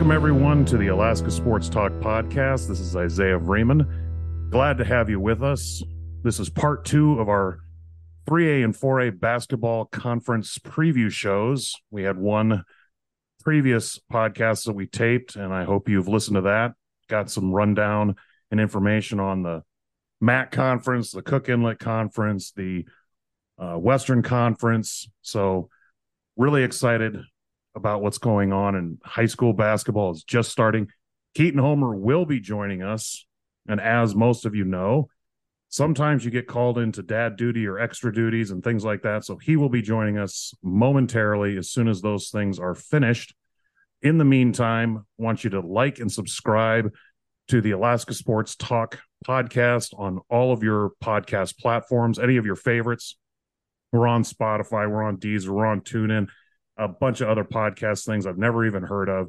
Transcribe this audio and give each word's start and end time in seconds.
Welcome, 0.00 0.16
everyone, 0.16 0.64
to 0.64 0.78
the 0.78 0.86
Alaska 0.86 1.30
Sports 1.30 1.68
Talk 1.68 1.92
podcast. 2.00 2.68
This 2.68 2.80
is 2.80 2.96
Isaiah 2.96 3.38
Vreeman. 3.38 4.48
Glad 4.48 4.78
to 4.78 4.84
have 4.86 5.10
you 5.10 5.20
with 5.20 5.42
us. 5.42 5.82
This 6.22 6.40
is 6.40 6.48
part 6.48 6.86
two 6.86 7.20
of 7.20 7.28
our 7.28 7.58
3A 8.26 8.64
and 8.64 8.74
4A 8.74 9.20
basketball 9.20 9.84
conference 9.84 10.56
preview 10.56 11.10
shows. 11.10 11.74
We 11.90 12.04
had 12.04 12.16
one 12.16 12.64
previous 13.44 14.00
podcast 14.10 14.64
that 14.64 14.72
we 14.72 14.86
taped, 14.86 15.36
and 15.36 15.52
I 15.52 15.64
hope 15.64 15.86
you've 15.86 16.08
listened 16.08 16.36
to 16.36 16.40
that. 16.40 16.72
Got 17.10 17.30
some 17.30 17.52
rundown 17.52 18.16
and 18.50 18.58
information 18.58 19.20
on 19.20 19.42
the 19.42 19.64
MAC 20.18 20.50
conference, 20.50 21.10
the 21.10 21.20
Cook 21.20 21.50
Inlet 21.50 21.78
conference, 21.78 22.52
the 22.52 22.86
uh, 23.58 23.74
Western 23.74 24.22
conference. 24.22 25.10
So, 25.20 25.68
really 26.38 26.62
excited 26.62 27.20
about 27.74 28.02
what's 28.02 28.18
going 28.18 28.52
on 28.52 28.74
in 28.74 28.98
high 29.04 29.26
school 29.26 29.52
basketball 29.52 30.10
is 30.12 30.24
just 30.24 30.50
starting. 30.50 30.88
Keaton 31.34 31.60
Homer 31.60 31.94
will 31.94 32.24
be 32.24 32.40
joining 32.40 32.82
us. 32.82 33.26
And 33.68 33.80
as 33.80 34.14
most 34.14 34.46
of 34.46 34.54
you 34.54 34.64
know, 34.64 35.08
sometimes 35.68 36.24
you 36.24 36.30
get 36.30 36.48
called 36.48 36.78
into 36.78 37.02
dad 37.02 37.36
duty 37.36 37.66
or 37.66 37.78
extra 37.78 38.12
duties 38.12 38.50
and 38.50 38.62
things 38.62 38.84
like 38.84 39.02
that. 39.02 39.24
So 39.24 39.36
he 39.36 39.56
will 39.56 39.68
be 39.68 39.82
joining 39.82 40.18
us 40.18 40.52
momentarily 40.62 41.56
as 41.56 41.70
soon 41.70 41.88
as 41.88 42.00
those 42.00 42.30
things 42.30 42.58
are 42.58 42.74
finished. 42.74 43.34
In 44.02 44.18
the 44.18 44.24
meantime, 44.24 44.98
I 44.98 45.22
want 45.22 45.44
you 45.44 45.50
to 45.50 45.60
like 45.60 45.98
and 45.98 46.10
subscribe 46.10 46.92
to 47.48 47.60
the 47.60 47.72
Alaska 47.72 48.14
Sports 48.14 48.56
Talk 48.56 48.98
podcast 49.26 49.92
on 49.98 50.20
all 50.30 50.52
of 50.52 50.62
your 50.62 50.92
podcast 51.02 51.58
platforms, 51.58 52.18
any 52.18 52.36
of 52.36 52.46
your 52.46 52.56
favorites. 52.56 53.16
We're 53.92 54.06
on 54.06 54.22
Spotify, 54.22 54.88
we're 54.90 55.02
on 55.02 55.18
Deezer, 55.18 55.48
we're 55.48 55.66
on 55.66 55.82
TuneIn 55.82 56.28
a 56.80 56.88
bunch 56.88 57.20
of 57.20 57.28
other 57.28 57.44
podcast 57.44 58.06
things 58.06 58.26
I've 58.26 58.38
never 58.38 58.66
even 58.66 58.82
heard 58.82 59.08
of. 59.08 59.28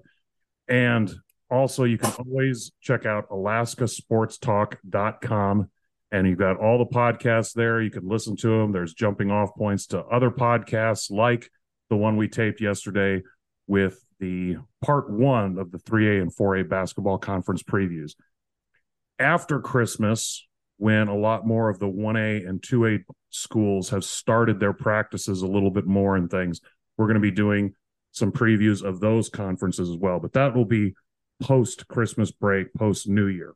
And 0.67 1.13
also, 1.49 1.83
you 1.83 1.97
can 1.97 2.13
always 2.13 2.71
check 2.81 3.05
out 3.05 3.29
alaskasportstalk.com 3.29 5.69
and 6.13 6.27
you've 6.27 6.39
got 6.39 6.57
all 6.57 6.77
the 6.77 6.85
podcasts 6.85 7.53
there. 7.53 7.81
You 7.81 7.89
can 7.89 8.05
listen 8.07 8.35
to 8.37 8.47
them. 8.47 8.71
There's 8.71 8.93
jumping 8.93 9.31
off 9.31 9.53
points 9.55 9.87
to 9.87 10.03
other 10.05 10.31
podcasts 10.31 11.11
like 11.11 11.49
the 11.89 11.97
one 11.97 12.17
we 12.17 12.27
taped 12.27 12.61
yesterday 12.61 13.21
with 13.67 14.03
the 14.19 14.57
part 14.81 15.09
one 15.09 15.57
of 15.57 15.71
the 15.71 15.79
3A 15.79 16.21
and 16.21 16.33
4A 16.33 16.69
basketball 16.69 17.17
conference 17.17 17.63
previews. 17.63 18.13
After 19.19 19.59
Christmas, 19.59 20.47
when 20.77 21.07
a 21.07 21.15
lot 21.15 21.45
more 21.45 21.69
of 21.69 21.79
the 21.79 21.87
1A 21.87 22.47
and 22.47 22.61
2A 22.61 23.03
schools 23.29 23.89
have 23.89 24.03
started 24.03 24.59
their 24.59 24.73
practices 24.73 25.41
a 25.41 25.47
little 25.47 25.71
bit 25.71 25.85
more 25.85 26.15
and 26.15 26.29
things, 26.29 26.61
we're 27.01 27.07
going 27.07 27.15
to 27.15 27.19
be 27.19 27.31
doing 27.31 27.73
some 28.11 28.31
previews 28.31 28.83
of 28.83 28.99
those 28.99 29.27
conferences 29.27 29.89
as 29.89 29.95
well, 29.95 30.19
but 30.19 30.33
that 30.33 30.55
will 30.55 30.65
be 30.65 30.93
post 31.41 31.87
Christmas 31.87 32.31
break, 32.31 32.71
post 32.75 33.09
New 33.09 33.25
Year. 33.25 33.55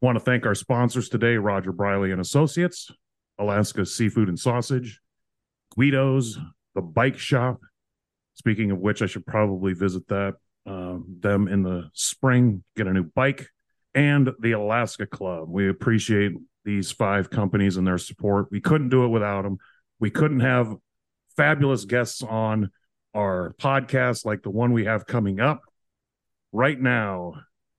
Want 0.00 0.16
to 0.16 0.24
thank 0.24 0.46
our 0.46 0.54
sponsors 0.54 1.10
today 1.10 1.36
Roger 1.36 1.72
Briley 1.72 2.10
and 2.10 2.22
Associates, 2.22 2.90
Alaska 3.38 3.84
Seafood 3.84 4.28
and 4.28 4.38
Sausage, 4.38 5.00
Guido's, 5.76 6.38
the 6.74 6.80
Bike 6.80 7.18
Shop. 7.18 7.60
Speaking 8.32 8.70
of 8.70 8.78
which, 8.78 9.02
I 9.02 9.06
should 9.06 9.26
probably 9.26 9.74
visit 9.74 10.08
that 10.08 10.36
um, 10.64 11.04
them 11.20 11.48
in 11.48 11.62
the 11.62 11.90
spring, 11.92 12.64
get 12.76 12.86
a 12.86 12.94
new 12.94 13.04
bike, 13.04 13.46
and 13.94 14.30
the 14.40 14.52
Alaska 14.52 15.06
Club. 15.06 15.50
We 15.50 15.68
appreciate 15.68 16.32
these 16.64 16.90
five 16.90 17.28
companies 17.28 17.76
and 17.76 17.86
their 17.86 17.98
support. 17.98 18.46
We 18.50 18.62
couldn't 18.62 18.88
do 18.88 19.04
it 19.04 19.08
without 19.08 19.42
them. 19.42 19.58
We 20.00 20.10
couldn't 20.10 20.40
have 20.40 20.74
fabulous 21.36 21.84
guests 21.84 22.22
on 22.22 22.70
our 23.14 23.54
podcast, 23.58 24.24
like 24.24 24.42
the 24.42 24.50
one 24.50 24.72
we 24.72 24.84
have 24.84 25.06
coming 25.06 25.40
up 25.40 25.62
right 26.52 26.80
now. 26.80 27.34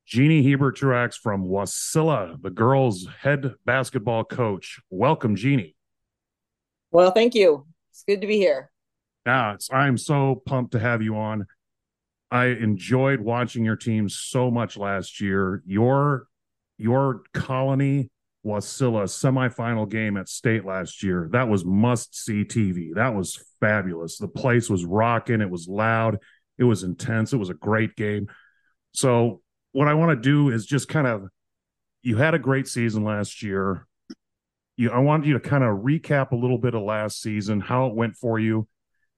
Jeannie 0.05 0.43
Hebert 0.43 0.75
Truax 0.75 1.15
from 1.15 1.45
Wasilla, 1.45 2.41
the 2.41 2.49
girls' 2.49 3.07
head 3.21 3.53
basketball 3.65 4.25
coach. 4.25 4.79
Welcome, 4.89 5.35
Jeannie. 5.35 5.75
Well, 6.91 7.11
thank 7.11 7.35
you. 7.35 7.65
It's 7.91 8.03
good 8.03 8.21
to 8.21 8.27
be 8.27 8.37
here. 8.37 8.69
Yeah, 9.25 9.55
I'm 9.71 9.97
so 9.97 10.41
pumped 10.45 10.73
to 10.73 10.79
have 10.79 11.01
you 11.01 11.15
on. 11.15 11.47
I 12.29 12.47
enjoyed 12.47 13.21
watching 13.21 13.63
your 13.63 13.75
team 13.77 14.09
so 14.09 14.51
much 14.51 14.75
last 14.75 15.21
year. 15.21 15.63
Your 15.65 16.27
your 16.77 17.23
colony 17.33 18.09
Wasilla 18.45 19.03
semifinal 19.03 19.89
game 19.89 20.17
at 20.17 20.27
state 20.27 20.65
last 20.65 21.01
year. 21.01 21.29
That 21.31 21.47
was 21.47 21.63
must 21.63 22.15
see 22.15 22.43
TV. 22.43 22.93
That 22.93 23.15
was 23.15 23.43
fabulous. 23.59 24.17
The 24.17 24.27
place 24.27 24.69
was 24.69 24.85
rocking. 24.85 25.41
It 25.41 25.49
was 25.49 25.67
loud. 25.67 26.19
It 26.57 26.65
was 26.65 26.83
intense. 26.83 27.33
It 27.33 27.37
was 27.37 27.49
a 27.49 27.55
great 27.55 27.95
game. 27.95 28.27
So, 28.93 29.41
what 29.71 29.87
I 29.87 29.95
want 29.95 30.11
to 30.11 30.21
do 30.21 30.49
is 30.49 30.65
just 30.65 30.87
kind 30.87 31.07
of, 31.07 31.27
you 32.03 32.17
had 32.17 32.35
a 32.35 32.39
great 32.39 32.67
season 32.67 33.03
last 33.03 33.41
year. 33.41 33.87
You, 34.75 34.91
I 34.91 34.99
want 34.99 35.25
you 35.25 35.33
to 35.33 35.39
kind 35.39 35.63
of 35.63 35.79
recap 35.79 36.31
a 36.31 36.35
little 36.35 36.59
bit 36.59 36.75
of 36.75 36.83
last 36.83 37.21
season, 37.21 37.59
how 37.59 37.87
it 37.87 37.95
went 37.95 38.15
for 38.15 38.39
you, 38.39 38.67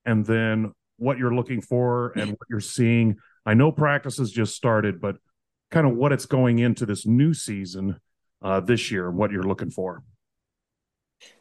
and 0.06 0.26
then 0.26 0.72
what 0.98 1.18
you're 1.18 1.34
looking 1.34 1.62
for 1.62 2.14
and 2.16 2.32
what 2.32 2.48
you're 2.50 2.62
seeing. 2.62 3.18
I 3.46 3.54
know 3.54 3.72
practice 3.72 4.18
has 4.18 4.32
just 4.32 4.56
started, 4.56 5.02
but 5.02 5.18
kind 5.72 5.86
of 5.86 5.96
what 5.96 6.14
it's 6.14 6.26
going 6.26 6.60
into 6.60 6.86
this 6.86 7.06
new 7.06 7.34
season 7.34 8.00
uh, 8.42 8.60
this 8.60 8.92
year 8.92 9.10
and 9.10 9.18
what 9.18 9.32
you're 9.32 9.44
looking 9.44 9.72
for. 9.72 10.04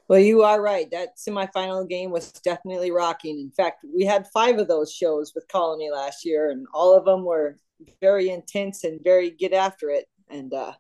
Well, 0.07 0.21
you 0.21 0.43
are 0.43 0.61
right. 0.61 0.91
That 0.91 1.17
semifinal 1.17 1.89
game 1.89 2.11
was 2.11 2.31
definitely 2.33 2.91
rocking. 2.91 3.39
In 3.41 3.51
fact, 3.51 3.85
we 3.85 4.05
had 4.05 4.27
five 4.35 4.59
of 4.59 4.69
those 4.69 4.93
shows 4.93 5.33
with 5.35 5.49
Colony 5.49 5.91
last 5.91 6.27
year, 6.27 6.51
and 6.51 6.67
all 6.75 6.95
of 6.95 7.07
them 7.07 7.25
were 7.25 7.59
very 8.01 8.29
intense 8.29 8.85
and 8.85 9.01
very 9.03 9.31
get 9.31 9.55
after 9.55 9.89
it. 9.91 10.07
And 10.29 10.53
uh, 10.53 10.73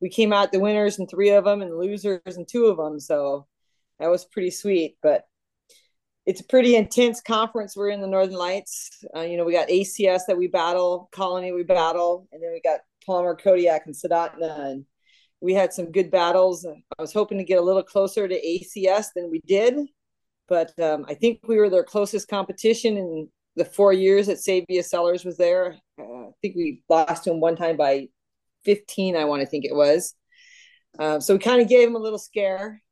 we 0.00 0.08
came 0.08 0.32
out 0.32 0.52
the 0.52 0.60
winners 0.60 0.98
in 0.98 1.08
three 1.08 1.30
of 1.30 1.44
them 1.44 1.62
and 1.62 1.76
losers 1.76 2.20
in 2.36 2.46
two 2.46 2.66
of 2.66 2.76
them. 2.76 3.00
So 3.00 3.46
that 3.98 4.08
was 4.08 4.24
pretty 4.24 4.50
sweet. 4.50 4.96
But 5.02 5.24
it's 6.26 6.40
a 6.40 6.44
pretty 6.46 6.76
intense 6.76 7.20
conference. 7.20 7.76
We're 7.76 7.90
in 7.90 8.00
the 8.00 8.06
Northern 8.06 8.36
Lights. 8.36 9.04
Uh, 9.14 9.22
you 9.22 9.36
know, 9.36 9.44
we 9.44 9.52
got 9.52 9.68
ACS 9.68 10.22
that 10.28 10.38
we 10.38 10.46
battle, 10.46 11.08
Colony 11.12 11.50
we 11.50 11.64
battle, 11.64 12.28
and 12.30 12.40
then 12.42 12.52
we 12.52 12.60
got 12.60 12.80
Palmer, 13.04 13.34
Kodiak, 13.34 13.86
and 13.86 13.94
Soldotna. 13.94 14.70
And 14.70 14.84
we 15.40 15.54
had 15.54 15.72
some 15.72 15.90
good 15.90 16.10
battles. 16.10 16.66
I 16.66 17.02
was 17.02 17.12
hoping 17.12 17.38
to 17.38 17.44
get 17.44 17.58
a 17.58 17.62
little 17.62 17.82
closer 17.82 18.28
to 18.28 18.34
ACS 18.34 19.06
than 19.14 19.30
we 19.30 19.40
did, 19.46 19.74
but 20.48 20.78
um, 20.80 21.06
I 21.08 21.14
think 21.14 21.40
we 21.46 21.56
were 21.56 21.70
their 21.70 21.84
closest 21.84 22.28
competition 22.28 22.96
in 22.96 23.28
the 23.56 23.64
four 23.64 23.92
years 23.92 24.26
that 24.26 24.38
Sabia 24.38 24.84
Sellers 24.84 25.24
was 25.24 25.36
there. 25.36 25.76
Uh, 25.98 26.28
I 26.28 26.32
think 26.42 26.56
we 26.56 26.82
lost 26.88 27.24
them 27.24 27.40
one 27.40 27.56
time 27.56 27.76
by 27.76 28.08
15, 28.64 29.16
I 29.16 29.24
want 29.24 29.40
to 29.40 29.46
think 29.46 29.64
it 29.64 29.74
was. 29.74 30.14
Uh, 30.98 31.20
so 31.20 31.34
we 31.34 31.40
kind 31.40 31.62
of 31.62 31.68
gave 31.68 31.88
him 31.88 31.96
a 31.96 32.00
little 32.00 32.18
scare. 32.18 32.82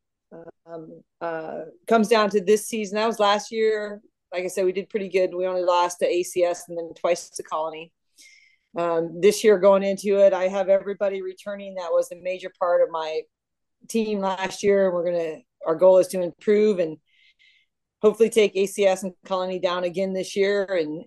Um, 0.66 1.02
uh, 1.20 1.60
comes 1.86 2.08
down 2.08 2.30
to 2.30 2.40
this 2.44 2.66
season. 2.66 2.96
That 2.96 3.06
was 3.06 3.18
last 3.18 3.50
year. 3.50 4.00
Like 4.32 4.44
I 4.44 4.48
said, 4.48 4.64
we 4.66 4.72
did 4.72 4.90
pretty 4.90 5.08
good. 5.08 5.34
We 5.34 5.46
only 5.46 5.62
lost 5.62 6.00
to 6.00 6.06
ACS 6.06 6.60
and 6.68 6.76
then 6.76 6.90
twice 6.94 7.30
to 7.30 7.42
Colony 7.42 7.92
um, 8.76 9.20
this 9.20 9.42
year 9.42 9.58
going 9.58 9.82
into 9.82 10.18
it, 10.18 10.32
I 10.32 10.48
have 10.48 10.68
everybody 10.68 11.22
returning. 11.22 11.74
That 11.74 11.90
was 11.90 12.10
a 12.12 12.16
major 12.22 12.52
part 12.58 12.82
of 12.82 12.90
my 12.90 13.22
team 13.88 14.20
last 14.20 14.62
year. 14.62 14.92
We're 14.92 15.04
gonna 15.04 15.38
our 15.66 15.74
goal 15.74 15.98
is 15.98 16.08
to 16.08 16.20
improve 16.20 16.78
and 16.78 16.98
hopefully 18.02 18.30
take 18.30 18.54
ACS 18.54 19.02
and 19.02 19.12
Colony 19.24 19.58
down 19.58 19.84
again 19.84 20.12
this 20.12 20.36
year 20.36 20.64
and 20.64 21.04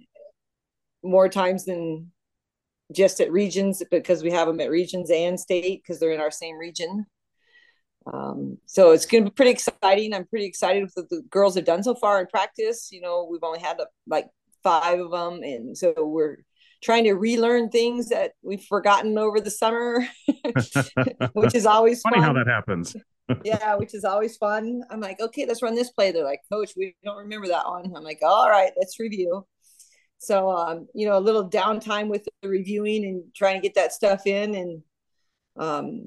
more 1.03 1.29
times 1.29 1.65
than 1.65 2.11
just 2.91 3.21
at 3.21 3.31
regions 3.31 3.81
because 3.89 4.23
we 4.23 4.31
have 4.31 4.47
them 4.47 4.59
at 4.59 4.69
regions 4.69 5.09
and 5.09 5.39
state 5.39 5.81
because 5.81 5.99
they're 5.99 6.11
in 6.11 6.19
our 6.19 6.31
same 6.31 6.57
region. 6.57 7.05
Um, 8.11 8.57
so 8.65 8.91
it's 8.91 9.05
going 9.05 9.23
to 9.23 9.29
be 9.29 9.33
pretty 9.33 9.51
exciting. 9.51 10.13
I'm 10.13 10.27
pretty 10.27 10.45
excited 10.45 10.83
with 10.83 10.93
what 10.95 11.09
the 11.09 11.21
girls 11.29 11.55
have 11.55 11.65
done 11.65 11.83
so 11.83 11.95
far 11.95 12.19
in 12.19 12.27
practice. 12.27 12.89
You 12.91 13.01
know, 13.01 13.27
we've 13.29 13.43
only 13.43 13.59
had 13.59 13.77
like 14.07 14.27
five 14.63 14.99
of 14.99 15.11
them, 15.11 15.43
and 15.43 15.77
so 15.77 15.93
we're 15.97 16.37
trying 16.81 17.03
to 17.03 17.13
relearn 17.13 17.69
things 17.69 18.09
that 18.09 18.33
we've 18.41 18.63
forgotten 18.63 19.17
over 19.17 19.39
the 19.39 19.51
summer, 19.51 20.05
which 21.33 21.55
is 21.55 21.65
always 21.65 22.01
funny 22.01 22.17
fun. 22.17 22.23
how 22.23 22.33
that 22.33 22.47
happens. 22.47 22.95
yeah, 23.43 23.75
which 23.75 23.93
is 23.93 24.03
always 24.03 24.37
fun. 24.37 24.81
I'm 24.89 24.99
like, 24.99 25.19
okay, 25.21 25.45
let's 25.45 25.61
run 25.61 25.75
this 25.75 25.91
play. 25.91 26.11
They're 26.11 26.23
like, 26.23 26.41
coach, 26.51 26.73
we 26.75 26.95
don't 27.03 27.17
remember 27.17 27.47
that 27.47 27.67
one. 27.67 27.93
I'm 27.95 28.03
like, 28.03 28.19
all 28.23 28.49
right, 28.49 28.71
let's 28.77 28.99
review. 28.99 29.45
So, 30.17 30.51
um, 30.51 30.87
you 30.93 31.07
know, 31.07 31.17
a 31.17 31.19
little 31.19 31.49
downtime 31.49 32.07
with 32.07 32.27
the 32.41 32.49
reviewing 32.49 33.05
and 33.05 33.23
trying 33.35 33.55
to 33.55 33.61
get 33.61 33.75
that 33.75 33.93
stuff 33.93 34.27
in. 34.27 34.55
And, 34.55 34.81
um, 35.57 36.05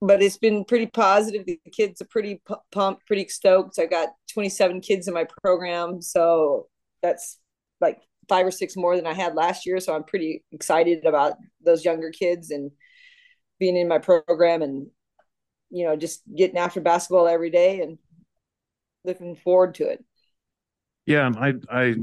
but 0.00 0.22
it's 0.22 0.38
been 0.38 0.64
pretty 0.64 0.86
positive. 0.86 1.44
The 1.46 1.58
kids 1.72 2.00
are 2.00 2.06
pretty 2.06 2.40
pumped, 2.70 3.06
pretty 3.06 3.26
stoked. 3.28 3.78
I 3.78 3.86
got 3.86 4.10
27 4.32 4.80
kids 4.80 5.08
in 5.08 5.14
my 5.14 5.26
program. 5.42 6.02
So 6.02 6.68
that's 7.02 7.38
like 7.80 8.00
five 8.28 8.46
or 8.46 8.50
six 8.50 8.76
more 8.76 8.96
than 8.96 9.06
I 9.06 9.14
had 9.14 9.34
last 9.34 9.66
year. 9.66 9.80
So 9.80 9.94
I'm 9.94 10.04
pretty 10.04 10.44
excited 10.52 11.04
about 11.04 11.34
those 11.64 11.84
younger 11.84 12.10
kids 12.10 12.50
and 12.50 12.70
being 13.58 13.76
in 13.76 13.88
my 13.88 13.98
program 13.98 14.62
and, 14.62 14.88
you 15.70 15.84
know, 15.84 15.96
just 15.96 16.22
getting 16.34 16.58
after 16.58 16.80
basketball 16.80 17.28
every 17.28 17.50
day 17.50 17.80
and 17.80 17.98
looking 19.04 19.36
forward 19.36 19.74
to 19.76 19.88
it. 19.88 20.04
Yeah. 21.06 21.30
I, 21.38 21.54
I, 21.70 21.94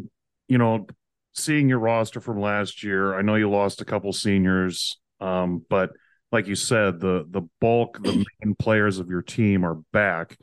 you 0.47 0.57
know, 0.57 0.87
seeing 1.33 1.69
your 1.69 1.79
roster 1.79 2.21
from 2.21 2.39
last 2.39 2.83
year, 2.83 3.13
I 3.13 3.21
know 3.21 3.35
you 3.35 3.49
lost 3.49 3.81
a 3.81 3.85
couple 3.85 4.13
seniors, 4.13 4.99
um, 5.19 5.65
but 5.69 5.91
like 6.31 6.47
you 6.47 6.55
said, 6.55 6.99
the 6.99 7.25
the 7.29 7.43
bulk, 7.61 8.01
the 8.01 8.25
main 8.43 8.55
players 8.57 8.97
of 8.97 9.09
your 9.09 9.21
team 9.21 9.63
are 9.63 9.75
back. 9.91 10.37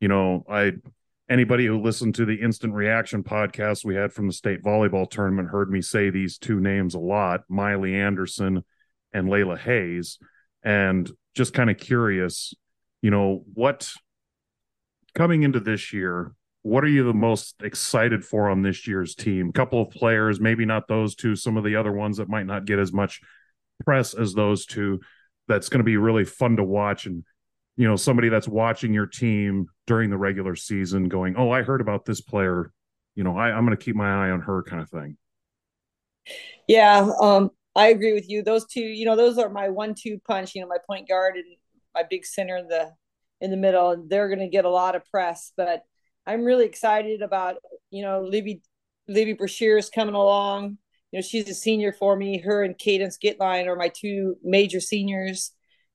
You 0.00 0.08
know, 0.08 0.44
I 0.48 0.72
anybody 1.30 1.64
who 1.64 1.80
listened 1.80 2.16
to 2.16 2.26
the 2.26 2.42
instant 2.42 2.74
reaction 2.74 3.22
podcast 3.22 3.84
we 3.84 3.94
had 3.94 4.12
from 4.12 4.26
the 4.26 4.32
state 4.32 4.62
volleyball 4.62 5.08
tournament 5.08 5.48
heard 5.48 5.70
me 5.70 5.80
say 5.80 6.10
these 6.10 6.36
two 6.36 6.60
names 6.60 6.94
a 6.94 6.98
lot 6.98 7.42
miley 7.48 7.94
anderson 7.94 8.62
and 9.12 9.28
layla 9.28 9.58
hayes. 9.58 10.18
And 10.62 11.10
just 11.34 11.54
kind 11.54 11.70
of 11.70 11.78
curious 11.78 12.52
you 13.00 13.10
know 13.10 13.44
what 13.54 13.90
coming 15.14 15.42
into 15.42 15.60
this 15.60 15.92
year 15.92 16.34
what 16.62 16.84
are 16.84 16.88
you 16.88 17.04
the 17.04 17.14
most 17.14 17.54
excited 17.62 18.22
for 18.24 18.50
on 18.50 18.60
this 18.60 18.86
year's 18.86 19.14
team? 19.14 19.48
A 19.48 19.52
couple 19.52 19.80
of 19.80 19.90
players 19.90 20.40
maybe 20.40 20.66
not 20.66 20.88
those 20.88 21.14
two 21.14 21.36
some 21.36 21.56
of 21.56 21.64
the 21.64 21.76
other 21.76 21.92
ones 21.92 22.18
that 22.18 22.28
might 22.28 22.46
not 22.46 22.66
get 22.66 22.78
as 22.78 22.92
much 22.92 23.20
press 23.84 24.14
as 24.14 24.34
those 24.34 24.66
two. 24.66 25.00
That's 25.48 25.68
going 25.68 25.78
to 25.78 25.84
be 25.84 25.96
really 25.96 26.24
fun 26.24 26.56
to 26.56 26.64
watch 26.64 27.06
and 27.06 27.24
you 27.80 27.88
know 27.88 27.96
somebody 27.96 28.28
that's 28.28 28.46
watching 28.46 28.92
your 28.92 29.06
team 29.06 29.66
during 29.86 30.10
the 30.10 30.18
regular 30.18 30.54
season 30.54 31.08
going 31.08 31.34
oh 31.38 31.50
i 31.50 31.62
heard 31.62 31.80
about 31.80 32.04
this 32.04 32.20
player. 32.20 32.72
You 33.14 33.24
know 33.24 33.36
I, 33.36 33.50
i'm 33.50 33.64
going 33.64 33.76
to 33.76 33.82
keep 33.82 33.96
my 33.96 34.26
eye 34.26 34.30
on 34.30 34.40
her 34.42 34.62
kind 34.62 34.82
of 34.82 34.90
thing. 34.90 35.16
Yeah 36.68 37.10
um 37.20 37.50
i 37.74 37.88
agree 37.88 38.12
with 38.12 38.28
you. 38.28 38.42
Those 38.42 38.66
two 38.66 38.80
you 38.82 39.06
know 39.06 39.16
those 39.16 39.38
are 39.38 39.48
my 39.48 39.70
one 39.70 39.94
two 39.94 40.20
punch 40.26 40.54
you 40.54 40.60
know 40.60 40.68
my 40.68 40.78
point 40.86 41.08
guard 41.08 41.36
and 41.36 41.46
my 41.94 42.04
big 42.08 42.24
center 42.24 42.56
in 42.56 42.68
the 42.68 42.92
in 43.40 43.50
the 43.50 43.56
middle 43.56 43.90
and 43.90 44.10
they're 44.10 44.28
going 44.28 44.40
to 44.40 44.48
get 44.48 44.66
a 44.66 44.70
lot 44.70 44.94
of 44.94 45.02
press 45.06 45.52
but 45.56 45.82
i'm 46.26 46.44
really 46.44 46.66
excited 46.66 47.22
about 47.22 47.56
you 47.90 48.02
know 48.02 48.20
libby 48.22 48.60
libby 49.10 49.32
brashear 49.32 49.76
is 49.76 49.90
coming 49.90 50.14
along. 50.14 50.78
You 51.12 51.18
know 51.18 51.22
she's 51.22 51.48
a 51.48 51.54
senior 51.54 51.92
for 51.92 52.16
me. 52.16 52.38
Her 52.38 52.62
and 52.62 52.78
cadence 52.78 53.18
gitline 53.18 53.66
are 53.66 53.76
my 53.76 53.88
two 53.88 54.36
major 54.42 54.80
seniors. 54.80 55.50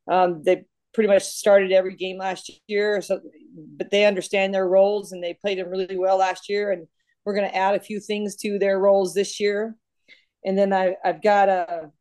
Um, 0.10 0.44
they 0.44 0.66
pretty 0.96 1.10
much 1.10 1.24
started 1.24 1.74
every 1.74 1.94
game 1.94 2.18
last 2.18 2.50
year. 2.68 3.02
So, 3.02 3.20
but 3.78 3.92
they 3.92 4.06
understand 4.06 4.54
their 4.54 4.68
roles 4.68 5.12
and 5.12 5.22
they 5.22 5.34
played 5.34 5.60
them 5.60 5.70
really 5.70 5.98
well 5.98 6.18
last 6.18 6.50
year. 6.50 6.72
And 6.72 6.88
we're 7.26 7.36
going 7.36 7.50
to 7.50 7.56
add 7.56 7.76
a 7.76 7.82
few 7.82 8.00
things 8.00 8.38
to 8.38 8.58
their 8.58 8.80
roles 8.80 9.14
this 9.14 9.40
year. 9.40 9.76
And 10.46 10.58
then 10.58 10.72
I, 10.72 10.96
I've 11.04 11.22
got 11.22 11.50
a, 11.50 11.92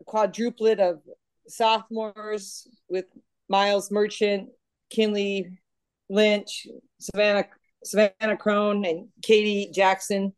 a 0.00 0.04
quadruplet 0.04 0.78
of 0.78 1.00
sophomores 1.48 2.68
with 2.90 3.06
Miles 3.48 3.90
Merchant, 3.90 4.50
Kinley 4.90 5.58
Lynch, 6.10 6.66
Savannah 7.00 7.46
Savannah 7.84 8.36
Crone, 8.36 8.84
and 8.84 9.08
Katie 9.22 9.70
Jackson. 9.72 10.34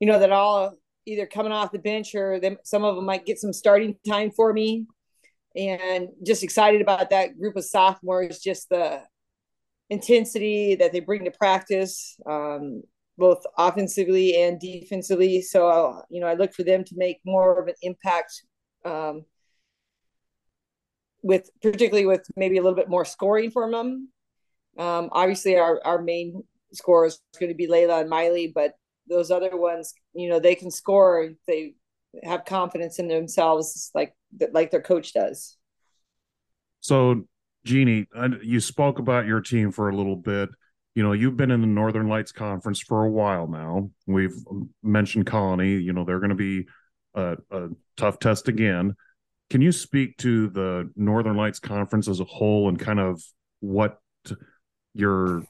You 0.00 0.06
know 0.06 0.18
that 0.18 0.32
all 0.32 0.78
either 1.04 1.26
coming 1.26 1.52
off 1.52 1.72
the 1.72 1.78
bench 1.78 2.14
or 2.14 2.40
them, 2.40 2.56
some 2.64 2.84
of 2.84 2.96
them 2.96 3.04
might 3.04 3.26
get 3.26 3.38
some 3.38 3.52
starting 3.52 3.96
time 4.06 4.30
for 4.30 4.52
me 4.52 4.86
and 5.56 6.08
just 6.24 6.42
excited 6.42 6.80
about 6.80 7.10
that 7.10 7.38
group 7.38 7.56
of 7.56 7.64
sophomores, 7.64 8.38
just 8.38 8.68
the 8.68 9.02
intensity 9.88 10.74
that 10.74 10.92
they 10.92 11.00
bring 11.00 11.24
to 11.24 11.30
practice, 11.30 12.16
um, 12.26 12.82
both 13.16 13.42
offensively 13.56 14.42
and 14.42 14.60
defensively. 14.60 15.40
So, 15.40 16.02
you 16.10 16.20
know, 16.20 16.26
I 16.26 16.34
look 16.34 16.52
for 16.52 16.64
them 16.64 16.84
to 16.84 16.94
make 16.96 17.20
more 17.24 17.60
of 17.60 17.68
an 17.68 17.74
impact 17.82 18.42
um, 18.84 19.24
with, 21.22 21.48
particularly 21.62 22.06
with 22.06 22.26
maybe 22.36 22.58
a 22.58 22.62
little 22.62 22.76
bit 22.76 22.90
more 22.90 23.04
scoring 23.04 23.50
from 23.50 23.72
them. 23.72 24.08
Um, 24.78 25.08
obviously, 25.12 25.56
our, 25.56 25.80
our 25.84 26.02
main 26.02 26.44
scorer 26.72 27.06
is 27.06 27.20
going 27.40 27.50
to 27.50 27.56
be 27.56 27.66
Layla 27.66 28.02
and 28.02 28.10
Miley, 28.10 28.52
but 28.54 28.74
those 29.08 29.30
other 29.30 29.56
ones, 29.56 29.94
you 30.12 30.28
know, 30.28 30.38
they 30.38 30.54
can 30.54 30.70
score. 30.70 31.30
They 31.46 31.74
have 32.22 32.44
confidence 32.44 32.98
in 32.98 33.08
themselves, 33.08 33.90
like 33.94 34.14
like 34.52 34.70
their 34.70 34.82
coach 34.82 35.12
does. 35.12 35.56
So, 36.80 37.26
Jeannie, 37.64 38.06
you 38.42 38.60
spoke 38.60 38.98
about 38.98 39.26
your 39.26 39.40
team 39.40 39.72
for 39.72 39.88
a 39.88 39.96
little 39.96 40.16
bit. 40.16 40.50
You 40.94 41.02
know, 41.02 41.12
you've 41.12 41.36
been 41.36 41.50
in 41.50 41.60
the 41.60 41.66
Northern 41.66 42.08
Lights 42.08 42.32
Conference 42.32 42.80
for 42.80 43.04
a 43.04 43.10
while 43.10 43.46
now. 43.48 43.90
We've 44.06 44.36
mentioned 44.82 45.26
Colony. 45.26 45.72
You 45.72 45.92
know, 45.92 46.04
they're 46.04 46.20
going 46.20 46.30
to 46.30 46.36
be 46.36 46.66
a, 47.14 47.36
a 47.50 47.68
tough 47.96 48.18
test 48.18 48.48
again. 48.48 48.94
Can 49.50 49.60
you 49.60 49.72
speak 49.72 50.16
to 50.18 50.48
the 50.48 50.90
Northern 50.96 51.36
Lights 51.36 51.58
Conference 51.58 52.08
as 52.08 52.20
a 52.20 52.24
whole 52.24 52.68
and 52.68 52.78
kind 52.78 52.98
of 52.98 53.22
what 53.60 53.98
you're 54.94 55.44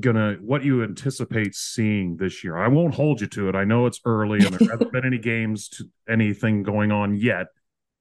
gonna 0.00 0.36
what 0.40 0.64
you 0.64 0.82
anticipate 0.82 1.54
seeing 1.54 2.16
this 2.16 2.44
year? 2.44 2.56
I 2.56 2.68
won't 2.68 2.94
hold 2.94 3.20
you 3.20 3.26
to 3.28 3.48
it. 3.48 3.54
I 3.54 3.64
know 3.64 3.86
it's 3.86 4.00
early 4.04 4.44
and 4.44 4.54
there 4.54 4.70
hasn't 4.70 4.92
been 4.92 5.06
any 5.06 5.18
games 5.18 5.68
to 5.70 5.84
anything 6.08 6.62
going 6.62 6.92
on 6.92 7.14
yet, 7.14 7.46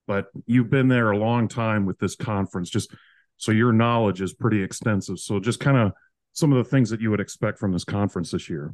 but 0.08 0.28
you've 0.46 0.70
been 0.70 0.88
there 0.88 1.12
a 1.12 1.18
long 1.18 1.48
time 1.48 1.86
with 1.86 2.00
this 2.00 2.16
conference. 2.16 2.70
Just 2.70 2.94
so 3.38 3.52
your 3.52 3.74
knowledge 3.74 4.22
is 4.22 4.34
pretty 4.34 4.64
extensive. 4.64 5.20
So 5.20 5.40
just 5.40 5.60
kind 5.60 5.78
of 5.78 5.92
some 6.34 6.52
of 6.52 6.58
the 6.58 6.70
things 6.70 6.90
that 6.90 7.02
you 7.02 7.12
would 7.12 7.20
expect 7.20 7.60
from 7.60 7.72
this 7.72 7.86
conference 7.86 8.32
this 8.32 8.50
year. 8.50 8.74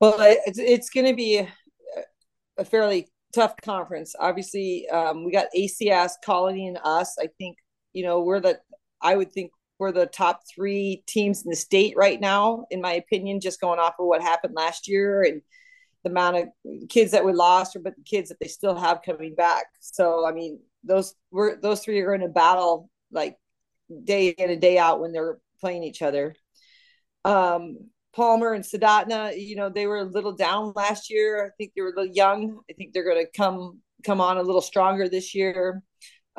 Well 0.00 0.16
it's, 0.18 0.58
it's 0.58 0.90
going 0.90 1.06
to 1.06 1.14
be 1.14 1.38
a, 1.38 1.48
a, 2.58 2.64
fairly 2.64 3.08
tough 3.34 3.54
conference. 3.62 4.14
Obviously 4.18 4.88
um, 4.88 5.24
we 5.24 5.32
got 5.32 5.48
acs 5.56 6.12
colony 6.24 6.68
and 6.68 6.78
us. 6.82 7.16
I 7.20 7.28
think 7.38 7.58
you 7.92 8.04
know 8.04 8.20
we're 8.20 8.40
the 8.40 8.58
i 9.02 9.16
would 9.16 9.32
think 9.32 9.50
we're 9.80 9.90
the 9.90 10.06
top 10.06 10.42
three 10.54 11.02
teams 11.06 11.42
in 11.42 11.50
the 11.50 11.56
state 11.56 11.94
right 11.96 12.20
now 12.20 12.66
in 12.70 12.80
my 12.80 12.92
opinion 12.92 13.40
just 13.40 13.60
going 13.60 13.80
off 13.80 13.94
of 13.98 14.06
what 14.06 14.22
happened 14.22 14.54
last 14.54 14.86
year 14.86 15.22
and 15.22 15.42
the 16.04 16.10
amount 16.10 16.36
of 16.36 16.48
kids 16.88 17.12
that 17.12 17.24
we 17.24 17.32
lost 17.32 17.74
or 17.74 17.80
but 17.80 17.96
the 17.96 18.02
kids 18.02 18.28
that 18.28 18.38
they 18.40 18.46
still 18.46 18.76
have 18.76 19.02
coming 19.04 19.34
back. 19.34 19.66
So 19.80 20.26
i 20.26 20.32
mean 20.32 20.60
those 20.84 21.14
we're 21.30 21.60
those 21.60 21.80
three 21.80 22.00
are 22.00 22.06
going 22.06 22.20
to 22.20 22.28
battle 22.28 22.88
like 23.10 23.36
day 24.04 24.28
in 24.28 24.50
and 24.50 24.60
day 24.60 24.78
out 24.78 25.00
when 25.00 25.12
they're 25.12 25.38
playing 25.60 25.82
each 25.82 26.02
other. 26.02 26.34
Um 27.24 27.78
palmer 28.12 28.52
and 28.54 28.64
Soldotna, 28.64 29.38
you 29.38 29.56
know 29.56 29.68
they 29.68 29.86
were 29.86 29.98
a 29.98 30.04
little 30.04 30.32
down 30.32 30.72
last 30.74 31.10
year. 31.10 31.46
I 31.46 31.50
think 31.56 31.72
they 31.74 31.82
were 31.82 31.88
a 31.88 32.00
little 32.00 32.14
young. 32.14 32.60
I 32.70 32.74
think 32.74 32.92
they're 32.92 33.04
going 33.04 33.24
to 33.24 33.30
come 33.36 33.80
come 34.04 34.20
on 34.20 34.38
a 34.38 34.42
little 34.42 34.62
stronger 34.62 35.08
this 35.08 35.34
year 35.34 35.82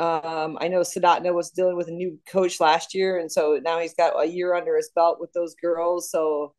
um, 0.02 0.58
I 0.60 0.68
know 0.68 0.80
Soldotna 0.80 1.34
was 1.34 1.52
dealing 1.52 1.78
with 1.78 1.88
a 1.88 1.92
new 1.92 2.20
coach 2.28 2.60
last 2.60 2.96
year, 2.96 3.20
and 3.20 3.32
so 3.32 3.60
now 3.64 3.80
he's 3.80 3.94
got 3.94 4.20
a 4.20 4.26
year 4.26 4.56
under 4.56 4.76
his 4.76 4.90
belt 4.96 5.20
with 5.20 5.32
those 5.34 5.54
girls. 5.56 6.10
So 6.10 6.56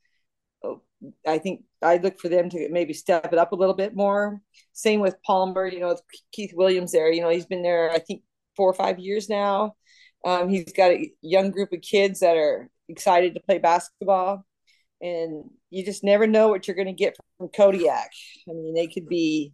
I 1.26 1.38
think 1.38 1.64
I 1.82 1.96
look 1.96 2.20
for 2.20 2.28
them 2.28 2.48
to 2.50 2.68
maybe 2.70 2.92
step 2.92 3.32
it 3.32 3.38
up 3.38 3.50
a 3.50 3.56
little 3.56 3.74
bit 3.74 3.96
more. 3.96 4.40
Same 4.72 5.00
with 5.00 5.20
Palmer, 5.26 5.66
you 5.66 5.80
know, 5.80 5.96
Keith 6.30 6.52
Williams 6.54 6.92
there. 6.92 7.10
You 7.10 7.22
know, 7.22 7.30
he's 7.30 7.46
been 7.46 7.64
there, 7.64 7.90
I 7.90 7.98
think, 7.98 8.22
four 8.56 8.70
or 8.70 8.74
five 8.74 9.00
years 9.00 9.28
now. 9.28 9.74
Um, 10.24 10.48
he's 10.48 10.72
got 10.72 10.92
a 10.92 11.10
young 11.20 11.50
group 11.50 11.72
of 11.72 11.80
kids 11.80 12.20
that 12.20 12.36
are 12.36 12.70
excited 12.88 13.34
to 13.34 13.40
play 13.40 13.58
basketball. 13.58 14.46
And 15.00 15.50
you 15.70 15.84
just 15.84 16.04
never 16.04 16.28
know 16.28 16.46
what 16.46 16.68
you're 16.68 16.76
going 16.76 16.86
to 16.86 16.92
get 16.92 17.16
from 17.38 17.48
Kodiak. 17.48 18.10
I 18.48 18.52
mean, 18.52 18.74
they 18.74 18.86
could 18.86 19.08
be, 19.08 19.52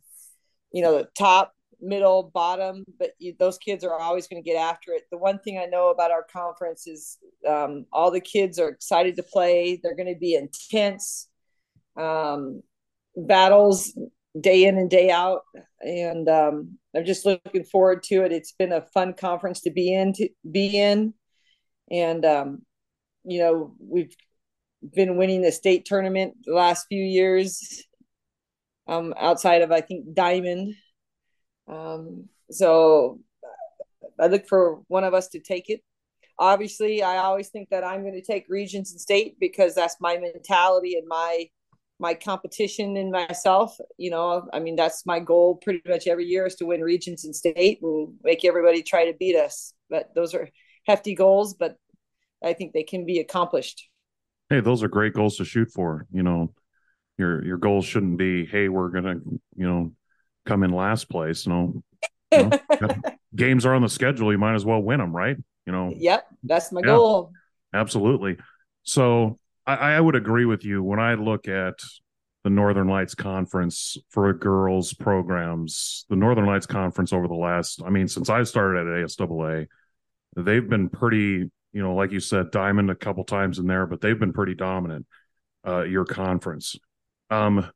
you 0.73 0.83
know, 0.83 0.99
the 0.99 1.09
top 1.17 1.55
middle, 1.81 2.31
bottom, 2.35 2.85
but 2.99 3.11
you, 3.19 3.35
those 3.39 3.59
kids 3.59 3.85
are 3.85 3.99
always 3.99 4.27
going 4.27 4.43
to 4.43 4.49
get 4.49 4.57
after 4.59 4.93
it. 4.93 5.05
The 5.11 5.19
one 5.19 5.39
thing 5.39 5.59
I 5.59 5.67
know 5.67 5.91
about 5.91 6.11
our 6.11 6.25
conference 6.25 6.87
is 6.87 7.19
um, 7.47 7.87
all 7.93 8.11
the 8.11 8.21
kids 8.21 8.59
are 8.59 8.69
excited 8.69 9.17
to 9.17 9.23
play. 9.23 9.81
They're 9.83 9.97
going 9.97 10.13
to 10.13 10.19
be 10.19 10.35
intense 10.35 11.29
um, 11.97 12.63
battles 13.17 13.97
day 14.39 14.65
in 14.65 14.79
and 14.79 14.91
day 14.91 15.11
out, 15.11 15.43
and 15.81 16.29
um, 16.29 16.79
I'm 16.95 17.05
just 17.05 17.27
looking 17.27 17.65
forward 17.65 18.03
to 18.05 18.23
it. 18.25 18.33
It's 18.33 18.53
been 18.53 18.73
a 18.73 18.83
fun 18.83 19.15
conference 19.15 19.61
to 19.63 19.71
be 19.71 19.93
in 19.93 20.13
to 20.15 20.29
be 20.49 20.79
in, 20.79 21.15
and 21.91 22.25
um, 22.25 22.63
you 23.25 23.41
know 23.41 23.75
we've 23.81 24.15
been 24.95 25.17
winning 25.17 25.43
the 25.43 25.53
state 25.53 25.85
tournament 25.85 26.35
the 26.45 26.55
last 26.55 26.87
few 26.89 27.03
years. 27.03 27.85
Um, 28.87 29.13
outside 29.19 29.61
of 29.61 29.71
I 29.71 29.83
think 29.83 30.15
Dimond 30.15 30.73
um, 31.69 32.29
so 32.51 33.21
I 34.19 34.27
look 34.27 34.47
for 34.47 34.81
one 34.89 35.05
of 35.05 35.15
us 35.15 35.29
to 35.29 35.41
take 35.41 35.69
it. 35.69 35.81
Obviously, 36.39 37.03
I 37.03 37.19
always 37.19 37.49
think 37.49 37.69
that 37.71 37.85
I'm 37.85 38.03
going 38.03 38.15
to 38.15 38.23
take 38.23 38.47
regions 38.49 38.93
and 38.93 39.01
state 39.01 39.37
because 39.41 39.75
that's 39.75 39.97
my 40.01 40.19
mentality 40.19 40.95
and 40.95 41.07
my 41.07 41.47
my 42.01 42.15
competition 42.15 42.97
in 42.97 43.11
myself. 43.11 43.77
You 43.97 44.11
know, 44.11 44.49
I 44.53 44.61
mean 44.61 44.77
that's 44.77 45.05
my 45.05 45.19
goal 45.19 45.57
pretty 45.57 45.83
much 45.89 46.07
every 46.07 46.27
year 46.27 46.47
is 46.47 46.55
to 46.57 46.67
win 46.67 46.81
regions 46.81 47.25
and 47.25 47.35
state 47.35 47.81
and 47.83 48.15
make 48.23 48.45
everybody 48.45 48.83
try 48.83 49.07
to 49.07 49.19
beat 49.19 49.37
us. 49.37 49.75
But 49.91 50.15
those 50.15 50.33
are 50.33 50.49
hefty 50.87 51.17
goals, 51.17 51.55
but 51.55 51.77
I 52.43 52.53
think 52.53 52.73
they 52.73 52.85
can 52.85 53.05
be 53.05 53.19
accomplished. 53.19 53.89
Hey, 54.49 54.61
those 54.61 54.83
are 54.83 54.89
great 54.89 55.13
goals 55.13 55.37
to 55.39 55.45
shoot 55.45 55.71
for. 55.73 56.07
You 56.13 56.23
know, 56.23 56.55
your 57.19 57.45
your 57.45 57.59
goals 57.59 57.85
shouldn't 57.85 58.17
be, 58.17 58.47
hey, 58.47 58.69
we're 58.69 58.91
gonna, 58.91 59.17
you 59.57 59.69
know, 59.69 59.93
come 60.49 60.63
in 60.63 60.71
last 60.71 61.09
place. 61.09 61.47
You 61.47 61.53
know, 61.53 61.83
you 62.33 62.51
know 62.81 62.97
games 63.37 63.67
are 63.67 63.75
on 63.75 63.83
the 63.83 63.89
schedule. 63.89 64.33
You 64.33 64.39
might 64.39 64.55
as 64.55 64.65
well 64.65 64.81
win 64.81 64.99
them, 64.99 65.15
right? 65.15 65.37
You 65.67 65.73
know. 65.73 65.93
Yep, 65.97 66.27
that's 66.43 66.73
my 66.73 66.81
yeah, 66.81 66.87
goal. 66.87 67.33
Absolutely. 67.75 68.39
So 68.83 69.39
I, 69.67 69.75
I 69.75 70.01
would 70.01 70.17
agree 70.17 70.47
with 70.47 70.65
you 70.65 70.83
when 70.83 70.99
I 70.99 71.15
look 71.15 71.47
at 71.47 71.75
the 72.45 72.51
Northern 72.51 72.89
Lights 72.89 73.15
Conference 73.15 73.99
for 74.11 74.33
girls 74.33 74.95
programs. 74.95 76.07
The 76.09 76.17
Northern 76.17 76.47
Lights 76.47 76.67
Conference 76.67 77.13
over 77.13 77.29
the 77.29 77.35
last, 77.35 77.83
I 77.85 77.91
mean, 77.91 78.09
since 78.09 78.31
I 78.31 78.43
started 78.45 78.81
at 78.81 79.05
ASAA, 79.05 79.67
they've 80.37 80.67
been 80.67 80.89
pretty, 80.89 81.51
you 81.73 81.83
know, 81.83 81.95
like 81.95 82.13
you 82.13 82.21
said, 82.21 82.51
Dimond 82.51 82.91
a 82.91 82.95
couple 82.95 83.25
times 83.25 83.59
in 83.59 83.67
there, 83.67 83.87
but 83.87 84.01
they've 84.01 84.19
been 84.19 84.33
pretty 84.33 84.55
dominant. 84.55 85.07
Uh, 85.67 85.83
your 85.83 86.07
conference. 86.07 86.77
Um, 87.31 87.69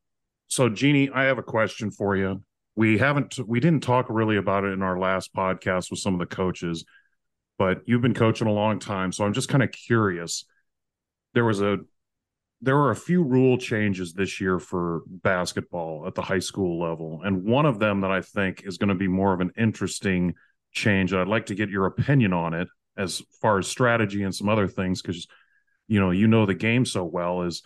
so 0.47 0.69
Jeannie, 0.69 1.11
I 1.11 1.25
have 1.25 1.37
a 1.37 1.43
question 1.43 1.91
for 1.91 2.15
you. 2.15 2.41
We 2.75 2.97
haven't, 2.97 3.37
we 3.47 3.59
didn't 3.59 3.83
talk 3.83 4.07
really 4.09 4.37
about 4.37 4.63
it 4.63 4.73
in 4.73 4.81
our 4.81 4.97
last 4.97 5.33
podcast 5.33 5.91
with 5.91 5.99
some 5.99 6.13
of 6.13 6.19
the 6.19 6.35
coaches, 6.35 6.85
but 7.57 7.81
you've 7.85 8.01
been 8.01 8.13
coaching 8.13 8.47
a 8.47 8.53
long 8.53 8.79
time, 8.79 9.11
so 9.11 9.25
I'm 9.25 9.33
just 9.33 9.49
kind 9.49 9.63
of 9.63 9.71
curious. 9.71 10.45
There 11.33 11.45
was 11.45 11.61
a 11.61 11.77
there 12.63 12.77
were 12.77 12.91
a 12.91 12.95
few 12.95 13.21
rule 13.21 13.57
changes 13.57 14.13
this 14.13 14.39
year 14.39 14.57
for 14.57 15.01
basketball 15.05 16.07
at 16.07 16.15
the 16.15 16.21
high 16.21 16.39
school 16.39 16.79
level. 16.79 17.19
And 17.21 17.43
one 17.43 17.65
of 17.65 17.77
them 17.77 17.99
that 18.01 18.11
I 18.11 18.21
think 18.21 18.63
is 18.65 18.77
going 18.77 18.87
to 18.87 18.95
be 18.95 19.09
more 19.09 19.33
of 19.33 19.41
an 19.41 19.51
interesting 19.57 20.33
change. 20.71 21.13
I'd 21.13 21.27
like 21.27 21.47
to 21.47 21.55
get 21.55 21.69
your 21.69 21.87
opinion 21.87 22.31
on 22.31 22.53
it 22.53 22.69
as 22.95 23.21
far 23.41 23.59
as 23.59 23.67
strategy 23.67 24.23
and 24.23 24.33
some 24.33 24.47
other 24.47 24.69
things, 24.69 25.01
because 25.01 25.27
you 25.89 25.99
know, 25.99 26.11
you 26.11 26.27
know 26.27 26.45
the 26.45 26.53
game 26.53 26.85
so 26.85 27.03
well 27.03 27.41
is 27.41 27.63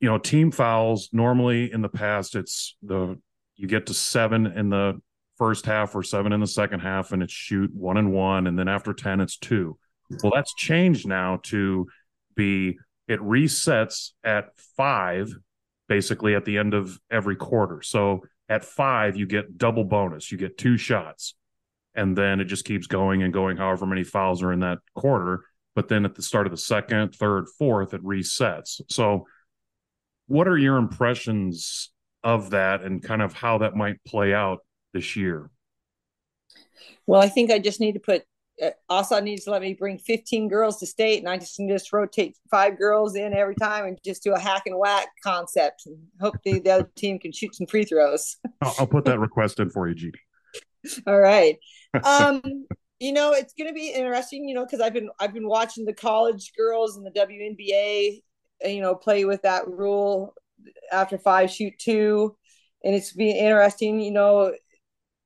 you 0.00 0.08
know, 0.08 0.18
team 0.18 0.50
fouls 0.50 1.08
normally 1.12 1.72
in 1.72 1.82
the 1.82 1.88
past 1.88 2.34
it's 2.34 2.76
the 2.82 3.16
you 3.56 3.66
get 3.66 3.86
to 3.86 3.94
seven 3.94 4.46
in 4.46 4.70
the 4.70 5.00
first 5.36 5.66
half 5.66 5.94
or 5.94 6.02
seven 6.02 6.32
in 6.32 6.40
the 6.40 6.46
second 6.46 6.80
half 6.80 7.12
and 7.12 7.22
it's 7.22 7.32
shoot 7.32 7.70
one 7.74 7.96
and 7.96 8.12
one, 8.12 8.46
and 8.46 8.58
then 8.58 8.68
after 8.68 8.92
10 8.92 9.20
it's 9.20 9.36
two. 9.36 9.78
Well, 10.22 10.32
that's 10.34 10.54
changed 10.54 11.06
now 11.06 11.40
to 11.44 11.86
be 12.34 12.78
it 13.08 13.20
resets 13.20 14.10
at 14.24 14.50
five 14.76 15.32
basically 15.88 16.34
at 16.34 16.44
the 16.44 16.58
end 16.58 16.74
of 16.74 16.98
every 17.10 17.36
quarter. 17.36 17.82
So 17.82 18.22
at 18.48 18.64
five, 18.64 19.16
you 19.16 19.26
get 19.26 19.58
double 19.58 19.84
bonus, 19.84 20.30
you 20.30 20.38
get 20.38 20.58
two 20.58 20.76
shots. 20.76 21.34
And 21.94 22.16
then 22.16 22.40
it 22.40 22.44
just 22.44 22.64
keeps 22.64 22.86
going 22.86 23.22
and 23.22 23.32
going, 23.32 23.56
however 23.56 23.86
many 23.86 24.04
fouls 24.04 24.42
are 24.42 24.52
in 24.52 24.60
that 24.60 24.78
quarter. 24.94 25.44
But 25.74 25.88
then 25.88 26.04
at 26.04 26.14
the 26.14 26.22
start 26.22 26.46
of 26.46 26.50
the 26.50 26.58
second, 26.58 27.14
third, 27.14 27.46
fourth, 27.58 27.94
it 27.94 28.02
resets. 28.02 28.80
So, 28.88 29.26
what 30.26 30.48
are 30.48 30.58
your 30.58 30.76
impressions 30.76 31.90
of 32.26 32.50
that 32.50 32.82
and 32.82 33.00
kind 33.00 33.22
of 33.22 33.32
how 33.32 33.58
that 33.58 33.76
might 33.76 34.02
play 34.04 34.34
out 34.34 34.58
this 34.92 35.14
year? 35.14 35.48
Well, 37.06 37.22
I 37.22 37.28
think 37.28 37.52
I 37.52 37.60
just 37.60 37.78
need 37.78 37.92
to 37.92 38.00
put 38.00 38.24
uh, 38.60 38.70
ASAA 38.90 39.22
needs 39.22 39.44
to 39.44 39.52
let 39.52 39.62
me 39.62 39.74
bring 39.74 39.96
15 39.98 40.48
girls 40.48 40.78
to 40.80 40.86
state 40.86 41.20
and 41.20 41.28
I 41.28 41.38
just 41.38 41.60
need 41.60 41.68
to 41.68 41.74
just 41.74 41.92
rotate 41.92 42.36
five 42.50 42.78
girls 42.78 43.14
in 43.14 43.32
every 43.32 43.54
time 43.54 43.84
and 43.84 43.96
just 44.04 44.24
do 44.24 44.32
a 44.32 44.38
hack 44.40 44.62
and 44.66 44.76
whack 44.76 45.06
concept 45.22 45.82
and 45.86 45.98
hope 46.20 46.34
the, 46.42 46.58
the 46.58 46.70
other 46.70 46.90
team 46.96 47.20
can 47.20 47.30
shoot 47.30 47.54
some 47.54 47.68
free 47.68 47.84
throws. 47.84 48.38
I'll, 48.60 48.74
I'll 48.80 48.86
put 48.88 49.04
that 49.04 49.20
request 49.20 49.60
in 49.60 49.70
for 49.70 49.88
you, 49.88 49.94
Jeannie. 49.94 51.02
All 51.06 51.20
right. 51.20 51.58
Um, 52.02 52.42
you 52.98 53.12
know, 53.12 53.34
it's 53.34 53.52
going 53.52 53.68
to 53.68 53.74
be 53.74 53.90
interesting, 53.90 54.48
you 54.48 54.54
know, 54.56 54.64
because 54.64 54.80
I've 54.80 54.94
been 54.94 55.10
I've 55.20 55.34
been 55.34 55.48
watching 55.48 55.84
the 55.84 55.92
college 55.92 56.52
girls 56.56 56.96
and 56.96 57.06
the 57.06 57.10
WNBA, 57.10 58.22
you 58.64 58.80
know, 58.80 58.94
play 58.96 59.24
with 59.24 59.42
that 59.42 59.68
rule 59.68 60.34
after 60.92 61.18
five 61.18 61.50
shoot 61.50 61.74
two, 61.78 62.36
and 62.84 62.94
it's 62.94 63.12
been 63.12 63.36
interesting, 63.36 64.00
you 64.00 64.12
know, 64.12 64.52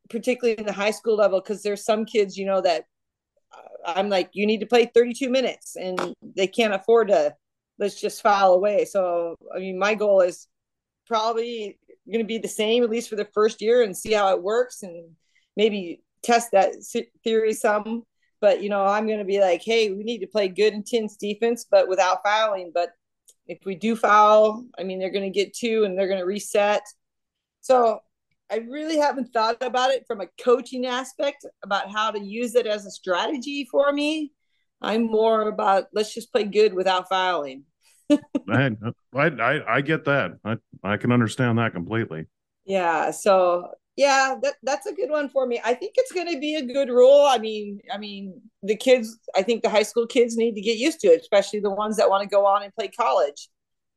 particularly 0.08 0.58
in 0.58 0.66
the 0.66 0.72
high 0.72 0.90
school 0.90 1.16
level 1.16 1.40
because 1.40 1.62
there's 1.62 1.84
some 1.84 2.04
kids, 2.04 2.36
you 2.36 2.46
know, 2.46 2.60
that 2.60 2.84
uh, 3.54 3.92
I'm 3.96 4.08
like, 4.08 4.30
you 4.32 4.46
need 4.46 4.60
to 4.60 4.66
play 4.66 4.90
32 4.92 5.30
minutes, 5.30 5.76
and 5.76 6.14
they 6.22 6.46
can't 6.46 6.74
afford 6.74 7.08
to. 7.08 7.34
Let's 7.78 8.00
just 8.00 8.22
file 8.22 8.52
away. 8.52 8.84
So, 8.84 9.36
I 9.54 9.58
mean, 9.58 9.78
my 9.78 9.94
goal 9.94 10.20
is 10.20 10.46
probably 11.06 11.78
going 12.06 12.20
to 12.20 12.26
be 12.26 12.38
the 12.38 12.48
same 12.48 12.82
at 12.82 12.90
least 12.90 13.08
for 13.08 13.16
the 13.16 13.28
first 13.32 13.62
year 13.62 13.82
and 13.82 13.96
see 13.96 14.12
how 14.12 14.34
it 14.34 14.42
works, 14.42 14.82
and 14.82 15.16
maybe 15.56 16.02
test 16.22 16.50
that 16.52 16.72
theory 17.24 17.54
some. 17.54 18.02
But 18.40 18.62
you 18.62 18.70
know, 18.70 18.84
I'm 18.84 19.06
going 19.06 19.18
to 19.18 19.24
be 19.24 19.40
like, 19.40 19.62
hey, 19.62 19.90
we 19.90 20.02
need 20.02 20.20
to 20.20 20.26
play 20.26 20.48
good 20.48 20.72
intense 20.72 21.16
defense, 21.16 21.66
but 21.70 21.88
without 21.88 22.22
fouling. 22.24 22.70
But 22.72 22.90
if 23.50 23.58
we 23.66 23.74
do 23.74 23.96
foul, 23.96 24.64
I 24.78 24.84
mean, 24.84 25.00
they're 25.00 25.10
going 25.10 25.30
to 25.30 25.38
get 25.38 25.52
two, 25.52 25.82
and 25.82 25.98
they're 25.98 26.06
going 26.06 26.20
to 26.20 26.24
reset. 26.24 26.82
So 27.60 27.98
I 28.48 28.58
really 28.58 28.96
haven't 28.96 29.32
thought 29.32 29.56
about 29.60 29.90
it 29.90 30.04
from 30.06 30.20
a 30.20 30.28
coaching 30.40 30.86
aspect 30.86 31.44
about 31.64 31.90
how 31.90 32.12
to 32.12 32.20
use 32.20 32.54
it 32.54 32.68
as 32.68 32.86
a 32.86 32.92
strategy 32.92 33.66
for 33.68 33.92
me. 33.92 34.30
I'm 34.80 35.02
more 35.02 35.48
about 35.48 35.86
let's 35.92 36.14
just 36.14 36.32
play 36.32 36.44
good 36.44 36.72
without 36.72 37.08
fouling. 37.08 37.64
I, 38.48 38.70
I 39.14 39.76
I 39.76 39.80
get 39.80 40.04
that. 40.04 40.38
I 40.44 40.56
I 40.84 40.96
can 40.96 41.10
understand 41.10 41.58
that 41.58 41.72
completely. 41.72 42.26
Yeah. 42.64 43.10
So 43.10 43.72
yeah, 43.96 44.36
that 44.42 44.54
that's 44.62 44.86
a 44.86 44.94
good 44.94 45.10
one 45.10 45.28
for 45.28 45.46
me. 45.46 45.60
I 45.64 45.74
think 45.74 45.94
it's 45.96 46.12
going 46.12 46.32
to 46.32 46.38
be 46.38 46.56
a 46.56 46.64
good 46.64 46.88
rule. 46.88 47.26
I 47.28 47.38
mean, 47.38 47.80
I 47.92 47.98
mean, 47.98 48.40
the 48.62 48.76
kids. 48.76 49.18
I 49.36 49.42
think 49.42 49.62
the 49.62 49.70
high 49.70 49.82
school 49.82 50.06
kids 50.06 50.36
need 50.36 50.54
to 50.54 50.60
get 50.60 50.78
used 50.78 51.00
to 51.00 51.08
it, 51.08 51.20
especially 51.20 51.60
the 51.60 51.70
ones 51.70 51.96
that 51.96 52.08
want 52.08 52.22
to 52.22 52.28
go 52.28 52.46
on 52.46 52.62
and 52.62 52.74
play 52.74 52.88
college. 52.88 53.48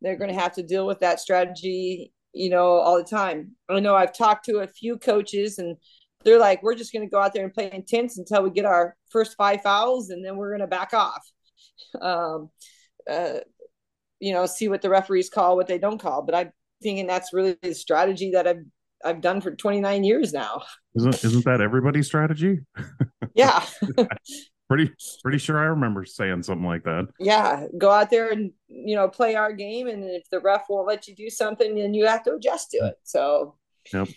They're 0.01 0.17
going 0.17 0.33
to 0.33 0.39
have 0.39 0.53
to 0.55 0.63
deal 0.63 0.85
with 0.85 0.99
that 0.99 1.19
strategy 1.19 2.11
you 2.33 2.49
know, 2.49 2.65
all 2.65 2.97
the 2.97 3.03
time. 3.03 3.51
I 3.69 3.79
know 3.79 3.95
I've 3.95 4.15
talked 4.15 4.45
to 4.45 4.59
a 4.59 4.67
few 4.67 4.97
coaches 4.97 5.59
and 5.59 5.77
they're 6.25 6.39
like, 6.39 6.63
we're 6.63 6.75
just 6.75 6.91
going 6.91 7.05
to 7.05 7.09
go 7.09 7.19
out 7.19 7.33
there 7.33 7.43
and 7.43 7.53
play 7.53 7.71
intense 7.71 8.17
until 8.17 8.43
we 8.43 8.49
get 8.49 8.65
our 8.65 8.95
first 9.09 9.35
five 9.37 9.61
fouls 9.61 10.09
and 10.09 10.25
then 10.25 10.35
we're 10.35 10.49
going 10.49 10.61
to 10.61 10.67
back 10.67 10.93
off. 10.93 11.25
Um, 12.01 12.49
uh, 13.09 13.39
you 14.19 14.33
know, 14.33 14.45
see 14.45 14.67
what 14.67 14.81
the 14.81 14.89
referees 14.89 15.29
call, 15.29 15.55
what 15.55 15.67
they 15.67 15.77
don't 15.77 15.99
call. 15.99 16.21
But 16.21 16.35
I'm 16.35 16.51
thinking 16.81 17.07
that's 17.07 17.33
really 17.33 17.57
the 17.61 17.73
strategy 17.73 18.31
that 18.31 18.47
I've 18.47 18.63
I've 19.03 19.21
done 19.21 19.41
for 19.41 19.51
29 19.51 20.03
years 20.03 20.33
now. 20.33 20.63
Isn't 20.95 21.23
isn't 21.23 21.45
that 21.45 21.61
everybody's 21.61 22.07
strategy? 22.07 22.59
yeah. 23.35 23.65
pretty 24.69 24.91
pretty 25.21 25.37
sure 25.37 25.59
I 25.59 25.65
remember 25.65 26.05
saying 26.05 26.43
something 26.43 26.65
like 26.65 26.83
that. 26.83 27.07
Yeah, 27.19 27.67
go 27.77 27.91
out 27.91 28.09
there 28.09 28.31
and 28.31 28.51
you 28.67 28.95
know 28.95 29.07
play 29.07 29.35
our 29.35 29.53
game, 29.53 29.87
and 29.87 30.03
if 30.03 30.29
the 30.29 30.39
ref 30.39 30.65
won't 30.69 30.87
let 30.87 31.07
you 31.07 31.15
do 31.15 31.29
something, 31.29 31.75
then 31.75 31.93
you 31.93 32.05
have 32.05 32.23
to 32.23 32.33
adjust 32.33 32.71
to 32.71 32.77
it. 32.77 32.95
So, 33.03 33.55
yep. 33.93 34.07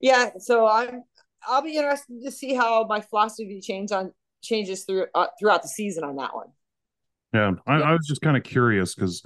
yeah. 0.00 0.30
So 0.38 0.66
I'm 0.66 1.04
I'll 1.46 1.62
be 1.62 1.76
interested 1.76 2.22
to 2.24 2.30
see 2.30 2.54
how 2.54 2.84
my 2.88 3.00
philosophy 3.00 3.60
change 3.60 3.92
on 3.92 4.12
changes 4.42 4.84
through 4.84 5.06
uh, 5.14 5.26
throughout 5.38 5.62
the 5.62 5.68
season 5.68 6.04
on 6.04 6.16
that 6.16 6.34
one. 6.34 6.48
Yeah, 7.32 7.52
I, 7.66 7.74
I 7.74 7.92
was 7.92 8.06
just 8.06 8.22
kind 8.22 8.36
of 8.36 8.42
curious 8.42 8.94
because 8.94 9.22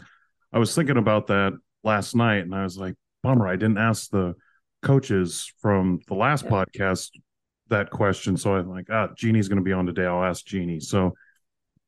I 0.53 0.59
was 0.59 0.75
thinking 0.75 0.97
about 0.97 1.29
that 1.29 1.53
last 1.85 2.15
night, 2.15 2.39
and 2.39 2.55
I 2.55 2.65
was 2.65 2.77
like, 2.77 2.95
bummer, 3.23 3.47
I 3.47 3.57
didn't 3.57 3.79
ask 3.79 4.11
the 4.11 4.35
coaches 4.83 5.53
from 5.61 6.01
the 6.09 6.15
last 6.15 6.45
yeah. 6.45 6.51
podcast 6.51 7.11
that 7.69 7.91
question. 7.91 8.37
So 8.37 8.55
I'm 8.55 8.69
like, 8.69 8.87
ah, 8.91 9.09
Jeannie's 9.17 9.49
going 9.49 9.59
to 9.59 9.65
be 9.65 9.73
on 9.73 9.87
today. 9.87 10.05
I'll 10.05 10.25
ask 10.25 10.45
Jeannie. 10.45 10.81
So 10.81 11.15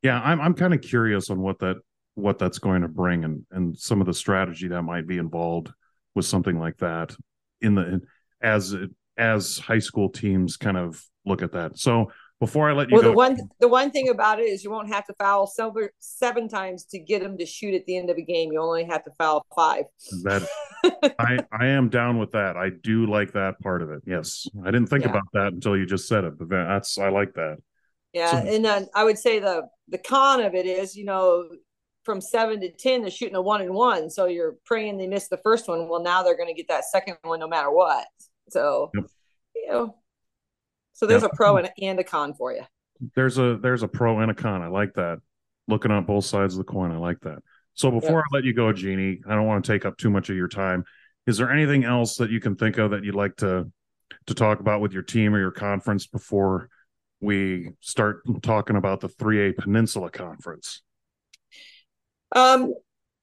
yeah, 0.03 0.21
I'm 0.21 0.41
I'm 0.41 0.55
kind 0.55 0.75
of 0.75 0.83
curious 0.83 1.31
on 1.31 1.41
what 1.41 1.59
that 1.61 1.77
what 2.15 2.39
that's 2.39 2.59
going 2.59 2.83
to 2.83 2.89
bring 2.89 3.25
and 3.25 3.45
and 3.51 3.77
some 3.77 4.01
of 4.01 4.07
the 4.07 4.15
strategy 4.15 4.69
that 4.69 4.83
might 4.83 5.07
be 5.07 5.19
involved 5.19 5.71
with 6.15 6.27
something 6.27 6.59
like 6.59 6.77
that 6.79 7.15
in 7.61 7.75
the 7.75 8.01
as 8.41 8.75
as 9.17 9.59
high 9.59 9.79
school 9.79 10.09
teams 10.09 10.57
kind 10.57 10.77
of 10.77 11.03
look 11.25 11.43
at 11.43 11.53
that. 11.53 11.79
So 11.79 12.13
before 12.41 12.69
I 12.69 12.73
let 12.73 12.91
you 12.91 12.95
well, 12.95 13.03
go, 13.03 13.09
the 13.11 13.17
one 13.17 13.39
the 13.61 13.69
one 13.69 13.91
thing 13.91 14.09
about 14.09 14.41
it 14.41 14.45
is 14.45 14.65
you 14.65 14.71
won't 14.71 14.89
have 14.89 15.07
to 15.07 15.15
foul 15.15 15.47
seven 15.47 15.89
seven 16.01 16.49
times 16.49 16.85
to 16.87 16.99
get 16.99 17.23
them 17.23 17.39
to 17.39 17.47
shoot 17.47 17.75
at 17.75 17.87
the 17.87 17.97
end 17.97 18.11
of 18.11 18.17
a 18.17 18.23
game. 18.23 18.53
You 18.53 18.61
only 18.61 18.85
have 18.85 19.05
to 19.05 19.11
foul 19.17 19.47
five. 19.55 19.85
That 20.25 20.43
I 21.19 21.39
I 21.53 21.67
am 21.67 21.89
down 21.89 22.19
with 22.19 22.33
that. 22.33 22.57
I 22.57 22.71
do 22.71 23.07
like 23.07 23.33
that 23.33 23.61
part 23.61 23.83
of 23.83 23.91
it. 23.91 24.03
Yes, 24.07 24.47
I 24.63 24.67
didn't 24.67 24.89
think 24.89 25.05
yeah. 25.05 25.11
about 25.11 25.29
that 25.33 25.53
until 25.53 25.77
you 25.77 25.87
just 25.87 26.09
said 26.09 26.25
it, 26.25 26.39
but 26.39 26.49
that's 26.49 26.99
I 26.99 27.09
like 27.09 27.35
that. 27.35 27.59
Yeah, 28.13 28.31
so, 28.31 28.37
and 28.49 28.65
then 28.65 28.89
I 28.95 29.05
would 29.05 29.19
say 29.19 29.39
the 29.39 29.69
the 29.89 29.99
con 29.99 30.41
of 30.41 30.55
it 30.55 30.67
is 30.67 30.97
you 30.97 31.05
know 31.05 31.49
from 32.03 32.21
seven 32.21 32.61
to 32.61 32.71
ten 32.73 33.03
they're 33.03 33.11
shooting 33.11 33.37
a 33.37 33.43
one 33.43 33.61
and 33.61 33.75
one, 33.75 34.11
so 34.11 34.27
you're 34.27 34.57
praying 34.67 34.99
they 34.99 35.07
miss 35.07 35.29
the 35.29 35.39
first 35.39 35.69
one. 35.69 35.89
Well, 35.89 36.03
now 36.03 36.23
they're 36.23 36.37
going 36.37 36.49
to 36.49 36.55
get 36.55 36.69
that 36.69 36.85
second 36.85 37.17
one 37.23 37.41
no 37.41 37.49
matter 37.49 37.71
what. 37.71 38.07
So 38.51 38.91
yep. 38.95 39.07
you 39.55 39.69
know 39.69 39.97
so 40.95 41.07
there's 41.07 41.23
yep. 41.23 41.33
a 41.33 41.37
pro 41.37 41.59
and, 41.59 41.71
and 41.83 41.99
a 41.99 42.05
con 42.05 42.33
for 42.35 42.53
you. 42.53 42.63
There's 43.15 43.37
a 43.37 43.59
there's 43.61 43.83
a 43.83 43.89
pro 43.89 44.21
and 44.21 44.31
a 44.31 44.35
con. 44.35 44.63
I 44.63 44.69
like 44.69 44.95
that. 44.95 45.19
Looking 45.69 45.91
on 45.91 46.05
both 46.05 46.25
sides 46.25 46.55
of 46.55 46.59
the 46.59 46.65
coin. 46.65 46.93
I 46.93 46.97
like 46.97 47.21
that. 47.21 47.39
So 47.75 47.91
before 47.91 48.19
yep. 48.19 48.25
I 48.33 48.37
let 48.37 48.45
you 48.45 48.55
go, 48.55 48.73
Jeannie, 48.73 49.21
I 49.29 49.35
don't 49.35 49.47
want 49.47 49.65
to 49.65 49.73
take 49.73 49.85
up 49.85 49.99
too 49.99 50.09
much 50.09 50.31
of 50.31 50.37
your 50.37 50.49
time. 50.49 50.85
Is 51.27 51.37
there 51.37 51.51
anything 51.51 51.85
else 51.85 52.17
that 52.17 52.31
you 52.31 52.41
can 52.41 52.55
think 52.55 52.79
of 52.79 52.93
that 52.93 53.05
you'd 53.05 53.15
like 53.15 53.37
to 53.37 53.71
to 54.27 54.35
talk 54.35 54.61
about 54.61 54.81
with 54.81 54.93
your 54.93 55.03
team 55.03 55.35
or 55.35 55.39
your 55.39 55.51
conference 55.51 56.07
before 56.07 56.69
we 57.21 57.71
start 57.81 58.23
talking 58.43 58.77
about 58.77 59.01
the 59.01 59.09
3A 59.09 59.57
Peninsula 59.57 60.11
Conference? 60.11 60.83
Um, 62.35 62.75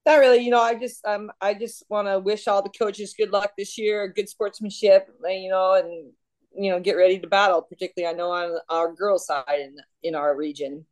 not 0.05 0.19
really. 0.19 0.39
You 0.39 0.51
know, 0.51 0.61
I 0.61 0.75
just 0.75 1.05
um, 1.05 1.31
I 1.39 1.53
just 1.53 1.83
want 1.89 2.07
to 2.07 2.19
wish 2.19 2.47
all 2.47 2.61
the 2.61 2.69
coaches 2.69 3.13
good 3.17 3.31
luck 3.31 3.51
this 3.57 3.77
year, 3.77 4.07
good 4.07 4.27
sportsmanship, 4.27 5.07
you 5.25 5.49
know, 5.49 5.75
and 5.75 6.11
you 6.55 6.69
know 6.71 6.79
get 6.79 6.97
ready 6.97 7.19
to 7.19 7.27
battle 7.27 7.61
particularly 7.61 8.13
i 8.13 8.17
know 8.17 8.31
on 8.31 8.57
our 8.69 8.93
girls 8.93 9.25
side 9.25 9.45
in 9.59 9.75
in 10.03 10.15
our 10.15 10.35
region 10.35 10.85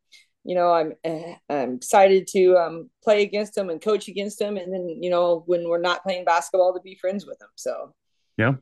you 0.43 0.55
know, 0.55 0.71
I'm 0.71 0.93
eh, 1.03 1.35
I'm 1.49 1.75
excited 1.75 2.27
to 2.27 2.57
um, 2.57 2.89
play 3.03 3.23
against 3.23 3.55
them 3.55 3.69
and 3.69 3.81
coach 3.81 4.07
against 4.07 4.39
them, 4.39 4.57
and 4.57 4.73
then 4.73 4.87
you 4.87 5.09
know, 5.09 5.43
when 5.45 5.67
we're 5.67 5.81
not 5.81 6.03
playing 6.03 6.25
basketball, 6.25 6.73
to 6.73 6.79
be 6.79 6.95
friends 6.95 7.25
with 7.25 7.37
them. 7.39 7.49
So 7.55 7.93
yeah, 8.37 8.53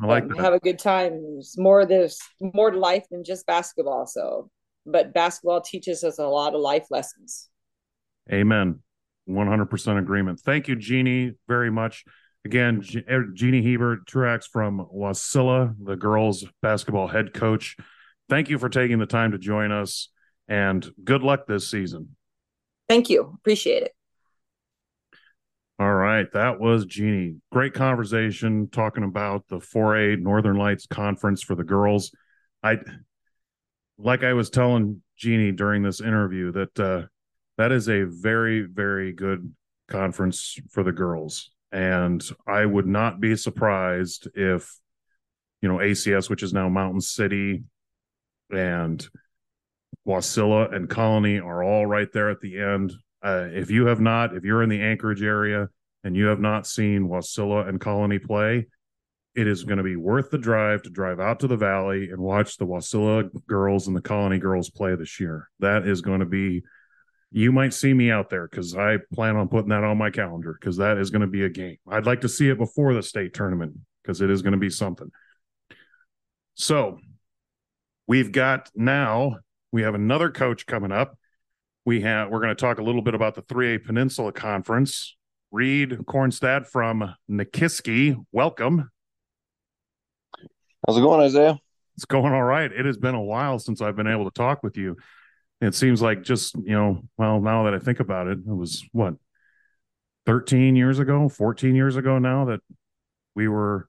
I 0.00 0.06
like 0.06 0.24
um, 0.24 0.36
have 0.36 0.52
a 0.52 0.60
good 0.60 0.78
time. 0.78 1.22
There's 1.22 1.56
more 1.58 1.86
there's 1.86 2.18
more 2.40 2.70
to 2.70 2.78
life 2.78 3.06
than 3.10 3.24
just 3.24 3.46
basketball. 3.46 4.06
So, 4.06 4.50
but 4.84 5.14
basketball 5.14 5.62
teaches 5.62 6.04
us 6.04 6.18
a 6.18 6.26
lot 6.26 6.54
of 6.54 6.60
life 6.60 6.86
lessons. 6.90 7.48
Amen. 8.30 8.80
100% 9.28 9.98
agreement. 9.98 10.40
Thank 10.40 10.66
you, 10.66 10.76
Jeannie, 10.76 11.34
very 11.46 11.70
much. 11.70 12.04
Again, 12.44 12.82
er, 13.08 13.26
Jeannie 13.32 13.62
Hebert, 13.62 14.06
Truax 14.06 14.46
from 14.46 14.86
Wasilla, 14.92 15.74
the 15.80 15.96
girls 15.96 16.44
basketball 16.60 17.06
head 17.06 17.32
coach. 17.32 17.76
Thank 18.28 18.50
you 18.50 18.58
for 18.58 18.68
taking 18.68 18.98
the 18.98 19.06
time 19.06 19.32
to 19.32 19.38
join 19.38 19.70
us 19.70 20.08
and 20.48 20.90
good 21.04 21.22
luck 21.22 21.46
this 21.46 21.70
season. 21.70 22.16
Thank 22.88 23.10
you. 23.10 23.32
Appreciate 23.40 23.84
it. 23.84 23.92
All 25.78 25.92
right. 25.92 26.30
That 26.32 26.60
was 26.60 26.84
Jeannie. 26.84 27.36
Great 27.50 27.74
conversation 27.74 28.68
talking 28.70 29.04
about 29.04 29.46
the 29.48 29.58
4A 29.58 30.20
Northern 30.20 30.56
Lights 30.56 30.86
Conference 30.86 31.42
for 31.42 31.54
the 31.54 31.64
girls. 31.64 32.12
I, 32.62 32.78
like 33.98 34.24
I 34.24 34.32
was 34.32 34.50
telling 34.50 35.02
Jeannie 35.16 35.52
during 35.52 35.82
this 35.82 36.00
interview, 36.00 36.52
that 36.52 36.78
uh, 36.78 37.06
that 37.56 37.72
is 37.72 37.88
a 37.88 38.04
very, 38.04 38.62
very 38.62 39.12
good 39.12 39.54
conference 39.88 40.58
for 40.70 40.82
the 40.82 40.92
girls. 40.92 41.50
And 41.72 42.22
I 42.46 42.66
would 42.66 42.86
not 42.86 43.20
be 43.20 43.34
surprised 43.34 44.28
if, 44.34 44.70
you 45.62 45.68
know, 45.68 45.78
ACS, 45.78 46.28
which 46.28 46.42
is 46.42 46.52
now 46.52 46.68
Mountain 46.68 47.00
City, 47.00 47.64
and 48.50 49.08
Wasilla 50.06 50.74
and 50.74 50.88
Colony 50.88 51.38
are 51.38 51.62
all 51.62 51.86
right 51.86 52.10
there 52.12 52.30
at 52.30 52.40
the 52.40 52.60
end. 52.60 52.92
Uh, 53.22 53.48
if 53.52 53.70
you 53.70 53.86
have 53.86 54.00
not, 54.00 54.36
if 54.36 54.44
you're 54.44 54.62
in 54.62 54.68
the 54.68 54.82
Anchorage 54.82 55.22
area 55.22 55.68
and 56.04 56.16
you 56.16 56.26
have 56.26 56.40
not 56.40 56.66
seen 56.66 57.08
Wasilla 57.08 57.68
and 57.68 57.80
Colony 57.80 58.18
play, 58.18 58.66
it 59.34 59.46
is 59.46 59.64
going 59.64 59.78
to 59.78 59.84
be 59.84 59.96
worth 59.96 60.30
the 60.30 60.38
drive 60.38 60.82
to 60.82 60.90
drive 60.90 61.20
out 61.20 61.40
to 61.40 61.46
the 61.46 61.56
valley 61.56 62.10
and 62.10 62.20
watch 62.20 62.58
the 62.58 62.66
Wasilla 62.66 63.30
girls 63.46 63.86
and 63.86 63.96
the 63.96 64.02
Colony 64.02 64.38
girls 64.38 64.68
play 64.68 64.94
this 64.94 65.18
year. 65.20 65.48
That 65.60 65.86
is 65.86 66.02
going 66.02 66.20
to 66.20 66.26
be, 66.26 66.62
you 67.32 67.50
might 67.50 67.72
see 67.72 67.94
me 67.94 68.10
out 68.10 68.28
there 68.28 68.46
because 68.46 68.76
I 68.76 68.98
plan 69.12 69.36
on 69.36 69.48
putting 69.48 69.70
that 69.70 69.84
on 69.84 69.96
my 69.96 70.10
calendar 70.10 70.56
because 70.58 70.76
that 70.76 70.98
is 70.98 71.10
going 71.10 71.22
to 71.22 71.26
be 71.26 71.44
a 71.44 71.48
game. 71.48 71.78
I'd 71.88 72.06
like 72.06 72.20
to 72.20 72.28
see 72.28 72.48
it 72.48 72.58
before 72.58 72.92
the 72.92 73.02
state 73.02 73.32
tournament 73.32 73.78
because 74.02 74.20
it 74.20 74.30
is 74.30 74.42
going 74.42 74.52
to 74.52 74.58
be 74.58 74.70
something. 74.70 75.10
So 76.54 76.98
we've 78.06 78.32
got 78.32 78.70
now 78.74 79.38
we 79.72 79.82
have 79.82 79.94
another 79.94 80.30
coach 80.30 80.66
coming 80.66 80.92
up. 80.92 81.18
We 81.86 82.02
have 82.02 82.28
we're 82.28 82.40
going 82.40 82.54
to 82.54 82.60
talk 82.60 82.78
a 82.78 82.82
little 82.82 83.02
bit 83.02 83.14
about 83.14 83.34
the 83.34 83.42
3A 83.42 83.84
Peninsula 83.84 84.32
Conference. 84.32 85.16
Reid 85.50 85.90
Kornstad 85.90 86.66
from 86.66 87.14
Nikiski, 87.30 88.16
welcome. 88.32 88.90
How's 90.86 90.96
it 90.96 91.02
going, 91.02 91.20
Isaiah? 91.20 91.58
It's 91.96 92.04
going 92.06 92.32
all 92.32 92.42
right. 92.42 92.72
It 92.72 92.86
has 92.86 92.96
been 92.96 93.14
a 93.14 93.22
while 93.22 93.58
since 93.58 93.80
I've 93.80 93.96
been 93.96 94.06
able 94.06 94.24
to 94.24 94.30
talk 94.30 94.62
with 94.62 94.76
you. 94.76 94.96
It 95.62 95.76
seems 95.76 96.02
like 96.02 96.24
just, 96.24 96.56
you 96.56 96.74
know, 96.74 97.02
well, 97.16 97.40
now 97.40 97.64
that 97.64 97.74
I 97.74 97.78
think 97.78 98.00
about 98.00 98.26
it, 98.26 98.38
it 98.38 98.46
was 98.46 98.84
what, 98.90 99.14
13 100.26 100.74
years 100.74 100.98
ago, 100.98 101.28
14 101.28 101.76
years 101.76 101.94
ago 101.94 102.18
now 102.18 102.46
that 102.46 102.60
we 103.36 103.46
were, 103.46 103.88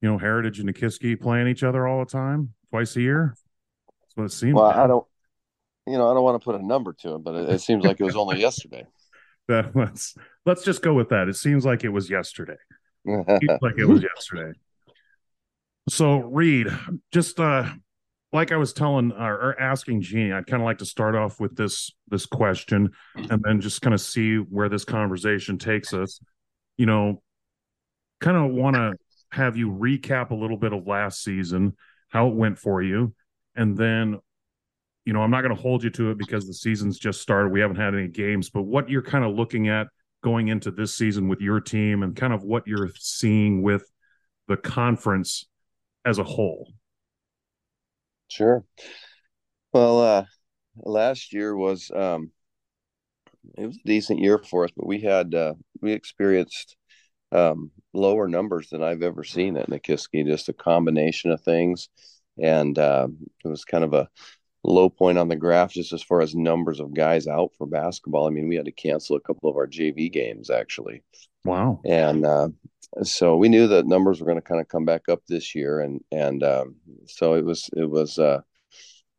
you 0.00 0.08
know, 0.08 0.16
Heritage 0.16 0.60
and 0.60 0.72
Nikiski 0.72 1.20
playing 1.20 1.48
each 1.48 1.64
other 1.64 1.88
all 1.88 2.04
the 2.04 2.10
time, 2.10 2.54
twice 2.70 2.94
a 2.94 3.00
year. 3.00 3.34
That's 4.00 4.16
what 4.16 4.24
it 4.24 4.32
seems 4.32 4.54
well, 4.54 4.66
like. 4.66 4.76
I 4.76 4.86
don't, 4.86 5.04
you 5.88 5.98
know, 5.98 6.08
I 6.08 6.14
don't 6.14 6.22
want 6.22 6.40
to 6.40 6.44
put 6.44 6.54
a 6.54 6.64
number 6.64 6.92
to 7.00 7.16
it, 7.16 7.24
but 7.24 7.34
it, 7.34 7.50
it 7.50 7.60
seems 7.62 7.84
like 7.84 7.98
it 7.98 8.04
was 8.04 8.16
only 8.16 8.40
yesterday. 8.40 8.86
That 9.48 9.74
let's 9.74 10.14
let's 10.46 10.62
just 10.62 10.82
go 10.82 10.94
with 10.94 11.08
that. 11.08 11.28
It 11.28 11.34
seems 11.34 11.64
like 11.64 11.82
it 11.82 11.88
was 11.88 12.08
yesterday. 12.08 12.58
it 13.04 13.58
like 13.62 13.78
it 13.78 13.86
was 13.86 14.02
yesterday. 14.02 14.56
So 15.88 16.18
Reid, 16.18 16.68
just 17.12 17.40
uh 17.40 17.70
like 18.32 18.52
I 18.52 18.56
was 18.56 18.72
telling 18.72 19.12
or, 19.12 19.34
or 19.34 19.60
asking 19.60 20.02
Jeannie, 20.02 20.32
I'd 20.32 20.46
kind 20.46 20.62
of 20.62 20.66
like 20.66 20.78
to 20.78 20.86
start 20.86 21.14
off 21.14 21.40
with 21.40 21.56
this 21.56 21.90
this 22.08 22.26
question 22.26 22.90
and 23.14 23.42
then 23.42 23.60
just 23.60 23.80
kind 23.80 23.94
of 23.94 24.00
see 24.00 24.36
where 24.36 24.68
this 24.68 24.84
conversation 24.84 25.58
takes 25.58 25.94
us. 25.94 26.20
You 26.76 26.86
know, 26.86 27.22
kind 28.20 28.36
of 28.36 28.52
want 28.52 28.76
to 28.76 28.94
have 29.30 29.56
you 29.56 29.70
recap 29.70 30.30
a 30.30 30.34
little 30.34 30.56
bit 30.56 30.72
of 30.72 30.86
last 30.86 31.22
season, 31.22 31.74
how 32.08 32.28
it 32.28 32.34
went 32.34 32.58
for 32.58 32.82
you, 32.82 33.14
and 33.56 33.76
then 33.76 34.18
you 35.08 35.14
know, 35.14 35.22
I'm 35.22 35.30
not 35.30 35.40
going 35.40 35.56
to 35.56 35.62
hold 35.62 35.82
you 35.82 35.88
to 35.88 36.10
it 36.10 36.18
because 36.18 36.46
the 36.46 36.52
season's 36.52 36.98
just 36.98 37.22
started. 37.22 37.48
We 37.48 37.60
haven't 37.60 37.76
had 37.76 37.94
any 37.94 38.08
games, 38.08 38.50
but 38.50 38.64
what 38.64 38.90
you're 38.90 39.00
kind 39.00 39.24
of 39.24 39.34
looking 39.34 39.68
at 39.68 39.86
going 40.22 40.48
into 40.48 40.70
this 40.70 40.94
season 40.94 41.28
with 41.28 41.40
your 41.40 41.60
team 41.60 42.02
and 42.02 42.14
kind 42.14 42.34
of 42.34 42.42
what 42.42 42.66
you're 42.66 42.90
seeing 42.94 43.62
with 43.62 43.90
the 44.48 44.58
conference 44.58 45.46
as 46.04 46.18
a 46.18 46.24
whole. 46.24 46.70
Sure. 48.28 48.64
Well, 49.72 50.00
uh, 50.00 50.24
last 50.76 51.32
year 51.32 51.56
was 51.56 51.90
um, 51.94 52.30
it 53.56 53.66
was 53.66 53.76
a 53.76 53.86
decent 53.86 54.20
year 54.20 54.38
for 54.38 54.64
us, 54.64 54.70
but 54.76 54.86
we 54.86 55.00
had 55.00 55.34
uh, 55.34 55.54
we 55.80 55.92
experienced 55.92 56.76
um, 57.32 57.70
lower 57.92 58.28
numbers 58.28 58.68
than 58.70 58.82
I've 58.82 59.02
ever 59.02 59.24
seen 59.24 59.56
at 59.56 59.68
Nikiski. 59.68 60.26
Just 60.26 60.48
a 60.48 60.54
combination 60.54 61.30
of 61.30 61.40
things, 61.42 61.88
and 62.42 62.78
uh, 62.78 63.08
it 63.44 63.48
was 63.48 63.64
kind 63.64 63.84
of 63.84 63.94
a 63.94 64.08
low 64.64 64.90
point 64.90 65.18
on 65.18 65.28
the 65.28 65.36
graph 65.36 65.72
just 65.72 65.92
as 65.92 66.02
far 66.02 66.20
as 66.20 66.34
numbers 66.34 66.80
of 66.80 66.94
guys 66.94 67.26
out 67.26 67.52
for 67.56 67.66
basketball. 67.66 68.26
I 68.26 68.30
mean, 68.30 68.48
we 68.48 68.56
had 68.56 68.66
to 68.66 68.72
cancel 68.72 69.16
a 69.16 69.20
couple 69.20 69.48
of 69.48 69.56
our 69.56 69.66
JV 69.66 70.12
games 70.12 70.50
actually. 70.50 71.02
Wow. 71.44 71.80
And 71.84 72.26
uh, 72.26 72.48
so 73.02 73.36
we 73.36 73.48
knew 73.48 73.66
that 73.68 73.86
numbers 73.86 74.20
were 74.20 74.26
going 74.26 74.40
to 74.40 74.42
kind 74.42 74.60
of 74.60 74.68
come 74.68 74.84
back 74.84 75.08
up 75.08 75.22
this 75.26 75.54
year, 75.54 75.80
and 75.80 76.02
and 76.10 76.42
um, 76.42 76.76
so 77.06 77.34
it 77.34 77.44
was 77.44 77.70
it 77.76 77.88
was 77.88 78.18
uh, 78.18 78.40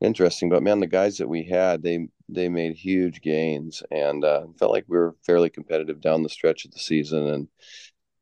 interesting. 0.02 0.50
But 0.50 0.64
man, 0.64 0.80
the 0.80 0.88
guys 0.88 1.18
that 1.18 1.30
we 1.30 1.44
had, 1.44 1.82
they 1.84 2.08
they 2.28 2.50
made 2.50 2.76
huge 2.76 3.22
gains, 3.22 3.84
and 3.92 4.24
uh, 4.24 4.46
felt 4.58 4.72
like 4.72 4.86
we 4.88 4.98
were 4.98 5.16
fairly 5.26 5.50
competitive 5.50 6.02
down 6.02 6.24
the 6.24 6.30
stretch 6.30 6.66
of 6.66 6.72
the 6.72 6.80
season, 6.80 7.28
and 7.28 7.48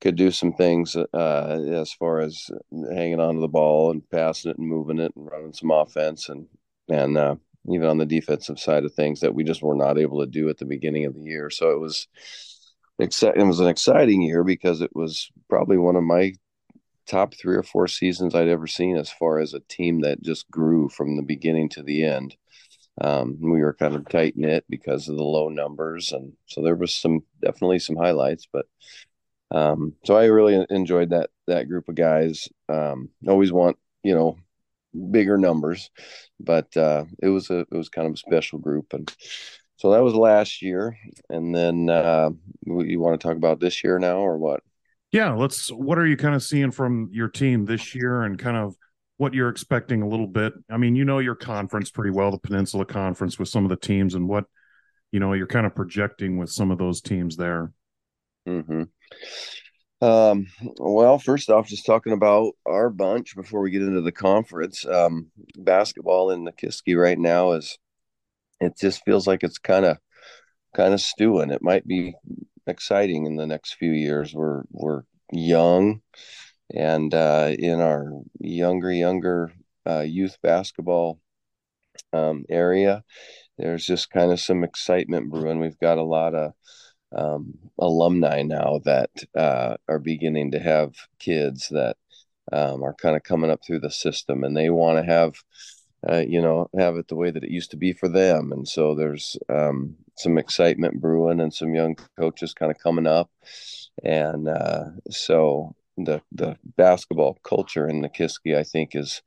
could 0.01 0.15
do 0.15 0.31
some 0.31 0.53
things 0.53 0.95
uh, 0.95 1.59
as 1.71 1.91
far 1.91 2.19
as 2.19 2.49
hanging 2.93 3.19
on 3.19 3.35
to 3.35 3.41
the 3.41 3.47
ball 3.47 3.91
and 3.91 4.07
passing 4.09 4.51
it 4.51 4.57
and 4.57 4.67
moving 4.67 4.99
it 4.99 5.11
and 5.15 5.29
running 5.31 5.53
some 5.53 5.71
offense 5.71 6.29
and 6.29 6.47
and 6.89 7.17
uh, 7.17 7.35
even 7.69 7.87
on 7.87 7.97
the 7.97 8.05
defensive 8.05 8.59
side 8.59 8.85
of 8.85 8.93
things 8.93 9.19
that 9.19 9.33
we 9.33 9.43
just 9.43 9.61
were 9.61 9.75
not 9.75 9.97
able 9.97 10.19
to 10.21 10.27
do 10.27 10.49
at 10.49 10.57
the 10.57 10.65
beginning 10.65 11.05
of 11.05 11.13
the 11.13 11.21
year. 11.21 11.49
So 11.49 11.71
it 11.71 11.79
was 11.79 12.07
it 12.99 13.45
was 13.45 13.59
an 13.59 13.67
exciting 13.67 14.21
year 14.21 14.43
because 14.43 14.81
it 14.81 14.95
was 14.95 15.29
probably 15.49 15.77
one 15.77 15.95
of 15.95 16.03
my 16.03 16.33
top 17.07 17.33
three 17.35 17.55
or 17.55 17.63
four 17.63 17.87
seasons 17.87 18.35
I'd 18.35 18.47
ever 18.47 18.67
seen 18.67 18.97
as 18.97 19.09
far 19.09 19.39
as 19.39 19.53
a 19.53 19.61
team 19.61 20.01
that 20.01 20.21
just 20.21 20.49
grew 20.51 20.89
from 20.89 21.15
the 21.15 21.23
beginning 21.23 21.69
to 21.69 21.83
the 21.83 22.03
end. 22.03 22.35
Um, 22.99 23.37
we 23.39 23.61
were 23.61 23.73
kind 23.73 23.95
of 23.95 24.09
tight 24.09 24.33
knit 24.35 24.65
because 24.69 25.07
of 25.07 25.17
the 25.17 25.23
low 25.23 25.49
numbers, 25.49 26.11
and 26.11 26.33
so 26.47 26.63
there 26.63 26.75
was 26.75 26.95
some 26.95 27.21
definitely 27.41 27.79
some 27.79 27.95
highlights. 27.95 28.47
But 28.51 28.65
um, 29.51 29.93
so 30.03 30.17
I 30.17 30.25
really 30.25 30.65
enjoyed 30.69 31.11
that 31.11 31.29
that 31.45 31.69
group 31.69 31.89
of 31.89 31.95
guys. 31.95 32.49
Um, 32.67 33.09
always 33.27 33.51
want 33.51 33.77
you 34.03 34.15
know 34.15 34.37
bigger 35.11 35.37
numbers, 35.37 35.91
but 36.39 36.75
uh, 36.75 37.05
it 37.21 37.29
was 37.29 37.51
a 37.51 37.59
it 37.59 37.71
was 37.71 37.89
kind 37.89 38.07
of 38.07 38.13
a 38.13 38.17
special 38.17 38.57
group, 38.57 38.93
and 38.93 39.13
so 39.77 39.91
that 39.91 40.03
was 40.03 40.13
last 40.13 40.61
year. 40.61 40.97
And 41.29 41.55
then 41.55 41.89
uh, 41.89 42.31
you 42.65 42.99
want 42.99 43.19
to 43.19 43.27
talk 43.27 43.37
about 43.37 43.59
this 43.59 43.83
year 43.83 43.99
now, 43.99 44.17
or 44.17 44.37
what? 44.37 44.61
Yeah, 45.11 45.33
let's. 45.33 45.69
What 45.69 45.97
are 45.97 46.05
you 46.05 46.17
kind 46.17 46.35
of 46.35 46.43
seeing 46.43 46.71
from 46.71 47.09
your 47.11 47.29
team 47.29 47.65
this 47.65 47.95
year, 47.95 48.23
and 48.23 48.37
kind 48.37 48.57
of 48.57 48.75
what 49.17 49.33
you're 49.33 49.49
expecting 49.49 50.01
a 50.01 50.07
little 50.07 50.27
bit? 50.27 50.53
I 50.69 50.77
mean, 50.77 50.95
you 50.95 51.05
know 51.05 51.19
your 51.19 51.35
conference 51.35 51.89
pretty 51.89 52.11
well, 52.11 52.31
the 52.31 52.39
Peninsula 52.39 52.85
Conference, 52.85 53.39
with 53.39 53.47
some 53.47 53.63
of 53.63 53.69
the 53.69 53.77
teams, 53.77 54.15
and 54.15 54.27
what 54.27 54.45
you 55.11 55.19
know 55.19 55.33
you're 55.33 55.47
kind 55.47 55.65
of 55.65 55.75
projecting 55.75 56.37
with 56.37 56.49
some 56.49 56.71
of 56.71 56.77
those 56.77 56.99
teams 56.99 57.37
there. 57.37 57.71
Hmm. 58.45 58.83
Um, 59.99 60.47
well, 60.77 61.17
first 61.17 61.49
off, 61.49 61.67
just 61.67 61.85
talking 61.85 62.13
about 62.13 62.53
our 62.65 62.89
bunch 62.89 63.35
before 63.35 63.61
we 63.61 63.71
get 63.71 63.81
into 63.81 64.01
the 64.01 64.11
conference. 64.11 64.85
Um, 64.85 65.27
basketball 65.57 66.31
in 66.31 66.45
Nikiski 66.45 66.99
right 66.99 67.17
now 67.17 67.53
is 67.53 67.77
it 68.59 68.77
just 68.77 69.03
feels 69.05 69.27
like 69.27 69.43
it's 69.43 69.57
kind 69.57 69.85
of 69.85 69.97
kind 70.75 70.93
of 70.93 71.01
stewing. 71.01 71.51
It 71.51 71.61
might 71.61 71.87
be 71.87 72.15
exciting 72.67 73.25
in 73.25 73.35
the 73.35 73.47
next 73.47 73.75
few 73.75 73.91
years. 73.91 74.33
We're 74.33 74.63
we're 74.71 75.03
young, 75.31 76.01
and 76.73 77.13
uh, 77.13 77.53
in 77.57 77.79
our 77.79 78.11
younger 78.39 78.91
younger 78.91 79.51
uh, 79.87 80.01
youth 80.01 80.37
basketball 80.41 81.19
um, 82.13 82.45
area, 82.49 83.03
there's 83.57 83.85
just 83.85 84.09
kind 84.09 84.31
of 84.31 84.39
some 84.39 84.63
excitement 84.63 85.29
brewing. 85.31 85.59
We've 85.59 85.79
got 85.79 85.97
a 85.97 86.03
lot 86.03 86.35
of 86.35 86.53
um, 87.15 87.53
alumni 87.79 88.43
now 88.43 88.81
that 88.85 89.09
uh, 89.35 89.77
are 89.87 89.99
beginning 89.99 90.51
to 90.51 90.59
have 90.59 90.93
kids 91.19 91.69
that 91.69 91.97
um, 92.51 92.83
are 92.83 92.93
kind 92.93 93.15
of 93.15 93.23
coming 93.23 93.49
up 93.49 93.61
through 93.65 93.79
the 93.79 93.91
system 93.91 94.43
and 94.43 94.55
they 94.55 94.69
want 94.69 94.97
to 94.97 95.11
have 95.11 95.35
uh, 96.09 96.23
you 96.27 96.41
know, 96.41 96.69
have 96.77 96.95
it 96.95 97.07
the 97.07 97.15
way 97.15 97.31
that 97.31 97.43
it 97.43 97.51
used 97.51 97.71
to 97.71 97.77
be 97.77 97.93
for 97.93 98.07
them. 98.07 98.51
And 98.51 98.67
so 98.67 98.95
there's 98.95 99.37
um, 99.49 99.95
some 100.15 100.37
excitement 100.37 101.01
brewing 101.01 101.39
and 101.39 101.53
some 101.53 101.73
young 101.73 101.95
coaches 102.19 102.53
kind 102.53 102.71
of 102.71 102.79
coming 102.79 103.07
up. 103.07 103.29
And 104.03 104.47
uh, 104.47 104.85
so 105.09 105.75
the 105.97 106.21
the 106.31 106.57
basketball 106.75 107.39
culture 107.43 107.87
in 107.87 108.01
Nikiski, 108.01 108.55
I 108.55 108.63
think, 108.63 108.95
is 108.95 109.21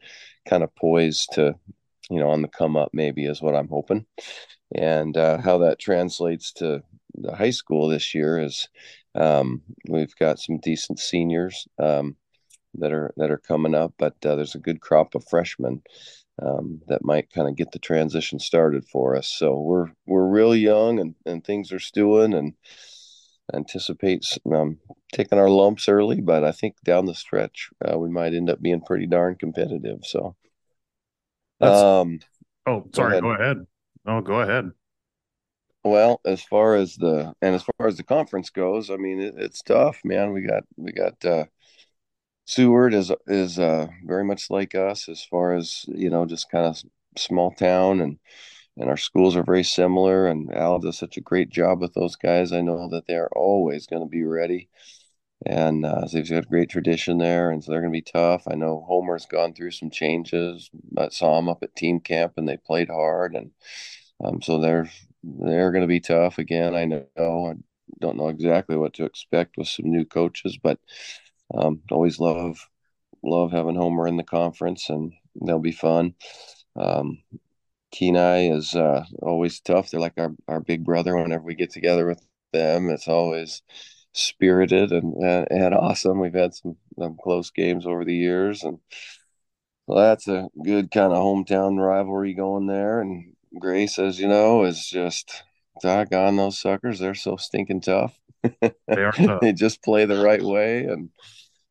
kind 0.48 0.62
of 0.62 0.74
poised 0.76 1.30
to, 1.32 1.56
you 2.08 2.20
know, 2.20 2.30
on 2.30 2.42
the 2.42 2.48
come 2.48 2.76
up. 2.76 2.90
Maybe 2.92 3.24
is 3.24 3.42
what 3.42 3.56
I'm 3.56 3.68
hoping, 3.68 4.06
and 4.74 5.16
uh, 5.16 5.38
how 5.38 5.58
that 5.58 5.80
translates 5.80 6.52
to 6.54 6.82
the 7.14 7.34
high 7.34 7.50
school 7.50 7.88
this 7.88 8.14
year 8.14 8.38
is 8.38 8.68
um, 9.16 9.62
we've 9.88 10.14
got 10.16 10.38
some 10.38 10.58
decent 10.58 11.00
seniors 11.00 11.66
um, 11.78 12.16
that 12.74 12.92
are 12.92 13.12
that 13.16 13.30
are 13.32 13.38
coming 13.38 13.74
up, 13.74 13.94
but 13.98 14.14
uh, 14.24 14.36
there's 14.36 14.54
a 14.54 14.60
good 14.60 14.80
crop 14.80 15.16
of 15.16 15.24
freshmen 15.28 15.82
um, 16.40 16.80
that 16.88 17.04
might 17.04 17.32
kind 17.32 17.48
of 17.48 17.56
get 17.56 17.72
the 17.72 17.78
transition 17.78 18.38
started 18.38 18.84
for 18.86 19.16
us. 19.16 19.28
So 19.28 19.60
we're 19.60 19.88
we're 20.06 20.26
real 20.26 20.54
young 20.54 20.98
and, 20.98 21.14
and 21.26 21.44
things 21.44 21.72
are 21.72 21.78
stewing 21.78 22.34
and 22.34 22.54
anticipates 23.54 24.38
um, 24.52 24.78
taking 25.12 25.38
our 25.38 25.48
lumps 25.48 25.88
early, 25.88 26.20
but 26.20 26.44
I 26.44 26.52
think 26.52 26.76
down 26.84 27.06
the 27.06 27.14
stretch 27.14 27.70
uh, 27.84 27.98
we 27.98 28.08
might 28.08 28.34
end 28.34 28.48
up 28.48 28.62
being 28.62 28.80
pretty 28.80 29.06
darn 29.06 29.36
competitive. 29.36 30.00
So, 30.04 30.36
um, 31.60 32.20
oh, 32.66 32.84
sorry, 32.94 33.20
go 33.20 33.30
ahead. 33.30 33.38
go 33.38 33.42
ahead. 33.42 33.56
Oh, 34.06 34.20
go 34.20 34.40
ahead. 34.40 34.70
Well, 35.82 36.20
as 36.24 36.42
far 36.42 36.76
as 36.76 36.96
the 36.96 37.32
and 37.40 37.54
as 37.54 37.62
far 37.62 37.86
as 37.86 37.96
the 37.96 38.02
conference 38.02 38.50
goes, 38.50 38.90
I 38.90 38.96
mean 38.96 39.20
it, 39.20 39.34
it's 39.36 39.62
tough, 39.62 40.00
man. 40.04 40.32
We 40.32 40.42
got 40.42 40.64
we 40.76 40.92
got 40.92 41.24
uh, 41.24 41.44
Seward 42.50 42.94
is 42.94 43.12
is 43.28 43.60
uh, 43.60 43.86
very 44.04 44.24
much 44.24 44.50
like 44.50 44.74
us 44.74 45.08
as 45.08 45.22
far 45.22 45.54
as 45.54 45.84
you 45.86 46.10
know, 46.10 46.26
just 46.26 46.50
kind 46.50 46.66
of 46.66 46.82
small 47.16 47.52
town, 47.52 48.00
and 48.00 48.18
and 48.76 48.90
our 48.90 48.96
schools 48.96 49.36
are 49.36 49.44
very 49.44 49.62
similar. 49.62 50.26
And 50.26 50.52
Al 50.52 50.80
does 50.80 50.98
such 50.98 51.16
a 51.16 51.20
great 51.20 51.48
job 51.50 51.80
with 51.80 51.94
those 51.94 52.16
guys. 52.16 52.52
I 52.52 52.60
know 52.60 52.88
that 52.90 53.06
they 53.06 53.14
are 53.14 53.30
always 53.36 53.86
going 53.86 54.02
to 54.02 54.08
be 54.08 54.24
ready, 54.24 54.68
and 55.46 55.86
uh, 55.86 56.06
they've 56.12 56.28
got 56.28 56.42
a 56.44 56.48
great 56.48 56.70
tradition 56.70 57.18
there, 57.18 57.52
and 57.52 57.62
so 57.62 57.70
they're 57.70 57.82
going 57.82 57.92
to 57.92 57.96
be 57.96 58.12
tough. 58.12 58.42
I 58.50 58.56
know 58.56 58.84
Homer's 58.84 59.26
gone 59.26 59.54
through 59.54 59.70
some 59.70 59.90
changes. 59.90 60.70
I 60.98 61.10
saw 61.10 61.38
him 61.38 61.48
up 61.48 61.62
at 61.62 61.76
team 61.76 62.00
camp, 62.00 62.32
and 62.36 62.48
they 62.48 62.56
played 62.56 62.88
hard, 62.88 63.36
and 63.36 63.52
um, 64.24 64.42
so 64.42 64.58
they're 64.58 64.90
they're 65.22 65.70
going 65.70 65.82
to 65.82 65.86
be 65.86 66.00
tough 66.00 66.38
again. 66.38 66.74
I 66.74 66.84
know. 66.84 67.06
I 67.16 67.54
don't 68.00 68.16
know 68.16 68.28
exactly 68.28 68.76
what 68.76 68.94
to 68.94 69.04
expect 69.04 69.56
with 69.56 69.68
some 69.68 69.90
new 69.90 70.04
coaches, 70.04 70.58
but 70.60 70.80
um, 71.54 71.82
always 71.90 72.18
love 72.18 72.68
love 73.22 73.52
having 73.52 73.74
Homer 73.74 74.06
in 74.06 74.16
the 74.16 74.22
conference, 74.24 74.88
and 74.88 75.12
they'll 75.44 75.58
be 75.58 75.72
fun. 75.72 76.14
Um, 76.76 77.22
Kenai 77.92 78.50
is 78.50 78.74
uh, 78.74 79.04
always 79.22 79.60
tough. 79.60 79.90
They're 79.90 80.00
like 80.00 80.18
our, 80.18 80.34
our 80.48 80.60
big 80.60 80.84
brother. 80.84 81.16
Whenever 81.16 81.44
we 81.44 81.54
get 81.54 81.70
together 81.70 82.06
with 82.06 82.24
them, 82.52 82.88
it's 82.90 83.08
always 83.08 83.62
spirited 84.12 84.92
and 84.92 85.14
and, 85.14 85.46
and 85.50 85.74
awesome. 85.74 86.20
We've 86.20 86.34
had 86.34 86.54
some, 86.54 86.76
some 86.98 87.16
close 87.22 87.50
games 87.50 87.86
over 87.86 88.04
the 88.04 88.14
years, 88.14 88.62
and 88.62 88.78
well, 89.86 89.98
that's 89.98 90.28
a 90.28 90.48
good 90.64 90.90
kind 90.90 91.12
of 91.12 91.18
hometown 91.18 91.78
rivalry 91.78 92.34
going 92.34 92.66
there. 92.66 93.00
And 93.00 93.32
Grace, 93.58 93.98
as 93.98 94.20
you 94.20 94.28
know, 94.28 94.64
is 94.64 94.86
just 94.86 95.42
doggone 95.82 96.36
those 96.36 96.60
suckers. 96.60 96.98
They're 96.98 97.14
so 97.14 97.36
stinking 97.36 97.80
tough. 97.80 98.16
They 98.42 98.72
are 98.88 99.12
tough. 99.12 99.40
they 99.40 99.52
just 99.52 99.82
play 99.82 100.04
the 100.04 100.22
right 100.22 100.42
way, 100.42 100.84
and 100.84 101.10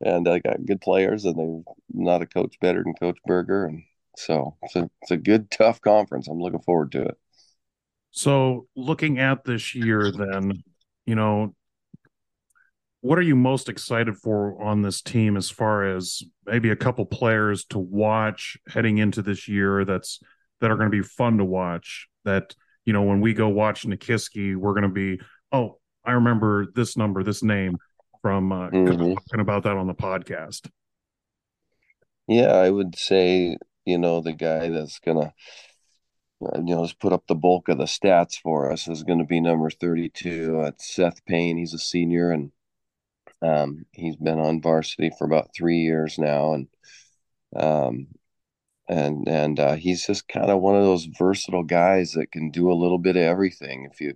and 0.01 0.27
I 0.27 0.39
got 0.39 0.65
good 0.65 0.81
players, 0.81 1.25
and 1.25 1.37
they're 1.37 1.73
not 1.93 2.21
a 2.21 2.27
coach 2.27 2.55
better 2.59 2.83
than 2.83 2.93
Coach 2.93 3.17
Berger, 3.25 3.65
and 3.65 3.83
so 4.17 4.57
it's 4.63 4.75
a 4.75 4.89
it's 5.01 5.11
a 5.11 5.17
good 5.17 5.51
tough 5.51 5.81
conference. 5.81 6.27
I'm 6.27 6.39
looking 6.39 6.61
forward 6.61 6.91
to 6.93 7.03
it. 7.03 7.17
So 8.11 8.67
looking 8.75 9.19
at 9.19 9.43
this 9.43 9.75
year, 9.75 10.11
then 10.11 10.63
you 11.05 11.15
know, 11.15 11.53
what 13.01 13.17
are 13.17 13.23
you 13.23 13.35
most 13.35 13.69
excited 13.69 14.17
for 14.17 14.61
on 14.61 14.81
this 14.81 15.01
team 15.01 15.37
as 15.37 15.49
far 15.49 15.95
as 15.95 16.21
maybe 16.45 16.69
a 16.69 16.75
couple 16.75 17.05
players 17.05 17.65
to 17.65 17.79
watch 17.79 18.57
heading 18.67 18.97
into 18.97 19.21
this 19.21 19.47
year 19.47 19.85
that's 19.85 20.19
that 20.59 20.69
are 20.69 20.75
going 20.75 20.91
to 20.91 20.97
be 20.97 21.03
fun 21.03 21.37
to 21.37 21.45
watch 21.45 22.07
that 22.25 22.53
you 22.85 22.93
know 22.93 23.03
when 23.03 23.21
we 23.21 23.33
go 23.33 23.47
watch 23.47 23.85
Nikiski 23.85 24.55
we're 24.55 24.73
going 24.73 24.83
to 24.83 24.89
be 24.89 25.21
oh 25.51 25.77
I 26.03 26.13
remember 26.13 26.67
this 26.75 26.97
number 26.97 27.23
this 27.23 27.43
name 27.43 27.77
from 28.21 28.51
uh, 28.51 28.69
mm-hmm. 28.69 29.13
talking 29.13 29.39
about 29.39 29.63
that 29.63 29.77
on 29.77 29.87
the 29.87 29.93
podcast. 29.93 30.69
Yeah, 32.27 32.53
I 32.53 32.69
would 32.69 32.97
say 32.97 33.57
you 33.85 33.97
know 33.97 34.21
the 34.21 34.33
guy 34.33 34.69
that's 34.69 34.99
gonna 34.99 35.33
you 36.41 36.75
know 36.75 36.85
just 36.85 36.99
put 36.99 37.13
up 37.13 37.23
the 37.27 37.35
bulk 37.35 37.69
of 37.69 37.77
the 37.77 37.85
stats 37.85 38.39
for 38.39 38.71
us 38.71 38.87
is 38.87 39.03
going 39.03 39.19
to 39.19 39.25
be 39.25 39.41
number 39.41 39.69
32 39.69 40.61
It's 40.67 40.95
Seth 40.95 41.25
Payne 41.25 41.57
he's 41.57 41.73
a 41.73 41.79
senior 41.79 42.31
and 42.31 42.51
um, 43.41 43.85
he's 43.91 44.15
been 44.15 44.39
on 44.39 44.61
varsity 44.61 45.11
for 45.17 45.25
about 45.25 45.49
three 45.55 45.79
years 45.79 46.17
now 46.17 46.53
and 46.53 46.67
um, 47.55 48.07
and 48.87 49.27
and 49.27 49.59
uh, 49.59 49.75
he's 49.75 50.05
just 50.05 50.27
kind 50.27 50.49
of 50.49 50.61
one 50.61 50.75
of 50.75 50.83
those 50.83 51.05
versatile 51.05 51.63
guys 51.63 52.13
that 52.13 52.31
can 52.31 52.51
do 52.51 52.71
a 52.71 52.79
little 52.79 52.99
bit 52.99 53.15
of 53.15 53.23
everything 53.23 53.87
if 53.91 53.99
you 54.01 54.15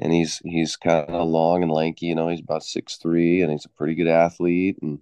and 0.00 0.12
he's 0.12 0.40
he's 0.44 0.76
kind 0.76 1.08
of 1.08 1.28
long 1.28 1.62
and 1.62 1.70
lanky. 1.72 2.06
You 2.06 2.14
know, 2.14 2.28
he's 2.28 2.40
about 2.40 2.64
six 2.64 2.96
three, 2.96 3.42
and 3.42 3.50
he's 3.52 3.64
a 3.64 3.70
pretty 3.70 3.94
good 3.94 4.08
athlete. 4.08 4.78
And 4.82 5.00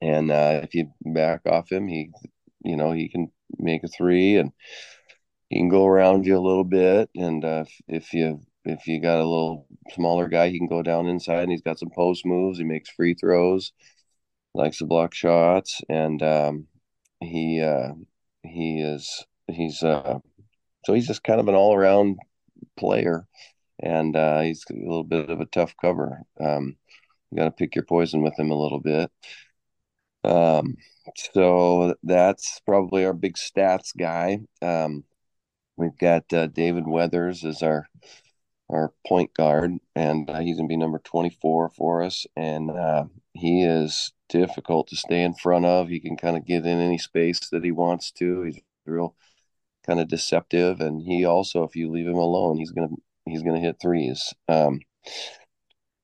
and 0.00 0.30
uh, 0.30 0.60
if 0.62 0.74
you 0.74 0.92
back 1.04 1.42
off 1.46 1.70
him, 1.70 1.88
he, 1.88 2.10
you 2.64 2.76
know, 2.76 2.92
he 2.92 3.08
can 3.08 3.30
make 3.58 3.84
a 3.84 3.88
three, 3.88 4.36
and 4.36 4.52
he 5.50 5.58
can 5.58 5.68
go 5.68 5.86
around 5.86 6.26
you 6.26 6.38
a 6.38 6.40
little 6.40 6.64
bit. 6.64 7.10
And 7.14 7.44
uh, 7.44 7.64
if, 7.66 7.80
if 7.88 8.12
you 8.14 8.40
if 8.64 8.86
you 8.86 9.00
got 9.00 9.18
a 9.20 9.28
little 9.28 9.66
smaller 9.90 10.28
guy, 10.28 10.48
he 10.50 10.58
can 10.58 10.68
go 10.68 10.82
down 10.82 11.06
inside, 11.06 11.42
and 11.42 11.52
he's 11.52 11.62
got 11.62 11.78
some 11.78 11.90
post 11.94 12.24
moves. 12.24 12.58
He 12.58 12.64
makes 12.64 12.90
free 12.90 13.14
throws, 13.14 13.72
likes 14.54 14.78
to 14.78 14.86
block 14.86 15.14
shots, 15.14 15.80
and 15.88 16.22
um, 16.22 16.66
he 17.20 17.60
uh, 17.60 17.92
he 18.42 18.80
is 18.80 19.24
he's 19.48 19.82
uh, 19.82 20.18
so 20.84 20.94
he's 20.94 21.06
just 21.06 21.24
kind 21.24 21.40
of 21.40 21.48
an 21.48 21.54
all 21.54 21.74
around 21.74 22.18
player 22.76 23.26
and 23.80 24.16
uh, 24.16 24.40
he's 24.40 24.64
a 24.70 24.74
little 24.74 25.04
bit 25.04 25.30
of 25.30 25.40
a 25.40 25.46
tough 25.46 25.74
cover. 25.80 26.22
Um, 26.40 26.76
you 27.30 27.38
got 27.38 27.44
to 27.44 27.50
pick 27.50 27.74
your 27.74 27.84
poison 27.84 28.22
with 28.22 28.38
him 28.38 28.50
a 28.50 28.58
little 28.58 28.80
bit. 28.80 29.10
Um, 30.24 30.76
so 31.16 31.94
that's 32.02 32.60
probably 32.66 33.04
our 33.04 33.12
big 33.12 33.36
stats 33.36 33.96
guy. 33.96 34.40
Um, 34.62 35.04
we've 35.76 35.96
got 35.98 36.32
uh, 36.32 36.48
David 36.48 36.86
Weathers 36.86 37.44
as 37.44 37.62
our 37.62 37.86
our 38.70 38.92
point 39.06 39.32
guard, 39.32 39.72
and 39.94 40.28
uh, 40.28 40.40
he's 40.40 40.56
gonna 40.56 40.68
be 40.68 40.76
number 40.76 40.98
twenty 40.98 41.30
four 41.40 41.70
for 41.70 42.02
us. 42.02 42.26
And 42.36 42.70
uh, 42.70 43.04
he 43.32 43.62
is 43.62 44.12
difficult 44.28 44.88
to 44.88 44.96
stay 44.96 45.22
in 45.22 45.34
front 45.34 45.64
of. 45.64 45.88
He 45.88 46.00
can 46.00 46.16
kind 46.16 46.36
of 46.36 46.44
get 46.44 46.66
in 46.66 46.78
any 46.78 46.98
space 46.98 47.48
that 47.50 47.64
he 47.64 47.70
wants 47.70 48.10
to. 48.12 48.42
He's 48.42 48.60
real 48.84 49.14
kind 49.86 50.00
of 50.00 50.08
deceptive, 50.08 50.80
and 50.80 51.00
he 51.00 51.24
also, 51.24 51.62
if 51.62 51.76
you 51.76 51.90
leave 51.90 52.06
him 52.06 52.16
alone, 52.16 52.58
he's 52.58 52.72
gonna 52.72 52.88
he's 53.30 53.42
going 53.42 53.60
to 53.60 53.66
hit 53.66 53.76
threes. 53.80 54.32
Um, 54.48 54.80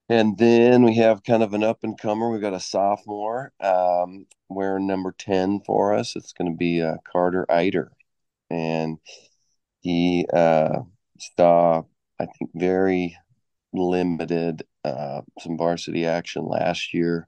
and 0.09 0.37
then 0.37 0.85
we 0.85 0.97
have 0.97 1.25
kind 1.25 1.43
of 1.43 1.55
an 1.55 1.65
up 1.65 1.79
and 1.83 1.99
comer. 1.99 2.31
We've 2.31 2.41
got 2.41 2.53
a 2.53 2.61
sophomore 2.61 3.53
um, 3.61 4.27
wearing 4.49 4.87
number 4.87 5.15
10 5.17 5.61
for 5.65 5.95
us. 5.95 6.15
It's 6.15 6.33
going 6.33 6.53
to 6.53 6.57
be 6.57 6.83
uh, 6.83 6.97
Carter 7.11 7.51
Eider. 7.51 7.91
And 8.51 8.99
he 9.81 10.27
uh, 10.33 10.81
saw, 11.37 11.83
I 12.21 12.27
think, 12.27 12.51
very 12.55 13.17
limited 13.73 14.65
uh, 14.85 15.23
some 15.41 15.57
varsity 15.57 16.07
action 16.07 16.47
last 16.47 16.93
year. 16.93 17.27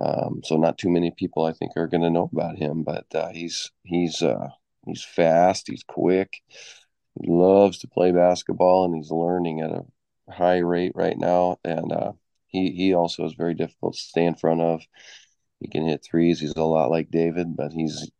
Um, 0.00 0.40
so 0.44 0.56
not 0.56 0.76
too 0.76 0.90
many 0.90 1.12
people 1.16 1.44
I 1.44 1.52
think 1.52 1.72
are 1.76 1.86
going 1.86 2.02
to 2.02 2.10
know 2.10 2.28
about 2.32 2.58
him, 2.58 2.82
but 2.82 3.06
uh, 3.14 3.28
he's 3.28 3.70
he's 3.84 4.22
uh, 4.22 4.48
he's 4.86 5.04
fast, 5.04 5.68
he's 5.68 5.84
quick, 5.86 6.42
he 7.20 7.30
loves 7.30 7.78
to 7.78 7.88
play 7.88 8.12
basketball 8.12 8.84
and 8.84 8.94
he's 8.94 9.10
learning 9.10 9.60
at 9.60 9.70
a 9.70 9.84
high 10.32 10.58
rate 10.58 10.92
right 10.94 11.16
now. 11.16 11.58
And 11.64 11.92
uh, 11.92 12.12
he 12.46 12.70
he 12.70 12.94
also 12.94 13.24
is 13.24 13.34
very 13.34 13.54
difficult 13.54 13.94
to 13.94 14.00
stay 14.00 14.24
in 14.24 14.34
front 14.34 14.60
of. 14.60 14.82
He 15.60 15.68
can 15.68 15.86
hit 15.86 16.04
threes. 16.04 16.40
He's 16.40 16.56
a 16.56 16.62
lot 16.62 16.90
like 16.90 17.10
David, 17.10 17.56
but 17.56 17.72
he's 17.72 18.10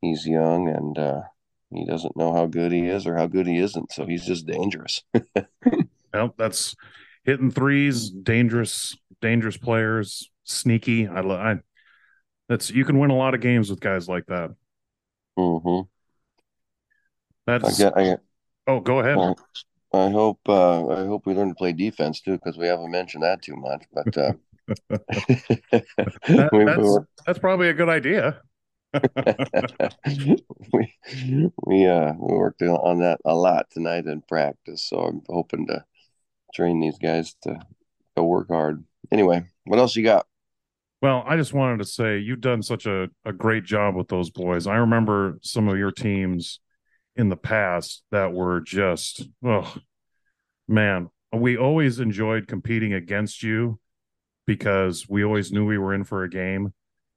he's 0.00 0.26
young 0.26 0.68
and 0.68 0.98
uh, 0.98 1.22
he 1.70 1.84
doesn't 1.84 2.16
know 2.16 2.32
how 2.32 2.46
good 2.46 2.72
he 2.72 2.86
is 2.86 3.06
or 3.06 3.16
how 3.16 3.26
good 3.26 3.46
he 3.46 3.58
isn't. 3.58 3.92
So 3.92 4.06
he's 4.06 4.24
just 4.24 4.46
dangerous. 4.46 5.02
well, 6.14 6.34
that's 6.38 6.76
hitting 7.24 7.50
threes, 7.50 8.10
dangerous, 8.10 8.96
dangerous 9.20 9.56
players, 9.56 10.30
sneaky. 10.44 11.08
I, 11.08 11.20
I 11.20 11.56
that's 12.48 12.70
you 12.70 12.84
can 12.84 12.98
win 12.98 13.10
a 13.10 13.16
lot 13.16 13.34
of 13.34 13.40
games 13.40 13.70
with 13.70 13.80
guys 13.80 14.08
like 14.08 14.26
that. 14.26 14.54
Mm-hmm. 15.36 15.88
That's 17.46 17.80
I 17.80 17.84
get, 17.84 17.96
I 17.96 18.16
Oh, 18.66 18.80
go 18.80 19.00
ahead. 19.00 19.16
Well, 19.16 19.38
I 19.92 20.10
hope 20.10 20.40
uh, 20.48 20.88
I 20.88 21.06
hope 21.06 21.26
we 21.26 21.34
learn 21.34 21.48
to 21.48 21.54
play 21.54 21.72
defense 21.72 22.20
too, 22.20 22.32
because 22.32 22.58
we 22.58 22.66
haven't 22.66 22.90
mentioned 22.90 23.22
that 23.22 23.42
too 23.42 23.56
much. 23.56 23.84
But 23.92 24.18
uh, 24.18 24.32
that, 24.88 25.86
that's, 26.26 27.24
that's 27.26 27.38
probably 27.38 27.68
a 27.68 27.74
good 27.74 27.88
idea. 27.88 28.40
we 30.72 30.94
we 31.66 31.86
uh 31.86 32.12
we 32.18 32.34
worked 32.34 32.62
on 32.62 33.00
that 33.00 33.18
a 33.24 33.34
lot 33.34 33.66
tonight 33.70 34.06
in 34.06 34.22
practice, 34.22 34.88
so 34.88 34.98
I'm 34.98 35.22
hoping 35.28 35.66
to 35.66 35.84
train 36.54 36.80
these 36.80 36.98
guys 36.98 37.36
to 37.42 37.58
go 38.16 38.24
work 38.24 38.48
hard. 38.48 38.84
Anyway, 39.12 39.44
what 39.64 39.78
else 39.78 39.94
you 39.96 40.02
got? 40.02 40.26
Well, 41.02 41.22
I 41.26 41.36
just 41.36 41.52
wanted 41.52 41.78
to 41.78 41.84
say 41.84 42.18
you've 42.18 42.40
done 42.40 42.62
such 42.62 42.86
a, 42.86 43.08
a 43.24 43.32
great 43.32 43.64
job 43.64 43.94
with 43.94 44.08
those 44.08 44.30
boys. 44.30 44.66
I 44.66 44.76
remember 44.76 45.38
some 45.42 45.68
of 45.68 45.76
your 45.76 45.92
teams 45.92 46.60
in 47.16 47.28
the 47.28 47.36
past 47.36 48.02
that 48.10 48.32
were 48.32 48.60
just 48.60 49.26
oh 49.44 49.74
man, 50.68 51.08
we 51.32 51.56
always 51.56 52.00
enjoyed 52.00 52.48
competing 52.48 52.92
against 52.92 53.42
you 53.42 53.78
because 54.46 55.06
we 55.08 55.24
always 55.24 55.52
knew 55.52 55.66
we 55.66 55.78
were 55.78 55.94
in 55.94 56.04
for 56.04 56.22
a 56.22 56.30
game 56.30 56.72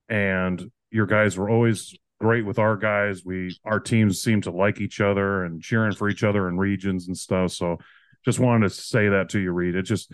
and 0.07 0.71
your 0.91 1.05
guys 1.05 1.37
were 1.37 1.49
always 1.49 1.95
great 2.19 2.45
with 2.45 2.59
our 2.59 2.75
guys. 2.75 3.23
We 3.23 3.57
our 3.65 3.79
teams 3.79 4.21
seemed 4.21 4.43
to 4.43 4.51
like 4.51 4.81
each 4.81 4.99
other 5.01 5.43
and 5.43 5.61
cheering 5.61 5.93
for 5.93 6.09
each 6.09 6.23
other 6.23 6.47
in 6.49 6.57
regions 6.57 7.07
and 7.07 7.17
stuff. 7.17 7.51
So 7.51 7.77
just 8.25 8.39
wanted 8.39 8.69
to 8.69 8.75
say 8.75 9.09
that 9.09 9.29
to 9.29 9.39
you, 9.39 9.51
Reid. 9.51 9.75
It 9.75 9.83
just 9.83 10.11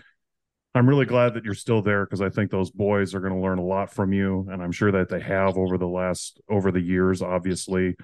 I'm 0.74 0.88
really 0.88 1.06
glad 1.06 1.34
that 1.34 1.44
you're 1.44 1.54
still 1.54 1.80
there 1.80 2.04
because 2.04 2.20
I 2.20 2.28
think 2.28 2.50
those 2.50 2.70
boys 2.70 3.14
are 3.14 3.20
going 3.20 3.32
to 3.32 3.40
learn 3.40 3.58
a 3.58 3.64
lot 3.64 3.90
from 3.90 4.12
you, 4.12 4.46
and 4.50 4.62
I'm 4.62 4.72
sure 4.72 4.92
that 4.92 5.08
they 5.08 5.20
have 5.20 5.56
over 5.56 5.78
the 5.78 5.88
last 5.88 6.40
over 6.50 6.70
the 6.70 6.80
years, 6.80 7.22
obviously. 7.22 7.96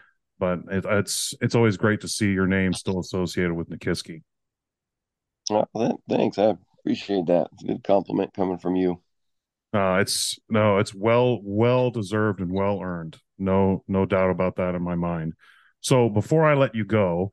But 0.42 0.58
it, 0.72 0.84
it's 0.88 1.34
it's 1.40 1.54
always 1.54 1.76
great 1.76 2.00
to 2.00 2.08
see 2.08 2.32
your 2.32 2.48
name 2.48 2.72
still 2.72 2.98
associated 2.98 3.54
with 3.54 3.70
Nikiski. 3.70 4.22
Well, 5.48 6.00
thanks. 6.08 6.36
I 6.36 6.56
appreciate 6.80 7.26
that. 7.26 7.46
It's 7.52 7.62
a 7.62 7.66
good 7.68 7.84
compliment 7.84 8.34
coming 8.34 8.58
from 8.58 8.74
you. 8.74 9.00
Uh, 9.72 9.98
it's 10.00 10.40
no, 10.48 10.78
it's 10.78 10.92
well 10.92 11.38
well 11.44 11.92
deserved 11.92 12.40
and 12.40 12.52
well 12.52 12.80
earned. 12.82 13.18
No 13.38 13.84
no 13.86 14.04
doubt 14.04 14.30
about 14.30 14.56
that 14.56 14.74
in 14.74 14.82
my 14.82 14.96
mind. 14.96 15.34
So 15.78 16.08
before 16.08 16.44
I 16.44 16.54
let 16.54 16.74
you 16.74 16.84
go, 16.84 17.30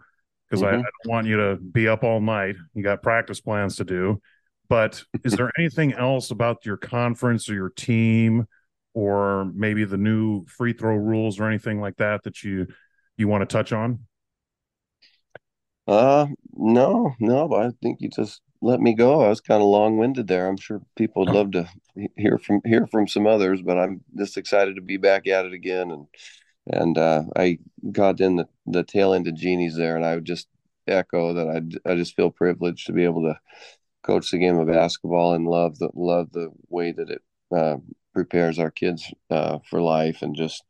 because 0.48 0.62
mm-hmm. 0.62 0.76
I, 0.76 0.78
I 0.78 0.82
don't 0.82 1.12
want 1.12 1.26
you 1.26 1.38
to 1.38 1.56
be 1.56 1.88
up 1.88 2.04
all 2.04 2.22
night, 2.22 2.58
you 2.76 2.84
got 2.84 3.02
practice 3.02 3.42
plans 3.42 3.78
to 3.78 3.86
do. 3.86 4.22
But 4.68 5.04
is 5.24 5.34
there 5.34 5.52
anything 5.58 5.94
else 5.94 6.30
about 6.30 6.64
your 6.64 6.78
conference 6.78 7.50
or 7.50 7.56
your 7.56 7.72
team, 7.72 8.46
or 8.94 9.52
maybe 9.56 9.84
the 9.84 9.98
new 9.98 10.46
free 10.46 10.74
throw 10.74 10.96
rules 10.96 11.40
or 11.40 11.48
anything 11.48 11.82
like 11.82 11.96
that 11.96 12.22
that 12.26 12.44
you 12.44 12.68
you 13.20 13.28
want 13.28 13.42
to 13.42 13.54
touch 13.54 13.72
on? 13.74 14.00
Uh, 15.88 16.28
no, 16.54 17.16
no. 17.20 17.54
I 17.54 17.72
think 17.82 18.00
you 18.02 18.10
just 18.10 18.42
let 18.62 18.80
me 18.80 18.94
go. 18.94 19.22
I 19.22 19.30
was 19.30 19.42
kind 19.42 19.62
of 19.62 19.68
long 19.68 19.98
winded 19.98 20.28
there. 20.28 20.48
I'm 20.48 20.58
sure 20.58 20.82
people 20.96 21.26
would 21.26 21.34
love 21.34 21.52
to 21.52 21.68
hear 22.16 22.38
from 22.38 22.62
hear 22.66 22.88
from 22.88 23.08
some 23.08 23.26
others, 23.26 23.62
but 23.62 23.78
I'm 23.78 24.02
just 24.18 24.38
excited 24.38 24.76
to 24.76 24.82
be 24.82 24.98
back 24.98 25.28
at 25.28 25.46
it 25.46 25.54
again. 25.54 25.92
And 25.92 26.08
and 26.68 26.98
uh, 26.98 27.24
I 27.36 27.60
got 27.92 28.22
in 28.22 28.36
the 28.36 28.48
the 28.68 28.84
tail 28.84 29.14
end 29.14 29.28
of 29.28 29.36
Jeannie's 29.36 29.76
there, 29.76 29.96
and 29.96 30.06
I 30.06 30.16
would 30.16 30.26
just 30.26 30.48
echo 30.88 31.34
that 31.34 31.48
I 31.50 31.92
I 31.92 31.96
just 31.96 32.16
feel 32.16 32.32
privileged 32.32 32.88
to 32.88 32.94
be 32.94 33.04
able 33.04 33.24
to 33.24 33.40
coach 34.04 34.32
the 34.32 34.38
game 34.38 34.58
of 34.58 34.68
basketball 34.68 35.34
and 35.34 35.48
love 35.48 35.78
the 35.80 35.90
love 35.94 36.32
the 36.32 36.50
way 36.70 36.92
that 36.92 37.10
it 37.10 37.22
uh, 37.56 37.78
prepares 38.14 38.60
our 38.60 38.72
kids 38.72 39.12
uh, 39.30 39.60
for 39.70 39.82
life 39.82 40.22
and 40.22 40.36
just 40.36 40.64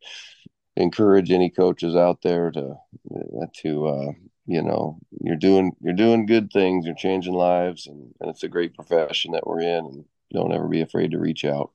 encourage 0.80 1.30
any 1.30 1.50
coaches 1.50 1.96
out 1.96 2.22
there 2.22 2.50
to 2.50 2.74
uh, 3.14 3.46
to 3.56 3.86
uh, 3.86 4.12
you 4.46 4.62
know 4.62 4.98
you're 5.20 5.36
doing 5.36 5.72
you're 5.80 5.94
doing 5.94 6.26
good 6.26 6.50
things 6.52 6.86
you're 6.86 6.94
changing 6.94 7.34
lives 7.34 7.86
and, 7.86 8.12
and 8.20 8.30
it's 8.30 8.42
a 8.42 8.48
great 8.48 8.74
profession 8.74 9.32
that 9.32 9.46
we're 9.46 9.60
in 9.60 9.84
and 9.84 10.04
don't 10.32 10.52
ever 10.52 10.68
be 10.68 10.80
afraid 10.80 11.10
to 11.10 11.18
reach 11.18 11.44
out 11.44 11.70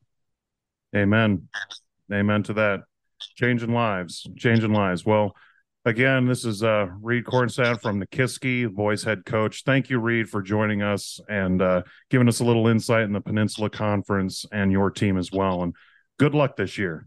amen 0.96 1.48
amen 2.12 2.44
to 2.44 2.54
that 2.54 2.82
changing 3.36 3.74
lives 3.74 4.28
changing 4.38 4.74
lives 4.74 5.06
well 5.06 5.36
Again, 5.88 6.26
this 6.26 6.46
is 6.46 6.64
uh, 6.64 6.88
Reid 7.00 7.26
Kornstad 7.26 7.80
from 7.80 8.02
Nikiski 8.02 8.68
boys 8.74 9.04
head 9.04 9.24
coach. 9.24 9.62
Thank 9.66 9.92
you, 9.92 10.00
Reid, 10.00 10.28
for 10.28 10.42
joining 10.42 10.82
us 10.82 11.20
and 11.30 11.62
uh, 11.62 11.84
giving 12.10 12.28
us 12.28 12.40
a 12.40 12.44
little 12.44 12.68
insight 12.68 13.04
in 13.04 13.14
the 13.14 13.22
Peninsula 13.22 13.70
Conference 13.70 14.48
and 14.52 14.72
your 14.72 14.90
team 14.90 15.16
as 15.16 15.32
well. 15.32 15.62
And 15.62 15.76
good 16.18 16.34
luck 16.34 16.56
this 16.56 16.80
year. 16.80 17.06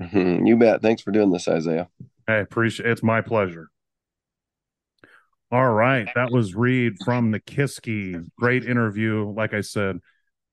You 0.12 0.56
bet. 0.56 0.80
Thanks 0.80 1.02
for 1.02 1.10
doing 1.10 1.30
this, 1.30 1.46
Isaiah. 1.46 1.88
I 2.26 2.36
appreciate. 2.36 2.88
It's 2.88 3.02
my 3.02 3.20
pleasure. 3.20 3.68
All 5.52 5.70
right. 5.70 6.08
That 6.14 6.30
was 6.30 6.54
Reid 6.54 6.94
from 7.04 7.32
Nikiski. 7.32 8.26
Great 8.38 8.64
interview. 8.64 9.30
Like 9.30 9.52
I 9.52 9.60
said, 9.60 9.98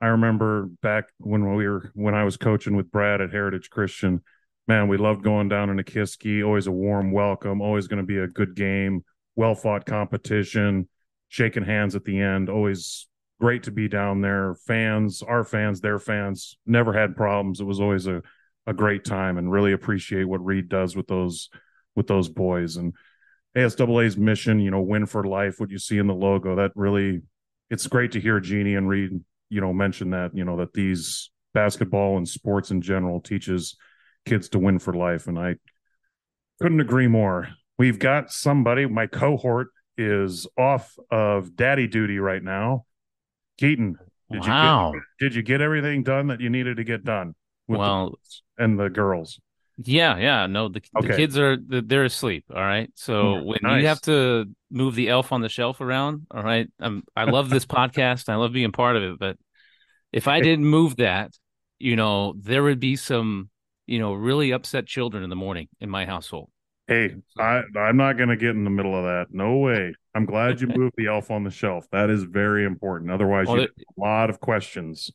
I 0.01 0.07
remember 0.07 0.69
back 0.81 1.05
when 1.19 1.55
we 1.55 1.67
were 1.67 1.91
when 1.93 2.13
I 2.13 2.23
was 2.23 2.35
coaching 2.35 2.75
with 2.75 2.91
Brad 2.91 3.21
at 3.21 3.31
Heritage 3.31 3.69
Christian 3.69 4.21
man, 4.67 4.87
we 4.87 4.97
loved 4.97 5.23
going 5.23 5.49
down 5.49 5.69
in 5.69 5.77
Nikiski. 5.77 6.45
Always 6.45 6.67
a 6.67 6.71
warm 6.71 7.11
welcome. 7.11 7.61
Always 7.61 7.87
going 7.87 8.01
to 8.01 8.05
be 8.05 8.17
a 8.17 8.27
good 8.27 8.55
game. 8.55 9.03
Well 9.35 9.55
fought 9.55 9.85
competition. 9.85 10.89
Shaking 11.29 11.63
hands 11.63 11.95
at 11.95 12.03
the 12.05 12.19
end. 12.19 12.49
Always 12.49 13.07
great 13.39 13.63
to 13.63 13.71
be 13.71 13.87
down 13.87 14.21
there. 14.21 14.55
Fans, 14.65 15.21
our 15.21 15.43
fans, 15.43 15.81
their 15.81 15.99
fans, 15.99 16.57
never 16.65 16.93
had 16.93 17.15
problems. 17.15 17.59
It 17.59 17.65
was 17.65 17.79
always 17.79 18.07
a 18.07 18.21
a 18.67 18.73
great 18.73 19.03
time, 19.03 19.39
and 19.39 19.51
really 19.51 19.71
appreciate 19.71 20.25
what 20.25 20.45
Reid 20.45 20.69
does 20.69 20.95
with 20.95 21.07
those 21.07 21.49
with 21.95 22.07
those 22.07 22.29
boys 22.29 22.77
and. 22.77 22.93
ASAA's 23.55 24.17
mission, 24.17 24.59
you 24.59 24.69
know, 24.69 24.81
win 24.81 25.07
for 25.07 25.23
life, 25.23 25.59
what 25.59 25.71
you 25.71 25.79
see 25.79 25.97
in 25.97 26.05
the 26.05 26.13
logo, 26.13 26.57
that 26.57 26.71
really 26.75 27.23
it's 27.71 27.87
great 27.87 28.11
to 28.11 28.19
hear 28.19 28.39
Jeannie 28.39 28.75
and 28.75 28.87
Reid, 28.87 29.19
you 29.49 29.61
know, 29.61 29.73
mention 29.73 30.11
that, 30.11 30.35
you 30.35 30.45
know, 30.45 30.57
that 30.57 30.73
these 30.73 31.31
basketball 31.55 32.17
and 32.17 32.27
sports 32.27 32.69
in 32.69 32.81
general 32.81 33.19
teaches 33.19 33.75
kids 34.25 34.49
to 34.49 34.59
win 34.59 34.77
for 34.77 34.93
life. 34.93 35.25
And 35.25 35.39
I 35.39 35.55
couldn't 36.61 36.81
agree 36.81 37.07
more. 37.07 37.49
We've 37.79 37.97
got 37.97 38.31
somebody, 38.31 38.85
my 38.85 39.07
cohort 39.07 39.69
is 39.97 40.45
off 40.55 40.95
of 41.09 41.55
daddy 41.55 41.87
duty 41.87 42.19
right 42.19 42.43
now. 42.43 42.85
Keaton, 43.57 43.97
did 44.29 44.41
wow. 44.41 44.91
you 44.93 44.99
get, 44.99 45.03
did 45.19 45.35
you 45.35 45.41
get 45.41 45.61
everything 45.61 46.03
done 46.03 46.27
that 46.27 46.41
you 46.41 46.51
needed 46.51 46.77
to 46.77 46.83
get 46.83 47.03
done? 47.03 47.33
Well, 47.67 48.19
the, 48.57 48.63
and 48.63 48.79
the 48.79 48.89
girls. 48.89 49.39
Yeah, 49.77 50.17
yeah. 50.17 50.47
No, 50.47 50.69
the, 50.69 50.81
okay. 50.97 51.07
the 51.07 51.15
kids 51.15 51.37
are 51.37 51.57
they're 51.57 52.05
asleep. 52.05 52.45
All 52.53 52.61
right. 52.61 52.89
So 52.95 53.39
hmm, 53.39 53.45
when 53.45 53.59
nice. 53.61 53.81
you 53.81 53.87
have 53.87 54.01
to 54.01 54.45
move 54.71 54.95
the 54.95 55.09
elf 55.09 55.31
on 55.31 55.41
the 55.41 55.49
shelf 55.49 55.81
around, 55.81 56.27
all 56.31 56.41
right. 56.41 56.67
I'm, 56.79 57.03
I 57.15 57.25
love 57.25 57.49
this 57.49 57.65
podcast. 57.65 58.29
I 58.29 58.35
love 58.35 58.53
being 58.53 58.71
part 58.71 58.95
of 58.95 59.03
it. 59.03 59.19
But 59.19 59.37
if 60.11 60.27
I 60.27 60.39
didn't 60.41 60.65
move 60.65 60.95
that, 60.95 61.31
you 61.77 61.95
know, 61.95 62.33
there 62.41 62.63
would 62.63 62.79
be 62.79 62.95
some 62.95 63.49
you 63.87 63.99
know, 63.99 64.13
really 64.13 64.51
upset 64.51 64.85
children 64.85 65.23
in 65.23 65.29
the 65.29 65.35
morning 65.35 65.69
in 65.79 65.89
my 65.89 66.05
household. 66.05 66.49
Hey, 66.87 67.15
I, 67.39 67.63
I'm 67.75 67.97
not 67.97 68.17
going 68.17 68.29
to 68.29 68.37
get 68.37 68.51
in 68.51 68.63
the 68.63 68.69
middle 68.69 68.95
of 68.95 69.03
that. 69.03 69.27
No 69.31 69.57
way. 69.57 69.93
I'm 70.13 70.25
glad 70.25 70.61
you 70.61 70.67
moved 70.75 70.95
the 70.97 71.07
elf 71.07 71.31
on 71.31 71.43
the 71.43 71.49
shelf. 71.49 71.87
That 71.91 72.09
is 72.09 72.23
very 72.23 72.65
important. 72.65 73.11
Otherwise, 73.11 73.47
well, 73.47 73.61
you 73.61 73.67
a 73.97 73.99
lot 73.99 74.29
of 74.29 74.39
questions. 74.39 75.11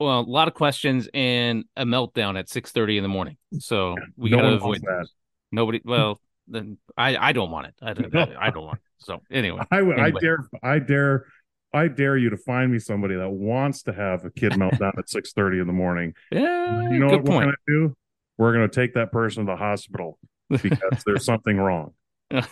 Well, 0.00 0.20
a 0.20 0.22
lot 0.22 0.48
of 0.48 0.54
questions 0.54 1.08
and 1.14 1.64
a 1.76 1.84
meltdown 1.84 2.38
at 2.38 2.48
6:30 2.48 2.96
in 2.96 3.02
the 3.02 3.08
morning. 3.08 3.36
So 3.58 3.96
we 4.16 4.30
no 4.30 4.38
got 4.38 4.42
to 4.42 4.54
avoid 4.54 4.80
that. 4.80 5.06
Nobody. 5.52 5.80
Well, 5.84 6.20
then 6.48 6.78
I 6.96 7.16
I 7.16 7.32
don't 7.32 7.50
want 7.50 7.68
it. 7.68 7.74
I 7.82 7.92
don't, 7.92 8.14
I 8.16 8.50
don't 8.50 8.64
want 8.64 8.78
it. 8.78 8.82
So 8.98 9.20
anyway, 9.30 9.62
I, 9.70 9.78
anyway. 9.78 9.96
I 10.00 10.10
dare 10.10 10.48
I 10.62 10.78
dare 10.78 11.26
I 11.72 11.88
dare 11.88 12.16
you 12.16 12.30
to 12.30 12.36
find 12.36 12.72
me 12.72 12.78
somebody 12.78 13.14
that 13.14 13.30
wants 13.30 13.82
to 13.84 13.92
have 13.92 14.24
a 14.24 14.30
kid 14.30 14.52
meltdown 14.52 14.98
at 14.98 15.08
6:30 15.08 15.60
in 15.60 15.66
the 15.66 15.72
morning. 15.72 16.14
Yeah, 16.32 16.90
you 16.90 16.98
know 16.98 17.08
what 17.08 17.24
point. 17.24 17.28
we're 17.28 17.40
gonna 17.42 17.56
do? 17.66 17.96
we're 18.40 18.54
going 18.54 18.68
to 18.68 18.74
take 18.74 18.94
that 18.94 19.12
person 19.12 19.44
to 19.44 19.52
the 19.52 19.56
hospital 19.56 20.18
because 20.48 21.02
there's 21.04 21.26
something 21.26 21.58
wrong. 21.58 21.92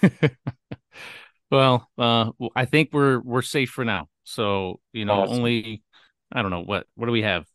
well, 1.50 1.88
uh, 1.96 2.30
I 2.54 2.66
think 2.66 2.90
we're 2.92 3.18
we're 3.20 3.40
safe 3.40 3.70
for 3.70 3.86
now. 3.86 4.08
So 4.24 4.80
you 4.92 5.06
know, 5.06 5.22
awesome. 5.22 5.38
only 5.38 5.82
I 6.32 6.42
don't 6.42 6.50
know 6.50 6.62
what 6.62 6.86
what 6.94 7.06
do 7.06 7.12
we 7.12 7.22
have? 7.22 7.46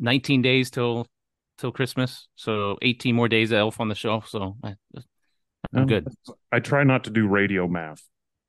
19 0.00 0.42
days 0.42 0.70
till 0.70 1.06
till 1.58 1.72
Christmas. 1.72 2.28
So 2.36 2.78
18 2.82 3.14
more 3.14 3.28
days 3.28 3.50
of 3.50 3.58
Elf 3.58 3.80
on 3.80 3.88
the 3.88 3.94
Shelf. 3.94 4.28
So 4.28 4.56
I, 4.62 4.74
am 5.74 5.82
um, 5.82 5.86
good. 5.86 6.08
I 6.52 6.60
try 6.60 6.84
not 6.84 7.04
to 7.04 7.10
do 7.10 7.26
radio 7.26 7.66
math. 7.66 8.02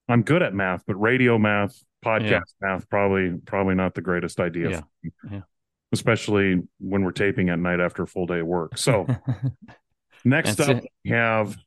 I'm 0.07 0.23
good 0.23 0.41
at 0.41 0.53
math, 0.53 0.83
but 0.87 0.95
radio 0.95 1.37
math, 1.37 1.75
podcast 2.03 2.29
yeah. 2.29 2.41
math, 2.61 2.89
probably 2.89 3.33
probably 3.45 3.75
not 3.75 3.95
the 3.95 4.01
greatest 4.01 4.39
idea. 4.39 4.69
Yeah. 4.69 5.09
yeah 5.31 5.41
especially 5.91 6.61
when 6.79 7.03
we're 7.03 7.11
taping 7.11 7.49
at 7.49 7.59
night 7.59 7.79
after 7.79 8.03
a 8.03 8.07
full 8.07 8.25
day 8.25 8.39
of 8.39 8.47
work. 8.47 8.77
So 8.77 9.07
next 10.25 10.55
That's 10.55 10.69
up 10.69 10.77
it. 10.77 10.91
we 11.03 11.11
have 11.11 11.57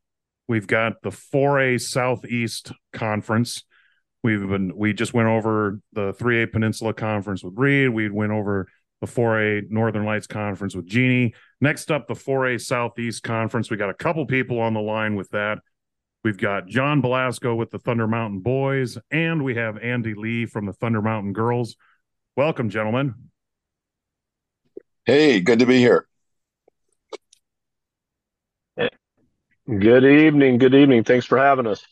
we've 0.49 0.67
got 0.67 1.03
the 1.03 1.11
4A 1.11 1.81
Southeast 1.81 2.73
Conference. 2.93 3.65
We've 4.23 4.47
been 4.47 4.77
we 4.77 4.93
just 4.93 5.15
went 5.15 5.29
over 5.29 5.81
the 5.93 6.13
3A 6.15 6.53
Peninsula 6.53 6.95
Conference 6.95 7.43
with 7.43 7.55
Reid. 7.57 7.91
We 7.91 8.09
went 8.09 8.33
over 8.33 8.69
the 9.01 9.07
4A 9.09 9.69
Northern 9.69 10.05
Lights 10.05 10.29
Conference 10.29 10.77
with 10.77 10.87
Jeannie. 10.87 11.35
Next 11.61 11.91
up, 11.91 12.07
the 12.07 12.15
4A 12.15 12.61
Southeast 12.61 13.25
Conference. 13.25 13.71
We 13.71 13.77
got 13.77 13.91
a 13.91 13.95
couple 13.95 14.25
people 14.27 14.61
on 14.61 14.75
the 14.75 14.81
line 14.81 15.17
with 15.17 15.31
that. 15.31 15.59
We've 16.23 16.39
got 16.39 16.69
John 16.69 17.01
Blasco 17.01 17.57
with 17.57 17.71
the 17.71 17.81
Thunder 17.81 18.07
Mountain 18.07 18.41
Boys, 18.41 18.97
and 19.11 19.43
we 19.43 19.57
have 19.57 19.77
Andy 19.79 20.15
Lee 20.15 20.47
from 20.47 20.67
the 20.67 20.73
Thunder 20.73 21.03
Mountain 21.03 21.33
Girls. 21.33 21.75
Welcome, 22.37 22.71
gentlemen. 22.71 23.15
Hey, 25.05 25.41
good 25.41 25.59
to 25.59 25.67
be 25.67 25.79
here. 25.79 26.07
Good 29.67 30.05
evening. 30.05 30.59
Good 30.59 30.75
evening. 30.75 31.03
Thanks 31.03 31.27
for 31.27 31.39
having 31.39 31.67
us. 31.67 31.85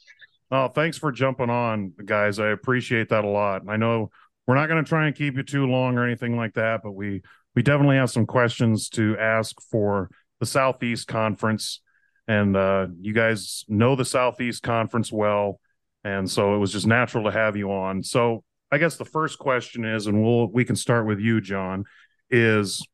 Oh, 0.50 0.68
thanks 0.68 0.98
for 0.98 1.12
jumping 1.12 1.50
on, 1.50 1.92
guys. 2.04 2.40
I 2.40 2.48
appreciate 2.48 3.10
that 3.10 3.24
a 3.24 3.28
lot. 3.28 3.62
I 3.68 3.76
know 3.76 4.10
we're 4.46 4.56
not 4.56 4.68
going 4.68 4.82
to 4.82 4.88
try 4.88 5.06
and 5.06 5.14
keep 5.14 5.36
you 5.36 5.44
too 5.44 5.66
long 5.66 5.96
or 5.96 6.04
anything 6.04 6.36
like 6.36 6.54
that, 6.54 6.82
but 6.82 6.92
we 6.92 7.22
we 7.54 7.62
definitely 7.62 7.96
have 7.96 8.10
some 8.10 8.26
questions 8.26 8.88
to 8.90 9.16
ask 9.18 9.60
for 9.70 10.10
the 10.40 10.46
Southeast 10.46 11.06
Conference, 11.06 11.80
and 12.26 12.56
uh, 12.56 12.88
you 13.00 13.12
guys 13.12 13.64
know 13.68 13.94
the 13.94 14.04
Southeast 14.04 14.62
Conference 14.62 15.12
well, 15.12 15.60
and 16.02 16.28
so 16.28 16.54
it 16.56 16.58
was 16.58 16.72
just 16.72 16.86
natural 16.86 17.24
to 17.24 17.30
have 17.30 17.56
you 17.56 17.70
on. 17.70 18.02
So 18.02 18.42
I 18.72 18.78
guess 18.78 18.96
the 18.96 19.04
first 19.04 19.38
question 19.38 19.84
is, 19.84 20.08
and 20.08 20.20
we'll 20.20 20.48
we 20.48 20.64
can 20.64 20.76
start 20.76 21.06
with 21.06 21.20
you, 21.20 21.40
John, 21.40 21.84
is 22.28 22.84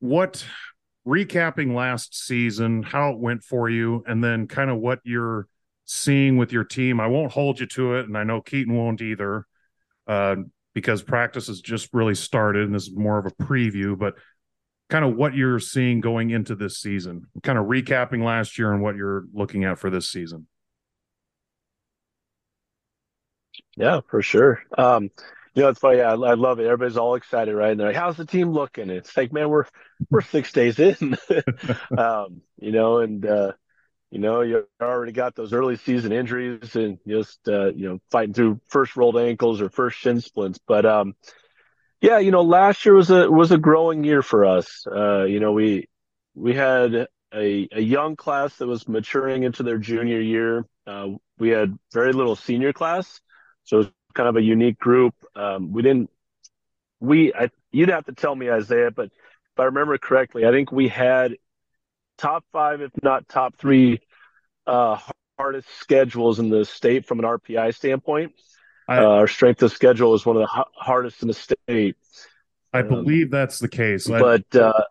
what 0.00 0.44
recapping 1.06 1.74
last 1.74 2.26
season, 2.26 2.82
how 2.82 3.12
it 3.12 3.18
went 3.18 3.44
for 3.44 3.68
you, 3.68 4.02
and 4.06 4.22
then 4.22 4.48
kind 4.48 4.70
of 4.70 4.78
what 4.78 4.98
you're 5.04 5.46
seeing 5.92 6.38
with 6.38 6.52
your 6.52 6.64
team. 6.64 7.00
I 7.00 7.06
won't 7.06 7.32
hold 7.32 7.60
you 7.60 7.66
to 7.66 7.96
it, 7.96 8.06
and 8.06 8.16
I 8.16 8.24
know 8.24 8.40
Keaton 8.40 8.74
won't 8.74 9.02
either, 9.02 9.46
uh, 10.06 10.36
because 10.74 11.02
practice 11.02 11.48
has 11.48 11.60
just 11.60 11.90
really 11.92 12.14
started, 12.14 12.64
and 12.64 12.74
this 12.74 12.84
is 12.84 12.96
more 12.96 13.18
of 13.18 13.26
a 13.26 13.30
preview. 13.30 13.98
But 13.98 14.14
kind 14.88 15.04
of 15.04 15.14
what 15.14 15.34
you're 15.34 15.58
seeing 15.58 16.00
going 16.00 16.30
into 16.30 16.54
this 16.54 16.78
season, 16.78 17.26
kind 17.42 17.58
of 17.58 17.66
recapping 17.66 18.24
last 18.24 18.58
year 18.58 18.72
and 18.72 18.82
what 18.82 18.96
you're 18.96 19.24
looking 19.34 19.64
at 19.64 19.78
for 19.78 19.90
this 19.90 20.08
season. 20.08 20.46
Yeah, 23.76 24.00
for 24.08 24.22
sure. 24.22 24.62
Um, 24.76 25.10
you 25.54 25.62
know, 25.62 25.68
it's 25.68 25.80
funny. 25.80 26.00
I, 26.00 26.12
I 26.12 26.34
love 26.34 26.58
it. 26.58 26.64
Everybody's 26.64 26.96
all 26.96 27.14
excited, 27.16 27.54
right? 27.54 27.72
And 27.72 27.80
they're 27.80 27.88
like, 27.88 27.96
"How's 27.96 28.16
the 28.16 28.24
team 28.24 28.50
looking?" 28.50 28.88
It's 28.88 29.14
like, 29.14 29.32
man, 29.32 29.50
we're 29.50 29.66
we're 30.08 30.22
six 30.22 30.52
days 30.52 30.78
in, 30.78 31.18
um, 31.98 32.40
you 32.58 32.72
know, 32.72 32.98
and 33.00 33.24
uh, 33.26 33.52
you 34.12 34.18
know, 34.18 34.42
you 34.42 34.68
already 34.80 35.12
got 35.12 35.34
those 35.34 35.54
early 35.54 35.76
season 35.76 36.12
injuries 36.12 36.76
and 36.76 36.98
just 37.08 37.40
uh, 37.48 37.72
you 37.72 37.88
know 37.88 37.98
fighting 38.10 38.34
through 38.34 38.60
first 38.68 38.94
rolled 38.94 39.16
ankles 39.16 39.62
or 39.62 39.70
first 39.70 39.98
shin 39.98 40.20
splints. 40.20 40.60
But 40.68 40.84
um, 40.84 41.14
yeah, 42.02 42.18
you 42.18 42.30
know, 42.30 42.42
last 42.42 42.84
year 42.84 42.94
was 42.94 43.10
a 43.10 43.30
was 43.30 43.52
a 43.52 43.58
growing 43.58 44.04
year 44.04 44.22
for 44.22 44.44
us. 44.44 44.84
Uh, 44.86 45.24
you 45.24 45.40
know, 45.40 45.52
we 45.52 45.88
we 46.34 46.54
had 46.54 47.08
a 47.34 47.68
a 47.72 47.80
young 47.80 48.14
class 48.14 48.54
that 48.58 48.66
was 48.66 48.86
maturing 48.86 49.44
into 49.44 49.62
their 49.62 49.78
junior 49.78 50.20
year. 50.20 50.66
Uh, 50.86 51.08
we 51.38 51.48
had 51.48 51.78
very 51.90 52.12
little 52.12 52.36
senior 52.36 52.74
class, 52.74 53.20
so 53.64 53.76
it 53.76 53.78
was 53.78 53.88
kind 54.14 54.28
of 54.28 54.36
a 54.36 54.42
unique 54.42 54.78
group. 54.78 55.14
Um, 55.34 55.72
we 55.72 55.80
didn't, 55.80 56.10
we, 57.00 57.32
I, 57.32 57.50
you'd 57.70 57.88
have 57.88 58.04
to 58.04 58.12
tell 58.12 58.34
me, 58.34 58.50
Isaiah, 58.50 58.90
but 58.90 59.06
if 59.06 59.58
I 59.58 59.64
remember 59.64 59.96
correctly, 59.96 60.44
I 60.46 60.50
think 60.50 60.70
we 60.70 60.88
had 60.88 61.36
top 62.18 62.44
five, 62.52 62.80
if 62.80 62.90
not 63.02 63.28
top 63.28 63.56
three, 63.56 64.00
uh, 64.66 64.98
hardest 65.38 65.68
schedules 65.78 66.38
in 66.38 66.50
the 66.50 66.64
state 66.64 67.06
from 67.06 67.18
an 67.18 67.24
RPI 67.24 67.74
standpoint. 67.74 68.32
I, 68.88 68.98
uh, 68.98 69.08
our 69.08 69.28
strength 69.28 69.62
of 69.62 69.72
schedule 69.72 70.14
is 70.14 70.26
one 70.26 70.36
of 70.36 70.42
the 70.42 70.60
h- 70.60 70.66
hardest 70.74 71.22
in 71.22 71.28
the 71.28 71.34
state. 71.34 71.96
I 72.72 72.80
um, 72.80 72.88
believe 72.88 73.30
that's 73.30 73.58
the 73.58 73.68
case. 73.68 74.08
But 74.08 74.54
uh, 74.56 74.84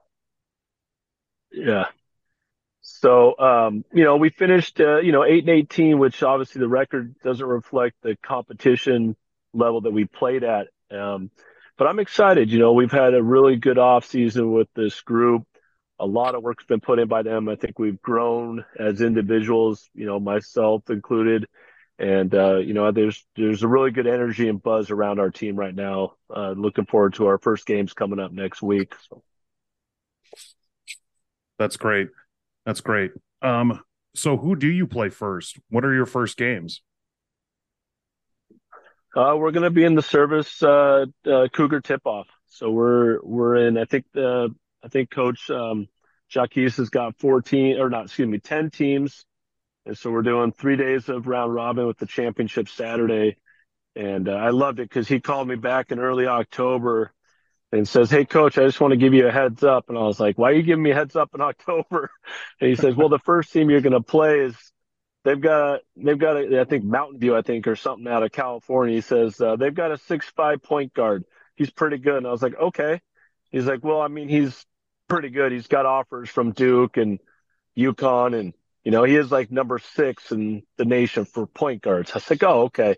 yeah, 1.51 1.85
so, 3.01 3.37
um, 3.39 3.83
you 3.91 4.03
know, 4.03 4.17
we 4.17 4.29
finished, 4.29 4.79
uh, 4.79 4.99
you 4.99 5.11
know, 5.11 5.23
eight 5.23 5.47
and 5.47 5.49
18, 5.49 5.97
which 5.97 6.21
obviously 6.21 6.59
the 6.59 6.67
record 6.67 7.15
doesn't 7.23 7.45
reflect 7.45 7.95
the 8.03 8.15
competition 8.21 9.15
level 9.53 9.81
that 9.81 9.91
we 9.91 10.05
played 10.05 10.43
at. 10.43 10.67
Um, 10.91 11.31
but 11.77 11.87
I'm 11.87 11.99
excited. 11.99 12.51
You 12.51 12.59
know, 12.59 12.73
we've 12.73 12.91
had 12.91 13.15
a 13.15 13.23
really 13.23 13.55
good 13.55 13.79
off 13.79 14.05
season 14.05 14.51
with 14.51 14.67
this 14.75 15.01
group. 15.01 15.43
A 16.01 16.05
lot 16.05 16.33
of 16.33 16.41
work's 16.41 16.65
been 16.65 16.81
put 16.81 16.97
in 16.97 17.07
by 17.07 17.21
them. 17.21 17.47
I 17.47 17.55
think 17.55 17.77
we've 17.77 18.01
grown 18.01 18.65
as 18.77 19.01
individuals, 19.01 19.87
you 19.93 20.07
know, 20.07 20.19
myself 20.19 20.89
included. 20.89 21.47
And, 21.99 22.33
uh, 22.33 22.57
you 22.57 22.73
know, 22.73 22.91
there's, 22.91 23.23
there's 23.35 23.61
a 23.61 23.67
really 23.67 23.91
good 23.91 24.07
energy 24.07 24.49
and 24.49 24.61
buzz 24.61 24.89
around 24.89 25.19
our 25.19 25.29
team 25.29 25.55
right 25.55 25.75
now. 25.75 26.13
Uh, 26.35 26.53
looking 26.57 26.87
forward 26.87 27.13
to 27.13 27.27
our 27.27 27.37
first 27.37 27.67
games 27.67 27.93
coming 27.93 28.19
up 28.19 28.31
next 28.31 28.63
week. 28.63 28.95
So. 29.07 29.21
That's 31.59 31.77
great. 31.77 32.09
That's 32.65 32.81
great. 32.81 33.11
Um, 33.43 33.81
so 34.15 34.37
who 34.37 34.55
do 34.55 34.67
you 34.67 34.87
play 34.87 35.09
first? 35.09 35.59
What 35.69 35.85
are 35.85 35.93
your 35.93 36.07
first 36.07 36.35
games? 36.37 36.81
Uh, 39.15 39.35
we're 39.37 39.51
going 39.51 39.63
to 39.63 39.69
be 39.69 39.83
in 39.83 39.93
the 39.93 40.01
service 40.01 40.63
uh, 40.63 41.05
uh, 41.29 41.47
Cougar 41.53 41.81
tip 41.81 42.01
off. 42.05 42.27
So 42.47 42.71
we're 42.71 43.19
we're 43.21 43.67
in. 43.67 43.77
I 43.77 43.85
think 43.85 44.05
the 44.13 44.55
I 44.83 44.87
think 44.87 45.11
Coach 45.11 45.49
um, 45.49 45.87
Jacques 46.29 46.53
has 46.55 46.89
got 46.89 47.17
fourteen 47.17 47.79
or 47.79 47.89
not. 47.89 48.05
Excuse 48.05 48.27
me, 48.27 48.39
ten 48.39 48.69
teams, 48.69 49.25
and 49.85 49.97
so 49.97 50.11
we're 50.11 50.21
doing 50.21 50.51
three 50.51 50.75
days 50.75 51.09
of 51.09 51.27
round 51.27 51.53
robin 51.53 51.87
with 51.87 51.97
the 51.97 52.05
championship 52.05 52.69
Saturday. 52.69 53.37
And 53.95 54.29
uh, 54.29 54.33
I 54.33 54.51
loved 54.51 54.79
it 54.79 54.89
because 54.89 55.07
he 55.07 55.19
called 55.19 55.47
me 55.47 55.55
back 55.55 55.91
in 55.91 55.99
early 55.99 56.27
October 56.27 57.13
and 57.71 57.87
says, 57.87 58.09
Hey, 58.09 58.25
coach, 58.25 58.57
I 58.57 58.63
just 58.65 58.79
want 58.81 58.91
to 58.91 58.97
give 58.97 59.13
you 59.13 59.27
a 59.27 59.31
heads 59.31 59.63
up. 59.63 59.89
And 59.89 59.97
I 59.97 60.01
was 60.01 60.19
like, 60.19 60.37
Why 60.37 60.51
are 60.51 60.53
you 60.53 60.63
giving 60.63 60.83
me 60.83 60.91
a 60.91 60.95
heads 60.95 61.15
up 61.15 61.31
in 61.33 61.41
October? 61.41 62.11
And 62.59 62.69
he 62.69 62.75
says, 62.75 62.95
Well, 62.95 63.09
the 63.09 63.19
first 63.19 63.51
team 63.51 63.69
you're 63.69 63.81
going 63.81 63.93
to 63.93 64.01
play 64.01 64.41
is 64.41 64.55
they've 65.23 65.39
got, 65.39 65.81
they've 65.95 66.17
got, 66.19 66.37
a, 66.37 66.61
I 66.61 66.65
think 66.65 66.83
Mountain 66.83 67.19
View, 67.19 67.35
I 67.35 67.41
think, 67.41 67.67
or 67.67 67.75
something 67.75 68.07
out 68.07 68.23
of 68.23 68.31
California. 68.31 68.95
He 68.95 69.01
says, 69.01 69.39
uh, 69.39 69.55
They've 69.55 69.73
got 69.73 69.91
a 69.91 69.97
six 69.97 70.27
five 70.35 70.61
point 70.63 70.93
guard. 70.93 71.25
He's 71.55 71.71
pretty 71.71 71.97
good. 71.97 72.17
And 72.17 72.27
I 72.27 72.31
was 72.31 72.41
like, 72.41 72.57
Okay. 72.59 73.01
He's 73.51 73.65
like, 73.65 73.83
Well, 73.83 74.01
I 74.01 74.07
mean, 74.07 74.29
he's 74.29 74.65
pretty 75.11 75.29
good. 75.29 75.51
He's 75.51 75.67
got 75.67 75.85
offers 75.85 76.29
from 76.29 76.51
Duke 76.51 76.97
and 76.97 77.19
UConn 77.77 78.39
and 78.39 78.53
you 78.83 78.91
know, 78.91 79.03
he 79.03 79.15
is 79.15 79.31
like 79.31 79.51
number 79.51 79.77
six 79.77 80.31
in 80.31 80.63
the 80.77 80.85
nation 80.85 81.25
for 81.25 81.45
point 81.45 81.83
guards. 81.83 82.11
I 82.11 82.15
was 82.15 82.29
like, 82.29 82.43
oh, 82.43 82.63
okay. 82.63 82.95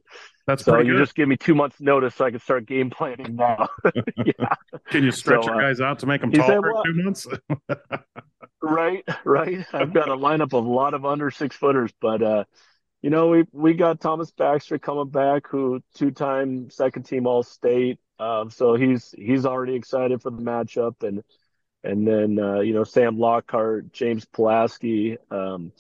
That's 0.48 0.64
so 0.64 0.80
you 0.80 0.98
just 0.98 1.16
give 1.16 1.28
me 1.28 1.38
two 1.38 1.56
months 1.56 1.80
notice 1.80 2.16
so 2.16 2.26
I 2.26 2.32
can 2.32 2.40
start 2.40 2.66
game 2.66 2.90
planning 2.90 3.36
now. 3.36 3.70
yeah. 4.26 4.56
Can 4.90 5.04
you 5.04 5.12
stretch 5.12 5.46
so, 5.46 5.52
your 5.52 5.62
uh, 5.62 5.70
guys 5.70 5.82
out 5.82 6.00
to 6.00 6.06
make 6.06 6.22
them 6.22 6.32
taller 6.32 6.74
well, 6.74 6.84
two 6.84 6.94
months? 6.96 7.28
right, 8.62 9.04
right. 9.24 9.66
I've 9.74 9.94
got 9.94 10.10
a 10.10 10.16
lineup 10.16 10.54
of 10.58 10.66
a 10.66 10.70
lot 10.70 10.94
of 10.94 11.06
under 11.06 11.32
six 11.32 11.56
footers, 11.56 11.92
but 12.02 12.22
uh, 12.22 12.44
you 13.02 13.10
know, 13.10 13.30
we 13.30 13.46
we 13.52 13.74
got 13.74 14.02
Thomas 14.02 14.32
Baxter 14.32 14.80
coming 14.80 15.10
back, 15.10 15.48
who 15.48 15.82
two 15.96 16.12
time 16.12 16.70
second 16.70 17.04
team 17.04 17.26
All 17.26 17.44
State. 17.44 18.00
Um, 18.20 18.50
so 18.50 18.76
he's 18.76 19.14
he's 19.18 19.46
already 19.46 19.76
excited 19.76 20.22
for 20.22 20.30
the 20.30 20.42
matchup, 20.42 21.04
and 21.04 21.24
and 21.84 22.08
then 22.08 22.40
uh, 22.40 22.60
you 22.60 22.74
know 22.74 22.84
Sam 22.84 23.18
Lockhart, 23.18 23.92
James 23.94 24.26
Pulaski. 24.26 25.18
Um, 25.30 25.72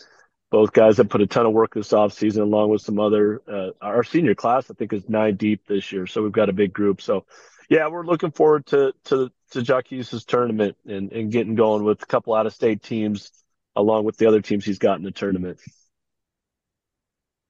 both 0.51 0.71
guys 0.71 0.97
that 0.97 1.09
put 1.09 1.21
a 1.21 1.25
ton 1.25 1.47
of 1.47 1.51
work 1.51 1.73
this 1.73 1.93
offseason, 1.93 2.41
along 2.41 2.69
with 2.69 2.81
some 2.81 2.99
other. 2.99 3.41
Uh, 3.51 3.71
our 3.81 4.03
senior 4.03 4.35
class, 4.35 4.69
I 4.69 4.75
think, 4.75 4.93
is 4.93 5.09
nine 5.09 5.35
deep 5.35 5.65
this 5.65 5.91
year, 5.91 6.05
so 6.05 6.21
we've 6.21 6.31
got 6.31 6.47
a 6.47 6.53
big 6.53 6.71
group. 6.71 7.01
So, 7.01 7.25
yeah, 7.71 7.87
we're 7.87 8.05
looking 8.05 8.29
forward 8.29 8.67
to 8.67 8.93
to 9.05 9.31
to 9.51 9.61
Jacques's 9.63 10.25
tournament 10.25 10.77
and 10.85 11.11
and 11.11 11.31
getting 11.31 11.55
going 11.55 11.83
with 11.83 12.03
a 12.03 12.05
couple 12.05 12.35
out 12.35 12.45
of 12.45 12.53
state 12.53 12.83
teams, 12.83 13.31
along 13.75 14.05
with 14.05 14.17
the 14.17 14.27
other 14.27 14.41
teams 14.41 14.63
he's 14.63 14.77
got 14.77 14.97
in 14.97 15.03
the 15.03 15.11
tournament. 15.11 15.59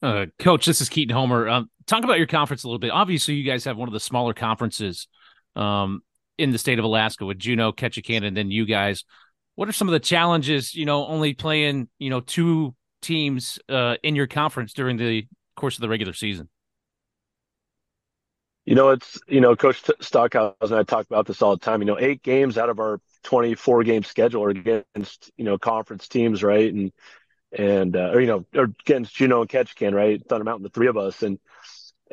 Uh, 0.01 0.27
Coach, 0.39 0.65
this 0.65 0.79
is 0.79 0.89
Keaton 0.89 1.15
Homer. 1.15 1.49
Um, 1.49 1.69
talk 1.87 2.03
about 2.05 2.17
your 2.17 2.27
conference 2.27 2.63
a 2.63 2.67
little 2.67 2.79
bit. 2.79 2.91
Obviously, 2.91 3.35
you 3.35 3.43
guys 3.43 3.65
have 3.65 3.77
one 3.77 3.89
of 3.89 3.93
the 3.93 3.99
smaller 3.99 4.33
conferences 4.33 5.07
um, 5.55 6.03
in 6.37 6.51
the 6.51 6.57
state 6.57 6.79
of 6.79 6.85
Alaska 6.85 7.25
with 7.25 7.39
Juneau, 7.39 7.71
Ketchikan, 7.71 8.25
and 8.25 8.35
then 8.35 8.51
you 8.51 8.65
guys. 8.65 9.03
What 9.55 9.69
are 9.69 9.73
some 9.73 9.87
of 9.87 9.91
the 9.91 9.99
challenges? 9.99 10.73
You 10.73 10.85
know, 10.85 11.05
only 11.05 11.33
playing 11.33 11.89
you 11.99 12.09
know 12.09 12.21
two 12.21 12.75
teams 13.01 13.59
uh, 13.69 13.95
in 14.03 14.15
your 14.15 14.27
conference 14.27 14.73
during 14.73 14.97
the 14.97 15.27
course 15.55 15.77
of 15.77 15.81
the 15.81 15.89
regular 15.89 16.13
season? 16.13 16.49
You 18.65 18.75
know, 18.75 18.89
it's 18.89 19.19
you 19.27 19.41
know, 19.41 19.55
Coach 19.55 19.83
Stockhausen 19.99 20.55
and 20.61 20.75
I 20.75 20.83
talk 20.83 21.05
about 21.05 21.27
this 21.27 21.41
all 21.41 21.55
the 21.55 21.63
time. 21.63 21.81
You 21.81 21.85
know, 21.85 21.99
eight 21.99 22.23
games 22.23 22.57
out 22.57 22.69
of 22.69 22.79
our 22.79 22.99
24 23.23 23.83
game 23.83 24.03
schedule 24.03 24.43
are 24.43 24.49
against 24.49 25.31
you 25.37 25.43
know 25.43 25.57
conference 25.57 26.07
teams, 26.07 26.43
right? 26.43 26.73
And 26.73 26.91
and 27.51 27.95
uh, 27.95 28.11
or 28.13 28.21
you 28.21 28.27
know, 28.27 28.45
or 28.55 28.63
against 28.63 29.15
Juneau 29.15 29.41
and 29.41 29.49
Ketchikan, 29.49 29.93
right? 29.93 30.21
Thunder 30.27 30.45
Mountain, 30.45 30.63
the 30.63 30.69
three 30.69 30.87
of 30.87 30.97
us, 30.97 31.23
and 31.23 31.39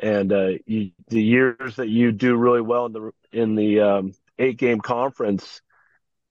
and 0.01 0.33
uh, 0.33 0.49
you, 0.65 0.91
the 1.07 1.21
years 1.21 1.75
that 1.75 1.89
you 1.89 2.11
do 2.11 2.35
really 2.35 2.61
well 2.61 2.87
in 2.87 2.93
the 2.93 3.11
in 3.31 3.55
the 3.55 3.79
um, 3.81 4.13
eight 4.39 4.57
game 4.57 4.79
conference, 4.79 5.61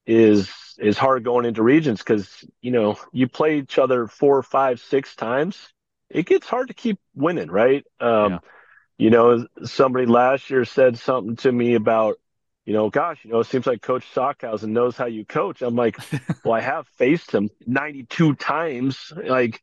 is 0.06 0.50
is 0.78 0.98
hard 0.98 1.24
going 1.24 1.44
into 1.44 1.62
regions 1.62 2.00
because 2.00 2.44
you 2.60 2.72
know 2.72 2.98
you 3.12 3.28
play 3.28 3.58
each 3.58 3.78
other 3.78 4.06
four, 4.06 4.42
five, 4.42 4.80
six 4.80 5.14
times. 5.14 5.56
It 6.08 6.26
gets 6.26 6.48
hard 6.48 6.68
to 6.68 6.74
keep 6.74 6.98
winning, 7.14 7.50
right? 7.50 7.84
Um, 8.00 8.32
yeah. 8.32 8.38
You 8.98 9.10
know, 9.10 9.46
somebody 9.64 10.06
last 10.06 10.50
year 10.50 10.64
said 10.64 10.98
something 10.98 11.36
to 11.36 11.52
me 11.52 11.74
about, 11.74 12.16
you 12.66 12.74
know, 12.74 12.90
gosh, 12.90 13.24
you 13.24 13.30
know, 13.30 13.40
it 13.40 13.46
seems 13.46 13.66
like 13.66 13.80
Coach 13.80 14.04
Stockhausen 14.10 14.74
knows 14.74 14.94
how 14.96 15.06
you 15.06 15.24
coach. 15.24 15.62
I'm 15.62 15.76
like, 15.76 15.96
well, 16.44 16.52
I 16.52 16.60
have 16.60 16.86
faced 16.98 17.32
him 17.32 17.48
92 17.66 18.34
times. 18.34 19.10
Like, 19.16 19.62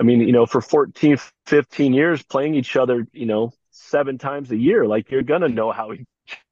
I 0.00 0.04
mean, 0.04 0.20
you 0.20 0.32
know, 0.32 0.46
for 0.46 0.60
14, 0.60 1.18
15 1.46 1.92
years 1.94 2.22
playing 2.22 2.54
each 2.54 2.76
other, 2.76 3.06
you 3.12 3.26
know, 3.26 3.52
seven 3.70 4.18
times 4.18 4.50
a 4.50 4.56
year, 4.56 4.86
like 4.86 5.10
you're 5.10 5.22
gonna 5.22 5.48
know 5.48 5.72
how 5.72 5.92
each 5.94 6.06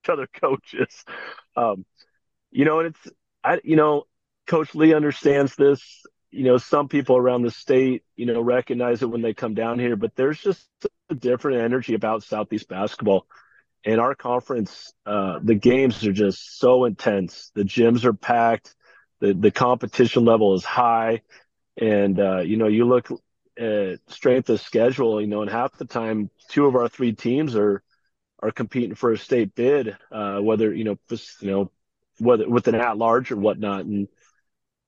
other 0.09 0.26
coaches. 0.26 1.05
Um, 1.57 1.84
you 2.51 2.64
know, 2.64 2.80
and 2.80 2.88
it's 2.94 3.09
I, 3.44 3.61
you 3.64 3.76
know, 3.76 4.05
Coach 4.47 4.74
Lee 4.74 4.94
understands 4.94 5.57
this. 5.57 5.82
you 6.30 6.44
know, 6.44 6.59
some 6.59 6.88
people 6.88 7.16
around 7.16 7.42
the 7.42 7.51
state, 7.51 8.05
you 8.16 8.26
know, 8.26 8.40
recognize 8.40 9.03
it 9.03 9.07
when 9.11 9.22
they 9.22 9.34
come 9.34 9.55
down 9.55 9.78
here, 9.78 9.97
but 9.97 10.14
there's 10.16 10.40
just 10.40 10.68
a 11.11 11.14
different 11.14 11.62
energy 11.62 11.94
about 11.94 12.22
Southeast 12.24 12.68
basketball. 12.68 13.26
In 13.84 14.01
our 14.01 14.14
conference, 14.16 14.92
uh, 15.07 15.38
the 15.42 15.55
games 15.55 16.05
are 16.07 16.12
just 16.12 16.59
so 16.59 16.84
intense. 16.86 17.53
The 17.55 17.62
gyms 17.62 18.05
are 18.05 18.12
packed. 18.14 18.74
The 19.20 19.32
the 19.34 19.51
competition 19.53 20.24
level 20.24 20.55
is 20.55 20.64
high, 20.64 21.22
and 21.76 22.18
uh, 22.20 22.40
you 22.40 22.57
know, 22.57 22.68
you 22.68 22.84
look 22.86 23.09
at 23.59 24.00
strength 24.09 24.50
of 24.50 24.61
schedule. 24.61 25.20
You 25.20 25.26
know, 25.26 25.42
and 25.42 25.50
half 25.50 25.76
the 25.76 25.84
time, 25.84 26.30
two 26.48 26.66
of 26.66 26.74
our 26.76 26.88
three 26.88 27.12
teams 27.12 27.57
are 27.57 27.82
are 28.42 28.50
competing 28.50 28.94
for 28.94 29.12
a 29.12 29.18
state 29.18 29.54
bid, 29.54 29.96
uh, 30.12 30.38
whether 30.38 30.72
you 30.72 30.84
know, 30.84 30.98
you 31.40 31.50
know, 31.50 31.72
whether 32.18 32.48
with 32.48 32.68
an 32.68 32.74
at 32.74 32.98
large 32.98 33.32
or 33.32 33.36
whatnot, 33.36 33.84
and 33.84 34.09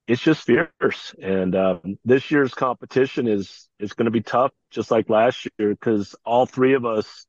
it's 0.07 0.23
just 0.23 0.45
fierce. 0.47 1.15
And 1.21 1.55
um, 1.55 1.99
this 2.05 2.31
year's 2.31 2.55
competition 2.55 3.29
is 3.29 3.69
is 3.79 3.93
going 3.93 4.07
to 4.07 4.11
be 4.11 4.23
tough, 4.23 4.53
just 4.71 4.91
like 4.91 5.11
last 5.11 5.47
year, 5.59 5.71
because 5.71 6.15
all 6.25 6.47
three 6.47 6.75
of 6.75 6.85
us 6.85 7.27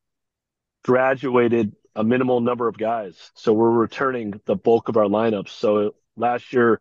graduated 0.83 1.75
a 1.95 2.03
minimal 2.03 2.39
number 2.39 2.67
of 2.67 2.77
guys, 2.77 3.31
so 3.35 3.51
we're 3.51 3.69
returning 3.69 4.39
the 4.45 4.55
bulk 4.55 4.89
of 4.89 4.97
our 4.97 5.05
lineups. 5.05 5.49
So 5.49 5.95
last 6.15 6.53
year 6.53 6.79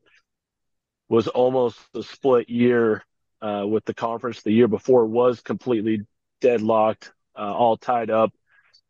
was 1.08 1.26
almost 1.26 1.78
a 1.94 2.02
split 2.02 2.48
year 2.48 3.02
uh, 3.40 3.64
with 3.66 3.84
the 3.84 3.94
conference. 3.94 4.42
The 4.42 4.52
year 4.52 4.68
before 4.68 5.06
was 5.06 5.40
completely 5.40 6.06
deadlocked, 6.40 7.12
uh, 7.36 7.52
all 7.52 7.76
tied 7.76 8.10
up. 8.10 8.32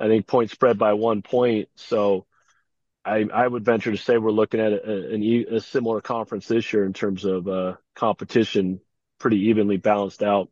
I 0.00 0.06
think 0.06 0.26
point 0.26 0.50
spread 0.50 0.78
by 0.78 0.92
one 0.92 1.22
point. 1.22 1.68
So 1.76 2.26
I, 3.04 3.26
I 3.32 3.46
would 3.46 3.64
venture 3.64 3.90
to 3.90 3.96
say 3.96 4.18
we're 4.18 4.30
looking 4.30 4.60
at 4.60 4.72
a, 4.72 5.14
a, 5.14 5.56
a 5.56 5.60
similar 5.60 6.00
conference 6.00 6.46
this 6.46 6.72
year 6.72 6.84
in 6.84 6.92
terms 6.92 7.24
of 7.24 7.48
uh, 7.48 7.74
competition, 7.94 8.80
pretty 9.18 9.48
evenly 9.48 9.76
balanced 9.76 10.22
out. 10.22 10.50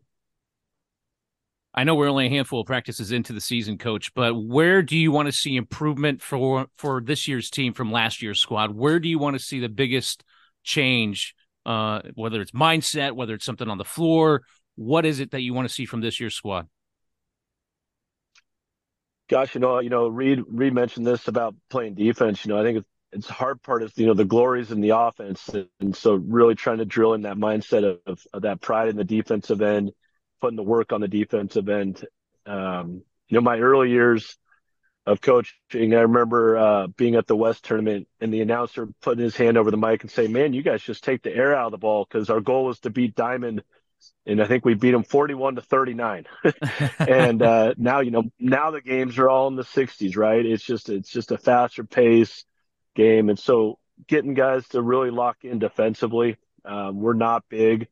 I 1.75 1.85
know 1.85 1.95
we're 1.95 2.09
only 2.09 2.27
a 2.27 2.31
handful 2.31 2.63
of 2.63 2.67
practices 2.67 3.13
into 3.13 3.35
the 3.35 3.41
season, 3.41 3.77
coach, 3.77 4.15
but 4.15 4.35
where 4.35 4.83
do 4.83 4.97
you 4.97 5.13
want 5.13 5.27
to 5.27 5.33
see 5.33 5.57
improvement 5.57 6.23
for 6.23 6.67
for 6.79 7.03
this 7.03 7.29
year's 7.29 7.51
team 7.51 7.75
from 7.75 7.93
last 7.93 8.23
year's 8.23 8.41
squad? 8.41 8.75
Where 8.75 8.99
do 8.99 9.11
you 9.11 9.19
want 9.19 9.37
to 9.37 9.45
see 9.45 9.61
the 9.61 9.69
biggest 9.69 10.25
change? 10.65 11.36
Uh, 11.67 12.01
whether 12.15 12.41
it's 12.41 12.53
mindset, 12.53 13.17
whether 13.17 13.35
it's 13.35 13.45
something 13.45 13.69
on 13.69 13.77
the 13.77 13.85
floor, 13.85 14.43
what 14.77 15.05
is 15.05 15.19
it 15.19 15.33
that 15.33 15.41
you 15.41 15.53
want 15.53 15.67
to 15.67 15.75
see 15.75 15.85
from 15.85 16.01
this 16.01 16.21
year's 16.21 16.37
squad? 16.37 16.69
Gosh, 19.29 19.57
you 19.57 19.61
know, 19.61 19.81
you 19.81 19.91
know, 19.91 20.07
Reid 20.07 20.45
Reid 20.49 20.73
mentioned 20.73 21.05
this 21.05 21.27
about 21.27 21.57
playing 21.69 21.95
defense. 21.95 22.45
You 22.45 22.51
know, 22.51 22.61
I 22.61 22.63
think 22.63 22.79
it's, 22.79 22.89
it's 23.11 23.29
hard 23.29 23.61
part 23.63 23.83
is 23.83 23.91
you 23.97 24.07
know 24.07 24.15
the 24.15 24.25
glories 24.25 24.71
in 24.71 24.81
the 24.81 24.91
offense, 24.91 25.51
and 25.81 25.97
so 25.97 26.15
really 26.15 26.55
trying 26.55 26.79
to 26.79 26.85
drill 26.85 27.15
in 27.15 27.23
that 27.23 27.37
mindset 27.37 27.85
of, 27.85 27.99
of, 28.07 28.23
of 28.33 28.43
that 28.43 28.61
pride 28.61 28.89
in 28.89 28.97
the 28.97 29.03
defensive 29.03 29.61
end, 29.61 29.91
putting 30.41 30.57
the 30.57 30.63
work 30.63 30.93
on 30.93 31.01
the 31.01 31.09
defensive 31.09 31.69
end. 31.69 32.07
Um, 32.47 33.03
you 33.29 33.35
know, 33.35 33.41
my 33.41 33.59
early 33.59 33.91
years 33.91 34.39
of 35.07 35.21
coaching, 35.21 35.95
I 35.95 36.01
remember 36.01 36.59
uh, 36.59 36.87
being 36.89 37.15
at 37.15 37.27
the 37.27 37.37
West 37.37 37.65
tournament 37.65 38.09
and 38.21 38.35
the 38.35 38.41
announcer 38.41 38.89
putting 39.03 39.23
his 39.23 39.37
hand 39.37 39.57
over 39.57 39.71
the 39.71 39.77
mic 39.77 40.03
and 40.03 40.11
saying, 40.11 40.33
"Man, 40.33 40.53
you 40.53 40.63
guys 40.63 40.83
just 40.83 41.05
take 41.05 41.23
the 41.23 41.35
air 41.35 41.55
out 41.55 41.67
of 41.67 41.73
the 41.73 41.79
ball 41.79 42.05
because 42.05 42.29
our 42.31 42.41
goal 42.41 42.65
was 42.65 42.81
to 42.81 42.91
beat 42.91 43.15
Dimond." 43.15 43.63
and 44.27 44.43
I 44.43 44.47
think 44.47 44.65
we 44.65 44.75
beat 44.75 44.91
them 44.91 45.05
41 45.05 45.57
to 45.57 45.63
39. 45.63 46.27
and 46.99 47.43
uh, 47.43 47.75
now, 47.77 48.01
you 48.01 48.11
know, 48.11 48.25
now 48.39 48.71
the 48.71 48.81
games 48.81 49.19
are 49.19 49.29
all 49.29 49.49
in 49.49 49.57
the 49.57 49.63
60s, 49.63 50.17
right? 50.17 50.45
It's 50.45 50.65
just 50.65 50.89
it's 50.89 51.11
just 51.11 51.31
a 51.31 51.39
faster 51.39 51.85
pace 51.85 52.45
game, 52.95 53.29
and 53.29 53.39
so 53.39 53.79
getting 54.07 54.35
guys 54.35 54.67
to 54.69 54.83
really 54.83 55.11
lock 55.11 55.39
in 55.43 55.59
defensively. 55.59 56.37
Um, 56.65 57.01
we're 57.01 57.15
not 57.15 57.45
big, 57.49 57.89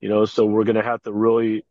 you 0.00 0.08
know, 0.08 0.24
so 0.24 0.44
we're 0.44 0.64
going 0.64 0.76
to 0.76 0.82
have 0.82 1.02
to 1.02 1.12
really 1.12 1.64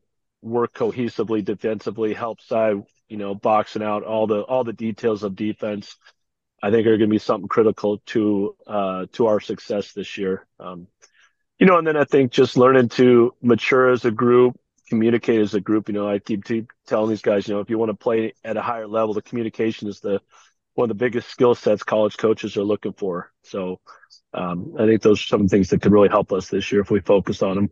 work 0.46 0.74
cohesively 0.74 1.44
defensively, 1.44 2.14
help 2.14 2.40
side, 2.40 2.84
you 3.10 3.18
know, 3.18 3.36
boxing 3.36 3.84
out 3.84 4.04
all 4.04 4.28
the 4.28 4.42
all 4.42 4.64
the 4.64 4.74
details 4.74 5.24
of 5.24 5.36
defense. 5.36 5.98
I 6.64 6.72
think 6.72 6.88
are 6.88 6.98
going 6.98 7.10
to 7.10 7.14
be 7.14 7.20
something 7.20 7.48
critical 7.48 8.00
to 8.08 8.56
uh, 8.66 9.06
to 9.14 9.28
our 9.28 9.40
success 9.40 9.92
this 9.92 10.18
year. 10.18 10.48
Um, 10.60 10.88
you 11.60 11.66
know, 11.66 11.78
and 11.78 11.88
then 11.88 11.98
I 11.98 12.06
think 12.06 12.32
just 12.32 12.58
learning 12.58 12.90
to 12.90 13.34
mature 13.42 13.90
as 13.90 14.06
a 14.06 14.12
group, 14.12 14.60
communicate 14.90 15.42
as 15.42 15.54
a 15.54 15.62
group. 15.62 15.88
You 15.88 15.94
know, 15.94 16.10
I 16.10 16.20
keep, 16.20 16.44
keep 16.44 16.72
telling 16.86 17.10
these 17.10 17.22
guys, 17.22 17.48
you 17.48 17.54
know, 17.54 17.62
if 17.62 17.70
you 17.70 17.78
want 17.78 17.92
to 17.92 17.96
play 17.96 18.34
at 18.44 18.58
a 18.58 18.62
higher 18.62 18.88
level, 18.88 19.14
the 19.14 19.22
communication 19.22 19.88
is 19.88 20.00
the 20.00 20.22
one 20.74 20.90
of 20.90 20.98
the 20.98 21.04
biggest 21.04 21.30
skill 21.30 21.56
sets 21.56 21.84
college 21.84 22.18
coaches 22.18 22.58
are 22.58 22.64
looking 22.64 22.94
for. 22.94 23.32
So 23.44 23.80
um, 24.34 24.76
I 24.78 24.86
think 24.86 25.02
those 25.02 25.22
are 25.22 25.26
some 25.26 25.48
things 25.48 25.70
that 25.70 25.82
could 25.82 25.94
really 25.94 26.10
help 26.10 26.34
us 26.34 26.50
this 26.50 26.72
year 26.72 26.82
if 26.82 26.92
we 26.92 27.00
focus 27.00 27.42
on 27.42 27.56
them. 27.56 27.70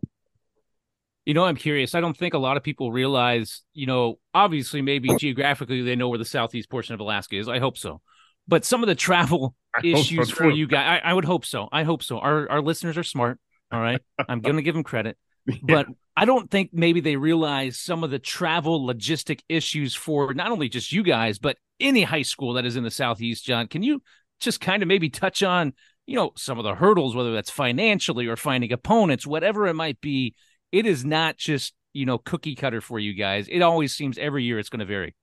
You 1.26 1.34
know, 1.34 1.44
I'm 1.44 1.56
curious. 1.56 1.94
I 1.94 2.00
don't 2.00 2.16
think 2.16 2.34
a 2.34 2.38
lot 2.38 2.56
of 2.56 2.62
people 2.62 2.92
realize, 2.92 3.62
you 3.72 3.86
know, 3.86 4.18
obviously 4.34 4.82
maybe 4.82 5.16
geographically 5.16 5.82
they 5.82 5.96
know 5.96 6.08
where 6.08 6.18
the 6.18 6.24
southeast 6.24 6.68
portion 6.68 6.94
of 6.94 7.00
Alaska 7.00 7.36
is. 7.36 7.48
I 7.48 7.58
hope 7.58 7.78
so. 7.78 8.02
But 8.46 8.64
some 8.64 8.82
of 8.82 8.88
the 8.88 8.94
travel 8.94 9.54
issues 9.82 10.28
so 10.28 10.34
for 10.34 10.50
you 10.50 10.66
guys, 10.66 11.00
I, 11.02 11.10
I, 11.10 11.14
would 11.14 11.24
hope 11.24 11.46
so. 11.46 11.68
I 11.72 11.84
hope 11.84 12.02
so. 12.02 12.18
Our 12.18 12.50
our 12.50 12.60
listeners 12.60 12.98
are 12.98 13.02
smart. 13.02 13.38
All 13.72 13.80
right. 13.80 14.00
I'm 14.28 14.40
going 14.40 14.56
to 14.56 14.62
give 14.62 14.74
them 14.74 14.84
credit. 14.84 15.16
Yeah. 15.46 15.58
But 15.62 15.86
I 16.16 16.24
don't 16.24 16.50
think 16.50 16.70
maybe 16.72 17.00
they 17.00 17.16
realize 17.16 17.78
some 17.78 18.02
of 18.02 18.10
the 18.10 18.18
travel 18.18 18.80
logistic 18.80 19.40
issues 19.46 19.94
for 19.94 20.32
not 20.32 20.50
only 20.50 20.70
just 20.70 20.90
you 20.90 21.02
guys, 21.02 21.38
but 21.38 21.58
any 21.78 22.02
high 22.02 22.22
school 22.22 22.54
that 22.54 22.64
is 22.64 22.76
in 22.76 22.82
the 22.82 22.90
Southeast, 22.90 23.44
John. 23.44 23.66
Can 23.66 23.82
you 23.82 24.00
just 24.40 24.58
kind 24.58 24.82
of 24.82 24.88
maybe 24.88 25.10
touch 25.10 25.42
on, 25.42 25.74
you 26.06 26.16
know, 26.16 26.32
some 26.34 26.58
of 26.58 26.64
the 26.64 26.74
hurdles, 26.74 27.14
whether 27.14 27.34
that's 27.34 27.50
financially 27.50 28.26
or 28.26 28.36
finding 28.36 28.72
opponents, 28.72 29.26
whatever 29.26 29.66
it 29.66 29.74
might 29.74 30.00
be? 30.00 30.34
It 30.74 30.86
is 30.86 31.04
not 31.04 31.36
just, 31.36 31.72
you 31.92 32.04
know, 32.04 32.18
cookie 32.18 32.56
cutter 32.56 32.80
for 32.80 32.98
you 32.98 33.14
guys. 33.14 33.46
It 33.48 33.60
always 33.60 33.94
seems 33.94 34.18
every 34.18 34.42
year 34.42 34.58
it's 34.58 34.68
going 34.68 34.80
to 34.80 34.84
vary. 34.84 35.14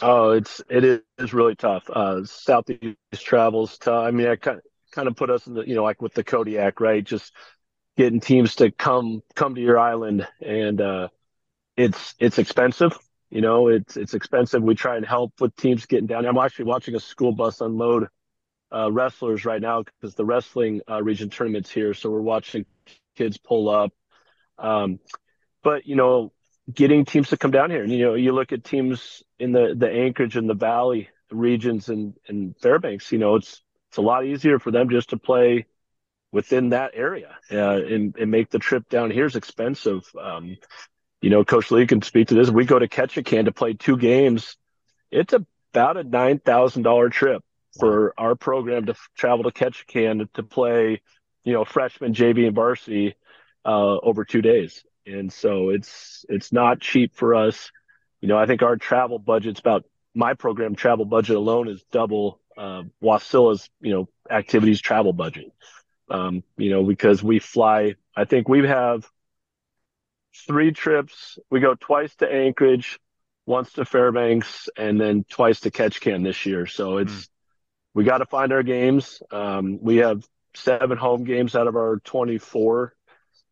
Oh, 0.00 0.30
it's 0.30 0.62
it 0.70 1.04
is 1.18 1.34
really 1.34 1.54
tough. 1.54 1.84
Uh, 1.90 2.24
Southeast 2.24 2.96
travels. 3.12 3.78
I 3.86 4.10
mean, 4.10 4.26
I 4.26 4.36
kind 4.36 4.56
of, 4.56 4.64
kind 4.90 5.06
of 5.06 5.16
put 5.16 5.28
us 5.28 5.46
in 5.46 5.52
the, 5.52 5.68
you 5.68 5.74
know, 5.74 5.82
like 5.82 6.00
with 6.00 6.14
the 6.14 6.24
Kodiak, 6.24 6.80
right? 6.80 7.04
Just 7.04 7.34
getting 7.98 8.20
teams 8.20 8.54
to 8.54 8.70
come 8.70 9.22
come 9.34 9.54
to 9.54 9.60
your 9.60 9.78
island, 9.78 10.26
and 10.40 10.80
uh, 10.80 11.08
it's 11.76 12.14
it's 12.18 12.38
expensive. 12.38 12.98
You 13.28 13.42
know, 13.42 13.68
it's 13.68 13.98
it's 13.98 14.14
expensive. 14.14 14.62
We 14.62 14.76
try 14.76 14.96
and 14.96 15.04
help 15.04 15.34
with 15.42 15.54
teams 15.56 15.84
getting 15.84 16.06
down. 16.06 16.24
I'm 16.24 16.38
actually 16.38 16.64
watching 16.64 16.94
a 16.94 17.00
school 17.00 17.32
bus 17.32 17.60
unload 17.60 18.08
uh, 18.74 18.90
wrestlers 18.90 19.44
right 19.44 19.60
now 19.60 19.82
because 19.82 20.14
the 20.14 20.24
wrestling 20.24 20.80
uh, 20.90 21.02
region 21.02 21.28
tournament's 21.28 21.70
here, 21.70 21.92
so 21.92 22.08
we're 22.08 22.22
watching 22.22 22.64
kids 23.16 23.38
pull 23.38 23.68
up. 23.68 23.92
Um, 24.58 24.98
but 25.62 25.86
you 25.86 25.96
know, 25.96 26.32
getting 26.72 27.04
teams 27.04 27.30
to 27.30 27.36
come 27.36 27.50
down 27.50 27.70
here, 27.70 27.84
you 27.84 28.04
know, 28.04 28.14
you 28.14 28.32
look 28.32 28.52
at 28.52 28.64
teams 28.64 29.22
in 29.38 29.52
the 29.52 29.74
the 29.76 29.90
Anchorage 29.90 30.36
and 30.36 30.48
the 30.48 30.54
Valley 30.54 31.08
regions 31.30 31.88
and 31.88 32.14
and 32.28 32.56
Fairbanks. 32.58 33.12
You 33.12 33.18
know, 33.18 33.36
it's 33.36 33.62
it's 33.90 33.98
a 33.98 34.02
lot 34.02 34.24
easier 34.24 34.58
for 34.58 34.70
them 34.70 34.90
just 34.90 35.10
to 35.10 35.16
play 35.16 35.66
within 36.32 36.70
that 36.70 36.90
area 36.94 37.36
uh, 37.50 37.82
and, 37.82 38.14
and 38.16 38.30
make 38.30 38.50
the 38.50 38.58
trip 38.58 38.88
down 38.88 39.10
here 39.10 39.26
is 39.26 39.36
expensive. 39.36 40.02
Um, 40.20 40.56
you 41.22 41.30
know, 41.30 41.44
Coach 41.44 41.70
Lee 41.70 41.86
can 41.86 42.02
speak 42.02 42.28
to 42.28 42.34
this. 42.34 42.50
We 42.50 42.64
go 42.64 42.78
to 42.78 42.88
Ketchikan 42.88 43.46
to 43.46 43.52
play 43.52 43.72
two 43.72 43.96
games. 43.96 44.56
It's 45.10 45.32
about 45.32 45.96
a 45.96 46.04
nine 46.04 46.38
thousand 46.38 46.82
dollar 46.82 47.08
trip 47.08 47.42
for 47.78 48.14
our 48.18 48.34
program 48.34 48.86
to 48.86 48.94
travel 49.16 49.44
to 49.44 49.50
Ketchikan 49.50 50.30
to 50.34 50.42
play, 50.42 51.02
you 51.46 51.52
know, 51.52 51.64
freshman 51.64 52.12
JV 52.12 52.46
and 52.46 52.56
varsity 52.56 53.14
uh, 53.64 53.96
over 53.98 54.24
two 54.24 54.42
days. 54.42 54.84
And 55.06 55.32
so 55.32 55.70
it's 55.70 56.26
it's 56.28 56.52
not 56.52 56.80
cheap 56.80 57.14
for 57.14 57.36
us. 57.36 57.70
You 58.20 58.28
know, 58.28 58.36
I 58.36 58.46
think 58.46 58.62
our 58.62 58.76
travel 58.76 59.20
budget's 59.20 59.60
about 59.60 59.84
my 60.12 60.34
program 60.34 60.74
travel 60.74 61.04
budget 61.04 61.36
alone 61.36 61.68
is 61.68 61.84
double 61.92 62.40
uh, 62.58 62.82
Wasilla's, 63.00 63.70
you 63.80 63.92
know, 63.92 64.08
activities 64.28 64.80
travel 64.80 65.12
budget. 65.12 65.52
Um, 66.10 66.42
you 66.56 66.70
know, 66.70 66.82
because 66.82 67.22
we 67.22 67.38
fly, 67.38 67.94
I 68.16 68.24
think 68.24 68.48
we 68.48 68.66
have 68.66 69.08
three 70.48 70.72
trips. 70.72 71.38
We 71.48 71.60
go 71.60 71.76
twice 71.78 72.14
to 72.16 72.32
Anchorage, 72.32 72.98
once 73.44 73.72
to 73.74 73.84
Fairbanks, 73.84 74.68
and 74.76 75.00
then 75.00 75.24
twice 75.28 75.60
to 75.60 75.70
Ketchikan 75.70 76.24
this 76.24 76.44
year. 76.44 76.66
So 76.66 76.98
it's, 76.98 77.12
mm. 77.12 77.28
we 77.94 78.04
got 78.04 78.18
to 78.18 78.26
find 78.26 78.52
our 78.52 78.62
games. 78.64 79.22
Um, 79.30 79.78
we 79.80 79.98
have 79.98 80.24
seven 80.56 80.98
home 80.98 81.24
games 81.24 81.54
out 81.54 81.66
of 81.66 81.76
our 81.76 81.98
24. 82.04 82.94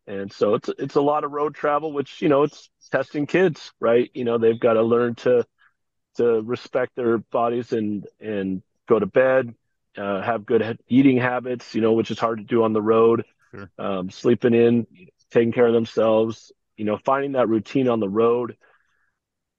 And 0.07 0.31
so 0.31 0.55
it's, 0.55 0.69
it's 0.77 0.95
a 0.95 1.01
lot 1.01 1.23
of 1.23 1.31
road 1.31 1.55
travel, 1.55 1.91
which, 1.91 2.21
you 2.21 2.29
know, 2.29 2.43
it's 2.43 2.69
testing 2.91 3.25
kids, 3.25 3.71
right? 3.79 4.09
You 4.13 4.23
know, 4.23 4.37
they've 4.37 4.59
got 4.59 4.73
to 4.73 4.83
learn 4.83 5.15
to, 5.15 5.45
to 6.17 6.41
respect 6.41 6.95
their 6.95 7.17
bodies 7.17 7.73
and, 7.73 8.05
and 8.19 8.61
go 8.87 8.99
to 8.99 9.05
bed, 9.05 9.53
uh, 9.97 10.21
have 10.21 10.45
good 10.45 10.79
eating 10.87 11.17
habits, 11.17 11.73
you 11.73 11.81
know, 11.81 11.93
which 11.93 12.11
is 12.11 12.19
hard 12.19 12.37
to 12.37 12.43
do 12.43 12.63
on 12.63 12.73
the 12.73 12.81
road, 12.81 13.25
sure. 13.53 13.69
um, 13.79 14.11
sleeping 14.11 14.53
in, 14.53 14.85
taking 15.31 15.51
care 15.51 15.67
of 15.67 15.73
themselves, 15.73 16.51
you 16.77 16.85
know, 16.85 16.97
finding 17.03 17.33
that 17.33 17.49
routine 17.49 17.87
on 17.87 17.99
the 17.99 18.09
road 18.09 18.57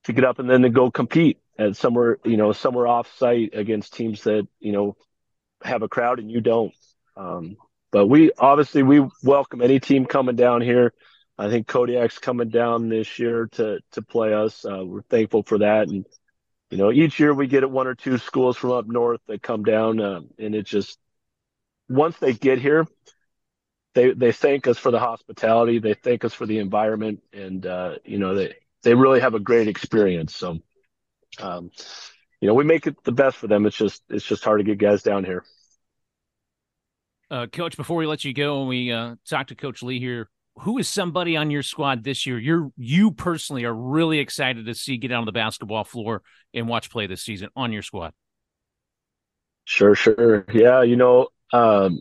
to 0.05 0.13
get 0.13 0.25
up 0.25 0.39
and 0.39 0.49
then 0.49 0.63
to 0.63 0.71
go 0.71 0.91
compete 0.91 1.41
at 1.59 1.77
somewhere, 1.77 2.19
you 2.25 2.37
know, 2.37 2.53
somewhere 2.53 2.87
off 2.87 3.13
site 3.19 3.51
against 3.55 3.95
teams 3.95 4.23
that, 4.25 4.47
you 4.61 4.73
know, 4.73 4.97
have 5.63 5.83
a 5.83 5.89
crowd 5.89 6.21
and 6.21 6.31
you 6.31 6.41
don't. 6.41 6.73
Um, 7.17 7.57
but 7.93 8.07
we 8.07 8.31
obviously 8.39 8.83
we 8.83 9.07
welcome 9.23 9.63
any 9.63 9.81
team 9.81 10.07
coming 10.07 10.37
down 10.37 10.61
here. 10.61 10.93
I 11.39 11.51
think 11.51 11.67
Kodiak's 11.67 12.19
coming 12.19 12.49
down 12.49 12.89
this 12.89 13.19
year 13.19 13.49
to 13.53 13.81
to 13.93 14.03
play 14.03 14.35
us. 14.35 14.65
Uh, 14.65 14.85
we're 14.85 15.03
thankful 15.03 15.43
for 15.43 15.59
that, 15.59 15.89
and 15.89 16.05
you 16.71 16.79
know, 16.79 16.91
each 16.91 17.21
year 17.21 17.33
we 17.33 17.47
get 17.47 17.69
one 17.71 17.87
or 17.87 17.95
two 17.95 18.19
schools 18.19 18.57
from 18.57 18.73
up 18.73 18.87
north 18.87 19.21
that 19.29 19.43
come 19.43 19.63
down, 19.63 20.01
uh, 20.01 20.21
and 20.39 20.55
it 20.55 20.67
just 20.67 20.99
once 21.89 22.17
they 22.19 22.33
get 22.33 22.59
here, 22.59 22.87
they 23.95 24.13
they 24.13 24.33
thank 24.33 24.67
us 24.67 24.79
for 24.79 24.91
the 24.91 24.99
hospitality, 24.99 25.79
they 25.79 25.95
thank 25.95 26.25
us 26.25 26.35
for 26.35 26.47
the 26.47 26.59
environment, 26.59 27.23
and 27.33 27.65
uh, 27.67 27.97
you 28.05 28.19
know 28.19 28.35
they 28.35 28.55
they 28.83 28.95
really 28.95 29.21
have 29.21 29.35
a 29.35 29.41
great 29.41 29.69
experience. 29.69 30.35
So, 30.35 30.59
um, 31.39 31.71
you 32.41 32.49
know, 32.49 32.55
we 32.55 32.65
make 32.65 32.87
it 32.87 33.03
the 33.05 33.13
best 33.13 33.37
for 33.37 33.47
them. 33.47 33.67
It's 33.67 33.77
just 33.77 34.03
it's 34.09 34.25
just 34.25 34.45
hard 34.45 34.61
to 34.61 34.65
get 34.65 34.79
guys 34.79 35.03
down 35.03 35.25
here. 35.25 35.45
Uh, 37.31 37.47
Coach, 37.47 37.77
before 37.77 37.97
we 37.97 38.07
let 38.07 38.25
you 38.25 38.33
go, 38.33 38.61
and 38.61 38.69
we 38.69 38.93
uh, 38.93 39.17
talk 39.29 39.49
to 39.49 39.55
Coach 39.55 39.83
Lee 39.83 39.99
here, 39.99 40.29
who 40.61 40.79
is 40.79 40.89
somebody 40.89 41.37
on 41.37 41.51
your 41.51 41.63
squad 41.63 42.03
this 42.03 42.25
year 42.25 42.39
you're 42.39 42.71
you 42.77 43.11
personally 43.11 43.65
are 43.65 43.75
really 43.75 44.21
excited 44.21 44.67
to 44.67 44.75
see 44.75 44.97
get 44.97 45.13
on 45.13 45.27
the 45.27 45.33
basketball 45.33 45.85
floor 45.85 46.23
and 46.55 46.67
watch 46.69 46.91
play 46.91 47.07
this 47.07 47.23
season 47.23 47.49
on 47.55 47.73
your 47.73 47.83
squad? 47.83 48.13
Sure, 49.65 49.95
sure. 49.95 50.47
Yeah, 50.53 50.83
you 50.83 50.97
know, 50.97 51.29
um, 51.53 52.01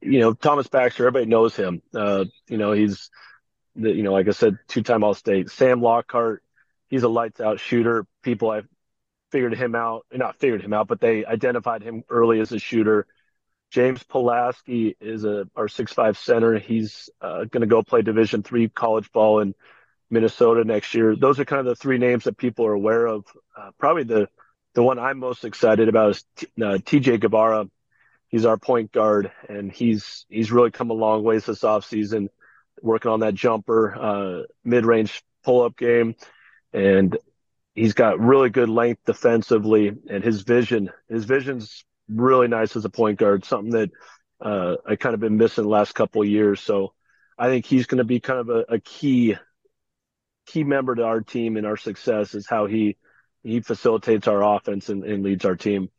you 0.00 0.18
know, 0.18 0.34
Thomas 0.34 0.66
Baxter, 0.66 1.06
everybody 1.06 1.26
knows 1.26 1.56
him. 1.56 1.80
Uh, 1.94 2.24
you 2.48 2.58
know, 2.58 2.72
he's 2.72 3.10
the, 3.76 3.92
you 3.92 4.02
know, 4.02 4.12
like 4.12 4.28
I 4.28 4.32
said, 4.32 4.58
two 4.68 4.82
time 4.82 5.04
all 5.04 5.14
state. 5.14 5.50
Sam 5.50 5.80
Lockhart, 5.80 6.42
he's 6.88 7.04
a 7.04 7.08
lights 7.08 7.40
out 7.40 7.60
shooter. 7.60 8.06
People 8.22 8.52
have 8.52 8.66
figured 9.30 9.54
him 9.54 9.74
out, 9.74 10.04
not 10.12 10.38
figured 10.38 10.62
him 10.62 10.72
out, 10.72 10.88
but 10.88 11.00
they 11.00 11.24
identified 11.24 11.82
him 11.82 12.02
early 12.08 12.40
as 12.40 12.52
a 12.52 12.58
shooter. 12.58 13.06
James 13.70 14.02
Pulaski 14.02 14.96
is 15.00 15.24
a 15.24 15.48
our 15.56 15.68
six 15.68 15.92
five 15.92 16.16
center. 16.16 16.58
He's 16.58 17.10
uh, 17.20 17.44
going 17.44 17.62
to 17.62 17.66
go 17.66 17.82
play 17.82 18.02
Division 18.02 18.42
three 18.42 18.68
college 18.68 19.10
ball 19.12 19.40
in 19.40 19.54
Minnesota 20.10 20.64
next 20.64 20.94
year. 20.94 21.16
Those 21.16 21.40
are 21.40 21.44
kind 21.44 21.60
of 21.60 21.66
the 21.66 21.76
three 21.76 21.98
names 21.98 22.24
that 22.24 22.36
people 22.36 22.66
are 22.66 22.72
aware 22.72 23.06
of. 23.06 23.24
Uh, 23.56 23.70
probably 23.78 24.04
the 24.04 24.28
the 24.74 24.82
one 24.82 24.98
I'm 24.98 25.18
most 25.18 25.44
excited 25.44 25.88
about 25.88 26.10
is 26.10 26.24
T- 26.36 26.46
uh, 26.58 26.78
TJ 26.78 27.20
Guevara. 27.20 27.66
He's 28.28 28.44
our 28.44 28.56
point 28.56 28.92
guard, 28.92 29.32
and 29.48 29.72
he's 29.72 30.26
he's 30.28 30.52
really 30.52 30.70
come 30.70 30.90
a 30.90 30.94
long 30.94 31.24
ways 31.24 31.46
this 31.46 31.62
offseason, 31.62 32.28
working 32.82 33.10
on 33.10 33.20
that 33.20 33.34
jumper, 33.34 33.96
uh, 33.98 34.42
mid 34.64 34.84
range 34.84 35.22
pull 35.44 35.62
up 35.62 35.76
game, 35.76 36.14
and 36.72 37.16
he's 37.74 37.94
got 37.94 38.20
really 38.20 38.50
good 38.50 38.68
length 38.68 39.02
defensively, 39.06 39.92
and 40.08 40.22
his 40.22 40.42
vision 40.42 40.90
his 41.08 41.24
vision's 41.24 41.84
really 42.08 42.48
nice 42.48 42.76
as 42.76 42.84
a 42.84 42.90
point 42.90 43.18
guard, 43.18 43.44
something 43.44 43.72
that 43.72 43.90
uh, 44.40 44.76
I 44.86 44.96
kind 44.96 45.14
of 45.14 45.20
been 45.20 45.36
missing 45.36 45.64
the 45.64 45.70
last 45.70 45.94
couple 45.94 46.24
years. 46.24 46.60
So 46.60 46.92
I 47.38 47.48
think 47.48 47.66
he's 47.66 47.86
going 47.86 47.98
to 47.98 48.04
be 48.04 48.20
kind 48.20 48.40
of 48.40 48.48
a, 48.48 48.64
a, 48.74 48.80
key 48.80 49.36
key 50.46 50.64
member 50.64 50.94
to 50.94 51.02
our 51.02 51.20
team 51.20 51.56
and 51.56 51.66
our 51.66 51.76
success 51.76 52.34
is 52.34 52.46
how 52.46 52.66
he 52.66 52.96
he 53.42 53.60
facilitates 53.60 54.28
our 54.28 54.42
offense 54.42 54.88
and, 54.88 55.04
and 55.04 55.22
leads 55.22 55.44
our 55.44 55.56
team. 55.56 55.90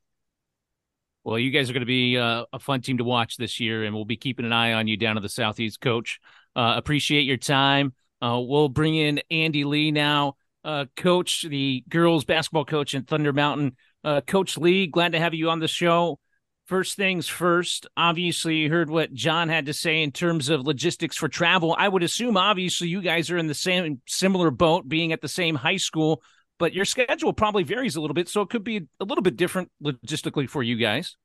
Well, 1.23 1.37
you 1.37 1.51
guys 1.51 1.69
are 1.69 1.73
going 1.73 1.81
to 1.81 1.85
be 1.85 2.17
uh, 2.17 2.45
a 2.53 2.59
fun 2.59 2.81
team 2.81 2.99
to 2.99 3.03
watch 3.03 3.35
this 3.35 3.59
year, 3.59 3.83
and 3.83 3.93
we'll 3.93 4.05
be 4.05 4.15
keeping 4.15 4.45
an 4.45 4.53
eye 4.53 4.73
on 4.73 4.87
you 4.87 4.95
down 4.95 5.15
to 5.15 5.21
the 5.21 5.29
southeast, 5.29 5.81
Coach. 5.81 6.19
Uh, 6.55 6.75
appreciate 6.77 7.23
your 7.23 7.37
time. 7.37 7.93
Uh, 8.21 8.39
we'll 8.41 8.69
bring 8.69 8.95
in 8.95 9.21
Andy 9.29 9.65
Lee 9.65 9.91
now, 9.91 10.35
uh, 10.63 10.85
Coach, 10.95 11.43
the 11.43 11.83
girls 11.89 12.23
basketball 12.23 12.65
coach 12.65 12.93
in 12.93 13.03
Thunder 13.03 13.33
Mountain. 13.33 13.75
Uh, 14.03 14.21
Coach 14.21 14.57
Lee, 14.57 14.87
glad 14.87 15.13
to 15.13 15.19
have 15.19 15.33
you 15.33 15.49
on 15.49 15.59
the 15.59 15.67
show. 15.67 16.19
First 16.65 16.97
things 16.97 17.29
first, 17.29 17.87
obviously, 17.95 18.57
you 18.57 18.69
heard 18.69 18.89
what 18.89 19.13
John 19.13 19.47
had 19.47 19.67
to 19.67 19.73
say 19.73 20.03
in 20.03 20.11
terms 20.11 20.49
of 20.49 20.61
logistics 20.65 21.15
for 21.15 21.29
travel. 21.29 21.73
I 21.77 21.87
would 21.87 22.03
assume, 22.03 22.35
obviously, 22.35 22.89
you 22.89 23.01
guys 23.01 23.31
are 23.31 23.37
in 23.37 23.47
the 23.47 23.53
same 23.53 24.01
similar 24.05 24.51
boat, 24.51 24.87
being 24.87 25.13
at 25.13 25.21
the 25.21 25.29
same 25.29 25.55
high 25.55 25.77
school, 25.77 26.21
but 26.59 26.73
your 26.73 26.83
schedule 26.83 27.31
probably 27.31 27.63
varies 27.63 27.95
a 27.95 28.01
little 28.01 28.13
bit. 28.13 28.27
So 28.27 28.41
it 28.41 28.49
could 28.49 28.65
be 28.65 28.87
a 28.99 29.05
little 29.05 29.21
bit 29.21 29.37
different 29.37 29.71
logistically 29.81 30.49
for 30.49 30.61
you 30.61 30.75
guys. 30.75 31.15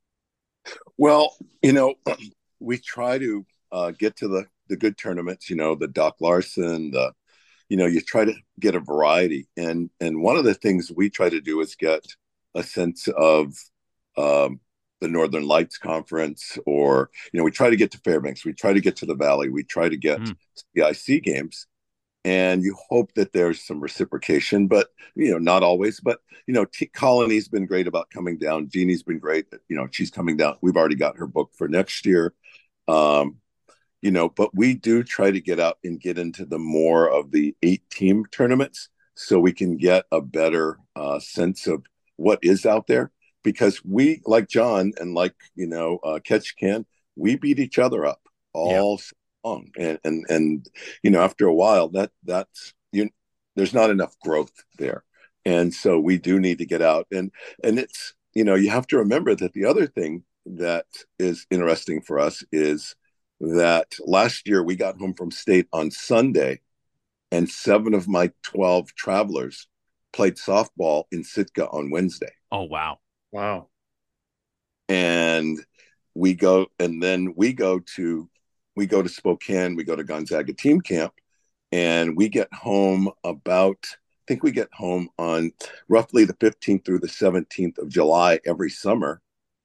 Well, 0.96 1.34
you 1.60 1.72
know, 1.72 1.94
we 2.60 2.78
try 2.78 3.18
to 3.18 3.44
uh, 3.72 3.90
get 3.98 4.14
to 4.18 4.28
the, 4.28 4.46
the 4.68 4.76
good 4.76 4.96
tournaments, 4.96 5.50
you 5.50 5.56
know, 5.56 5.74
the 5.74 5.88
Doc 5.88 6.16
Larson, 6.20 6.92
the, 6.92 7.12
you 7.68 7.76
know, 7.76 7.86
you 7.86 8.00
try 8.00 8.24
to 8.24 8.34
get 8.60 8.76
a 8.76 8.80
variety. 8.80 9.48
And, 9.56 9.90
and 10.00 10.22
one 10.22 10.36
of 10.36 10.44
the 10.44 10.54
things 10.54 10.92
we 10.94 11.10
try 11.10 11.28
to 11.30 11.40
do 11.40 11.60
is 11.60 11.74
get 11.74 12.04
a 12.54 12.62
sense 12.62 13.08
of 13.08 13.54
um, 14.16 14.60
the 15.00 15.08
Northern 15.08 15.46
Lights 15.46 15.78
Conference, 15.78 16.58
or 16.66 17.10
you 17.32 17.38
know, 17.38 17.44
we 17.44 17.50
try 17.50 17.70
to 17.70 17.76
get 17.76 17.90
to 17.92 17.98
Fairbanks, 17.98 18.44
we 18.44 18.52
try 18.52 18.72
to 18.72 18.80
get 18.80 18.96
to 18.96 19.06
the 19.06 19.14
Valley, 19.14 19.48
we 19.48 19.64
try 19.64 19.88
to 19.88 19.96
get 19.96 20.20
mm. 20.20 20.36
CIC 20.76 21.22
games, 21.22 21.66
and 22.24 22.62
you 22.62 22.76
hope 22.88 23.12
that 23.14 23.32
there's 23.32 23.66
some 23.66 23.80
reciprocation, 23.80 24.68
but 24.68 24.88
you 25.14 25.30
know, 25.30 25.38
not 25.38 25.62
always. 25.62 26.00
But 26.00 26.20
you 26.46 26.54
know, 26.54 26.64
T- 26.64 26.86
Colony's 26.86 27.48
been 27.48 27.66
great 27.66 27.86
about 27.86 28.10
coming 28.10 28.38
down. 28.38 28.68
Jeannie's 28.68 29.02
been 29.02 29.18
great. 29.18 29.46
You 29.68 29.76
know, 29.76 29.88
she's 29.90 30.10
coming 30.10 30.36
down. 30.36 30.56
We've 30.60 30.76
already 30.76 30.94
got 30.94 31.18
her 31.18 31.26
book 31.26 31.50
for 31.56 31.68
next 31.68 32.06
year. 32.06 32.32
Um, 32.86 33.38
you 34.02 34.10
know, 34.10 34.28
but 34.28 34.54
we 34.54 34.74
do 34.74 35.02
try 35.04 35.30
to 35.30 35.40
get 35.40 35.60
out 35.60 35.78
and 35.84 36.00
get 36.00 36.18
into 36.18 36.44
the 36.44 36.58
more 36.58 37.10
of 37.10 37.30
the 37.30 37.56
eight 37.62 37.88
team 37.90 38.24
tournaments 38.30 38.88
so 39.14 39.38
we 39.38 39.52
can 39.52 39.76
get 39.76 40.04
a 40.10 40.20
better 40.20 40.78
uh, 40.96 41.20
sense 41.20 41.66
of 41.66 41.84
what 42.22 42.38
is 42.42 42.64
out 42.64 42.86
there 42.86 43.10
because 43.42 43.84
we 43.84 44.20
like 44.24 44.48
John 44.48 44.92
and 44.98 45.14
like 45.14 45.34
you 45.54 45.66
know 45.66 45.98
uh, 46.04 46.20
Ketchikan, 46.20 46.84
we 47.16 47.36
beat 47.36 47.58
each 47.58 47.78
other 47.78 48.06
up 48.06 48.20
all 48.52 49.00
yeah. 49.00 49.48
long, 49.48 49.70
and 49.78 49.98
and 50.04 50.24
and 50.28 50.66
you 51.02 51.10
know 51.10 51.20
after 51.20 51.46
a 51.46 51.54
while 51.54 51.88
that 51.90 52.10
that's 52.24 52.74
you 52.92 53.10
there's 53.56 53.74
not 53.74 53.90
enough 53.90 54.18
growth 54.20 54.52
there, 54.78 55.04
and 55.44 55.74
so 55.74 55.98
we 55.98 56.18
do 56.18 56.38
need 56.38 56.58
to 56.58 56.66
get 56.66 56.82
out. 56.82 57.06
And 57.10 57.30
and 57.62 57.78
it's 57.78 58.14
you 58.34 58.44
know 58.44 58.54
you 58.54 58.70
have 58.70 58.86
to 58.88 58.98
remember 58.98 59.34
that 59.34 59.52
the 59.52 59.64
other 59.64 59.86
thing 59.86 60.24
that 60.46 60.86
is 61.18 61.46
interesting 61.50 62.00
for 62.00 62.18
us 62.18 62.42
is 62.52 62.96
that 63.40 63.94
last 64.04 64.48
year 64.48 64.62
we 64.62 64.76
got 64.76 64.98
home 64.98 65.14
from 65.14 65.30
state 65.30 65.66
on 65.72 65.90
Sunday, 65.90 66.60
and 67.30 67.48
seven 67.48 67.94
of 67.94 68.08
my 68.08 68.30
twelve 68.42 68.94
travelers 68.94 69.66
played 70.12 70.36
softball 70.36 71.04
in 71.10 71.24
Sitka 71.24 71.68
on 71.68 71.90
Wednesday. 71.90 72.32
Oh 72.50 72.64
wow. 72.64 72.98
Wow. 73.30 73.68
And 74.88 75.58
we 76.14 76.34
go 76.34 76.66
and 76.78 77.02
then 77.02 77.34
we 77.36 77.52
go 77.52 77.80
to 77.96 78.28
we 78.76 78.86
go 78.86 79.02
to 79.02 79.08
Spokane, 79.08 79.76
we 79.76 79.84
go 79.84 79.96
to 79.96 80.04
Gonzaga 80.04 80.52
team 80.52 80.80
camp 80.80 81.14
and 81.70 82.16
we 82.16 82.28
get 82.28 82.52
home 82.52 83.10
about 83.24 83.78
I 83.84 84.24
think 84.28 84.42
we 84.42 84.52
get 84.52 84.68
home 84.72 85.08
on 85.18 85.52
roughly 85.88 86.24
the 86.24 86.34
15th 86.34 86.84
through 86.84 87.00
the 87.00 87.08
17th 87.08 87.78
of 87.78 87.88
July 87.88 88.38
every 88.46 88.70
summer. 88.70 89.20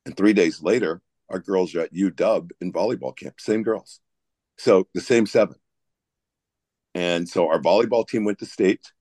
And 0.06 0.18
3 0.18 0.34
days 0.34 0.64
later, 0.64 1.02
our 1.30 1.40
girls 1.40 1.76
are 1.76 1.82
at 1.82 1.94
UW 1.94 2.50
in 2.62 2.74
volleyball 2.74 3.16
camp, 3.16 3.40
same 3.40 3.62
girls. 3.62 4.00
So 4.58 4.88
the 4.94 5.02
same 5.02 5.26
seven. 5.26 5.58
And 6.96 7.30
so 7.30 7.50
our 7.50 7.60
volleyball 7.60 8.08
team 8.08 8.26
went 8.26 8.40
to 8.40 8.46
state 8.46 8.92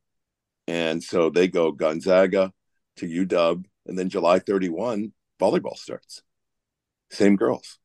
and 0.66 1.02
so 1.02 1.30
they 1.30 1.48
go 1.48 1.72
Gonzaga 1.72 2.52
to 2.96 3.06
UW, 3.06 3.64
and 3.86 3.98
then 3.98 4.08
July 4.08 4.38
31, 4.38 5.12
volleyball 5.40 5.76
starts. 5.76 6.22
Same 7.10 7.36
girls. 7.36 7.78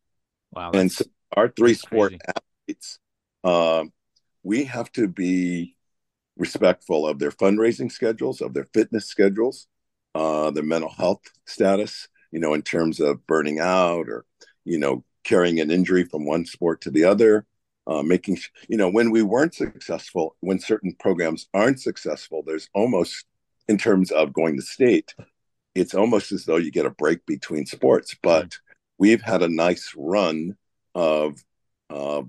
Wow. 0.51 0.71
And 0.71 0.91
so 0.91 1.05
our 1.35 1.49
three 1.49 1.73
sport 1.73 2.11
crazy. 2.11 2.21
athletes, 2.67 2.99
um, 3.43 3.93
we 4.43 4.65
have 4.65 4.91
to 4.93 5.07
be 5.07 5.75
respectful 6.37 7.07
of 7.07 7.19
their 7.19 7.31
fundraising 7.31 7.91
schedules, 7.91 8.41
of 8.41 8.53
their 8.53 8.67
fitness 8.73 9.05
schedules, 9.05 9.67
uh, 10.15 10.51
their 10.51 10.63
mental 10.63 10.89
health 10.89 11.21
status, 11.45 12.07
you 12.31 12.39
know, 12.39 12.53
in 12.53 12.61
terms 12.61 12.99
of 12.99 13.25
burning 13.27 13.59
out 13.59 14.09
or, 14.09 14.25
you 14.65 14.79
know, 14.79 15.03
carrying 15.23 15.59
an 15.59 15.69
injury 15.69 16.03
from 16.03 16.25
one 16.25 16.45
sport 16.45 16.81
to 16.81 16.89
the 16.89 17.03
other 17.03 17.45
uh, 17.87 18.03
making 18.03 18.37
you 18.67 18.77
know 18.77 18.89
when 18.89 19.11
we 19.11 19.21
weren't 19.21 19.55
successful 19.55 20.35
when 20.41 20.59
certain 20.59 20.93
programs 20.99 21.47
aren't 21.53 21.79
successful 21.79 22.43
there's 22.45 22.69
almost 22.73 23.25
in 23.67 23.77
terms 23.77 24.11
of 24.11 24.33
going 24.33 24.55
to 24.55 24.61
state 24.61 25.13
it's 25.75 25.93
almost 25.93 26.31
as 26.31 26.45
though 26.45 26.57
you 26.57 26.71
get 26.71 26.85
a 26.85 26.91
break 26.91 27.25
between 27.25 27.65
sports. 27.65 28.15
But 28.21 28.47
mm-hmm. 28.47 28.73
we've 28.97 29.21
had 29.21 29.41
a 29.41 29.49
nice 29.49 29.93
run 29.95 30.57
of 30.93 31.43
uh, 31.89 32.23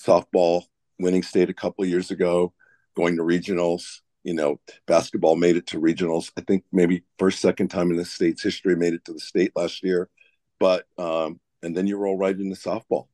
softball 0.00 0.64
winning 0.98 1.22
state 1.22 1.50
a 1.50 1.54
couple 1.54 1.84
of 1.84 1.90
years 1.90 2.10
ago 2.10 2.52
going 2.96 3.16
to 3.16 3.22
regionals 3.22 4.00
you 4.24 4.34
know 4.34 4.60
basketball 4.86 5.36
made 5.36 5.56
it 5.56 5.66
to 5.68 5.80
regionals. 5.80 6.30
I 6.36 6.42
think 6.42 6.64
maybe 6.72 7.04
first 7.18 7.40
second 7.40 7.68
time 7.68 7.90
in 7.90 7.96
the 7.96 8.04
state's 8.04 8.42
history 8.42 8.76
made 8.76 8.92
it 8.94 9.04
to 9.06 9.12
the 9.12 9.20
state 9.20 9.52
last 9.54 9.82
year. 9.82 10.08
But 10.58 10.84
um, 10.98 11.40
and 11.62 11.74
then 11.74 11.86
you 11.86 11.96
roll 11.96 12.18
right 12.18 12.36
into 12.36 12.56
softball 12.56 13.06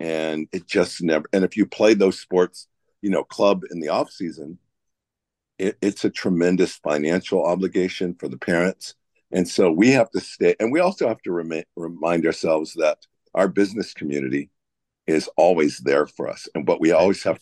and 0.00 0.48
it 0.52 0.66
just 0.66 1.02
never 1.02 1.26
and 1.32 1.44
if 1.44 1.56
you 1.56 1.66
play 1.66 1.94
those 1.94 2.20
sports 2.20 2.68
you 3.02 3.10
know 3.10 3.24
club 3.24 3.62
in 3.70 3.80
the 3.80 3.88
off 3.88 4.10
season 4.10 4.58
it, 5.58 5.76
it's 5.80 6.04
a 6.04 6.10
tremendous 6.10 6.76
financial 6.76 7.44
obligation 7.44 8.14
for 8.14 8.28
the 8.28 8.38
parents. 8.38 8.94
And 9.32 9.48
so 9.48 9.70
we 9.70 9.90
have 9.90 10.10
to 10.10 10.20
stay 10.20 10.54
and 10.60 10.72
we 10.72 10.80
also 10.80 11.08
have 11.08 11.22
to 11.22 11.32
rem- 11.32 11.64
remind 11.74 12.26
ourselves 12.26 12.74
that 12.74 12.98
our 13.34 13.48
business 13.48 13.92
community 13.92 14.50
is 15.06 15.28
always 15.36 15.78
there 15.78 16.06
for 16.06 16.28
us. 16.28 16.48
And 16.54 16.64
but 16.66 16.80
we 16.80 16.92
always 16.92 17.22
have, 17.24 17.40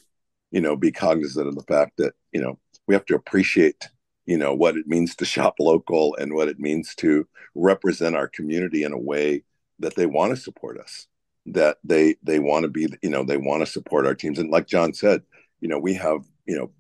you 0.51 0.61
know, 0.61 0.77
be 0.77 0.93
cognizant 0.93 1.49
of 1.49 1.55
the 1.55 1.63
fact 1.63 1.93
that, 1.99 2.15
you 2.33 2.41
know, 2.41 2.59
we 2.87 2.95
have 2.95 3.07
to 3.07 3.15
appreciate, 3.15 3.89
you 4.27 4.39
know, 4.39 4.55
what 4.55 4.77
it 4.77 4.87
means 4.87 5.15
to 5.17 5.25
shop 5.25 5.55
local 5.59 6.17
and 6.17 6.35
what 6.35 6.49
it 6.49 6.59
means 6.59 6.95
to 6.97 7.27
represent 7.55 8.17
our 8.17 8.29
community 8.29 8.83
in 8.83 8.93
a 8.93 8.99
way 8.99 9.43
that 9.79 9.95
they 9.95 10.07
want 10.07 10.31
to 10.31 10.41
support 10.41 10.79
us, 10.79 11.07
that 11.47 11.79
they 11.85 12.17
they 12.23 12.39
want 12.39 12.65
to 12.65 12.69
be, 12.69 12.89
you 13.03 13.11
know, 13.11 13.25
they 13.25 13.37
want 13.37 13.61
to 13.65 13.71
support 13.71 14.07
our 14.07 14.15
teams. 14.15 14.39
And 14.39 14.51
like 14.51 14.67
John 14.67 14.95
said, 14.95 15.23
you 15.61 15.69
know, 15.69 15.79
we 15.79 15.95
have, 15.95 16.25
you 16.47 16.57
know, 16.57 16.71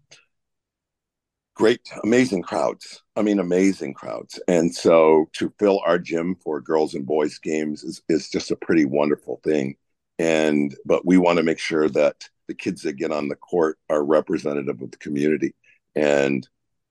great, 1.55 1.81
amazing 2.03 2.43
crowds. 2.43 3.03
I 3.17 3.23
mean, 3.23 3.39
amazing 3.39 3.95
crowds. 3.95 4.41
And 4.49 4.75
so 4.75 5.29
to 5.35 5.53
fill 5.59 5.81
our 5.87 5.99
gym 5.99 6.37
for 6.43 6.61
girls 6.61 6.95
and 6.95 7.07
boys 7.07 7.39
games 7.39 7.85
is, 7.85 8.03
is 8.09 8.29
just 8.29 8.51
a 8.51 8.57
pretty 8.57 8.85
wonderful 8.85 9.41
thing. 9.45 9.77
And, 10.19 10.75
but 10.85 11.07
we 11.07 11.17
want 11.17 11.39
to 11.39 11.45
make 11.45 11.59
sure 11.59 11.89
that 11.91 12.29
the 12.49 12.55
kids 12.55 12.83
that 12.83 12.95
get 12.95 13.12
on 13.12 13.29
the 13.29 13.37
court 13.37 13.79
are 13.89 14.05
representative 14.05 14.83
of 14.83 14.91
the 14.91 14.99
community. 14.99 15.55
And, 15.95 16.47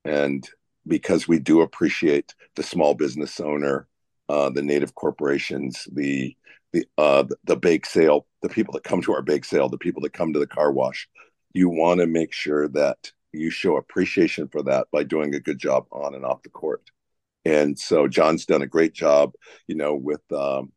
and 0.06 0.48
because 0.88 1.28
we 1.28 1.40
do 1.40 1.62
appreciate 1.62 2.34
the 2.56 2.64
small 2.64 2.94
business 2.94 3.40
owner, 3.40 3.88
uh, 4.30 4.50
the 4.50 4.62
native 4.62 4.96
corporations, 4.96 5.88
the, 5.92 6.36
the, 6.74 6.86
uh, 6.98 7.24
the, 7.46 7.56
bake 7.56 7.86
sale, 7.86 8.26
the 8.42 8.50
people 8.50 8.74
that 8.74 8.84
come 8.84 9.02
to 9.04 9.14
our 9.14 9.22
bake 9.22 9.46
sale, 9.46 9.70
the 9.70 9.78
people 9.78 10.02
that 10.02 10.14
come 10.14 10.34
to 10.34 10.40
the 10.40 10.48
car 10.48 10.72
wash, 10.72 11.08
you 11.54 11.70
want 11.70 12.00
to 12.00 12.08
make 12.08 12.34
sure 12.34 12.68
that 12.70 13.12
you 13.32 13.50
show 13.50 13.78
appreciation 13.78 14.48
for 14.48 14.64
that 14.64 14.88
by 14.92 15.04
doing 15.04 15.34
a 15.36 15.40
good 15.40 15.60
job 15.60 15.86
on 15.92 16.16
and 16.16 16.26
off 16.26 16.44
the 16.44 16.50
court. 16.50 16.82
And 17.46 17.78
so 17.78 18.08
John's 18.08 18.46
done 18.46 18.62
a 18.62 18.68
great 18.68 18.94
job, 18.94 19.34
you 19.68 19.76
know, 19.76 19.96
with 19.96 20.22
um, 20.32 20.72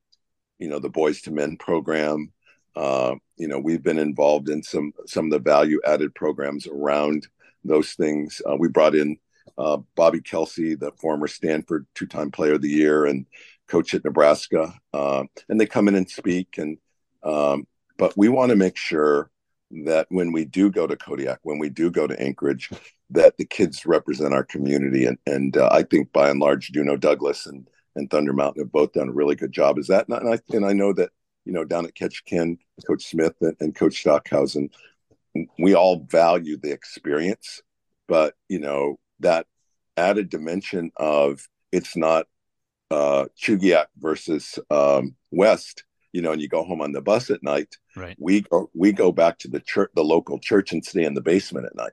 you 0.58 0.68
know 0.68 0.78
the 0.78 0.88
Boys 0.88 1.22
to 1.22 1.30
Men 1.30 1.56
program. 1.56 2.32
Uh, 2.74 3.14
you 3.36 3.48
know, 3.48 3.58
we've 3.58 3.82
been 3.82 3.98
involved 3.98 4.48
in 4.48 4.62
some 4.62 4.92
some 5.06 5.26
of 5.26 5.30
the 5.30 5.38
value 5.38 5.80
added 5.86 6.14
programs 6.14 6.66
around 6.66 7.28
those 7.64 7.92
things. 7.92 8.42
Uh, 8.48 8.56
we 8.56 8.68
brought 8.68 8.94
in 8.94 9.16
uh, 9.58 9.78
Bobbie 9.94 10.20
Kelsey, 10.20 10.74
the 10.74 10.92
former 10.92 11.28
Stanford 11.28 11.86
two 11.94 12.06
time 12.06 12.30
Player 12.30 12.54
of 12.54 12.62
the 12.62 12.68
Year 12.68 13.06
and 13.06 13.26
coach 13.68 13.94
at 13.94 14.04
Nebraska, 14.04 14.74
uh, 14.92 15.24
and 15.48 15.60
they 15.60 15.66
come 15.66 15.88
in 15.88 15.94
and 15.94 16.08
speak. 16.08 16.58
And 16.58 16.78
um, 17.22 17.66
but 17.98 18.16
we 18.16 18.28
want 18.28 18.50
to 18.50 18.56
make 18.56 18.76
sure 18.76 19.30
that 19.84 20.06
when 20.10 20.32
we 20.32 20.44
do 20.44 20.70
go 20.70 20.86
to 20.86 20.96
Kodiak, 20.96 21.40
when 21.42 21.58
we 21.58 21.68
do 21.68 21.90
go 21.90 22.06
to 22.06 22.20
Anchorage, 22.20 22.70
that 23.10 23.36
the 23.36 23.44
kids 23.44 23.84
represent 23.84 24.32
our 24.32 24.44
community. 24.44 25.06
And, 25.06 25.18
and 25.26 25.56
uh, 25.56 25.68
I 25.72 25.82
think 25.82 26.12
by 26.12 26.30
and 26.30 26.38
large, 26.38 26.70
Juneau 26.70 26.96
Douglas 26.96 27.46
and, 27.46 27.68
and 27.96 28.08
Thunder 28.10 28.32
Mountain 28.32 28.62
have 28.62 28.72
both 28.72 28.92
done 28.92 29.08
a 29.08 29.12
really 29.12 29.34
good 29.34 29.52
job. 29.52 29.78
Is 29.78 29.88
that? 29.88 30.08
And 30.08 30.32
I, 30.34 30.38
and 30.54 30.64
I 30.64 30.72
know 30.72 30.92
that, 30.92 31.10
you 31.44 31.52
know, 31.52 31.64
down 31.64 31.84
at 31.84 31.94
Ketchikan, 31.94 32.58
Coach 32.86 33.04
Smith 33.04 33.34
and, 33.40 33.56
and 33.58 33.74
Coach 33.74 34.00
Stockhausen, 34.00 34.70
we 35.58 35.74
all 35.74 36.04
value 36.08 36.56
the 36.56 36.72
experience, 36.72 37.60
but, 38.06 38.34
you 38.48 38.60
know, 38.60 38.98
that 39.20 39.46
added 39.96 40.28
dimension 40.28 40.92
of 40.96 41.48
it's 41.72 41.96
not 41.96 42.26
uh, 42.90 43.26
Chugiak 43.38 43.86
versus 43.98 44.58
um, 44.70 45.14
West 45.30 45.84
you 46.16 46.22
know, 46.22 46.32
and 46.32 46.40
you 46.40 46.48
go 46.48 46.64
home 46.64 46.80
on 46.80 46.92
the 46.92 47.02
bus 47.02 47.28
at 47.28 47.42
night. 47.42 47.76
Right. 47.94 48.16
We 48.18 48.40
go 48.40 48.70
we 48.72 48.90
go 48.90 49.12
back 49.12 49.38
to 49.40 49.48
the 49.48 49.60
church, 49.60 49.90
the 49.94 50.02
local 50.02 50.38
church, 50.38 50.72
and 50.72 50.82
stay 50.82 51.04
in 51.04 51.12
the 51.12 51.20
basement 51.20 51.66
at 51.66 51.76
night. 51.76 51.92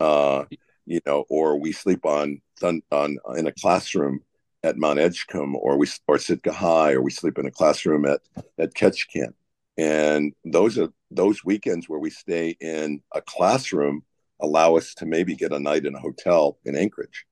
Uh, 0.00 0.46
you 0.84 0.98
know, 1.06 1.24
or 1.30 1.60
we 1.60 1.70
sleep 1.70 2.04
on 2.04 2.42
on, 2.60 2.82
on 2.90 3.18
in 3.36 3.46
a 3.46 3.52
classroom 3.52 4.24
at 4.64 4.78
Mount 4.78 4.98
Edgecombe, 4.98 5.54
or 5.54 5.76
we 5.76 5.86
or 6.08 6.18
Sitka 6.18 6.52
High, 6.52 6.94
or 6.94 7.02
we 7.02 7.12
sleep 7.12 7.38
in 7.38 7.46
a 7.46 7.52
classroom 7.52 8.04
at 8.04 8.20
at 8.58 8.74
Ketchikan. 8.74 9.32
And 9.78 10.34
those 10.44 10.76
are 10.76 10.88
those 11.12 11.44
weekends 11.44 11.88
where 11.88 12.00
we 12.00 12.10
stay 12.10 12.56
in 12.60 13.00
a 13.14 13.22
classroom 13.22 14.02
allow 14.40 14.76
us 14.76 14.92
to 14.94 15.06
maybe 15.06 15.36
get 15.36 15.52
a 15.52 15.60
night 15.60 15.86
in 15.86 15.94
a 15.94 16.00
hotel 16.00 16.58
in 16.64 16.74
Anchorage 16.74 17.26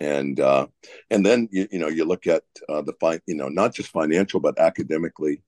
and 0.00 0.40
uh, 0.40 0.66
and 1.10 1.24
then 1.24 1.48
you, 1.50 1.68
you 1.70 1.78
know 1.78 1.88
you 1.88 2.04
look 2.04 2.26
at 2.26 2.44
uh, 2.68 2.82
the 2.82 2.92
fine 3.00 3.20
you 3.26 3.34
know 3.34 3.48
not 3.48 3.74
just 3.74 3.90
financial 3.90 4.40
but 4.40 4.58
academically 4.58 5.42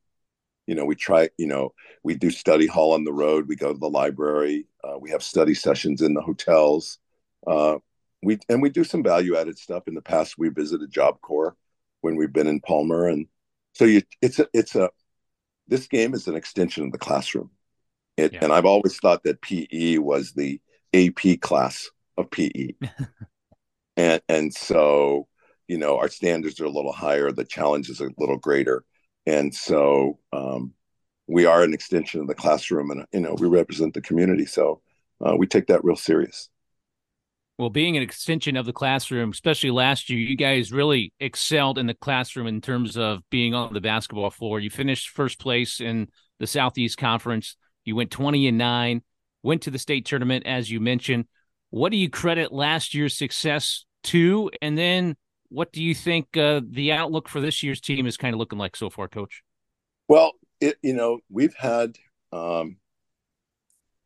you 0.66 0.74
know 0.74 0.84
we 0.84 0.94
try 0.94 1.28
you 1.38 1.46
know 1.46 1.72
we 2.02 2.14
do 2.14 2.30
study 2.30 2.66
hall 2.66 2.92
on 2.92 3.04
the 3.04 3.12
road 3.12 3.48
we 3.48 3.56
go 3.56 3.72
to 3.72 3.78
the 3.78 3.88
library 3.88 4.66
uh, 4.84 4.98
we 4.98 5.10
have 5.10 5.22
study 5.22 5.54
sessions 5.54 6.02
in 6.02 6.14
the 6.14 6.20
hotels 6.20 6.98
uh, 7.46 7.78
we 8.22 8.38
and 8.48 8.62
we 8.62 8.70
do 8.70 8.84
some 8.84 9.02
value 9.02 9.36
added 9.36 9.58
stuff. 9.58 9.86
In 9.86 9.94
the 9.94 10.02
past 10.02 10.38
we 10.38 10.48
visited 10.48 10.90
job 10.90 11.20
corps 11.20 11.56
when 12.00 12.16
we've 12.16 12.32
been 12.32 12.46
in 12.46 12.60
palmer 12.60 13.08
and 13.08 13.26
so 13.72 13.84
you 13.84 14.02
it's 14.20 14.38
a 14.38 14.48
it's 14.52 14.74
a 14.74 14.90
this 15.66 15.86
game 15.86 16.14
is 16.14 16.26
an 16.28 16.36
extension 16.36 16.84
of 16.84 16.92
the 16.92 16.98
classroom. 16.98 17.50
It, 18.16 18.32
yeah. 18.32 18.40
and 18.42 18.52
i've 18.52 18.64
always 18.64 18.96
thought 18.96 19.22
that 19.22 19.40
pe 19.42 19.96
was 19.98 20.32
the 20.32 20.60
ap 20.92 21.40
class 21.40 21.88
of 22.16 22.28
pe 22.32 22.50
and 23.98 24.22
and 24.28 24.54
so 24.54 25.26
you 25.66 25.76
know 25.76 25.98
our 25.98 26.08
standards 26.08 26.60
are 26.60 26.64
a 26.64 26.70
little 26.70 26.92
higher 26.92 27.30
the 27.30 27.44
challenge 27.44 27.90
is 27.90 28.00
a 28.00 28.08
little 28.16 28.38
greater. 28.38 28.84
And 29.26 29.54
so 29.54 30.18
um, 30.32 30.72
we 31.26 31.44
are 31.44 31.62
an 31.62 31.74
extension 31.74 32.22
of 32.22 32.28
the 32.28 32.34
classroom 32.34 32.90
and 32.90 33.04
you 33.12 33.20
know 33.20 33.34
we 33.38 33.48
represent 33.48 33.92
the 33.92 34.00
community. 34.00 34.46
So 34.46 34.80
uh, 35.20 35.36
we 35.36 35.46
take 35.46 35.66
that 35.66 35.84
real 35.84 35.96
serious. 35.96 36.48
Well 37.58 37.70
being 37.70 37.96
an 37.96 38.04
extension 38.04 38.56
of 38.56 38.66
the 38.66 38.72
classroom 38.72 39.30
especially 39.30 39.72
last 39.72 40.08
year 40.08 40.20
you 40.20 40.36
guys 40.36 40.72
really 40.72 41.12
excelled 41.18 41.76
in 41.76 41.86
the 41.86 41.94
classroom 41.94 42.46
in 42.46 42.60
terms 42.60 42.96
of 42.96 43.20
being 43.30 43.52
on 43.52 43.74
the 43.74 43.80
basketball 43.80 44.30
floor. 44.30 44.60
You 44.60 44.70
finished 44.70 45.10
first 45.10 45.40
place 45.40 45.80
in 45.80 46.08
the 46.38 46.46
southeast 46.46 46.98
conference. 46.98 47.56
You 47.84 47.96
went 47.96 48.12
20 48.12 48.46
and 48.46 48.58
9 48.58 49.02
went 49.42 49.62
to 49.62 49.70
the 49.70 49.78
state 49.78 50.06
tournament 50.06 50.46
as 50.46 50.70
you 50.70 50.78
mentioned. 50.78 51.26
What 51.70 51.90
do 51.90 51.98
you 51.98 52.08
credit 52.08 52.52
last 52.52 52.94
year's 52.94 53.18
success 53.18 53.84
two? 54.08 54.50
And 54.62 54.76
then 54.76 55.16
what 55.50 55.72
do 55.72 55.82
you 55.82 55.94
think 55.94 56.36
uh, 56.36 56.62
the 56.68 56.92
outlook 56.92 57.28
for 57.28 57.40
this 57.40 57.62
year's 57.62 57.80
team 57.80 58.06
is 58.06 58.16
kind 58.16 58.34
of 58.34 58.38
looking 58.38 58.58
like 58.58 58.74
so 58.74 58.90
far, 58.90 59.06
Coach? 59.06 59.42
Well, 60.08 60.32
it, 60.60 60.76
you 60.82 60.94
know, 60.94 61.20
we've 61.30 61.54
had 61.54 61.96
um, 62.32 62.78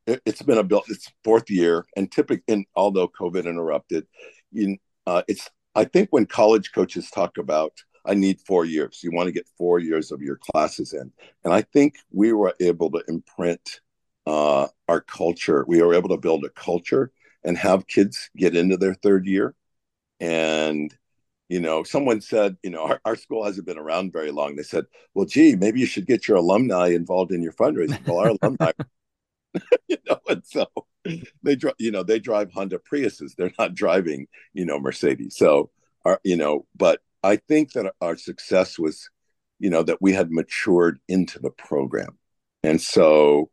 it, 0.07 0.21
has 0.27 0.43
been 0.43 0.59
a 0.59 0.65
built 0.65 0.85
it's 0.89 1.11
fourth 1.25 1.49
year, 1.49 1.87
and 1.97 2.11
typically, 2.11 2.43
and 2.49 2.67
although 2.75 3.09
COVID 3.09 3.47
interrupted, 3.47 4.07
you, 4.51 4.77
uh, 5.07 5.23
it's 5.29 5.49
I 5.75 5.85
think 5.85 6.09
when 6.11 6.27
college 6.27 6.73
coaches 6.73 7.11
talk 7.11 7.39
about 7.39 7.73
I 8.05 8.15
need 8.15 8.41
four 8.41 8.65
years, 8.65 9.01
you 9.03 9.13
want 9.13 9.29
to 9.29 9.33
get 9.33 9.47
four 9.57 9.79
years 9.79 10.11
of 10.11 10.21
your 10.21 10.39
classes 10.51 10.93
in, 10.93 11.13
and 11.45 11.53
I 11.53 11.63
think 11.63 11.95
we 12.11 12.33
were 12.33 12.55
able 12.61 12.91
to 12.91 13.03
imprint 13.09 13.81
uh, 14.27 14.67
our 14.89 15.01
culture. 15.01 15.65
We 15.69 15.81
were 15.81 15.95
able 15.95 16.09
to 16.11 16.17
build 16.17 16.45
a 16.45 16.51
culture 16.51 17.13
and 17.45 17.57
have 17.59 17.87
kids 17.87 18.31
get 18.37 18.57
into 18.57 18.77
their 18.77 18.95
third 18.95 19.27
year 19.27 19.55
and 20.23 20.97
you 21.49 21.61
know 21.61 21.83
someone 21.83 22.21
said 22.21 22.57
you 22.63 22.71
know 22.71 22.85
our, 22.85 23.01
our, 23.05 23.17
school 23.17 23.45
hasn't 23.45 23.67
been 23.67 23.77
around 23.77 24.13
very 24.13 24.31
long. 24.31 24.57
They 24.57 24.63
said 24.63 24.87
well 25.13 25.27
gee 25.27 25.57
maybe 25.57 25.81
you 25.81 25.87
should 25.87 26.07
get 26.07 26.27
your 26.27 26.39
alumni 26.39 26.89
involved 26.89 27.33
in 27.33 27.43
your 27.43 27.53
fundraising. 27.53 28.07
Well 28.07 28.19
our 28.19 28.35
alumni 28.41 28.71
you 29.89 29.99
know 30.09 30.19
and 30.29 30.43
so 30.47 30.67
they 31.43 31.57
drive 31.57 31.75
you 31.79 31.91
know 31.91 32.05
they 32.05 32.21
drive 32.21 32.53
honda 32.53 32.79
priuses. 32.79 33.33
They're 33.37 33.53
not 33.59 33.75
driving 33.75 34.29
you 34.55 34.65
know 34.65 34.79
mercedes. 34.79 35.37
So 35.37 35.71
our 36.05 36.21
you 36.25 36.37
know 36.37 36.67
but 36.75 37.01
i 37.23 37.37
think 37.37 37.73
that 37.73 37.93
our 38.01 38.17
success 38.17 38.77
was 38.79 39.09
you 39.59 39.71
know 39.71 39.83
that 39.83 40.01
we 40.01 40.13
had 40.13 40.31
matured 40.31 40.99
into 41.09 41.39
the 41.39 41.51
program. 41.51 42.19
And 42.65 42.81
so 42.81 43.51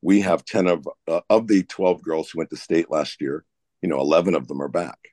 we 0.00 0.20
have 0.20 0.44
10 0.44 0.68
of 0.68 0.88
uh, 1.08 1.20
of 1.28 1.48
the 1.48 1.64
12 1.64 2.02
girls 2.02 2.30
who 2.30 2.38
went 2.38 2.50
to 2.50 2.56
state 2.56 2.90
last 2.90 3.20
year 3.20 3.44
you 3.82 3.88
know 3.88 4.00
11 4.00 4.34
of 4.34 4.48
them 4.48 4.62
are 4.62 4.68
back 4.68 5.11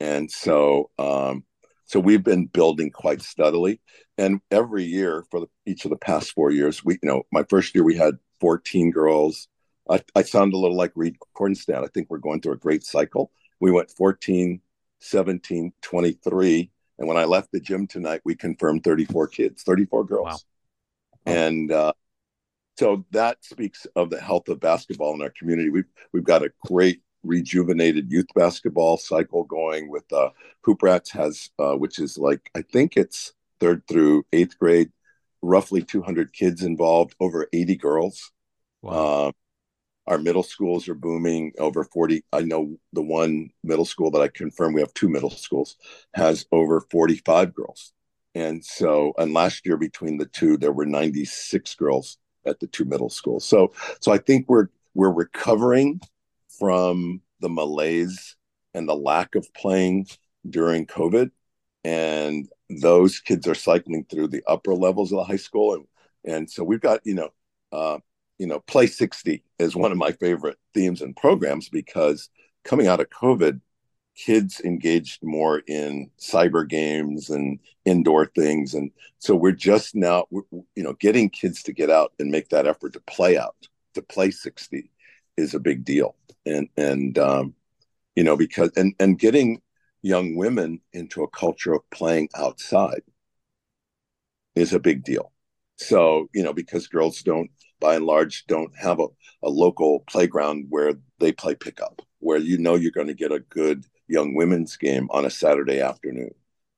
and 0.00 0.30
so 0.30 0.90
um, 0.98 1.44
so 1.84 2.00
we've 2.00 2.24
been 2.24 2.46
building 2.46 2.90
quite 2.90 3.22
steadily. 3.22 3.80
And 4.18 4.40
every 4.50 4.84
year 4.84 5.24
for 5.30 5.40
the, 5.40 5.46
each 5.64 5.84
of 5.84 5.90
the 5.90 5.96
past 5.96 6.32
four 6.32 6.50
years 6.50 6.84
we 6.84 6.94
you 7.02 7.08
know 7.08 7.22
my 7.32 7.44
first 7.48 7.74
year 7.74 7.84
we 7.84 7.96
had 7.96 8.14
14 8.40 8.90
girls. 8.90 9.48
I, 9.90 10.02
I 10.14 10.22
sound 10.22 10.52
a 10.52 10.58
little 10.58 10.76
like 10.76 10.92
Reid 10.94 11.16
Kornstad 11.36 11.82
i 11.84 11.88
think 11.88 12.08
we're 12.10 12.18
going 12.18 12.40
through 12.40 12.54
a 12.54 12.58
great 12.58 12.84
cycle. 12.84 13.30
We 13.60 13.70
went 13.70 13.90
14 13.90 14.60
17 15.00 15.72
23 15.80 16.70
and 16.98 17.08
when 17.08 17.16
i 17.16 17.24
left 17.24 17.52
the 17.52 17.60
gym 17.60 17.86
tonight 17.86 18.20
we 18.24 18.34
confirmed 18.34 18.82
34 18.84 19.28
kids 19.28 19.62
34 19.62 20.04
girls. 20.04 20.26
Wow. 20.26 20.38
and 21.32 21.72
uh, 21.72 21.92
so 22.78 23.04
that 23.10 23.44
speaks 23.44 23.88
of 23.96 24.08
the 24.08 24.20
health 24.20 24.48
of 24.48 24.60
basketball 24.60 25.12
in 25.14 25.20
our 25.20 25.32
community. 25.36 25.68
We've 25.68 25.90
we've 26.12 26.22
got 26.22 26.44
a 26.44 26.52
great 26.64 27.02
rejuvenated 27.24 28.10
youth 28.10 28.26
basketball 28.34 28.96
cycle 28.96 29.44
going 29.44 29.90
with 29.90 30.10
uh, 30.12 30.30
Hoop 30.62 30.82
Rats 30.82 31.10
has, 31.12 31.50
uh, 31.58 31.74
which 31.74 31.98
is 31.98 32.18
like 32.18 32.50
I 32.54 32.62
think 32.62 32.96
it's 32.96 33.32
third 33.60 33.82
through 33.88 34.24
eighth 34.32 34.58
grade, 34.58 34.90
roughly 35.42 35.82
200 35.82 36.32
kids 36.32 36.62
involved, 36.62 37.14
over 37.20 37.48
80 37.52 37.76
girls. 37.76 38.32
Wow. 38.82 38.92
Uh, 38.92 39.32
our 40.06 40.18
middle 40.18 40.42
schools 40.42 40.88
are 40.88 40.94
booming 40.94 41.52
over 41.58 41.84
40 41.84 42.24
i 42.32 42.40
know 42.40 42.78
the 42.94 43.02
one 43.02 43.50
middle 43.62 43.84
school 43.84 44.10
that 44.10 44.22
i 44.22 44.28
confirmed 44.28 44.74
we 44.74 44.80
have 44.80 44.94
two 44.94 45.10
middle 45.10 45.28
schools 45.28 45.76
has 46.14 46.46
over 46.50 46.80
45 46.80 47.52
girls 47.52 47.92
and 48.34 48.64
so 48.64 49.12
and 49.18 49.34
last 49.34 49.66
year 49.66 49.76
between 49.76 50.16
the 50.16 50.24
two 50.24 50.56
there 50.56 50.72
were 50.72 50.86
96 50.86 51.74
girls 51.74 52.16
at 52.48 52.60
the 52.60 52.66
two 52.66 52.84
middle 52.84 53.10
schools. 53.10 53.44
So 53.44 53.72
so 54.00 54.12
I 54.12 54.18
think 54.18 54.46
we're 54.48 54.68
we're 54.94 55.12
recovering 55.12 56.00
from 56.58 57.20
the 57.40 57.48
malaise 57.48 58.36
and 58.74 58.88
the 58.88 58.96
lack 58.96 59.34
of 59.34 59.52
playing 59.54 60.06
during 60.48 60.86
COVID, 60.86 61.30
and 61.84 62.48
those 62.68 63.20
kids 63.20 63.46
are 63.46 63.54
cycling 63.54 64.04
through 64.04 64.28
the 64.28 64.42
upper 64.46 64.74
levels 64.74 65.12
of 65.12 65.18
the 65.18 65.24
high 65.24 65.36
school, 65.36 65.74
and 65.74 65.86
and 66.24 66.50
so 66.50 66.64
we've 66.64 66.80
got 66.80 67.00
you 67.04 67.14
know. 67.14 67.30
Uh, 67.70 67.98
you 68.38 68.46
know, 68.46 68.60
play 68.60 68.86
60 68.86 69.42
is 69.58 69.74
one 69.74 69.90
of 69.90 69.98
my 69.98 70.12
favorite 70.12 70.58
themes 70.72 71.02
and 71.02 71.16
programs 71.16 71.68
because 71.68 72.30
coming 72.64 72.86
out 72.86 73.00
of 73.00 73.10
COVID, 73.10 73.60
kids 74.14 74.60
engaged 74.60 75.22
more 75.22 75.60
in 75.66 76.10
cyber 76.18 76.68
games 76.68 77.30
and 77.30 77.58
indoor 77.84 78.26
things. 78.26 78.74
And 78.74 78.90
so 79.18 79.34
we're 79.34 79.52
just 79.52 79.94
now 79.94 80.26
you 80.30 80.82
know 80.82 80.92
getting 80.94 81.30
kids 81.30 81.62
to 81.64 81.72
get 81.72 81.90
out 81.90 82.12
and 82.18 82.30
make 82.30 82.48
that 82.48 82.66
effort 82.66 82.92
to 82.94 83.00
play 83.00 83.38
out. 83.38 83.56
To 83.94 84.02
play 84.02 84.30
60 84.30 84.90
is 85.36 85.54
a 85.54 85.60
big 85.60 85.84
deal 85.84 86.14
and 86.48 86.68
and 86.76 87.18
um 87.18 87.54
you 88.16 88.24
know 88.24 88.36
because 88.36 88.70
and 88.76 88.94
and 88.98 89.18
getting 89.18 89.60
young 90.02 90.36
women 90.36 90.80
into 90.92 91.22
a 91.22 91.30
culture 91.30 91.74
of 91.74 91.90
playing 91.90 92.28
outside 92.36 93.02
is 94.54 94.72
a 94.72 94.80
big 94.80 95.04
deal 95.04 95.32
so 95.76 96.28
you 96.34 96.42
know 96.42 96.52
because 96.52 96.88
girls 96.88 97.22
don't 97.22 97.50
by 97.80 97.94
and 97.94 98.06
large 98.06 98.44
don't 98.46 98.76
have 98.76 98.98
a, 98.98 99.06
a 99.42 99.48
local 99.48 100.00
playground 100.00 100.66
where 100.68 100.94
they 101.20 101.32
play 101.32 101.54
pickup 101.54 102.02
where 102.20 102.38
you 102.38 102.58
know 102.58 102.74
you're 102.74 102.90
going 102.90 103.06
to 103.06 103.14
get 103.14 103.32
a 103.32 103.40
good 103.40 103.84
young 104.08 104.34
women's 104.34 104.76
game 104.76 105.08
on 105.10 105.24
a 105.24 105.30
Saturday 105.30 105.80
afternoon. 105.80 106.34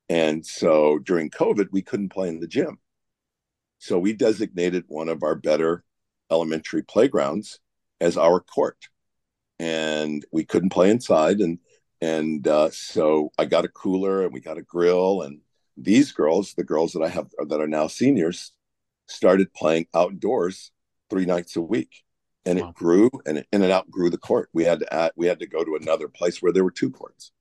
And 0.08 0.44
so 0.44 0.98
during 0.98 1.30
COVID, 1.30 1.68
we 1.70 1.82
couldn't 1.82 2.10
play 2.10 2.28
in 2.28 2.40
the 2.40 2.48
gym. 2.48 2.78
So 3.78 3.98
we 3.98 4.12
designated 4.12 4.84
one 4.88 5.08
of 5.08 5.22
our 5.22 5.36
better 5.36 5.84
elementary 6.30 6.82
playgrounds 6.82 7.60
as 8.00 8.16
our 8.16 8.40
court. 8.40 8.76
And 9.60 10.24
we 10.32 10.44
couldn't 10.44 10.70
play 10.70 10.90
inside. 10.90 11.40
And 11.40 11.58
and 12.00 12.48
uh, 12.48 12.70
so 12.70 13.30
I 13.38 13.44
got 13.44 13.66
a 13.66 13.68
cooler 13.68 14.24
and 14.24 14.32
we 14.32 14.40
got 14.40 14.56
a 14.56 14.62
grill. 14.62 15.20
And 15.20 15.40
these 15.76 16.12
girls, 16.12 16.54
the 16.54 16.64
girls 16.64 16.92
that 16.92 17.02
I 17.02 17.08
have 17.08 17.28
that 17.46 17.60
are 17.60 17.68
now 17.68 17.86
seniors, 17.86 18.52
started 19.06 19.52
playing 19.52 19.86
outdoors 19.94 20.70
three 21.10 21.26
nights 21.26 21.56
a 21.56 21.60
week 21.60 22.04
and 22.46 22.60
wow. 22.60 22.68
it 22.68 22.74
grew 22.74 23.10
and 23.26 23.38
it, 23.38 23.46
and 23.52 23.62
it 23.62 23.70
outgrew 23.70 24.08
the 24.08 24.18
court. 24.18 24.48
We 24.52 24.64
had 24.64 24.80
to 24.80 24.94
add, 24.94 25.12
we 25.16 25.26
had 25.26 25.40
to 25.40 25.46
go 25.46 25.62
to 25.64 25.76
another 25.76 26.08
place 26.08 26.40
where 26.40 26.52
there 26.52 26.64
were 26.64 26.70
two 26.70 26.90
courts. 26.90 27.32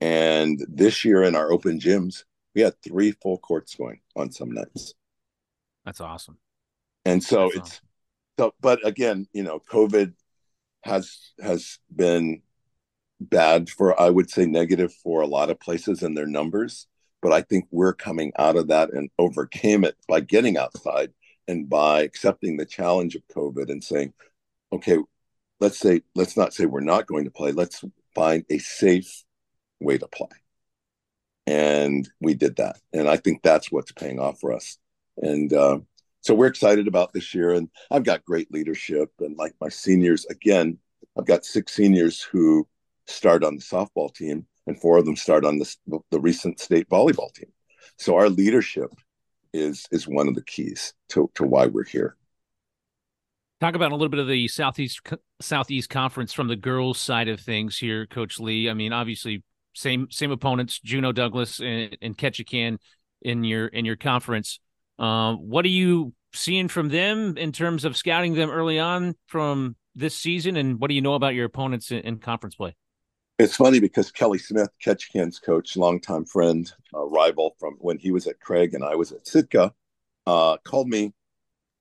And 0.00 0.64
this 0.68 1.04
year 1.04 1.22
in 1.22 1.36
our 1.36 1.52
open 1.52 1.78
gyms, 1.78 2.24
we 2.54 2.62
had 2.62 2.80
three 2.82 3.12
full 3.12 3.38
courts 3.38 3.74
going 3.74 4.00
on 4.16 4.32
some 4.32 4.50
nights. 4.50 4.94
That's 5.84 6.00
awesome. 6.00 6.38
And 7.04 7.22
so 7.22 7.44
That's 7.44 7.56
it's 7.56 7.70
awesome. 7.70 7.86
so, 8.38 8.54
but 8.60 8.86
again, 8.86 9.26
you 9.32 9.42
know, 9.42 9.60
COVID 9.70 10.14
has 10.82 11.32
has 11.40 11.78
been 11.94 12.42
bad 13.20 13.68
for 13.68 14.00
I 14.00 14.10
would 14.10 14.30
say 14.30 14.46
negative 14.46 14.92
for 14.92 15.22
a 15.22 15.26
lot 15.26 15.50
of 15.50 15.60
places 15.60 16.02
and 16.02 16.16
their 16.16 16.26
numbers. 16.26 16.86
But 17.20 17.32
I 17.32 17.42
think 17.42 17.66
we're 17.70 17.94
coming 17.94 18.32
out 18.38 18.56
of 18.56 18.68
that 18.68 18.92
and 18.92 19.10
overcame 19.18 19.84
it 19.84 19.96
by 20.08 20.20
getting 20.20 20.56
outside 20.56 21.12
and 21.48 21.68
by 21.68 22.02
accepting 22.02 22.56
the 22.56 22.66
challenge 22.66 23.16
of 23.16 23.26
COVID 23.34 23.70
and 23.70 23.82
saying, 23.82 24.12
okay, 24.72 24.98
let's 25.58 25.78
say, 25.78 26.02
let's 26.14 26.36
not 26.36 26.54
say 26.54 26.66
we're 26.66 26.80
not 26.80 27.06
going 27.06 27.24
to 27.24 27.30
play, 27.30 27.50
let's 27.52 27.82
find 28.14 28.44
a 28.50 28.58
safe 28.58 29.24
way 29.80 29.98
to 29.98 30.06
play. 30.06 30.28
And 31.46 32.08
we 32.20 32.34
did 32.34 32.56
that. 32.56 32.76
And 32.92 33.08
I 33.08 33.16
think 33.16 33.42
that's 33.42 33.72
what's 33.72 33.92
paying 33.92 34.20
off 34.20 34.38
for 34.38 34.52
us. 34.52 34.78
And 35.16 35.52
uh, 35.52 35.78
so 36.20 36.34
we're 36.34 36.46
excited 36.46 36.88
about 36.88 37.12
this 37.12 37.34
year. 37.34 37.52
And 37.52 37.68
I've 37.90 38.04
got 38.04 38.24
great 38.24 38.52
leadership. 38.52 39.10
And 39.20 39.36
like 39.36 39.54
my 39.60 39.68
seniors, 39.68 40.26
again, 40.26 40.78
I've 41.16 41.26
got 41.26 41.44
six 41.44 41.72
seniors 41.72 42.20
who 42.22 42.66
start 43.06 43.44
on 43.44 43.56
the 43.56 43.62
softball 43.62 44.14
team, 44.14 44.46
and 44.66 44.80
four 44.80 44.98
of 44.98 45.04
them 45.04 45.16
start 45.16 45.44
on 45.44 45.58
the, 45.58 46.00
the 46.10 46.20
recent 46.20 46.60
state 46.60 46.88
volleyball 46.88 47.32
team. 47.32 47.50
So 47.96 48.16
our 48.16 48.28
leadership 48.28 48.90
is 49.54 49.86
is 49.90 50.06
one 50.06 50.28
of 50.28 50.34
the 50.34 50.44
keys 50.44 50.92
to 51.10 51.30
to 51.34 51.44
why 51.44 51.66
we're 51.66 51.84
here. 51.84 52.16
Talk 53.60 53.74
about 53.74 53.90
a 53.90 53.94
little 53.96 54.10
bit 54.10 54.20
of 54.20 54.28
the 54.28 54.46
southeast 54.46 55.00
southeast 55.40 55.90
conference 55.90 56.32
from 56.32 56.48
the 56.48 56.56
girls' 56.56 57.00
side 57.00 57.28
of 57.28 57.40
things 57.40 57.78
here, 57.78 58.06
Coach 58.06 58.38
Lee. 58.38 58.70
I 58.70 58.74
mean, 58.74 58.92
obviously, 58.92 59.42
same 59.74 60.08
same 60.10 60.30
opponents, 60.30 60.80
Juneau 60.80 61.12
Douglas 61.12 61.60
and, 61.60 61.96
and 62.00 62.16
Ketchikan 62.16 62.78
in 63.22 63.42
your 63.42 63.66
in 63.66 63.84
your 63.84 63.96
conference. 63.96 64.60
Um, 64.98 65.48
what 65.48 65.64
are 65.64 65.68
you 65.68 66.12
seeing 66.32 66.68
from 66.68 66.88
them 66.88 67.36
in 67.36 67.52
terms 67.52 67.84
of 67.84 67.96
scouting 67.96 68.34
them 68.34 68.50
early 68.50 68.78
on 68.78 69.14
from 69.26 69.76
this 69.94 70.16
season, 70.16 70.56
and 70.56 70.78
what 70.80 70.88
do 70.88 70.94
you 70.94 71.00
know 71.00 71.14
about 71.14 71.34
your 71.34 71.46
opponents 71.46 71.90
in, 71.90 72.00
in 72.00 72.18
conference 72.18 72.54
play? 72.54 72.76
It's 73.38 73.56
funny 73.56 73.78
because 73.78 74.10
Kelly 74.10 74.38
Smith, 74.38 74.70
Ketchikan's 74.84 75.38
coach, 75.38 75.76
longtime 75.76 76.24
friend, 76.24 76.70
uh, 76.92 77.04
rival 77.04 77.54
from 77.60 77.74
when 77.78 77.96
he 77.96 78.10
was 78.10 78.26
at 78.26 78.40
Craig 78.40 78.74
and 78.74 78.82
I 78.82 78.96
was 78.96 79.12
at 79.12 79.28
Sitka, 79.28 79.72
uh, 80.26 80.56
called 80.64 80.88
me 80.88 81.12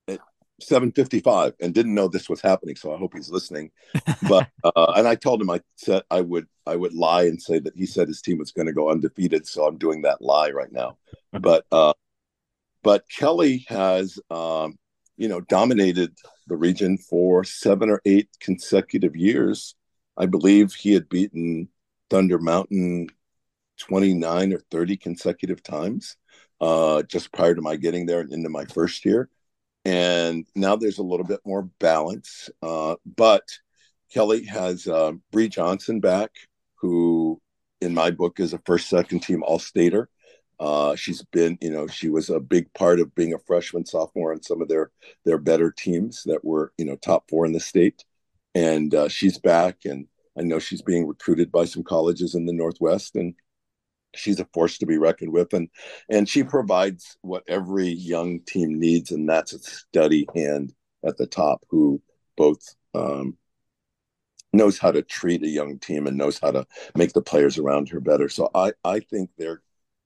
at 0.07 0.19
7:55 0.61 1.53
and 1.59 1.73
didn't 1.73 1.95
know 1.95 2.07
this 2.07 2.29
was 2.29 2.41
happening. 2.41 2.75
So 2.75 2.93
I 2.93 2.97
hope 2.97 3.13
he's 3.15 3.31
listening. 3.31 3.71
But 4.29 4.49
uh, 4.63 4.93
and 4.95 5.07
I 5.07 5.15
told 5.15 5.41
him 5.41 5.49
I 5.49 5.61
said 5.77 6.03
I 6.11 6.21
would 6.21 6.47
I 6.67 6.75
would 6.75 6.93
lie 6.93 7.23
and 7.23 7.41
say 7.41 7.57
that 7.59 7.75
he 7.75 7.87
said 7.87 8.07
his 8.07 8.21
team 8.21 8.37
was 8.37 8.51
going 8.51 8.67
to 8.67 8.73
go 8.73 8.91
undefeated. 8.91 9.47
So 9.47 9.65
I'm 9.65 9.77
doing 9.77 10.03
that 10.03 10.21
lie 10.21 10.51
right 10.51 10.71
now. 10.71 10.97
but 11.31 11.65
uh, 11.71 11.93
but 12.87 13.03
Kelly 13.09 13.65
has 13.67 14.17
um, 14.31 14.77
you 15.17 15.27
know 15.27 15.41
dominated 15.41 16.13
the 16.47 16.55
region 16.55 16.97
for 16.97 17.43
seven 17.43 17.89
or 17.89 18.01
eight 18.05 18.29
consecutive 18.39 19.15
years 19.15 19.75
I 20.17 20.25
believe 20.25 20.73
he 20.73 20.93
had 20.93 21.09
beaten 21.09 21.69
Thunder 22.09 22.39
Mountain 22.39 23.09
29 23.79 24.53
or 24.53 24.59
30 24.71 24.97
consecutive 24.97 25.61
times 25.61 26.17
uh, 26.59 27.03
just 27.03 27.31
prior 27.31 27.53
to 27.53 27.61
my 27.61 27.75
getting 27.75 28.05
there 28.05 28.21
and 28.21 28.33
into 28.33 28.49
my 28.49 28.65
first 28.65 29.05
year. 29.05 29.29
And 29.85 30.45
now 30.55 30.75
there's 30.75 30.97
a 30.97 31.03
little 31.03 31.25
bit 31.25 31.41
more 31.45 31.69
balance. 31.79 32.49
Uh, 32.61 32.95
but 33.05 33.43
Kelly 34.11 34.45
has 34.45 34.87
uh, 34.87 35.13
Bree 35.31 35.49
Johnson 35.49 35.99
back, 35.99 36.31
who 36.75 37.39
in 37.79 37.93
my 37.93 38.09
book 38.09 38.39
is 38.39 38.53
a 38.53 38.61
first, 38.65 38.89
second 38.89 39.19
team 39.19 39.43
All 39.43 39.59
Stater. 39.59 40.09
Uh, 40.59 40.95
she's 40.95 41.23
been, 41.31 41.57
you 41.61 41.69
know, 41.69 41.87
she 41.87 42.09
was 42.09 42.29
a 42.29 42.39
big 42.39 42.73
part 42.73 42.99
of 42.99 43.13
being 43.15 43.33
a 43.33 43.39
freshman, 43.39 43.85
sophomore 43.85 44.33
on 44.33 44.41
some 44.41 44.61
of 44.61 44.67
their 44.67 44.91
their 45.25 45.37
better 45.37 45.71
teams 45.71 46.23
that 46.25 46.43
were, 46.43 46.73
you 46.77 46.85
know, 46.85 46.95
top 46.95 47.29
four 47.29 47.45
in 47.45 47.51
the 47.51 47.59
state. 47.59 48.03
And 48.55 48.93
uh, 48.95 49.07
she's 49.09 49.37
back 49.37 49.85
and 49.85 50.07
i 50.37 50.41
know 50.43 50.59
she's 50.59 50.81
being 50.83 51.07
recruited 51.07 51.51
by 51.51 51.65
some 51.65 51.83
colleges 51.83 52.35
in 52.35 52.45
the 52.45 52.53
northwest 52.53 53.15
and 53.15 53.33
she's 54.15 54.39
a 54.39 54.45
force 54.53 54.77
to 54.79 54.85
be 54.85 54.97
reckoned 54.97 55.31
with. 55.31 55.53
And 55.53 55.69
and 56.09 56.27
she 56.27 56.43
provides 56.43 57.17
what 57.21 57.43
every 57.47 57.89
young 57.89 58.39
team 58.41 58.79
needs 58.79 59.11
and 59.11 59.29
that's 59.29 59.53
a 59.53 59.59
steady 59.59 60.27
hand 60.35 60.73
at 61.05 61.17
the 61.17 61.27
top 61.27 61.63
who 61.69 62.01
both 62.35 62.75
um, 62.95 63.37
knows 64.53 64.77
how 64.79 64.91
to 64.91 65.01
treat 65.01 65.43
a 65.43 65.47
young 65.47 65.79
team 65.79 66.07
and 66.07 66.17
knows 66.17 66.39
how 66.39 66.51
to 66.51 66.65
make 66.95 67.13
the 67.13 67.21
players 67.21 67.57
around 67.57 67.89
her 67.89 67.99
better. 67.99 68.29
So 68.29 68.49
i 68.55 68.73
i 68.83 68.99
think 68.99 69.29
they're 69.37 69.61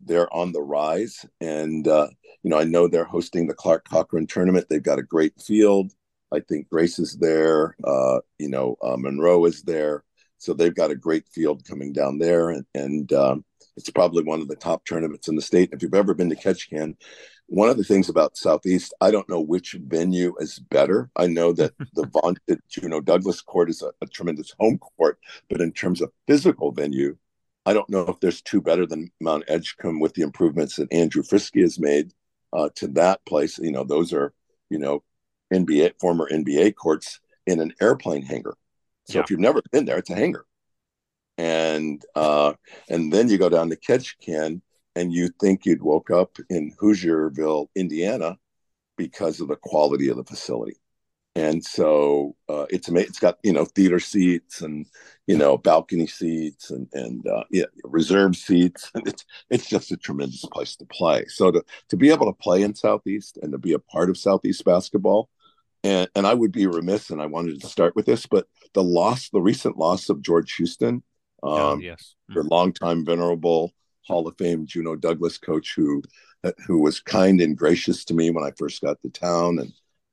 they're 0.06 0.34
on 0.34 0.52
the 0.52 0.62
rise 0.62 1.26
and 1.40 1.88
uh, 1.88 2.08
you 2.44 2.50
know 2.50 2.60
i 2.60 2.64
know 2.64 2.88
they're 2.88 3.06
hosting 3.06 3.48
the 3.48 3.54
clark 3.54 3.88
cochrane 3.88 4.28
tournament 4.28 4.66
they've 4.70 4.84
got 4.84 5.00
a 5.00 5.04
great 5.04 5.34
field 5.42 5.94
I 6.32 6.40
think 6.40 6.70
Grace 6.70 6.98
is 7.00 7.18
there. 7.18 7.76
Uh, 7.84 8.20
you 8.40 8.50
know, 8.50 8.78
uh, 8.82 8.96
Monroe 8.98 9.46
is 9.46 9.64
there. 9.64 10.04
So 10.38 10.54
they've 10.54 10.74
got 10.74 10.92
a 10.92 10.96
great 10.96 11.28
field 11.28 11.66
coming 11.68 11.94
down 11.94 12.18
there, 12.18 12.50
and, 12.50 12.66
and 12.74 13.14
um, 13.14 13.46
it's 13.78 13.90
probably 13.92 14.24
one 14.24 14.42
of 14.42 14.48
the 14.48 14.56
top 14.56 14.86
tournaments 14.86 15.28
in 15.28 15.36
the 15.36 15.42
state. 15.42 15.70
If 15.72 15.84
you've 15.84 15.94
ever 15.94 16.16
been 16.16 16.30
to 16.30 16.36
Ketchikan, 16.36 16.96
one 17.46 17.70
of 17.70 17.78
the 17.78 17.84
things 17.84 18.10
about 18.10 18.38
Southeast, 18.38 18.94
I 19.02 19.12
don't 19.12 19.30
know 19.30 19.42
which 19.42 19.76
venue 19.86 20.34
is 20.40 20.58
better. 20.58 21.12
I 21.16 21.28
know 21.28 21.54
that 21.54 21.74
the 21.94 22.08
vaunted 22.08 22.60
Juneau 22.70 23.02
Douglas 23.02 23.42
court 23.42 23.70
is 23.70 23.84
a, 23.84 23.92
a, 24.02 24.08
tremendous 24.08 24.56
home 24.60 24.80
court, 24.80 25.20
but 25.50 25.62
in 25.62 25.72
terms 25.74 26.02
of 26.02 26.12
physical 26.28 26.72
venue, 26.72 27.18
I 27.66 27.74
don't 27.74 27.90
know 27.90 28.08
if 28.08 28.20
there's 28.20 28.42
two 28.42 28.62
better 28.62 28.86
than 28.86 29.12
Mount 29.20 29.44
Edgecombe 29.48 30.00
with 30.00 30.14
the 30.14 30.24
improvements 30.24 30.78
that 30.78 30.92
Andrew 30.92 31.24
Frisky 31.24 31.62
has 31.62 31.80
made 31.80 32.12
uh, 32.54 32.70
to 32.76 32.88
that 32.90 33.24
place. 33.26 33.60
You 33.60 33.72
know, 33.72 33.84
those 33.84 34.14
are 34.14 34.34
you 34.70 34.80
know 34.80 35.04
NBA 35.54 35.94
former 36.00 36.28
NBA 36.32 36.76
courts 36.76 37.20
in 37.46 37.60
an 37.60 37.74
airplane 37.82 38.24
hangar. 38.24 38.56
So 39.06 39.18
yeah. 39.18 39.24
if 39.24 39.30
you've 39.30 39.40
never 39.40 39.62
been 39.72 39.86
there, 39.86 39.98
it's 39.98 40.10
a 40.10 40.16
hangar. 40.16 40.46
And 41.38 42.04
uh, 42.16 42.54
and 42.90 43.12
then 43.12 43.30
you 43.30 43.38
go 43.38 43.50
down 43.50 43.70
to 43.70 43.76
Ketchikan 43.76 44.62
and 44.96 45.14
you 45.14 45.30
think 45.40 45.66
you'd 45.66 45.82
woke 45.82 46.12
up 46.12 46.38
in 46.50 46.74
Hoosierville, 46.82 47.68
Indiana, 47.76 48.38
because 48.98 49.40
of 49.40 49.48
the 49.48 49.56
quality 49.56 50.10
of 50.10 50.18
the 50.18 50.24
facility. 50.24 50.81
And 51.36 51.64
so 51.64 52.36
uh, 52.50 52.66
it's 52.70 52.90
it's 52.90 53.20
got 53.20 53.38
you 53.44 53.54
know 53.54 53.66
theater 53.66 54.00
seats 54.00 54.62
and 54.62 54.86
you 55.28 55.38
know 55.38 55.58
balcony 55.58 56.08
seats 56.08 56.72
and 56.72 56.88
and 56.94 57.26
uh, 57.28 57.44
yeah 57.52 57.66
reserve 57.84 58.36
seats. 58.36 58.92
And 58.96 59.08
it's 59.08 59.26
it's 59.50 59.68
just 59.68 59.92
a 59.92 59.98
tremendous 59.98 60.46
place 60.46 60.76
to 60.78 60.86
play. 60.86 61.26
So 61.28 61.52
to 61.52 61.64
to 61.90 61.98
be 61.98 62.10
able 62.10 62.26
to 62.26 62.38
play 62.38 62.64
in 62.64 62.76
southeast 62.76 63.38
and 63.42 63.52
to 63.52 63.58
be 63.58 63.74
a 63.74 63.80
part 63.80 64.10
of 64.10 64.18
southeast 64.18 64.66
basketball 64.66 65.30
and 65.84 66.10
and 66.16 66.28
i 66.28 66.34
would 66.34 66.52
be 66.52 66.68
remiss 66.68 67.10
and 67.10 67.22
i 67.22 67.26
wanted 67.26 67.60
to 67.60 67.68
start 67.68 67.96
with 67.96 68.06
this 68.06 68.26
but 68.26 68.48
the 68.74 68.84
loss 68.84 69.30
the 69.30 69.42
recent 69.42 69.78
loss 69.78 70.10
of 70.10 70.22
george 70.22 70.56
houston 70.56 71.04
um, 71.44 71.52
oh, 71.54 71.78
yes 71.80 72.16
your 72.30 72.44
longtime 72.44 73.04
venerable 73.06 73.72
hall 74.06 74.28
of 74.28 74.36
fame 74.38 74.66
juneau 74.66 74.96
douglas 74.96 75.38
coach 75.38 75.74
who 75.76 76.02
who 76.66 76.80
was 76.80 77.00
kind 77.00 77.42
and 77.42 77.58
gracious 77.58 78.06
to 78.06 78.14
me 78.14 78.30
when 78.30 78.44
i 78.44 78.52
first 78.58 78.82
got 78.82 79.02
to 79.02 79.10
town 79.10 79.60
and 79.60 79.72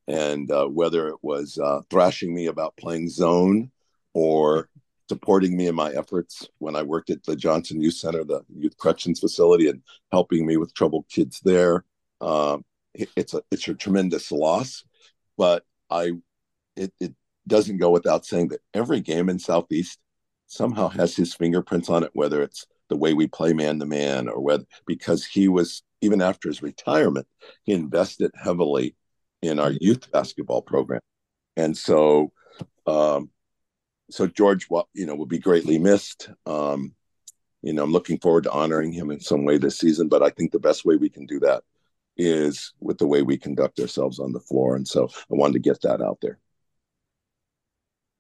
and 0.09 0.50
uh, 0.50 0.66
whether 0.66 1.06
it 1.09 1.18
was 1.22 1.59
uh, 1.62 1.82
thrashing 1.90 2.34
me 2.34 2.46
about 2.46 2.76
playing 2.78 3.11
zone 3.11 3.70
or 4.14 4.70
supporting 5.09 5.56
me 5.56 5.66
in 5.68 5.74
my 5.74 5.92
efforts 5.92 6.48
when 6.59 6.74
I 6.74 6.82
worked 6.82 7.11
at 7.11 7.22
the 7.24 7.36
Johnson 7.36 7.80
Youth 7.80 7.94
Center, 7.94 8.24
the 8.24 8.42
youth 8.54 8.76
corrections 8.78 9.20
facility, 9.20 9.68
and 9.68 9.82
helping 10.11 10.46
me 10.46 10.56
with 10.56 10.74
troubled 10.74 11.04
kids 11.11 11.40
there. 11.44 11.84
Uh, 12.20 12.59
it, 12.94 13.11
it's 13.16 13.34
a 13.34 13.42
it's 13.50 13.68
a 13.68 13.74
tremendous 13.74 14.32
loss, 14.32 14.82
but 15.36 15.64
I 15.90 16.12
it, 16.74 16.92
it 17.00 17.14
doesn't 17.46 17.78
go 17.78 17.90
without 17.90 18.24
saying 18.24 18.48
that 18.48 18.61
every 18.72 19.00
game 19.00 19.28
in 19.28 19.38
Southeast 19.38 19.98
somehow 20.46 20.88
has 20.88 21.14
his 21.14 21.34
fingerprints 21.34 21.90
on 21.90 22.02
it, 22.02 22.11
whether 22.14 22.42
it's 22.42 22.66
the 22.88 22.96
way 22.96 23.12
we 23.12 23.26
play 23.26 23.52
man 23.52 23.78
to 23.78 23.86
man 23.86 24.28
or 24.28 24.40
whether 24.40 24.64
because 24.86 25.26
he 25.26 25.48
was 25.48 25.82
even 26.00 26.22
after 26.22 26.48
his 26.48 26.62
retirement, 26.62 27.26
he 27.64 27.72
invested 27.72 28.30
heavily 28.42 28.94
in 29.43 29.59
our 29.59 29.72
youth 29.72 30.11
basketball 30.11 30.62
program. 30.62 31.01
And 31.57 31.76
so, 31.76 32.32
um, 32.86 33.30
so 34.11 34.26
George, 34.26 34.68
you 34.95 35.07
know, 35.07 35.14
will 35.14 35.26
be 35.26 35.39
greatly 35.39 35.78
missed. 35.78 36.30
Um, 36.47 36.95
you 37.62 37.72
know, 37.72 37.82
I'm 37.82 37.93
looking 37.93 38.18
forward 38.18 38.45
to 38.45 38.53
honoring 38.53 38.93
him 38.93 39.11
in 39.11 39.20
some 39.20 39.45
way 39.45 39.59
this 39.59 39.78
season, 39.78 40.09
but 40.09 40.22
I 40.22 40.30
think 40.30 40.53
the 40.53 40.59
best 40.59 40.84
way 40.84 40.97
we 40.97 41.09
can 41.09 41.26
do 41.26 41.41
that 41.41 41.64
is 42.16 42.72
with 42.80 42.99
the 42.99 43.07
way 43.07 43.22
we 43.22 43.36
conduct 43.36 43.80
ourselves 43.80 44.18
on 44.18 44.32
the 44.32 44.41
floor. 44.41 44.76
And 44.76 44.86
so 44.86 45.09
I 45.09 45.34
wanted 45.34 45.55
to 45.55 45.59
get 45.59 45.82
that 45.82 46.01
out 46.01 46.18
there. 46.22 46.39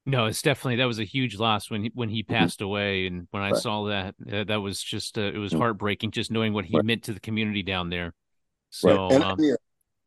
No, 0.06 0.24
it's 0.24 0.40
definitely 0.40 0.76
that 0.76 0.86
was 0.86 1.00
a 1.00 1.04
huge 1.04 1.36
loss 1.36 1.70
when 1.70 1.82
he, 1.82 1.92
when 1.94 2.08
he 2.08 2.22
passed 2.22 2.62
away, 2.62 3.06
and 3.06 3.28
when 3.30 3.42
I 3.42 3.50
right. 3.50 3.60
saw 3.60 3.84
that, 3.88 4.14
uh, 4.32 4.44
that 4.44 4.60
was 4.62 4.82
just 4.82 5.18
uh, 5.18 5.20
it 5.20 5.36
was 5.36 5.52
heartbreaking 5.52 6.12
just 6.12 6.30
knowing 6.30 6.54
what 6.54 6.64
he 6.64 6.76
right. 6.76 6.84
meant 6.84 7.02
to 7.04 7.12
the 7.12 7.20
community 7.20 7.62
down 7.62 7.90
there. 7.90 8.14
So, 8.70 8.88
right. 8.88 9.12
and, 9.12 9.24
um, 9.24 9.36
yeah, 9.38 9.56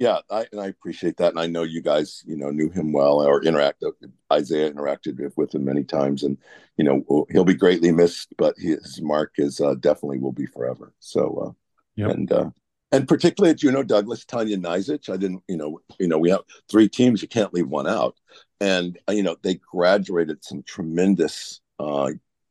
yeah, 0.02 0.18
I, 0.32 0.47
and 0.52 0.60
I 0.60 0.66
appreciate 0.66 1.18
that, 1.18 1.30
and 1.30 1.39
I 1.39 1.45
know 1.45 1.62
you 1.62 1.80
guys, 1.80 2.24
you 2.26 2.36
know, 2.36 2.49
knew 2.49 2.72
him 2.72 2.91
well 2.91 3.22
or 3.22 3.39
interacted. 3.39 3.91
Isaiah 4.34 4.72
interacted 4.72 5.32
with 5.38 5.54
him 5.54 5.64
many 5.64 5.84
times, 5.84 6.24
and 6.24 6.39
you 6.76 6.84
know, 6.84 7.28
he'll 7.30 7.43
be 7.43 7.54
greatly 7.54 7.91
missed, 7.91 8.34
but 8.36 8.56
his 8.58 8.99
mark 8.99 9.34
is 9.38 9.62
uh, 9.62 9.76
definitely 9.76 10.18
will 10.18 10.32
be 10.32 10.47
forever. 10.47 10.91
So, 11.02 11.38
uh, 11.45 11.52
yep. 11.95 12.10
and 12.10 12.32
uh, 12.32 12.49
and 12.91 13.08
particularly 13.08 13.52
at 13.52 13.60
Juneau 13.60 13.84
Douglas, 13.84 14.26
Tanya 14.26 14.58
Nizich. 14.58 15.08
I 15.08 15.18
didn't, 15.18 15.43
you 15.47 15.56
know, 15.56 15.80
you 15.99 16.08
know, 16.08 16.18
we 16.18 16.32
have 16.32 16.41
three 16.68 16.89
teams. 16.89 17.22
You 17.22 17.28
can't 17.28 17.54
leave 17.54 17.68
one 17.68 17.86
out, 17.88 18.16
and 18.60 18.97
uh, 19.08 19.12
you 19.12 19.22
know, 19.22 19.36
they 19.43 19.60
graduated 19.72 20.43
some 20.43 20.64
tremendous 20.64 21.62
uh, 21.80 22.10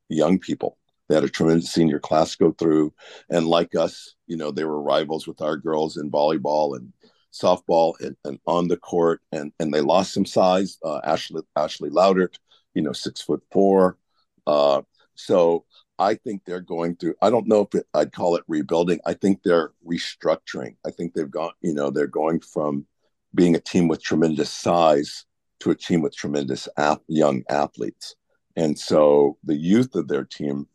young 0.08 0.38
people. 0.38 0.78
They 1.08 1.16
had 1.16 1.24
a 1.24 1.28
tremendous 1.28 1.72
senior 1.72 1.98
class 1.98 2.36
go 2.36 2.52
through, 2.52 2.94
and 3.28 3.48
like 3.48 3.74
us, 3.74 4.14
you 4.28 4.36
know, 4.36 4.52
they 4.52 4.64
were 4.64 4.80
rivals 4.80 5.26
with 5.26 5.42
our 5.42 5.56
girls 5.56 5.96
in 5.96 6.12
volleyball 6.12 6.76
and 6.76 6.92
softball 7.32 7.94
and, 8.00 8.16
and, 8.24 8.38
on 8.46 8.68
the 8.68 8.76
court, 8.76 9.20
and 9.32 9.52
and 9.58 9.72
they 9.72 9.80
lost 9.80 10.12
some 10.12 10.26
size. 10.26 10.78
Uh, 10.84 11.00
Ashley 11.04 11.42
Ashley 11.56 11.90
Loudert, 11.90 12.36
you 12.74 12.82
know, 12.82 12.92
six 12.92 13.20
foot 13.20 13.42
four. 13.50 13.98
Uh, 14.46 14.82
so 15.14 15.64
I 15.98 16.14
think 16.14 16.42
they're 16.44 16.60
going 16.60 16.96
through. 16.96 17.14
I 17.22 17.30
don't 17.30 17.46
know 17.46 17.60
if 17.62 17.74
it, 17.74 17.86
I'd 17.94 18.12
call 18.12 18.36
it 18.36 18.44
rebuilding. 18.48 19.00
I 19.04 19.14
think 19.14 19.42
they're 19.42 19.72
restructuring. 19.86 20.76
I 20.86 20.90
think 20.90 21.14
they've 21.14 21.30
gone. 21.30 21.52
You 21.60 21.74
know, 21.74 21.90
they're 21.90 22.06
going 22.06 22.40
from 22.40 22.86
being 23.34 23.54
a 23.54 23.60
team 23.60 23.86
with 23.86 24.02
tremendous 24.02 24.50
size 24.50 25.24
to 25.60 25.70
a 25.70 25.74
team 25.74 26.00
with 26.00 26.16
tremendous 26.16 26.68
young 27.06 27.42
athletes, 27.48 28.16
and 28.56 28.78
so 28.78 29.36
the 29.44 29.56
youth 29.56 29.94
of 29.94 30.08
their 30.08 30.24
team 30.24 30.66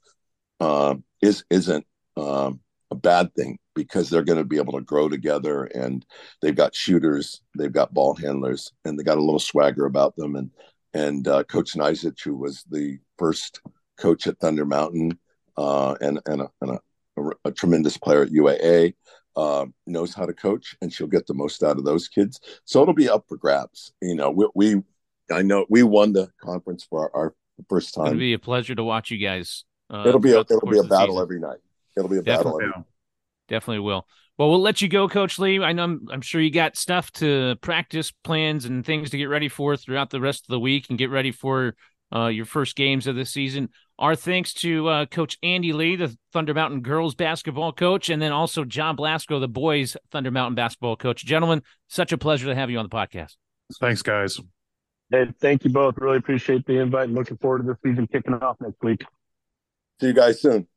uh, 0.59 0.95
is 1.21 1.43
isn't 1.49 1.85
um, 2.17 2.59
a 2.95 2.99
bad 2.99 3.33
thing 3.35 3.59
because 3.75 4.09
they're 4.09 4.23
going 4.23 4.39
to 4.39 4.45
be 4.45 4.57
able 4.57 4.73
to 4.73 4.81
grow 4.81 5.09
together 5.09 5.65
and 5.65 6.05
they've 6.41 6.55
got 6.55 6.73
shooters, 6.73 7.41
they've 7.57 7.73
got 7.73 7.93
ball 7.93 8.15
handlers, 8.15 8.71
and 8.85 8.97
they 8.97 9.03
got 9.03 9.17
a 9.17 9.23
little 9.23 9.39
swagger 9.39 9.85
about 9.85 10.15
them. 10.15 10.35
And 10.35 10.49
and 10.93 11.27
uh, 11.27 11.43
Coach 11.43 11.73
Nizich, 11.73 12.23
who 12.23 12.35
was 12.35 12.63
the 12.71 12.97
first 13.17 13.59
coach 13.97 14.27
at 14.27 14.39
Thunder 14.39 14.65
Mountain 14.65 15.19
uh, 15.57 15.95
and 16.01 16.19
and, 16.25 16.41
a, 16.41 16.49
and 16.61 16.71
a, 16.71 16.79
a, 17.17 17.29
a, 17.45 17.51
tremendous 17.51 17.97
player 17.97 18.23
at 18.23 18.29
UAA, 18.29 18.93
uh, 19.35 19.65
knows 19.85 20.13
how 20.13 20.25
to 20.25 20.33
coach, 20.33 20.75
and 20.81 20.91
she'll 20.91 21.07
get 21.07 21.27
the 21.27 21.33
most 21.33 21.63
out 21.63 21.77
of 21.77 21.85
those 21.85 22.07
kids. 22.07 22.39
So 22.63 22.81
it'll 22.81 22.93
be 22.93 23.09
up 23.09 23.25
for 23.27 23.37
grabs. 23.37 23.93
You 24.01 24.15
know, 24.15 24.31
we, 24.31 24.47
we 24.55 24.83
I 25.31 25.41
know 25.41 25.65
we 25.69 25.83
won 25.83 26.13
the 26.13 26.29
conference 26.41 26.85
for 26.89 27.11
our, 27.15 27.23
our 27.23 27.35
first 27.69 27.93
time. 27.93 28.07
It'll 28.07 28.19
be 28.19 28.33
a 28.33 28.39
pleasure 28.39 28.75
to 28.75 28.83
watch 28.83 29.11
you 29.11 29.17
guys. 29.17 29.65
Uh, 29.89 30.05
it'll 30.07 30.19
be 30.19 30.31
a, 30.31 30.39
it'll 30.39 30.69
be 30.69 30.79
a 30.79 30.83
battle 30.83 31.21
every 31.21 31.39
night. 31.39 31.59
It'll 31.95 32.09
be 32.09 32.17
a 32.17 32.21
Definitely. 32.21 32.65
battle. 32.65 32.81
Every 32.81 32.85
Definitely 33.47 33.79
will. 33.79 34.07
Well, 34.37 34.49
we'll 34.49 34.61
let 34.61 34.81
you 34.81 34.89
go, 34.89 35.07
Coach 35.07 35.39
Lee. 35.39 35.63
I 35.63 35.71
know 35.71 35.83
I'm, 35.83 36.07
I'm, 36.11 36.21
sure 36.21 36.41
you 36.41 36.51
got 36.51 36.75
stuff 36.75 37.09
to 37.13 37.55
practice 37.61 38.11
plans 38.11 38.65
and 38.65 38.85
things 38.85 39.11
to 39.11 39.17
get 39.17 39.25
ready 39.25 39.47
for 39.47 39.77
throughout 39.77 40.09
the 40.09 40.19
rest 40.19 40.43
of 40.43 40.51
the 40.51 40.59
week 40.59 40.87
and 40.89 40.97
get 40.97 41.09
ready 41.09 41.31
for 41.31 41.75
uh, 42.13 42.27
your 42.27 42.45
first 42.45 42.75
games 42.75 43.07
of 43.07 43.15
the 43.15 43.25
season. 43.25 43.69
Our 43.97 44.15
thanks 44.15 44.53
to 44.55 44.89
uh, 44.89 45.05
Coach 45.05 45.37
Andy 45.41 45.71
Lee, 45.71 45.95
the 45.95 46.17
Thunder 46.33 46.53
Mountain 46.53 46.81
girls 46.81 47.15
basketball 47.15 47.71
coach, 47.71 48.09
and 48.09 48.21
then 48.21 48.33
also 48.33 48.65
John 48.65 48.97
Blasco, 48.97 49.39
the 49.39 49.47
boys 49.47 49.95
Thunder 50.11 50.31
Mountain 50.31 50.55
basketball 50.55 50.97
coach. 50.97 51.23
Gentlemen, 51.23 51.61
such 51.87 52.11
a 52.11 52.17
pleasure 52.17 52.47
to 52.47 52.55
have 52.55 52.69
you 52.69 52.77
on 52.77 52.85
the 52.85 52.89
podcast. 52.89 53.35
Thanks, 53.79 54.01
guys. 54.01 54.39
Hey, 55.11 55.27
thank 55.39 55.63
you 55.63 55.69
both. 55.69 55.97
Really 55.97 56.17
appreciate 56.17 56.65
the 56.65 56.79
invite. 56.79 57.09
Looking 57.09 57.37
forward 57.37 57.59
to 57.59 57.63
the 57.63 57.77
season 57.85 58.07
kicking 58.07 58.33
off 58.33 58.57
next 58.59 58.81
week. 58.83 59.03
See 60.01 60.07
you 60.07 60.13
guys 60.13 60.41
soon. 60.41 60.67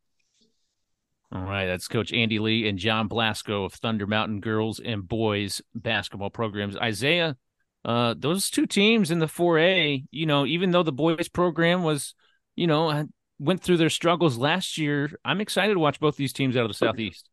All 1.30 1.42
right, 1.42 1.66
that's 1.66 1.88
Coach 1.88 2.12
Andy 2.12 2.38
Lee 2.38 2.68
and 2.68 2.78
John 2.78 3.06
Blasco 3.06 3.64
of 3.64 3.74
Thunder 3.74 4.06
Mountain 4.06 4.40
girls 4.40 4.80
and 4.80 5.06
boys 5.06 5.60
basketball 5.74 6.30
programs. 6.30 6.76
Isaiah, 6.76 7.36
uh, 7.84 8.14
those 8.16 8.48
two 8.48 8.66
teams 8.66 9.10
in 9.10 9.18
the 9.18 9.26
4A, 9.26 10.04
you 10.10 10.26
know, 10.26 10.46
even 10.46 10.70
though 10.70 10.82
the 10.82 10.92
boys 10.92 11.28
program 11.28 11.82
was, 11.82 12.14
you 12.56 12.66
know, 12.66 13.06
went 13.38 13.62
through 13.62 13.76
their 13.76 13.90
struggles 13.90 14.38
last 14.38 14.78
year, 14.78 15.10
I'm 15.22 15.40
excited 15.40 15.74
to 15.74 15.80
watch 15.80 16.00
both 16.00 16.16
these 16.16 16.32
teams 16.32 16.56
out 16.56 16.64
of 16.64 16.70
the 16.70 16.74
Southeast. 16.74 17.28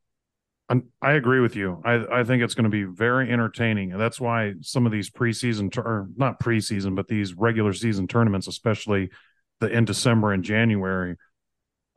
I 1.02 1.12
agree 1.14 1.42
with 1.42 1.56
you. 1.56 1.82
I, 1.86 2.20
I 2.20 2.24
think 2.24 2.42
it's 2.42 2.56
going 2.56 2.64
to 2.64 2.70
be 2.70 2.84
very 2.84 3.32
entertaining. 3.32 3.92
And 3.92 4.02
that's 4.02 4.20
why 4.20 4.54
some 4.62 4.86
of 4.88 4.92
these 4.92 5.12
preseason, 5.12 5.76
or 5.78 6.08
not 6.16 6.40
preseason, 6.40 6.96
but 6.96 7.08
these 7.08 7.36
regular 7.36 7.72
season 7.72 8.08
tournaments, 8.08 8.48
especially 8.48 9.12
the 9.60 9.68
in 9.68 9.86
December 9.86 10.34
and 10.34 10.44
January, 10.44 11.18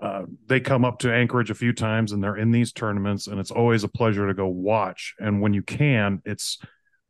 uh, 0.00 0.22
they 0.46 0.60
come 0.60 0.84
up 0.84 1.00
to 1.00 1.12
Anchorage 1.12 1.50
a 1.50 1.54
few 1.54 1.72
times 1.72 2.12
and 2.12 2.22
they're 2.22 2.36
in 2.36 2.50
these 2.50 2.72
tournaments, 2.72 3.26
and 3.26 3.40
it's 3.40 3.50
always 3.50 3.84
a 3.84 3.88
pleasure 3.88 4.28
to 4.28 4.34
go 4.34 4.46
watch. 4.46 5.14
And 5.18 5.40
when 5.40 5.54
you 5.54 5.62
can, 5.62 6.22
it's 6.24 6.58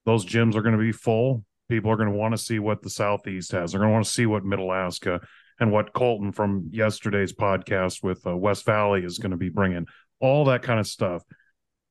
those 0.07 0.25
gyms 0.25 0.55
are 0.55 0.63
going 0.63 0.77
to 0.77 0.81
be 0.81 0.93
full. 0.93 1.45
People 1.69 1.91
are 1.91 1.97
going 1.97 2.11
to 2.11 2.17
want 2.17 2.33
to 2.33 2.39
see 2.39 2.59
what 2.59 2.81
the 2.81 2.89
Southeast 2.89 3.53
has. 3.53 3.73
They're 3.73 3.81
going 3.81 3.91
to 3.91 3.93
want 3.93 4.07
to 4.07 4.11
see 4.11 4.25
what 4.25 4.45
Mid 4.45 4.59
Alaska 4.59 5.21
and 5.61 5.71
what 5.71 5.93
Colton 5.93 6.33
from 6.33 6.71
yesterday's 6.73 7.35
podcast 7.35 8.03
with 8.03 8.27
uh, 8.27 8.35
West 8.35 8.65
Valley 8.65 9.05
is 9.05 9.19
going 9.19 9.33
to 9.33 9.37
be 9.37 9.51
bringing. 9.51 9.87
All 10.21 10.47
that 10.47 10.63
kind 10.63 10.81
of 10.81 10.87
stuff. 10.87 11.23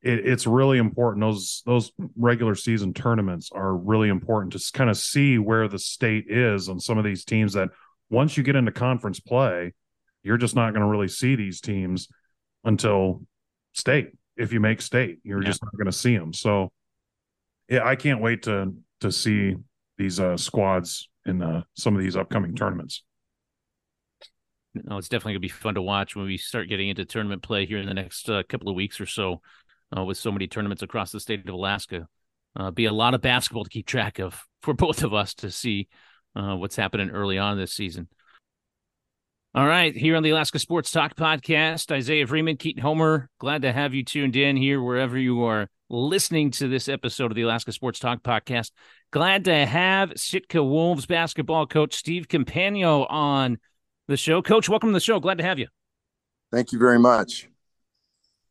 It, 0.01 0.25
it's 0.27 0.47
really 0.47 0.79
important. 0.79 1.21
Those 1.21 1.61
those 1.67 1.91
regular 2.17 2.55
season 2.55 2.93
tournaments 2.93 3.51
are 3.51 3.75
really 3.75 4.09
important 4.09 4.53
to 4.53 4.71
kind 4.73 4.89
of 4.89 4.97
see 4.97 5.37
where 5.37 5.67
the 5.67 5.79
state 5.79 6.25
is 6.27 6.69
on 6.69 6.79
some 6.79 6.97
of 6.97 7.03
these 7.03 7.23
teams. 7.23 7.53
That 7.53 7.69
once 8.09 8.35
you 8.35 8.41
get 8.41 8.55
into 8.55 8.71
conference 8.71 9.19
play 9.19 9.73
you're 10.27 10.37
just 10.37 10.55
not 10.55 10.71
going 10.73 10.81
to 10.81 10.87
really 10.87 11.07
see 11.07 11.35
these 11.35 11.61
teams 11.61 12.09
until 12.63 13.21
state. 13.73 14.11
If 14.35 14.51
you 14.51 14.59
make 14.59 14.81
state, 14.81 15.19
you're 15.23 15.41
yeah. 15.41 15.47
just 15.47 15.63
not 15.63 15.73
going 15.75 15.85
to 15.85 15.91
see 15.91 16.15
them. 16.15 16.33
So, 16.33 16.71
yeah, 17.69 17.85
I 17.85 17.95
can't 17.95 18.21
wait 18.21 18.43
to 18.43 18.73
to 19.01 19.11
see 19.11 19.55
these 19.97 20.19
uh, 20.19 20.37
squads 20.37 21.09
in 21.25 21.41
uh, 21.41 21.63
some 21.75 21.95
of 21.95 22.01
these 22.01 22.15
upcoming 22.17 22.55
tournaments. 22.55 23.03
No, 24.75 24.97
it's 24.97 25.09
definitely 25.09 25.33
going 25.33 25.41
to 25.41 25.47
be 25.47 25.49
fun 25.49 25.75
to 25.75 25.81
watch 25.81 26.15
when 26.15 26.25
we 26.25 26.37
start 26.37 26.69
getting 26.69 26.89
into 26.89 27.05
tournament 27.05 27.41
play 27.41 27.65
here 27.65 27.79
in 27.79 27.87
the 27.87 27.93
next 27.93 28.29
uh, 28.29 28.43
couple 28.47 28.69
of 28.69 28.75
weeks 28.75 28.99
or 28.99 29.05
so, 29.05 29.41
uh, 29.95 30.03
with 30.03 30.17
so 30.17 30.31
many 30.31 30.47
tournaments 30.47 30.83
across 30.83 31.11
the 31.11 31.19
state 31.19 31.47
of 31.47 31.53
Alaska. 31.53 32.07
Uh, 32.55 32.71
be 32.71 32.85
a 32.85 32.93
lot 32.93 33.13
of 33.13 33.21
basketball 33.21 33.63
to 33.63 33.69
keep 33.69 33.87
track 33.87 34.19
of 34.19 34.43
for 34.61 34.73
both 34.75 35.03
of 35.03 35.13
us 35.13 35.33
to 35.35 35.49
see 35.49 35.87
uh, 36.35 36.55
what's 36.55 36.75
happening 36.75 37.09
early 37.09 37.37
on 37.37 37.57
this 37.57 37.73
season. 37.73 38.07
All 39.57 39.65
right, 39.65 39.95
here 39.95 40.15
on 40.15 40.21
the 40.21 40.29
Alaska 40.29 40.59
Sports 40.59 40.91
Talk 40.91 41.15
podcast, 41.15 41.91
Isaiah 41.91 42.27
Freeman, 42.27 42.57
Keaton 42.57 42.83
Homer, 42.83 43.27
glad 43.39 43.63
to 43.63 43.73
have 43.73 43.91
you 43.91 44.05
tuned 44.05 44.35
in 44.35 44.55
here 44.55 44.79
wherever 44.79 45.17
you 45.17 45.43
are 45.45 45.67
listening 45.89 46.51
to 46.51 46.67
this 46.67 46.87
episode 46.87 47.31
of 47.31 47.35
the 47.35 47.41
Alaska 47.41 47.71
Sports 47.71 47.97
Talk 47.97 48.21
podcast. 48.21 48.69
Glad 49.09 49.45
to 49.45 49.65
have 49.65 50.13
Sitka 50.15 50.63
Wolves 50.63 51.07
basketball 51.07 51.65
coach 51.65 51.95
Steve 51.95 52.27
Compagno 52.27 53.07
on 53.09 53.57
the 54.07 54.15
show. 54.15 54.43
Coach, 54.43 54.69
welcome 54.69 54.89
to 54.89 54.93
the 54.93 54.99
show. 54.99 55.19
Glad 55.19 55.39
to 55.39 55.43
have 55.43 55.57
you. 55.57 55.69
Thank 56.51 56.71
you 56.71 56.77
very 56.77 56.99
much. 56.99 57.49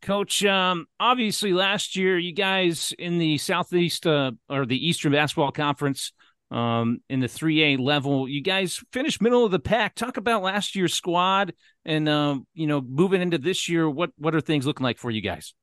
Coach, 0.02 0.44
um, 0.44 0.86
obviously 0.98 1.52
last 1.52 1.94
year 1.94 2.18
you 2.18 2.32
guys 2.32 2.92
in 2.98 3.18
the 3.18 3.38
Southeast 3.38 4.08
uh, 4.08 4.32
or 4.48 4.66
the 4.66 4.88
Eastern 4.88 5.12
Basketball 5.12 5.52
Conference 5.52 6.10
um, 6.50 7.00
in 7.08 7.20
the 7.20 7.26
3A 7.26 7.78
level, 7.78 8.28
you 8.28 8.40
guys 8.40 8.82
finished 8.92 9.20
middle 9.20 9.44
of 9.44 9.50
the 9.50 9.58
pack. 9.58 9.94
Talk 9.94 10.16
about 10.16 10.42
last 10.42 10.76
year's 10.76 10.94
squad 10.94 11.54
and 11.84 12.08
uh, 12.08 12.38
you 12.54 12.66
know 12.66 12.80
moving 12.80 13.20
into 13.20 13.38
this 13.38 13.68
year. 13.68 13.88
What 13.88 14.10
what 14.16 14.34
are 14.34 14.40
things 14.40 14.66
looking 14.66 14.84
like 14.84 14.98
for 14.98 15.10
you 15.10 15.20
guys? 15.20 15.54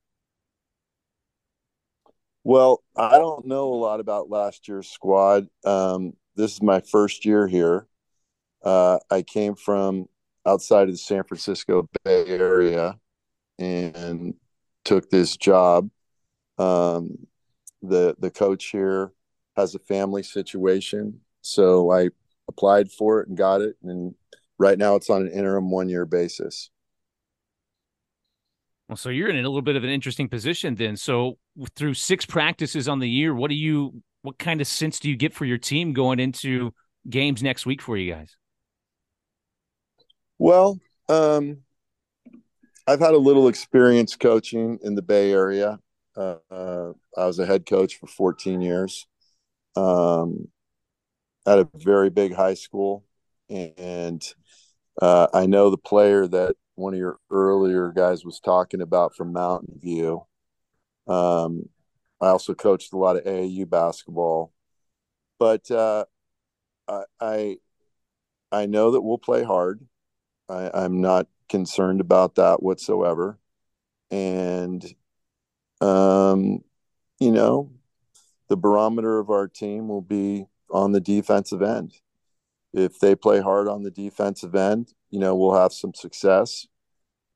Well, 2.43 2.84
I 2.95 3.17
don't 3.17 3.45
know 3.45 3.73
a 3.73 3.75
lot 3.75 4.01
about 4.01 4.29
last 4.29 4.67
year's 4.67 4.89
squad. 4.89 5.47
Um, 5.63 6.13
this 6.36 6.53
is 6.53 6.61
my 6.61 6.81
first 6.81 7.23
year 7.23 7.47
here. 7.47 7.88
Uh, 8.61 8.99
I 9.09 9.21
came 9.21 9.55
from 9.55 10.07
outside 10.45 10.89
of 10.89 10.93
the 10.93 10.97
San 10.97 11.23
Francisco 11.23 11.88
Bay 12.03 12.25
Area 12.27 12.99
and 13.57 14.34
took 14.84 15.09
this 15.09 15.38
job. 15.38 15.89
Um, 16.57 17.27
the 17.81 18.15
the 18.19 18.31
coach 18.31 18.65
here 18.65 19.11
has 19.56 19.76
a 19.76 19.80
family 19.80 20.24
situation, 20.24 21.22
so 21.41 21.91
I 21.91 22.10
applied 22.47 22.91
for 22.91 23.22
it 23.22 23.28
and 23.28 23.38
got 23.38 23.62
it, 23.62 23.76
and 23.84 24.16
right 24.58 24.78
now 24.78 24.95
it's 24.95 25.10
on 25.10 25.22
an 25.24 25.32
interim 25.32 25.72
one 25.72 25.89
year 25.89 26.06
basis. 26.06 26.70
Well, 28.89 28.97
so 28.97 29.10
you're 29.10 29.30
in 29.30 29.38
a 29.38 29.41
little 29.41 29.62
bit 29.62 29.76
of 29.76 29.84
an 29.84 29.89
interesting 29.89 30.28
position 30.28 30.76
then. 30.76 30.97
So 30.97 31.38
through 31.76 31.93
six 31.93 32.26
practices 32.26 32.88
on 32.88 32.99
the 32.99 33.10
year, 33.10 33.34
what 33.34 33.49
do 33.49 33.56
you 33.56 34.04
what 34.22 34.38
kind 34.38 34.62
of 34.62 34.68
sense 34.68 34.99
do 34.99 35.10
you 35.10 35.16
get 35.16 35.34
for 35.34 35.45
your 35.45 35.58
team 35.58 35.93
going 35.93 36.20
into 36.20 36.74
games 37.10 37.43
next 37.43 37.66
week 37.66 37.82
for 37.82 37.97
you 37.97 38.14
guys? 38.14 38.36
Well, 40.38 40.80
um, 41.10 41.60
I've 42.88 42.99
had 42.99 43.14
a 43.14 43.18
little 43.18 43.47
experience 43.47 44.16
coaching 44.16 44.80
in 44.84 44.95
the 44.95 45.01
Bay 45.01 45.32
Area. 45.32 45.80
Uh, 46.16 46.36
uh, 46.51 46.93
I 47.18 47.26
was 47.26 47.39
a 47.39 47.45
head 47.45 47.66
coach 47.66 47.95
for 47.95 48.08
14 48.08 48.62
years 48.62 49.08
um, 49.76 50.47
at 51.45 51.59
a 51.59 51.69
very 51.76 52.09
big 52.09 52.34
high 52.34 52.53
school, 52.53 53.05
and 53.49 54.24
uh, 55.01 55.28
I 55.34 55.45
know 55.45 55.69
the 55.69 55.78
player 55.78 56.28
that 56.28 56.55
one 56.76 56.93
of 56.93 56.99
your 56.99 57.17
earlier 57.30 57.91
guys 57.91 58.26
was 58.26 58.39
talking 58.39 58.82
about 58.82 59.15
from 59.15 59.34
Mountain 59.34 59.80
View. 59.80 60.26
Um, 61.07 61.69
I 62.21 62.28
also 62.28 62.53
coached 62.53 62.93
a 62.93 62.97
lot 62.97 63.17
of 63.17 63.26
AAU 63.26 63.69
basketball, 63.69 64.53
but 65.39 65.69
uh, 65.69 66.05
I, 66.88 67.03
I, 67.19 67.57
I 68.51 68.65
know 68.65 68.91
that 68.91 69.01
we'll 69.01 69.17
play 69.17 69.43
hard. 69.43 69.82
I, 70.47 70.71
I'm 70.74 71.01
not 71.01 71.28
concerned 71.49 72.01
about 72.01 72.36
that 72.36 72.63
whatsoever, 72.63 73.39
and 74.09 74.84
um, 75.82 76.63
you 77.19 77.32
know, 77.32 77.71
the 78.49 78.57
barometer 78.57 79.19
of 79.19 79.29
our 79.29 79.47
team 79.47 79.87
will 79.87 80.01
be 80.01 80.45
on 80.69 80.91
the 80.91 81.01
defensive 81.01 81.61
end. 81.61 81.93
If 82.73 82.99
they 82.99 83.15
play 83.15 83.39
hard 83.39 83.67
on 83.67 83.83
the 83.83 83.91
defensive 83.91 84.55
end, 84.55 84.93
you 85.11 85.19
know, 85.19 85.35
we'll 85.35 85.53
have 85.53 85.73
some 85.73 85.93
success. 85.93 86.67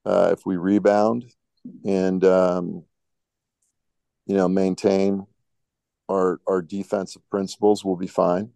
Uh, 0.05 0.29
if 0.31 0.45
we 0.45 0.57
rebound 0.57 1.25
and 1.85 2.23
um, 2.23 2.83
you 4.25 4.35
know 4.35 4.47
maintain 4.47 5.27
our 6.09 6.39
our 6.47 6.61
defensive 6.61 7.21
principles, 7.29 7.83
we'll 7.83 7.97
be 7.97 8.07
fine. 8.07 8.51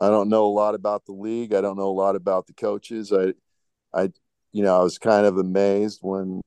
I 0.00 0.08
don't 0.08 0.30
know 0.30 0.46
a 0.46 0.48
lot 0.48 0.74
about 0.74 1.04
the 1.04 1.12
league. 1.12 1.52
I 1.54 1.60
don't 1.60 1.76
know 1.76 1.88
a 1.88 1.92
lot 1.92 2.16
about 2.16 2.46
the 2.46 2.54
coaches. 2.54 3.12
I, 3.12 3.34
I, 3.92 4.10
you 4.50 4.62
know, 4.62 4.80
I 4.80 4.82
was 4.82 4.98
kind 4.98 5.26
of 5.26 5.36
amazed 5.36 6.00
when 6.02 6.40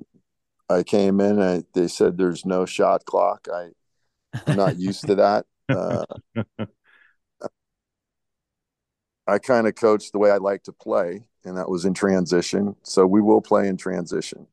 I 0.69 0.83
came 0.83 1.19
in. 1.19 1.41
I, 1.41 1.63
they 1.73 1.87
said 1.87 2.17
there's 2.17 2.45
no 2.45 2.65
shot 2.65 3.05
clock. 3.05 3.47
I, 3.53 3.69
I'm 4.47 4.57
not 4.57 4.79
used 4.79 5.07
to 5.07 5.15
that. 5.15 5.45
Uh, 5.69 6.03
I 9.25 9.39
kind 9.39 9.65
of 9.65 9.75
coach 9.75 10.11
the 10.11 10.19
way 10.19 10.29
I 10.29 10.37
like 10.37 10.63
to 10.63 10.73
play, 10.73 11.23
and 11.45 11.57
that 11.57 11.69
was 11.69 11.85
in 11.85 11.93
transition. 11.93 12.75
So 12.83 13.07
we 13.07 13.21
will 13.21 13.41
play 13.41 13.67
in 13.67 13.77
transition. 13.77 14.47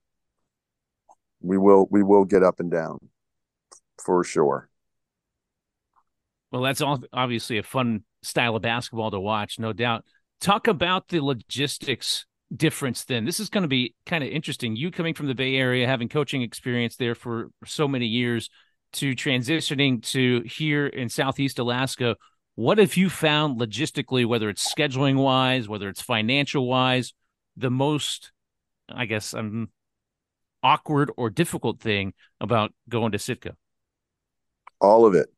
We 1.40 1.58
will 1.58 1.88
we 1.90 2.02
will 2.02 2.24
get 2.24 2.44
up 2.44 2.60
and 2.60 2.70
down 2.70 2.98
for 3.98 4.22
sure. 4.22 4.68
Well, 6.52 6.62
that's 6.62 6.80
all 6.80 7.00
obviously 7.12 7.58
a 7.58 7.62
fun 7.62 8.04
style 8.22 8.56
of 8.56 8.62
basketball 8.62 9.10
to 9.10 9.20
watch, 9.20 9.58
no 9.58 9.72
doubt. 9.72 10.04
Talk 10.40 10.68
about 10.68 11.08
the 11.08 11.20
logistics 11.20 12.26
difference 12.54 13.04
then. 13.04 13.24
This 13.24 13.40
is 13.40 13.48
going 13.48 13.62
to 13.62 13.68
be 13.68 13.94
kind 14.06 14.24
of 14.24 14.30
interesting. 14.30 14.76
You 14.76 14.90
coming 14.90 15.14
from 15.14 15.26
the 15.26 15.34
Bay 15.34 15.56
Area, 15.56 15.86
having 15.86 16.08
coaching 16.08 16.42
experience 16.42 16.96
there 16.96 17.14
for 17.14 17.50
so 17.64 17.86
many 17.86 18.06
years, 18.06 18.50
to 18.92 19.14
transitioning 19.14 20.02
to 20.10 20.42
here 20.42 20.86
in 20.86 21.08
Southeast 21.08 21.58
Alaska. 21.58 22.16
What 22.56 22.78
have 22.78 22.96
you 22.96 23.08
found 23.08 23.60
logistically, 23.60 24.26
whether 24.26 24.48
it's 24.48 24.72
scheduling 24.72 25.16
wise, 25.16 25.68
whether 25.68 25.88
it's 25.88 26.02
financial 26.02 26.66
wise, 26.66 27.14
the 27.56 27.70
most, 27.70 28.32
I 28.88 29.06
guess, 29.06 29.32
um, 29.32 29.70
awkward 30.62 31.10
or 31.16 31.30
difficult 31.30 31.80
thing 31.80 32.12
about 32.40 32.72
going 32.88 33.12
to 33.12 33.18
Sitka? 33.18 33.56
All 34.80 35.06
of 35.06 35.14
it. 35.14 35.28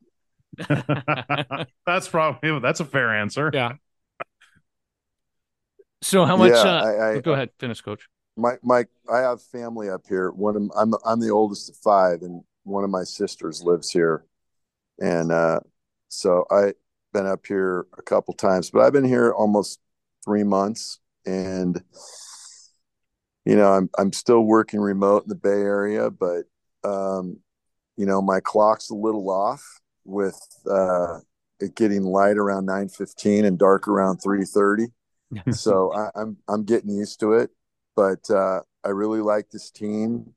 that's 1.86 2.08
probably 2.08 2.58
that's 2.60 2.80
a 2.80 2.84
fair 2.84 3.14
answer. 3.14 3.50
Yeah. 3.52 3.74
So 6.02 6.24
how 6.24 6.36
much? 6.36 6.50
Yeah, 6.50 6.58
uh, 6.58 6.84
I, 6.84 7.10
I, 7.10 7.20
go 7.20 7.32
ahead, 7.32 7.50
finish, 7.58 7.80
coach. 7.80 8.08
Mike, 8.36 8.58
my, 8.62 8.84
I 9.12 9.18
have 9.18 9.40
family 9.40 9.88
up 9.88 10.02
here. 10.08 10.30
One 10.30 10.56
of 10.56 10.70
I'm 10.76 10.94
I'm 11.06 11.20
the 11.20 11.30
oldest 11.30 11.70
of 11.70 11.76
five, 11.76 12.22
and 12.22 12.42
one 12.64 12.84
of 12.84 12.90
my 12.90 13.04
sisters 13.04 13.62
lives 13.62 13.90
here, 13.90 14.24
and 14.98 15.30
uh, 15.30 15.60
so 16.08 16.44
I've 16.50 16.74
been 17.12 17.26
up 17.26 17.46
here 17.46 17.86
a 17.96 18.02
couple 18.02 18.34
times, 18.34 18.70
but 18.70 18.80
I've 18.80 18.92
been 18.92 19.04
here 19.04 19.32
almost 19.32 19.80
three 20.24 20.44
months, 20.44 20.98
and 21.24 21.80
you 23.44 23.54
know 23.54 23.72
I'm 23.72 23.88
I'm 23.96 24.12
still 24.12 24.42
working 24.42 24.80
remote 24.80 25.22
in 25.22 25.28
the 25.28 25.34
Bay 25.34 25.50
Area, 25.50 26.10
but 26.10 26.44
um, 26.84 27.38
you 27.96 28.06
know 28.06 28.20
my 28.20 28.40
clock's 28.40 28.90
a 28.90 28.94
little 28.94 29.30
off 29.30 29.62
with 30.04 30.40
uh, 30.68 31.18
it 31.60 31.76
getting 31.76 32.02
light 32.02 32.38
around 32.38 32.66
9:15 32.66 33.44
and 33.44 33.58
dark 33.58 33.86
around 33.86 34.20
3:30. 34.20 34.90
So 35.50 35.92
I, 35.92 36.04
am 36.04 36.10
I'm, 36.14 36.36
I'm 36.48 36.64
getting 36.64 36.90
used 36.90 37.20
to 37.20 37.34
it, 37.34 37.50
but 37.96 38.28
uh, 38.30 38.60
I 38.84 38.88
really 38.88 39.20
like 39.20 39.50
this 39.50 39.70
team. 39.70 40.34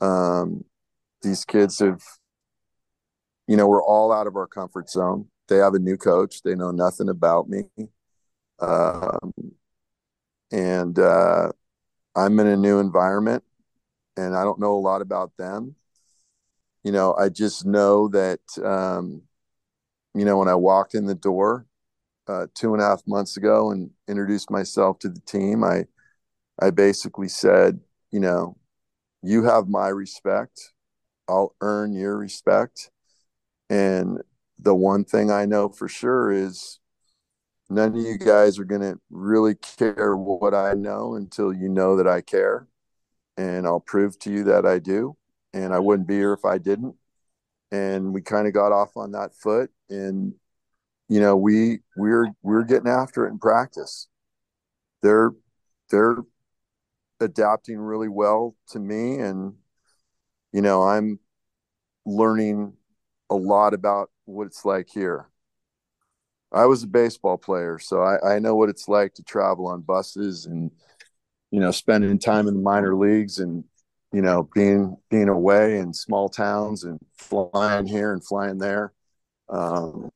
Um, 0.00 0.64
these 1.22 1.44
kids 1.44 1.78
have, 1.78 2.02
you 3.46 3.56
know, 3.56 3.66
we're 3.66 3.84
all 3.84 4.12
out 4.12 4.26
of 4.26 4.36
our 4.36 4.46
comfort 4.46 4.90
zone. 4.90 5.28
They 5.48 5.58
have 5.58 5.74
a 5.74 5.78
new 5.78 5.96
coach. 5.96 6.42
They 6.42 6.54
know 6.54 6.70
nothing 6.70 7.08
about 7.08 7.48
me, 7.48 7.68
um, 8.60 9.32
and 10.50 10.98
uh, 10.98 11.50
I'm 12.16 12.40
in 12.40 12.46
a 12.46 12.56
new 12.56 12.78
environment, 12.78 13.44
and 14.16 14.34
I 14.34 14.44
don't 14.44 14.60
know 14.60 14.74
a 14.74 14.80
lot 14.80 15.02
about 15.02 15.36
them 15.36 15.76
you 16.82 16.90
know, 16.90 17.14
I 17.14 17.28
just 17.28 17.64
know 17.64 18.08
that, 18.08 18.40
um, 18.62 19.22
you 20.14 20.24
know, 20.24 20.38
when 20.38 20.48
I 20.48 20.54
walked 20.54 20.94
in 20.94 21.06
the 21.06 21.14
door 21.14 21.66
uh, 22.32 22.46
two 22.54 22.72
and 22.72 22.82
a 22.82 22.86
half 22.86 23.02
months 23.06 23.36
ago 23.36 23.70
and 23.70 23.90
introduced 24.08 24.50
myself 24.50 24.98
to 25.00 25.08
the 25.08 25.20
team, 25.20 25.62
I, 25.62 25.84
I 26.60 26.70
basically 26.70 27.28
said, 27.28 27.80
you 28.10 28.20
know, 28.20 28.56
you 29.22 29.44
have 29.44 29.68
my 29.68 29.88
respect. 29.88 30.72
I'll 31.28 31.54
earn 31.60 31.92
your 31.92 32.16
respect. 32.16 32.90
And 33.70 34.20
the 34.58 34.74
one 34.74 35.04
thing 35.04 35.30
I 35.30 35.44
know 35.44 35.68
for 35.68 35.88
sure 35.88 36.32
is 36.32 36.78
none 37.68 37.96
of 37.96 37.96
you 37.96 38.18
guys 38.18 38.58
are 38.58 38.64
going 38.64 38.82
to 38.82 38.98
really 39.10 39.54
care 39.54 40.16
what 40.16 40.54
I 40.54 40.74
know 40.74 41.14
until 41.14 41.52
you 41.52 41.68
know 41.68 41.96
that 41.96 42.06
I 42.06 42.20
care. 42.20 42.66
And 43.36 43.66
I'll 43.66 43.80
prove 43.80 44.18
to 44.20 44.32
you 44.32 44.44
that 44.44 44.66
I 44.66 44.78
do 44.78 45.16
and 45.54 45.72
I 45.72 45.78
wouldn't 45.78 46.08
be 46.08 46.16
here 46.16 46.32
if 46.32 46.44
I 46.44 46.58
didn't. 46.58 46.96
And 47.70 48.12
we 48.12 48.20
kind 48.20 48.46
of 48.46 48.52
got 48.52 48.72
off 48.72 48.96
on 48.96 49.12
that 49.12 49.34
foot, 49.34 49.70
and 49.88 50.34
you 51.12 51.20
know 51.20 51.36
we 51.36 51.80
we're 51.96 52.28
we're 52.42 52.64
getting 52.64 52.88
after 52.88 53.26
it 53.26 53.30
in 53.30 53.38
practice. 53.38 54.08
They're 55.02 55.32
they're 55.90 56.18
adapting 57.20 57.78
really 57.78 58.08
well 58.08 58.56
to 58.68 58.78
me, 58.78 59.18
and 59.18 59.54
you 60.52 60.62
know 60.62 60.82
I'm 60.82 61.18
learning 62.06 62.74
a 63.28 63.34
lot 63.34 63.74
about 63.74 64.10
what 64.24 64.46
it's 64.46 64.64
like 64.64 64.88
here. 64.88 65.28
I 66.50 66.66
was 66.66 66.82
a 66.82 66.86
baseball 66.88 67.38
player, 67.38 67.78
so 67.78 68.02
I, 68.02 68.36
I 68.36 68.38
know 68.38 68.56
what 68.56 68.70
it's 68.70 68.88
like 68.88 69.14
to 69.14 69.22
travel 69.22 69.66
on 69.66 69.82
buses 69.82 70.46
and 70.46 70.70
you 71.50 71.60
know 71.60 71.72
spending 71.72 72.18
time 72.18 72.48
in 72.48 72.54
the 72.54 72.60
minor 72.60 72.96
leagues 72.96 73.38
and 73.38 73.64
you 74.12 74.20
know, 74.20 74.48
being 74.54 74.96
being 75.10 75.28
away 75.28 75.78
in 75.78 75.94
small 75.94 76.28
towns 76.28 76.84
and 76.84 77.00
flying 77.16 77.86
here 77.86 78.12
and 78.12 78.24
flying 78.24 78.58
there. 78.58 78.92
Um, 79.48 80.10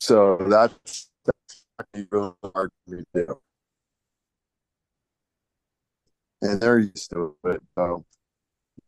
so 0.00 0.36
that's, 0.48 1.10
that's 1.24 2.06
really 2.10 2.32
hard 2.42 2.70
to 2.88 3.04
do. 3.14 3.40
And 6.42 6.60
they're 6.60 6.78
used 6.78 7.10
to 7.10 7.36
it, 7.44 7.62
so 7.76 8.04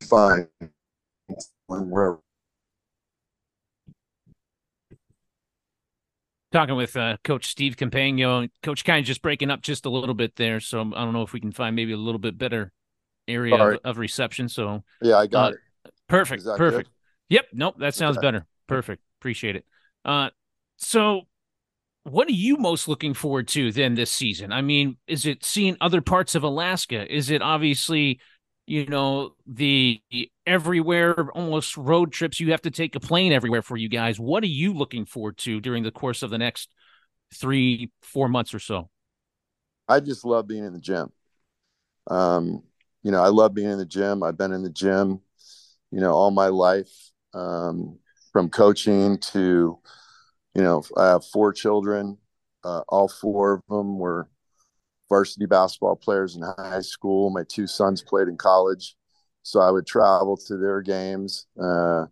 fine 0.09 0.49
talking 6.53 6.77
with 6.77 6.97
uh, 6.97 7.17
Coach 7.25 7.47
Steve 7.47 7.77
Compagno. 7.77 8.49
Coach 8.63 8.85
kind 8.85 9.01
of 9.01 9.07
just 9.07 9.23
breaking 9.23 9.51
up 9.51 9.63
just 9.63 9.87
a 9.87 9.91
little 9.91 10.15
bit 10.15 10.37
there, 10.37 10.61
so 10.61 10.81
I 10.81 11.05
don't 11.05 11.13
know 11.13 11.23
if 11.23 11.33
we 11.33 11.41
can 11.41 11.51
find 11.51 11.75
maybe 11.75 11.93
a 11.93 11.97
little 11.97 12.19
bit 12.19 12.39
better 12.39 12.73
area 13.27 13.57
of, 13.57 13.81
of, 13.85 13.99
reception. 13.99 14.49
So 14.49 14.85
yeah, 15.01 15.17
I 15.17 15.27
got 15.27 15.53
uh, 15.53 15.55
it. 15.55 15.93
Perfect, 16.09 16.45
perfect. 16.45 16.89
Good? 16.89 17.35
Yep, 17.35 17.47
nope, 17.55 17.75
that 17.79 17.95
sounds 17.95 18.19
okay. 18.19 18.27
better. 18.27 18.47
Perfect, 18.69 19.03
appreciate 19.21 19.57
it. 19.57 19.65
Uh, 20.05 20.31
so 20.83 21.23
what 22.05 22.29
are 22.29 22.33
you 22.33 22.57
most 22.57 22.89
looking 22.89 23.15
forward 23.15 23.49
to 23.49 23.71
then 23.73 23.95
this 23.95 24.11
season? 24.11 24.53
I 24.53 24.63
mean, 24.63 24.97
is 25.07 25.25
it 25.25 25.45
seeing 25.45 25.77
other 25.81 26.01
parts 26.01 26.35
of 26.35 26.43
Alaska? 26.43 27.13
Is 27.15 27.31
it 27.31 27.43
obviously, 27.43 28.21
you 28.67 28.87
know, 28.87 29.35
the 29.47 30.01
everywhere 30.45 31.31
almost 31.31 31.77
road 31.77 32.13
trips 32.13 32.41
you 32.41 32.51
have 32.51 32.63
to 32.63 32.71
take 32.71 32.97
a 32.97 33.01
plane 33.01 33.33
everywhere 33.33 33.63
for 33.63 33.77
you 33.77 33.89
guys? 33.89 34.19
What 34.19 34.43
are 34.43 34.49
you 34.49 34.75
looking 34.75 35.07
forward 35.07 35.39
to 35.39 35.61
during 35.61 35.85
the 35.85 35.93
course 35.93 36.23
of 36.23 36.31
the 36.31 36.39
next 36.39 36.71
three, 37.35 37.91
four 38.03 38.29
months 38.29 38.53
or 38.53 38.59
so? 38.59 38.89
I 39.89 40.01
just 40.01 40.25
love 40.25 40.49
being 40.49 40.65
in 40.65 40.73
the 40.73 40.81
gym. 40.81 41.13
Um, 42.09 42.65
you 43.05 43.13
know, 43.13 43.23
I 43.23 43.29
love 43.29 43.55
being 43.55 43.71
in 43.71 43.79
the 43.79 43.87
gym. 43.87 44.23
I've 44.23 44.39
been 44.39 44.53
in 44.53 44.63
the 44.63 44.71
gym, 44.71 45.21
you 45.93 46.01
know, 46.01 46.13
all 46.13 46.31
my 46.33 46.49
life, 46.49 46.93
um, 47.33 47.99
from 48.33 48.49
coaching 48.49 49.19
to 49.19 49.79
you 50.55 50.63
know, 50.63 50.83
I 50.97 51.09
have 51.09 51.25
four 51.25 51.53
children. 51.53 52.19
Uh, 52.65 52.83
all 52.89 53.09
four 53.09 53.55
of 53.55 53.63
them 53.69 53.99
were 53.99 54.29
varsity 55.09 55.47
basketball 55.47 55.97
players 55.97 56.37
in 56.37 56.43
high 56.43 56.81
school. 56.81 57.31
My 57.31 57.45
two 57.49 57.67
sons 57.67 58.03
played 58.03 58.29
in 58.29 58.37
college, 58.37 58.97
so 59.43 59.61
I 59.61 59.71
would 59.71 59.87
travel 59.87 60.37
to 60.47 60.57
their 60.57 60.81
games. 60.81 61.47
Uh, 61.61 62.07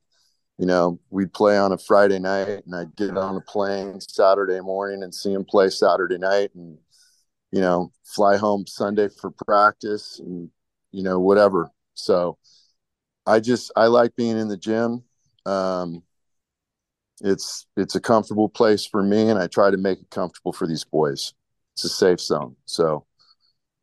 you 0.58 0.66
know, 0.66 1.00
we'd 1.08 1.32
play 1.32 1.56
on 1.56 1.72
a 1.72 1.78
Friday 1.78 2.18
night, 2.18 2.62
and 2.66 2.74
I'd 2.74 2.96
get 2.96 3.16
on 3.16 3.36
a 3.36 3.40
plane 3.40 4.00
Saturday 4.00 4.60
morning 4.60 5.02
and 5.02 5.14
see 5.14 5.32
them 5.32 5.44
play 5.44 5.70
Saturday 5.70 6.18
night, 6.18 6.50
and 6.54 6.76
you 7.52 7.60
know, 7.60 7.92
fly 8.04 8.36
home 8.36 8.66
Sunday 8.66 9.08
for 9.08 9.30
practice, 9.30 10.18
and 10.18 10.50
you 10.92 11.02
know, 11.02 11.20
whatever. 11.20 11.70
So, 11.94 12.38
I 13.26 13.40
just 13.40 13.70
I 13.76 13.86
like 13.86 14.16
being 14.16 14.38
in 14.38 14.48
the 14.48 14.56
gym. 14.56 15.04
Um, 15.46 16.02
it's 17.20 17.66
it's 17.76 17.94
a 17.94 18.00
comfortable 18.00 18.48
place 18.48 18.86
for 18.86 19.02
me 19.02 19.28
and 19.28 19.38
i 19.38 19.46
try 19.46 19.70
to 19.70 19.76
make 19.76 20.00
it 20.00 20.10
comfortable 20.10 20.52
for 20.52 20.66
these 20.66 20.84
boys. 20.84 21.34
It's 21.74 21.84
a 21.84 21.88
safe 21.88 22.20
zone. 22.20 22.56
So 22.64 23.06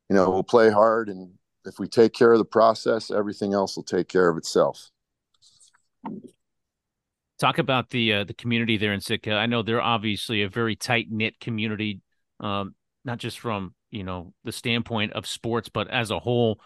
you 0.09 0.15
know 0.15 0.29
we'll 0.29 0.43
play 0.43 0.69
hard 0.69 1.09
and 1.09 1.31
if 1.65 1.79
we 1.79 1.87
take 1.87 2.13
care 2.13 2.31
of 2.31 2.39
the 2.39 2.45
process 2.45 3.11
everything 3.11 3.53
else 3.53 3.75
will 3.75 3.83
take 3.83 4.07
care 4.07 4.29
of 4.29 4.37
itself. 4.37 4.89
Talk 7.39 7.59
about 7.59 7.89
the 7.91 8.13
uh, 8.13 8.23
the 8.23 8.33
community 8.33 8.77
there 8.77 8.93
in 8.93 9.01
sitka. 9.01 9.33
I 9.33 9.45
know 9.45 9.61
they're 9.61 9.81
obviously 9.81 10.41
a 10.41 10.49
very 10.49 10.75
tight 10.75 11.07
knit 11.09 11.39
community 11.39 12.01
um, 12.39 12.75
not 13.05 13.19
just 13.19 13.39
from 13.39 13.73
you 13.91 14.03
know 14.03 14.33
the 14.43 14.51
standpoint 14.51 15.13
of 15.13 15.27
sports 15.27 15.69
but 15.69 15.89
as 15.89 16.11
a 16.11 16.19
whole. 16.19 16.59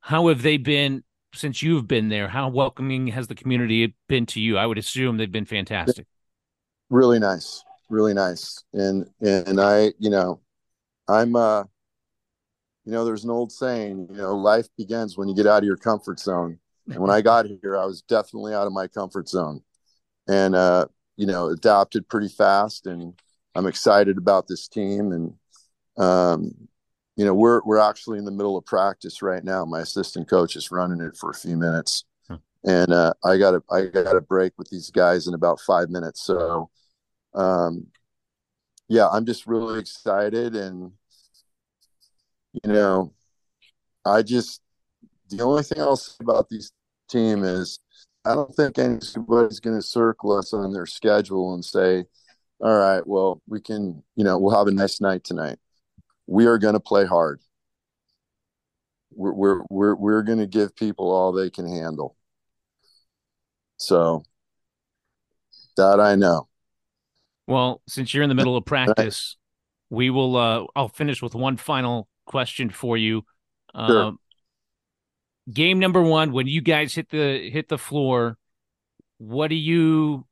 How 0.00 0.28
have 0.28 0.42
they 0.42 0.58
been 0.58 1.02
since 1.34 1.62
you've 1.62 1.88
been 1.88 2.08
there? 2.08 2.28
How 2.28 2.48
welcoming 2.48 3.08
has 3.08 3.26
the 3.26 3.34
community 3.34 3.94
been 4.08 4.26
to 4.26 4.40
you? 4.40 4.56
I 4.56 4.64
would 4.64 4.78
assume 4.78 5.16
they've 5.16 5.30
been 5.30 5.44
fantastic 5.44 6.06
really 6.90 7.18
nice. 7.18 7.64
Really 7.88 8.14
nice. 8.14 8.64
And 8.72 9.08
and 9.20 9.60
i 9.60 9.92
you 9.98 10.10
know 10.10 10.40
i'm 11.08 11.34
uh 11.36 11.62
you 12.84 12.92
know 12.92 13.04
there's 13.04 13.24
an 13.24 13.30
old 13.30 13.50
saying 13.50 14.08
you 14.10 14.16
know 14.16 14.36
life 14.36 14.68
begins 14.76 15.16
when 15.16 15.28
you 15.28 15.34
get 15.34 15.46
out 15.46 15.62
of 15.62 15.64
your 15.64 15.76
comfort 15.76 16.18
zone. 16.18 16.58
And 16.86 16.98
when 16.98 17.10
i 17.10 17.20
got 17.20 17.46
here 17.46 17.76
i 17.76 17.84
was 17.84 18.02
definitely 18.02 18.54
out 18.54 18.66
of 18.66 18.72
my 18.72 18.88
comfort 18.88 19.28
zone. 19.28 19.62
And 20.26 20.54
uh 20.54 20.86
you 21.16 21.26
know 21.26 21.48
adapted 21.48 22.08
pretty 22.08 22.28
fast 22.28 22.86
and 22.86 23.14
i'm 23.54 23.66
excited 23.66 24.18
about 24.18 24.46
this 24.48 24.68
team. 24.68 25.12
And 25.12 25.34
um 25.96 26.68
you 27.16 27.24
know 27.24 27.34
we're 27.34 27.62
we're 27.64 27.78
actually 27.78 28.18
in 28.18 28.26
the 28.26 28.30
middle 28.30 28.56
of 28.58 28.66
practice 28.66 29.22
right 29.22 29.42
now. 29.42 29.64
My 29.64 29.80
assistant 29.80 30.28
coach 30.28 30.56
is 30.56 30.70
running 30.70 31.00
it 31.00 31.16
for 31.16 31.30
a 31.30 31.34
few 31.34 31.56
minutes. 31.56 32.04
And 32.64 32.92
uh, 32.92 33.14
I 33.24 33.38
got 33.38 33.54
a 33.54 33.62
I 33.70 33.86
got 33.86 34.16
a 34.16 34.20
break 34.20 34.52
with 34.58 34.68
these 34.68 34.90
guys 34.90 35.26
in 35.26 35.34
about 35.34 35.60
five 35.60 35.90
minutes. 35.90 36.22
So 36.22 36.70
um, 37.34 37.86
yeah, 38.88 39.08
I'm 39.08 39.26
just 39.26 39.46
really 39.46 39.80
excited. 39.80 40.56
And, 40.56 40.92
you 42.52 42.72
know, 42.72 43.12
I 44.04 44.22
just, 44.22 44.60
the 45.28 45.42
only 45.42 45.62
thing 45.62 45.80
I'll 45.80 45.96
say 45.96 46.14
about 46.20 46.48
this 46.48 46.70
team 47.08 47.44
is 47.44 47.80
I 48.24 48.34
don't 48.34 48.54
think 48.54 48.78
anybody's 48.78 49.60
going 49.60 49.76
to 49.76 49.82
circle 49.82 50.36
us 50.36 50.52
on 50.52 50.72
their 50.72 50.86
schedule 50.86 51.54
and 51.54 51.64
say, 51.64 52.04
all 52.60 52.76
right, 52.76 53.06
well, 53.06 53.40
we 53.46 53.60
can, 53.60 54.02
you 54.16 54.24
know, 54.24 54.38
we'll 54.38 54.56
have 54.56 54.66
a 54.66 54.72
nice 54.72 55.00
night 55.00 55.24
tonight. 55.24 55.58
We 56.26 56.46
are 56.46 56.58
going 56.58 56.74
to 56.74 56.80
play 56.80 57.06
hard. 57.06 57.40
We're, 59.14 59.32
we're, 59.32 59.62
we're, 59.70 59.94
we're 59.94 60.22
going 60.22 60.38
to 60.38 60.46
give 60.46 60.74
people 60.74 61.10
all 61.10 61.32
they 61.32 61.50
can 61.50 61.68
handle. 61.68 62.16
So 63.76 64.24
that 65.76 66.00
I 66.00 66.16
know. 66.16 66.48
Well, 67.48 67.80
since 67.88 68.12
you're 68.12 68.22
in 68.22 68.28
the 68.28 68.34
middle 68.34 68.58
of 68.58 68.66
practice, 68.66 69.38
we 69.88 70.10
will. 70.10 70.36
Uh, 70.36 70.66
I'll 70.76 70.88
finish 70.88 71.22
with 71.22 71.34
one 71.34 71.56
final 71.56 72.06
question 72.26 72.68
for 72.68 72.98
you. 72.98 73.22
Sure. 73.74 74.02
Um, 74.02 74.18
game 75.50 75.78
number 75.78 76.02
one, 76.02 76.32
when 76.32 76.46
you 76.46 76.60
guys 76.60 76.94
hit 76.94 77.08
the 77.08 77.48
hit 77.50 77.68
the 77.68 77.78
floor, 77.78 78.36
what 79.16 79.50
are 79.50 79.54
you 79.54 80.26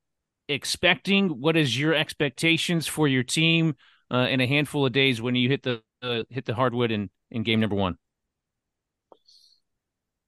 expecting? 0.47 1.31
What 1.41 1.57
is 1.57 1.79
your 1.79 1.95
expectations 1.95 2.87
for 2.87 3.09
your 3.09 3.23
team 3.23 3.77
uh, 4.13 4.27
in 4.29 4.43
a 4.43 4.47
handful 4.47 4.85
of 4.85 4.93
days 4.93 5.23
when 5.23 5.35
you 5.35 5.49
hit 5.49 5.63
the 5.63 5.83
uh, 6.03 6.25
hit 6.29 6.45
the 6.45 6.55
hardwood 6.55 6.91
in 6.91 7.09
in 7.31 7.45
game 7.45 7.61
number 7.61 7.77
one? 7.77 7.97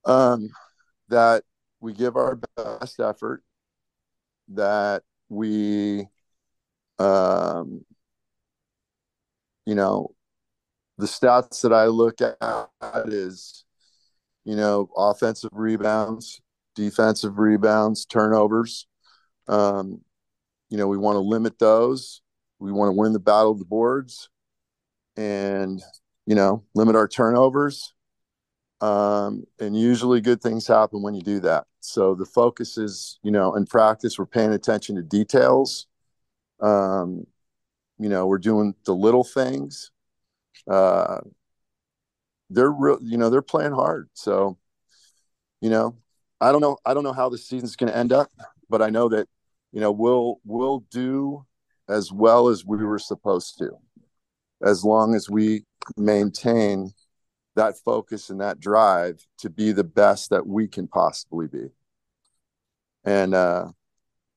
Um, 0.07 0.49
that 1.11 1.45
we 1.81 1.93
give 1.93 2.17
our 2.17 2.41
best 2.57 2.99
effort. 2.99 3.43
That 4.49 5.03
we 5.29 6.09
um, 6.99 7.85
you 9.67 9.75
know, 9.75 10.15
the 10.97 11.07
stats 11.07 11.63
that 11.63 11.73
I 11.73 11.87
look 11.87 12.21
at 12.21 12.69
is, 13.07 13.65
you 14.45 14.57
know, 14.57 14.91
offensive 14.97 15.51
rebounds, 15.53 16.41
defensive 16.75 17.39
rebounds, 17.39 18.05
turnovers. 18.05 18.87
Um, 19.47 20.01
you 20.71 20.77
know, 20.77 20.89
we 20.89 20.99
want 20.99 21.17
to 21.17 21.21
limit 21.21 21.59
those. 21.59 22.21
We 22.59 22.73
want 22.73 22.89
to 22.89 22.99
win 22.99 23.13
the 23.13 23.21
battle 23.21 23.53
of 23.53 23.59
the 23.59 23.65
boards 23.65 24.29
and, 25.17 25.81
you 26.27 26.35
know, 26.35 26.65
limit 26.75 26.97
our 26.97 27.09
turnovers. 27.09 27.95
Um, 28.81 29.45
and 29.61 29.79
usually 29.79 30.21
good 30.21 30.41
things 30.41 30.67
happen 30.67 31.03
when 31.03 31.15
you 31.15 31.23
do 31.23 31.41
that. 31.41 31.67
So 31.81 32.15
the 32.15 32.27
focus 32.27 32.79
is, 32.79 33.19
you 33.23 33.31
know, 33.31 33.55
in 33.55 33.67
practice, 33.67 34.19
we're 34.19 34.27
paying 34.27 34.53
attention 34.53 34.97
to 34.97 35.03
details 35.03 35.87
um, 36.61 37.27
you 37.99 38.09
know, 38.09 38.27
we're 38.27 38.39
doing 38.39 38.75
the 38.85 38.95
little 38.95 39.25
things. 39.25 39.91
Uh, 40.71 41.19
they're 42.51 42.71
real, 42.71 42.99
you 43.03 43.19
know, 43.19 43.31
they're 43.31 43.43
playing 43.43 43.73
hard. 43.73 44.09
So, 44.15 44.59
you 45.61 45.71
know, 45.71 45.97
I 46.41 46.53
don't 46.53 46.61
know, 46.61 46.79
I 46.85 46.95
don't 46.95 47.05
know 47.05 47.13
how 47.13 47.29
the 47.29 47.39
season's 47.39 47.77
going 47.77 47.93
to 47.93 47.99
end 47.99 48.13
up, 48.13 48.31
but 48.71 48.81
I 48.83 48.91
know 48.91 49.09
that, 49.09 49.29
you 49.73 49.81
know, 49.81 49.93
we'll 49.93 50.41
we'll 50.45 50.81
do 50.91 51.45
as 51.89 52.13
well 52.13 52.49
as 52.49 52.65
we 52.65 52.85
were 52.85 52.99
supposed 52.99 53.59
to, 53.59 53.71
as 54.63 54.85
long 54.85 55.15
as 55.15 55.29
we 55.29 55.65
maintain 55.97 56.93
that 57.57 57.77
focus 57.79 58.31
and 58.31 58.41
that 58.41 58.61
drive 58.61 59.27
to 59.39 59.51
be 59.51 59.73
the 59.73 59.85
best 59.85 60.31
that 60.31 60.47
we 60.47 60.69
can 60.69 60.87
possibly 60.87 61.49
be. 61.49 61.69
And 63.05 63.35
uh, 63.35 63.69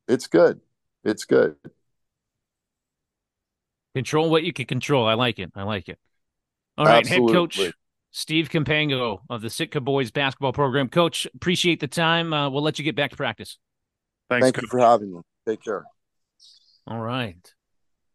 it's 0.08 0.28
good. 0.28 0.60
It's 1.04 1.26
good. 1.26 1.56
Control 3.96 4.30
what 4.30 4.44
you 4.44 4.54
can 4.54 4.66
control. 4.66 5.06
I 5.06 5.16
like 5.16 5.40
it. 5.40 5.52
I 5.56 5.64
like 5.64 5.90
it. 5.90 6.00
All 6.78 6.86
right, 6.86 7.00
Absolutely. 7.06 7.34
head 7.34 7.38
coach 7.38 7.74
Steve 8.12 8.50
Compagno 8.50 9.20
of 9.30 9.42
the 9.42 9.50
Sitka 9.50 9.82
boys 9.82 10.12
basketball 10.12 10.54
program. 10.54 10.90
Coach, 10.90 11.28
appreciate 11.36 11.80
the 11.80 11.88
time. 11.88 12.34
Uh, 12.34 12.50
we'll 12.50 12.64
let 12.64 12.78
you 12.80 12.86
get 12.86 12.96
back 12.96 13.12
to 13.12 13.18
practice. 13.18 13.58
Thanks, 14.30 14.46
Thank 14.46 14.56
coach. 14.56 14.64
you 14.64 14.68
for 14.70 14.80
having 14.80 15.14
me. 15.14 15.22
Take 15.48 15.64
care. 15.64 15.84
All 16.88 17.00
right. 17.00 17.54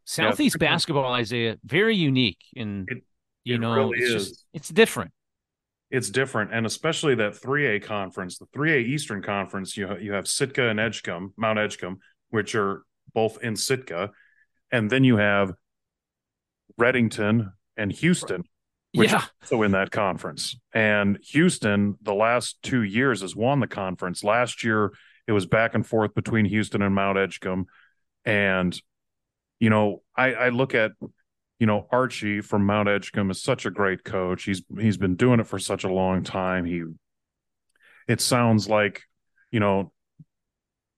Southeast 0.05 0.57
yeah, 0.61 0.69
basketball, 0.69 1.13
Isaiah, 1.13 1.59
very 1.65 1.97
unique, 1.97 2.39
and 2.57 2.89
it, 2.89 3.03
you 3.45 3.57
it 3.57 3.61
know, 3.61 3.75
really 3.75 3.99
it's 3.99 4.11
is. 4.11 4.29
just 4.29 4.45
it's 4.53 4.69
different. 4.69 5.11
It's 5.91 6.11
different, 6.11 6.53
and 6.53 6.65
especially 6.67 7.15
that 7.17 7.35
3A 7.35 7.83
conference, 7.83 8.39
the 8.39 8.47
3A 8.47 8.87
Eastern 8.87 9.23
Conference. 9.23 9.77
You 9.77 9.97
you 9.99 10.13
have 10.13 10.29
Sitka 10.29 10.69
and 10.69 10.79
Edgecombe, 10.79 11.33
Mount 11.37 11.59
Edgecombe, 11.59 11.99
which 12.31 12.55
are 12.55 12.85
both 13.15 13.43
in 13.43 13.57
Sitka, 13.57 14.11
and 14.71 14.89
then 14.91 15.05
you 15.05 15.17
have 15.17 15.53
Redington 16.81 17.53
and 17.77 17.93
Houston, 17.93 18.45
which 18.93 19.13
yeah. 19.13 19.25
also 19.43 19.63
in 19.63 19.73
that 19.73 19.91
conference. 19.91 20.57
And 20.73 21.19
Houston, 21.31 21.97
the 22.03 22.15
last 22.15 22.59
two 22.63 22.83
years, 22.83 23.21
has 23.23 23.37
won 23.37 23.61
the 23.61 23.67
conference. 23.67 24.25
Last 24.25 24.65
year, 24.65 24.93
it 25.27 25.33
was 25.33 25.47
back 25.47 25.75
and 25.75 25.87
forth 25.87 26.15
between 26.15 26.45
Houston 26.45 26.83
and 26.83 26.95
Mount 26.95 27.19
Edgecombe. 27.19 27.67
And, 28.25 28.81
you 29.59 29.71
know, 29.71 30.03
I, 30.17 30.35
I 30.35 30.49
look 30.51 30.75
at, 30.75 30.93
you 31.59 31.67
know, 31.67 31.87
Archie 31.91 32.41
from 32.41 32.67
Mount 32.67 32.89
Edgecombe 32.89 33.31
is 33.31 33.43
such 33.43 33.67
a 33.67 33.71
great 33.71 34.05
coach. 34.05 34.45
He's 34.45 34.63
he's 34.79 34.99
been 34.99 35.17
doing 35.17 35.41
it 35.41 35.47
for 35.47 35.59
such 35.59 35.85
a 35.85 35.93
long 35.93 36.23
time. 36.23 36.65
He 36.65 36.83
it 38.07 38.21
sounds 38.21 38.69
like, 38.69 39.03
you 39.51 39.61
know, 39.61 39.93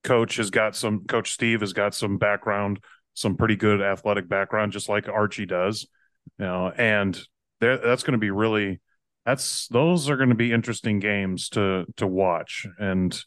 coach 0.03 0.37
has 0.37 0.49
got 0.49 0.75
some 0.75 1.05
coach 1.05 1.31
Steve 1.31 1.61
has 1.61 1.73
got 1.73 1.95
some 1.95 2.17
background, 2.17 2.79
some 3.19 3.35
pretty 3.35 3.55
good 3.55 3.81
athletic 3.81 4.27
background, 4.29 4.71
just 4.71 4.89
like 4.89 5.07
Archie 5.07 5.45
does. 5.45 5.87
You 6.37 6.45
know, 6.45 6.71
and 6.75 7.19
that's 7.59 8.03
going 8.03 8.13
to 8.13 8.17
be 8.17 8.31
really 8.31 8.79
that's 9.25 9.67
those 9.67 10.09
are 10.09 10.17
going 10.17 10.29
to 10.29 10.35
be 10.35 10.51
interesting 10.51 10.99
games 10.99 11.49
to 11.49 11.85
to 11.97 12.07
watch 12.07 12.65
and 12.79 13.21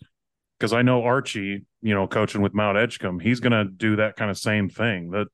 because 0.62 0.72
I 0.72 0.82
know 0.82 1.02
Archie, 1.02 1.66
you 1.80 1.92
know, 1.92 2.06
coaching 2.06 2.40
with 2.40 2.54
Mount 2.54 2.78
Edgecombe, 2.78 3.18
he's 3.18 3.40
going 3.40 3.50
to 3.50 3.64
do 3.64 3.96
that 3.96 4.14
kind 4.14 4.30
of 4.30 4.38
same 4.38 4.68
thing. 4.68 5.10
That 5.10 5.26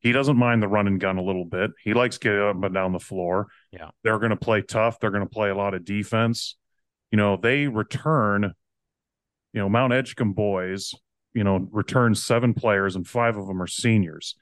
he 0.00 0.12
doesn't 0.12 0.36
mind 0.36 0.62
the 0.62 0.68
run 0.68 0.86
and 0.86 1.00
gun 1.00 1.16
a 1.16 1.22
little 1.22 1.46
bit. 1.46 1.70
He 1.82 1.94
likes 1.94 2.18
getting 2.18 2.42
up 2.42 2.62
and 2.62 2.74
down 2.74 2.92
the 2.92 2.98
floor. 2.98 3.46
Yeah, 3.70 3.88
they're 4.02 4.18
going 4.18 4.28
to 4.28 4.36
play 4.36 4.60
tough. 4.60 5.00
They're 5.00 5.10
going 5.10 5.24
to 5.24 5.30
play 5.30 5.48
a 5.48 5.56
lot 5.56 5.72
of 5.72 5.86
defense. 5.86 6.56
You 7.10 7.16
know, 7.16 7.38
they 7.38 7.66
return. 7.66 8.52
You 9.54 9.60
know, 9.60 9.70
Mount 9.70 9.94
Edgecombe 9.94 10.34
boys, 10.34 10.92
you 11.34 11.44
know, 11.44 11.68
return 11.72 12.14
seven 12.14 12.54
players 12.54 12.96
and 12.96 13.06
five 13.06 13.36
of 13.36 13.46
them 13.46 13.60
are 13.60 13.66
seniors. 13.66 14.36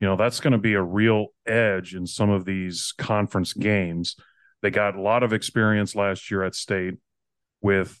You 0.00 0.08
know, 0.08 0.16
that's 0.16 0.40
going 0.40 0.52
to 0.52 0.58
be 0.58 0.74
a 0.74 0.82
real 0.82 1.28
edge 1.46 1.94
in 1.94 2.06
some 2.06 2.30
of 2.30 2.44
these 2.44 2.92
conference 2.98 3.52
games. 3.52 4.16
They 4.62 4.70
got 4.70 4.96
a 4.96 5.00
lot 5.00 5.22
of 5.22 5.32
experience 5.32 5.94
last 5.94 6.30
year 6.30 6.42
at 6.42 6.54
state 6.54 6.94
with 7.60 7.98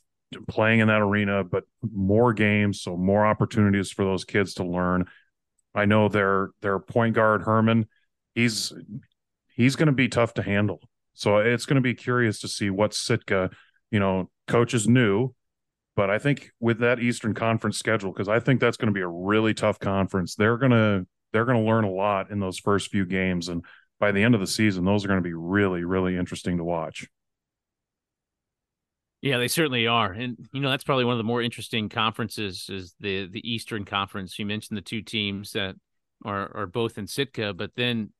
playing 0.48 0.80
in 0.80 0.88
that 0.88 1.00
arena, 1.00 1.44
but 1.44 1.64
more 1.82 2.32
games, 2.32 2.82
so 2.82 2.96
more 2.96 3.24
opportunities 3.24 3.90
for 3.90 4.04
those 4.04 4.24
kids 4.24 4.54
to 4.54 4.64
learn. 4.64 5.06
I 5.74 5.86
know 5.86 6.08
their 6.08 6.50
their 6.60 6.78
point 6.78 7.14
guard 7.14 7.42
Herman, 7.42 7.86
he's 8.34 8.72
he's 9.54 9.76
going 9.76 9.86
to 9.86 9.92
be 9.92 10.08
tough 10.08 10.34
to 10.34 10.42
handle. 10.42 10.80
So 11.14 11.38
it's 11.38 11.66
going 11.66 11.76
to 11.76 11.80
be 11.80 11.94
curious 11.94 12.40
to 12.40 12.48
see 12.48 12.70
what 12.70 12.92
Sitka, 12.92 13.50
you 13.90 14.00
know, 14.00 14.30
coaches 14.48 14.88
new, 14.88 15.32
but 15.96 16.10
I 16.10 16.18
think 16.18 16.50
with 16.60 16.80
that 16.80 17.00
Eastern 17.00 17.34
Conference 17.34 17.78
schedule, 17.78 18.12
because 18.12 18.28
I 18.28 18.40
think 18.40 18.60
that's 18.60 18.76
going 18.76 18.88
to 18.88 18.92
be 18.92 19.00
a 19.00 19.08
really 19.08 19.54
tough 19.54 19.78
conference. 19.78 20.34
They're 20.34 20.56
gonna 20.56 21.06
they're 21.32 21.44
going 21.44 21.62
to 21.62 21.68
learn 21.68 21.84
a 21.84 21.90
lot 21.90 22.30
in 22.30 22.40
those 22.40 22.58
first 22.58 22.90
few 22.90 23.06
games, 23.06 23.48
and 23.48 23.64
by 24.00 24.12
the 24.12 24.22
end 24.22 24.34
of 24.34 24.40
the 24.40 24.46
season, 24.46 24.84
those 24.84 25.04
are 25.04 25.08
going 25.08 25.20
to 25.20 25.28
be 25.28 25.34
really 25.34 25.84
really 25.84 26.16
interesting 26.16 26.56
to 26.58 26.64
watch. 26.64 27.08
Yeah, 29.22 29.38
they 29.38 29.48
certainly 29.48 29.86
are, 29.86 30.12
and 30.12 30.36
you 30.52 30.60
know 30.60 30.70
that's 30.70 30.84
probably 30.84 31.04
one 31.04 31.14
of 31.14 31.18
the 31.18 31.24
more 31.24 31.42
interesting 31.42 31.88
conferences 31.88 32.68
is 32.68 32.94
the 33.00 33.26
the 33.26 33.48
Eastern 33.48 33.84
Conference. 33.84 34.38
You 34.38 34.46
mentioned 34.46 34.76
the 34.76 34.82
two 34.82 35.02
teams 35.02 35.52
that 35.52 35.76
are 36.24 36.56
are 36.56 36.66
both 36.66 36.98
in 36.98 37.06
Sitka, 37.06 37.54
but 37.54 37.70
then 37.76 38.10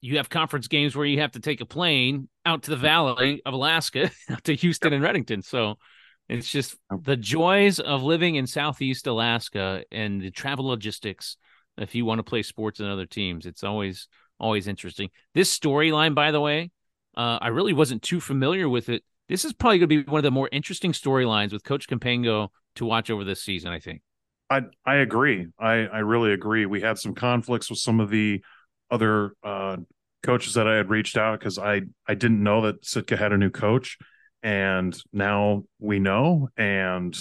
you 0.00 0.18
have 0.18 0.28
conference 0.28 0.68
games 0.68 0.94
where 0.94 1.06
you 1.06 1.20
have 1.20 1.32
to 1.32 1.40
take 1.40 1.62
a 1.62 1.66
plane 1.66 2.28
out 2.44 2.62
to 2.64 2.70
the 2.70 2.76
Valley 2.76 3.40
of 3.46 3.54
Alaska, 3.54 4.10
out 4.30 4.44
to 4.44 4.54
Houston 4.54 4.92
and 4.92 5.02
Redington. 5.02 5.42
So 5.42 5.78
it's 6.28 6.50
just 6.50 6.76
the 7.02 7.16
joys 7.16 7.80
of 7.80 8.02
living 8.02 8.36
in 8.36 8.46
Southeast 8.46 9.06
Alaska 9.06 9.84
and 9.92 10.20
the 10.20 10.30
travel 10.30 10.66
logistics. 10.66 11.36
If 11.76 11.94
you 11.94 12.04
want 12.04 12.20
to 12.20 12.22
play 12.22 12.42
sports 12.42 12.80
and 12.80 12.88
other 12.88 13.06
teams, 13.06 13.46
it's 13.46 13.64
always 13.64 14.08
always 14.38 14.66
interesting. 14.66 15.10
This 15.34 15.56
storyline, 15.56 16.14
by 16.14 16.30
the 16.30 16.40
way, 16.40 16.70
uh, 17.16 17.38
I 17.40 17.48
really 17.48 17.72
wasn't 17.72 18.02
too 18.02 18.20
familiar 18.20 18.68
with 18.68 18.88
it 18.88 19.04
this 19.28 19.44
is 19.44 19.52
probably 19.52 19.78
going 19.78 19.88
to 19.88 20.04
be 20.04 20.10
one 20.10 20.18
of 20.18 20.22
the 20.24 20.30
more 20.30 20.48
interesting 20.52 20.92
storylines 20.92 21.52
with 21.52 21.64
Coach 21.64 21.88
Compagno 21.88 22.48
to 22.76 22.84
watch 22.84 23.10
over 23.10 23.24
this 23.24 23.42
season. 23.42 23.72
I 23.72 23.78
think. 23.78 24.02
I 24.50 24.62
I 24.84 24.96
agree. 24.96 25.46
I 25.58 25.86
I 25.86 25.98
really 26.00 26.32
agree. 26.32 26.66
We 26.66 26.80
had 26.80 26.98
some 26.98 27.14
conflicts 27.14 27.70
with 27.70 27.78
some 27.78 28.00
of 28.00 28.10
the 28.10 28.42
other 28.90 29.32
uh, 29.42 29.78
coaches 30.22 30.54
that 30.54 30.68
I 30.68 30.76
had 30.76 30.90
reached 30.90 31.16
out 31.16 31.38
because 31.38 31.58
I 31.58 31.82
I 32.06 32.14
didn't 32.14 32.42
know 32.42 32.62
that 32.62 32.84
Sitka 32.84 33.16
had 33.16 33.32
a 33.32 33.38
new 33.38 33.50
coach, 33.50 33.98
and 34.44 34.94
now 35.10 35.64
we 35.80 35.98
know, 35.98 36.50
and 36.56 37.18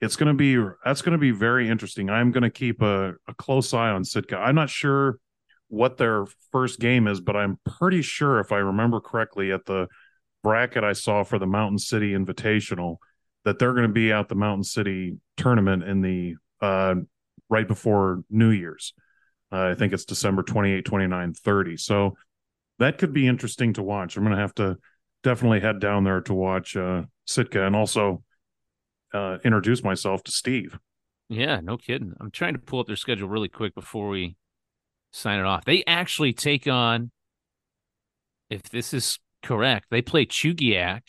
it's 0.00 0.16
going 0.16 0.26
to 0.26 0.34
be 0.34 0.58
that's 0.84 1.00
going 1.00 1.12
to 1.12 1.18
be 1.18 1.30
very 1.30 1.68
interesting. 1.68 2.10
I'm 2.10 2.32
going 2.32 2.42
to 2.42 2.50
keep 2.50 2.82
a, 2.82 3.14
a 3.28 3.34
close 3.38 3.72
eye 3.72 3.90
on 3.90 4.04
Sitka. 4.04 4.36
I'm 4.36 4.56
not 4.56 4.68
sure 4.68 5.18
what 5.68 5.96
their 5.96 6.26
first 6.50 6.80
game 6.80 7.06
is, 7.06 7.20
but 7.20 7.36
I'm 7.36 7.58
pretty 7.78 8.02
sure 8.02 8.40
if 8.40 8.50
I 8.50 8.58
remember 8.58 9.00
correctly 9.00 9.52
at 9.52 9.64
the 9.64 9.86
bracket 10.42 10.82
I 10.82 10.92
saw 10.92 11.22
for 11.22 11.38
the 11.38 11.46
Mountain 11.46 11.78
City 11.78 12.12
Invitational 12.12 12.96
that 13.44 13.60
they're 13.60 13.72
going 13.72 13.86
to 13.86 13.92
be 13.92 14.12
at 14.12 14.28
the 14.28 14.34
Mountain 14.34 14.64
City 14.64 15.18
tournament 15.36 15.84
in 15.84 16.00
the 16.00 16.34
uh, 16.60 16.96
right 17.48 17.68
before 17.68 18.24
New 18.28 18.50
Year's. 18.50 18.92
Uh, 19.52 19.68
I 19.68 19.74
think 19.74 19.92
it's 19.92 20.04
December 20.04 20.42
28, 20.42 20.84
29, 20.84 21.34
30. 21.34 21.76
So 21.76 22.16
that 22.80 22.98
could 22.98 23.12
be 23.12 23.28
interesting 23.28 23.72
to 23.74 23.82
watch. 23.82 24.16
I'm 24.16 24.24
going 24.24 24.34
to 24.34 24.42
have 24.42 24.54
to 24.56 24.76
definitely 25.22 25.60
head 25.60 25.80
down 25.80 26.04
there 26.04 26.20
to 26.22 26.34
watch 26.34 26.76
uh, 26.76 27.02
Sitka 27.26 27.64
and 27.64 27.76
also 27.76 28.22
uh, 29.12 29.38
introduce 29.44 29.82
myself 29.82 30.22
to 30.24 30.32
Steve. 30.32 30.78
Yeah, 31.28 31.60
no 31.60 31.76
kidding. 31.76 32.14
I'm 32.20 32.30
trying 32.30 32.54
to 32.54 32.58
pull 32.58 32.80
up 32.80 32.86
their 32.86 32.96
schedule 32.96 33.28
really 33.28 33.48
quick 33.48 33.74
before 33.74 34.08
we 34.08 34.36
sign 35.12 35.38
it 35.38 35.46
off. 35.46 35.64
They 35.64 35.84
actually 35.86 36.32
take 36.32 36.66
on, 36.66 37.10
if 38.48 38.62
this 38.64 38.92
is 38.92 39.18
Correct. 39.42 39.86
They 39.90 40.02
play 40.02 40.26
Chugiak 40.26 41.02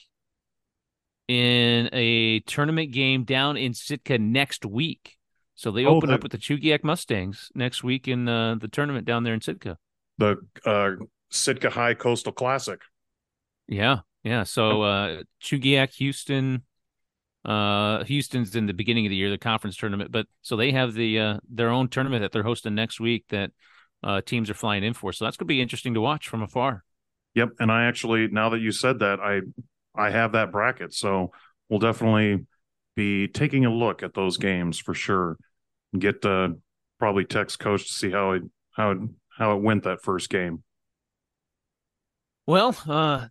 in 1.28 1.90
a 1.92 2.40
tournament 2.42 2.92
game 2.92 3.24
down 3.24 3.58
in 3.58 3.74
Sitka 3.74 4.18
next 4.18 4.66
week. 4.66 5.18
So 5.56 5.72
they 5.72 5.86
oh, 5.86 5.96
open 5.96 6.12
up 6.12 6.24
with 6.24 6.32
the 6.32 6.38
Chugiak 6.38 6.84
Mustangs 6.84 7.50
next 7.54 7.84
week 7.84 8.08
in 8.08 8.28
uh, 8.28 8.56
the 8.56 8.68
tournament 8.68 9.06
down 9.06 9.24
there 9.24 9.34
in 9.34 9.42
Sitka. 9.42 9.78
The 10.18 10.38
uh, 10.66 10.92
Sitka 11.30 11.70
High 11.70 11.94
Coastal 11.94 12.32
Classic. 12.32 12.80
Yeah, 13.68 14.00
yeah. 14.24 14.44
So 14.44 14.82
uh, 14.82 15.24
Chugiak, 15.42 15.94
Houston, 15.96 16.64
uh, 17.46 18.04
Houston's 18.04 18.56
in 18.56 18.66
the 18.66 18.74
beginning 18.74 19.06
of 19.06 19.10
the 19.10 19.16
year, 19.16 19.30
the 19.30 19.38
conference 19.38 19.78
tournament, 19.78 20.12
but 20.12 20.28
so 20.42 20.56
they 20.56 20.72
have 20.72 20.94
the 20.94 21.20
uh, 21.20 21.38
their 21.50 21.70
own 21.70 21.88
tournament 21.88 22.22
that 22.22 22.32
they're 22.32 22.44
hosting 22.44 22.76
next 22.76 23.00
week 23.00 23.26
that 23.30 23.52
uh, 24.04 24.22
teams 24.22 24.50
are 24.50 24.56
flying 24.56 24.84
in 24.84 24.94
for. 24.94 25.14
So 25.14 25.26
that's 25.26 25.38
going 25.38 25.48
to 25.48 25.54
be 25.54 25.62
interesting 25.62 25.94
to 25.96 26.02
watch 26.02 26.28
from 26.28 26.44
afar. 26.44 26.84
Yep, 27.34 27.50
and 27.60 27.72
I 27.72 27.86
actually 27.86 28.28
now 28.28 28.50
that 28.50 28.60
you 28.60 28.72
said 28.72 29.00
that, 29.00 29.20
I 29.20 29.42
I 29.96 30.10
have 30.10 30.34
that 30.34 30.52
bracket, 30.52 30.94
so 30.94 31.32
we'll 31.70 31.80
definitely 31.80 32.46
be 32.96 33.28
taking 33.28 33.66
a 33.66 33.74
look 33.74 34.04
at 34.04 34.14
those 34.14 34.38
games 34.38 34.78
for 34.78 34.94
sure. 34.94 35.38
Get 35.98 36.26
uh, 36.26 36.50
probably 37.00 37.26
text 37.26 37.60
coach 37.60 37.88
to 37.88 37.94
see 37.94 38.12
how 38.12 38.32
it 38.32 38.44
how 38.72 38.92
it, 38.92 38.98
how 39.38 39.56
it 39.56 39.62
went 39.62 39.84
that 39.84 40.04
first 40.04 40.30
game. 40.30 40.64
Well, 42.46 42.76
uh, 42.88 43.28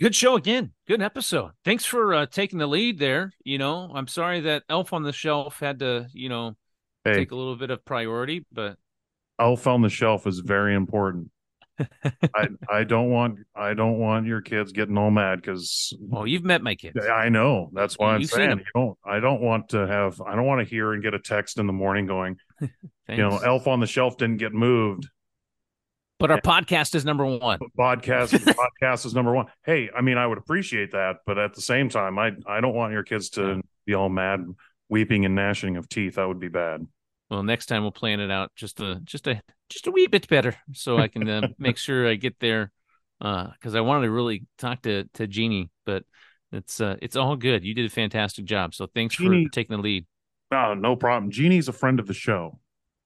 good 0.00 0.14
show 0.14 0.36
again. 0.36 0.72
Good 0.88 1.02
episode. 1.02 1.52
Thanks 1.64 1.84
for 1.84 2.14
uh, 2.14 2.26
taking 2.26 2.58
the 2.58 2.66
lead 2.66 2.98
there. 2.98 3.32
You 3.44 3.58
know, 3.58 3.90
I'm 3.94 4.08
sorry 4.08 4.40
that 4.40 4.64
Elf 4.68 4.92
on 4.92 5.02
the 5.02 5.12
Shelf 5.12 5.60
had 5.60 5.80
to, 5.80 6.08
you 6.12 6.28
know, 6.28 6.56
hey, 7.04 7.14
take 7.14 7.30
a 7.30 7.36
little 7.36 7.56
bit 7.56 7.70
of 7.70 7.84
priority, 7.84 8.46
but 8.50 8.76
Elf 9.38 9.66
on 9.66 9.82
the 9.82 9.88
Shelf 9.88 10.26
is 10.26 10.40
very 10.40 10.74
important. 10.74 11.30
I 12.34 12.48
I 12.68 12.84
don't 12.84 13.08
want 13.08 13.38
I 13.56 13.72
don't 13.72 13.98
want 13.98 14.26
your 14.26 14.42
kids 14.42 14.72
getting 14.72 14.98
all 14.98 15.10
mad 15.10 15.40
because 15.40 15.94
well 15.98 16.26
you've 16.26 16.44
met 16.44 16.62
my 16.62 16.74
kids 16.74 16.98
I 17.06 17.30
know 17.30 17.70
that's 17.72 17.98
why 17.98 18.12
I'm 18.12 18.24
saying 18.24 18.58
you 18.58 18.64
don't 18.74 18.98
I 19.02 19.18
don't 19.18 19.40
want 19.40 19.70
to 19.70 19.86
have 19.86 20.20
I 20.20 20.36
don't 20.36 20.44
want 20.44 20.60
to 20.60 20.68
hear 20.68 20.92
and 20.92 21.02
get 21.02 21.14
a 21.14 21.18
text 21.18 21.58
in 21.58 21.66
the 21.66 21.72
morning 21.72 22.04
going 22.04 22.36
you 22.60 23.16
know 23.16 23.38
Elf 23.38 23.66
on 23.66 23.80
the 23.80 23.86
Shelf 23.86 24.18
didn't 24.18 24.36
get 24.36 24.52
moved 24.52 25.08
but 26.20 26.30
our 26.30 26.40
podcast 26.40 26.94
is 26.94 27.04
number 27.04 27.24
one 27.24 27.58
podcast 27.78 28.32
podcast 28.78 29.06
is 29.06 29.14
number 29.14 29.32
one 29.32 29.46
hey 29.64 29.90
I 29.96 30.00
mean 30.02 30.18
I 30.18 30.26
would 30.26 30.38
appreciate 30.38 30.92
that 30.92 31.16
but 31.26 31.38
at 31.38 31.54
the 31.54 31.62
same 31.62 31.88
time 31.88 32.18
I 32.18 32.32
I 32.46 32.60
don't 32.60 32.74
want 32.74 32.92
your 32.92 33.02
kids 33.02 33.30
to 33.30 33.60
be 33.86 33.94
all 33.94 34.08
mad 34.08 34.44
weeping 34.88 35.24
and 35.24 35.34
gnashing 35.34 35.76
of 35.76 35.88
teeth 35.88 36.14
that 36.14 36.28
would 36.28 36.40
be 36.40 36.48
bad 36.48 36.86
well, 37.30 37.44
next 37.44 37.66
time 37.66 37.82
we'll 37.82 37.92
plan 37.92 38.18
it 38.18 38.30
out 38.30 38.50
just 38.56 38.80
a 38.80 39.00
just 39.04 39.28
a 39.28 39.40
just 39.68 39.86
a 39.86 39.92
wee 39.92 40.08
bit 40.08 40.26
better, 40.26 40.56
so 40.74 40.98
I 40.98 41.06
can 41.06 41.28
uh, 41.28 41.48
make 41.58 41.78
sure 41.78 42.08
I 42.08 42.16
get 42.16 42.38
there. 42.40 42.72
Because 43.20 43.74
uh, 43.74 43.78
I 43.78 43.82
wanted 43.82 44.06
to 44.06 44.10
really 44.10 44.46
talk 44.58 44.82
to 44.82 45.04
to 45.14 45.28
Jeannie, 45.28 45.70
but 45.86 46.02
it's 46.50 46.80
uh, 46.80 46.96
it's 47.00 47.14
all 47.14 47.36
good. 47.36 47.64
You 47.64 47.72
did 47.72 47.86
a 47.86 47.90
fantastic 47.90 48.46
job, 48.46 48.74
so 48.74 48.88
thanks 48.92 49.16
Jeannie, 49.16 49.44
for 49.44 49.52
taking 49.52 49.76
the 49.76 49.82
lead. 49.82 50.06
Oh, 50.52 50.74
no 50.74 50.96
problem. 50.96 51.30
Jeannie's 51.30 51.68
a 51.68 51.72
friend 51.72 52.00
of 52.00 52.08
the 52.08 52.14
show. 52.14 52.58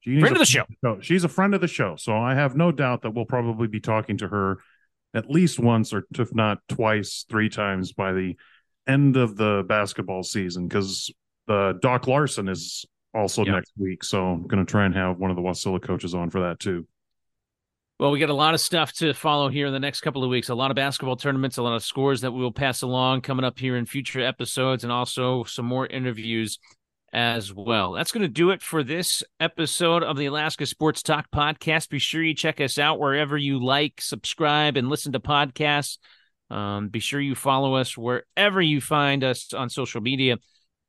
Jeannie's 0.05 0.21
friend 0.21 0.37
of 0.37 0.41
the 0.41 0.47
show. 0.47 1.01
She's 1.01 1.25
a 1.25 1.29
friend 1.29 1.55
of 1.55 1.61
the 1.61 1.69
show, 1.69 1.97
so 1.97 2.17
I 2.17 2.35
have 2.35 2.57
no 2.57 2.71
doubt 2.71 3.03
that 3.03 3.11
we'll 3.11 3.25
probably 3.25 3.69
be 3.69 3.81
talking 3.81 4.19
to 4.19 4.29
her 4.29 4.59
at 5.15 5.31
least 5.31 5.59
once, 5.59 5.95
or 5.95 6.07
if 6.19 6.35
not 6.35 6.59
twice, 6.69 7.25
three 7.29 7.49
times 7.49 7.93
by 7.93 8.13
the 8.13 8.37
end 8.87 9.17
of 9.17 9.37
the 9.37 9.65
basketball 9.67 10.23
season. 10.23 10.69
Because 10.69 11.11
the 11.47 11.55
uh, 11.55 11.73
Doc 11.81 12.07
Larson 12.07 12.49
is 12.49 12.85
also 13.15 13.45
yep. 13.45 13.55
next 13.55 13.73
week. 13.79 14.05
So 14.05 14.27
I'm 14.27 14.47
going 14.47 14.65
to 14.65 14.71
try 14.71 14.85
and 14.85 14.95
have 14.95 15.19
one 15.19 15.31
of 15.31 15.37
the 15.37 15.43
Wasilla 15.43 15.81
coaches 15.81 16.15
on 16.15 16.31
for 16.31 16.41
that 16.43 16.59
too. 16.59 16.87
Well, 18.01 18.11
we 18.11 18.19
got 18.19 18.29
a 18.29 18.35
lot 18.35 18.55
of 18.55 18.61
stuff 18.61 18.93
to 18.95 19.15
follow 19.15 19.49
here 19.49 19.69
in 19.69 19.73
the 19.73 19.79
next 19.79 20.01
couple 20.01 20.25
of 20.25 20.29
weeks. 20.29 20.49
A 20.49 20.55
lot 20.55 20.73
of 20.73 20.75
basketball 20.75 21.15
tournaments, 21.15 21.59
a 21.59 21.63
lot 21.63 21.77
of 21.77 21.85
scores 21.85 22.23
that 22.23 22.33
we 22.33 22.41
will 22.41 22.53
pass 22.53 22.83
along 22.83 23.21
coming 23.21 23.45
up 23.45 23.59
here 23.59 23.77
in 23.77 23.87
future 23.87 24.21
episodes, 24.21 24.83
and 24.83 24.93
also 24.93 25.45
some 25.45 25.65
more 25.65 25.87
interviews 25.87 26.59
as 27.15 27.55
well. 27.55 27.93
That's 27.93 28.11
going 28.11 28.23
to 28.23 28.29
do 28.29 28.51
it 28.51 28.61
for 28.61 28.83
this 28.83 29.23
episode 29.39 30.03
of 30.03 30.17
the 30.17 30.27
Alaska 30.27 30.67
Sports 30.67 31.01
Talk 31.01 31.31
podcast. 31.31 31.89
Be 31.89 32.01
sure 32.01 32.21
you 32.21 32.35
check 32.35 32.61
us 32.61 32.77
out 32.77 32.99
wherever 32.99 33.39
you 33.39 33.65
like, 33.65 34.01
subscribe, 34.01 34.77
and 34.77 34.91
listen 34.91 35.13
to 35.13 35.21
podcasts. 35.21 35.99
Um, 36.51 36.89
be 36.89 36.99
sure 36.99 37.21
you 37.21 37.37
follow 37.37 37.77
us 37.77 37.97
wherever 37.97 38.61
you 38.61 38.81
find 38.81 39.23
us 39.23 39.55
on 39.55 39.71
social 39.71 40.01
media 40.01 40.39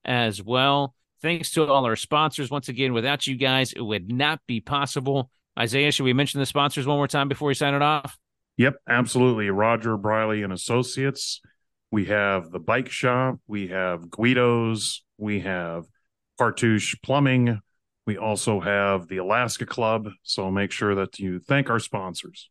as 0.03 0.41
well. 0.41 0.95
Thanks 1.21 1.51
to 1.51 1.67
all 1.67 1.85
our 1.85 1.95
sponsors. 1.95 2.49
Once 2.49 2.69
again, 2.69 2.93
without 2.93 3.27
you 3.27 3.35
guys, 3.37 3.71
it 3.71 3.81
would 3.81 4.11
not 4.11 4.41
be 4.47 4.61
possible. 4.61 5.29
Isaiah, 5.57 5.91
should 5.91 6.03
we 6.03 6.13
mention 6.13 6.39
the 6.39 6.45
sponsors 6.47 6.87
one 6.87 6.97
more 6.97 7.07
time 7.07 7.29
before 7.29 7.49
we 7.49 7.53
sign 7.53 7.75
it 7.75 7.83
off? 7.83 8.17
Yep, 8.57 8.77
absolutely. 8.89 9.51
Roger 9.51 9.95
Briley 9.95 10.41
and 10.41 10.51
Associates. 10.51 11.39
We 11.91 12.05
have 12.05 12.51
the 12.51 12.59
bike 12.59 12.89
shop. 12.89 13.39
We 13.47 13.67
have 13.67 14.09
Guido's. 14.09 15.03
We 15.17 15.41
have 15.41 15.85
Partusch 16.39 16.95
Plumbing. 17.01 17.61
We 18.05 18.17
also 18.17 18.59
have 18.59 19.07
the 19.07 19.17
Alaska 19.17 19.65
Club. 19.65 20.09
So 20.23 20.51
make 20.51 20.71
sure 20.71 20.95
that 20.95 21.19
you 21.19 21.39
thank 21.39 21.69
our 21.69 21.79
sponsors. 21.79 22.49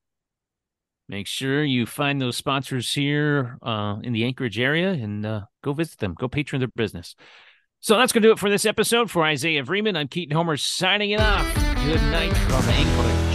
Make 1.08 1.26
sure 1.26 1.62
you 1.62 1.84
find 1.84 2.20
those 2.20 2.36
sponsors 2.36 2.92
here 2.92 3.58
uh, 3.62 3.96
in 4.02 4.12
the 4.12 4.24
Anchorage 4.24 4.58
area 4.58 4.90
and 4.90 5.24
uh, 5.24 5.42
go 5.62 5.72
visit 5.74 5.98
them. 5.98 6.14
Go 6.18 6.28
patron 6.28 6.60
their 6.60 6.68
business. 6.68 7.14
So 7.80 7.98
that's 7.98 8.12
going 8.12 8.22
to 8.22 8.28
do 8.28 8.32
it 8.32 8.38
for 8.38 8.48
this 8.48 8.64
episode. 8.64 9.10
For 9.10 9.22
Isaiah 9.24 9.62
Vreeman, 9.62 9.96
I'm 9.96 10.08
Keaton 10.08 10.34
Homer 10.34 10.56
signing 10.56 11.10
it 11.10 11.20
off. 11.20 11.54
Good 11.84 12.00
night 12.04 12.34
from 12.34 12.64
Anchorage. 12.70 13.33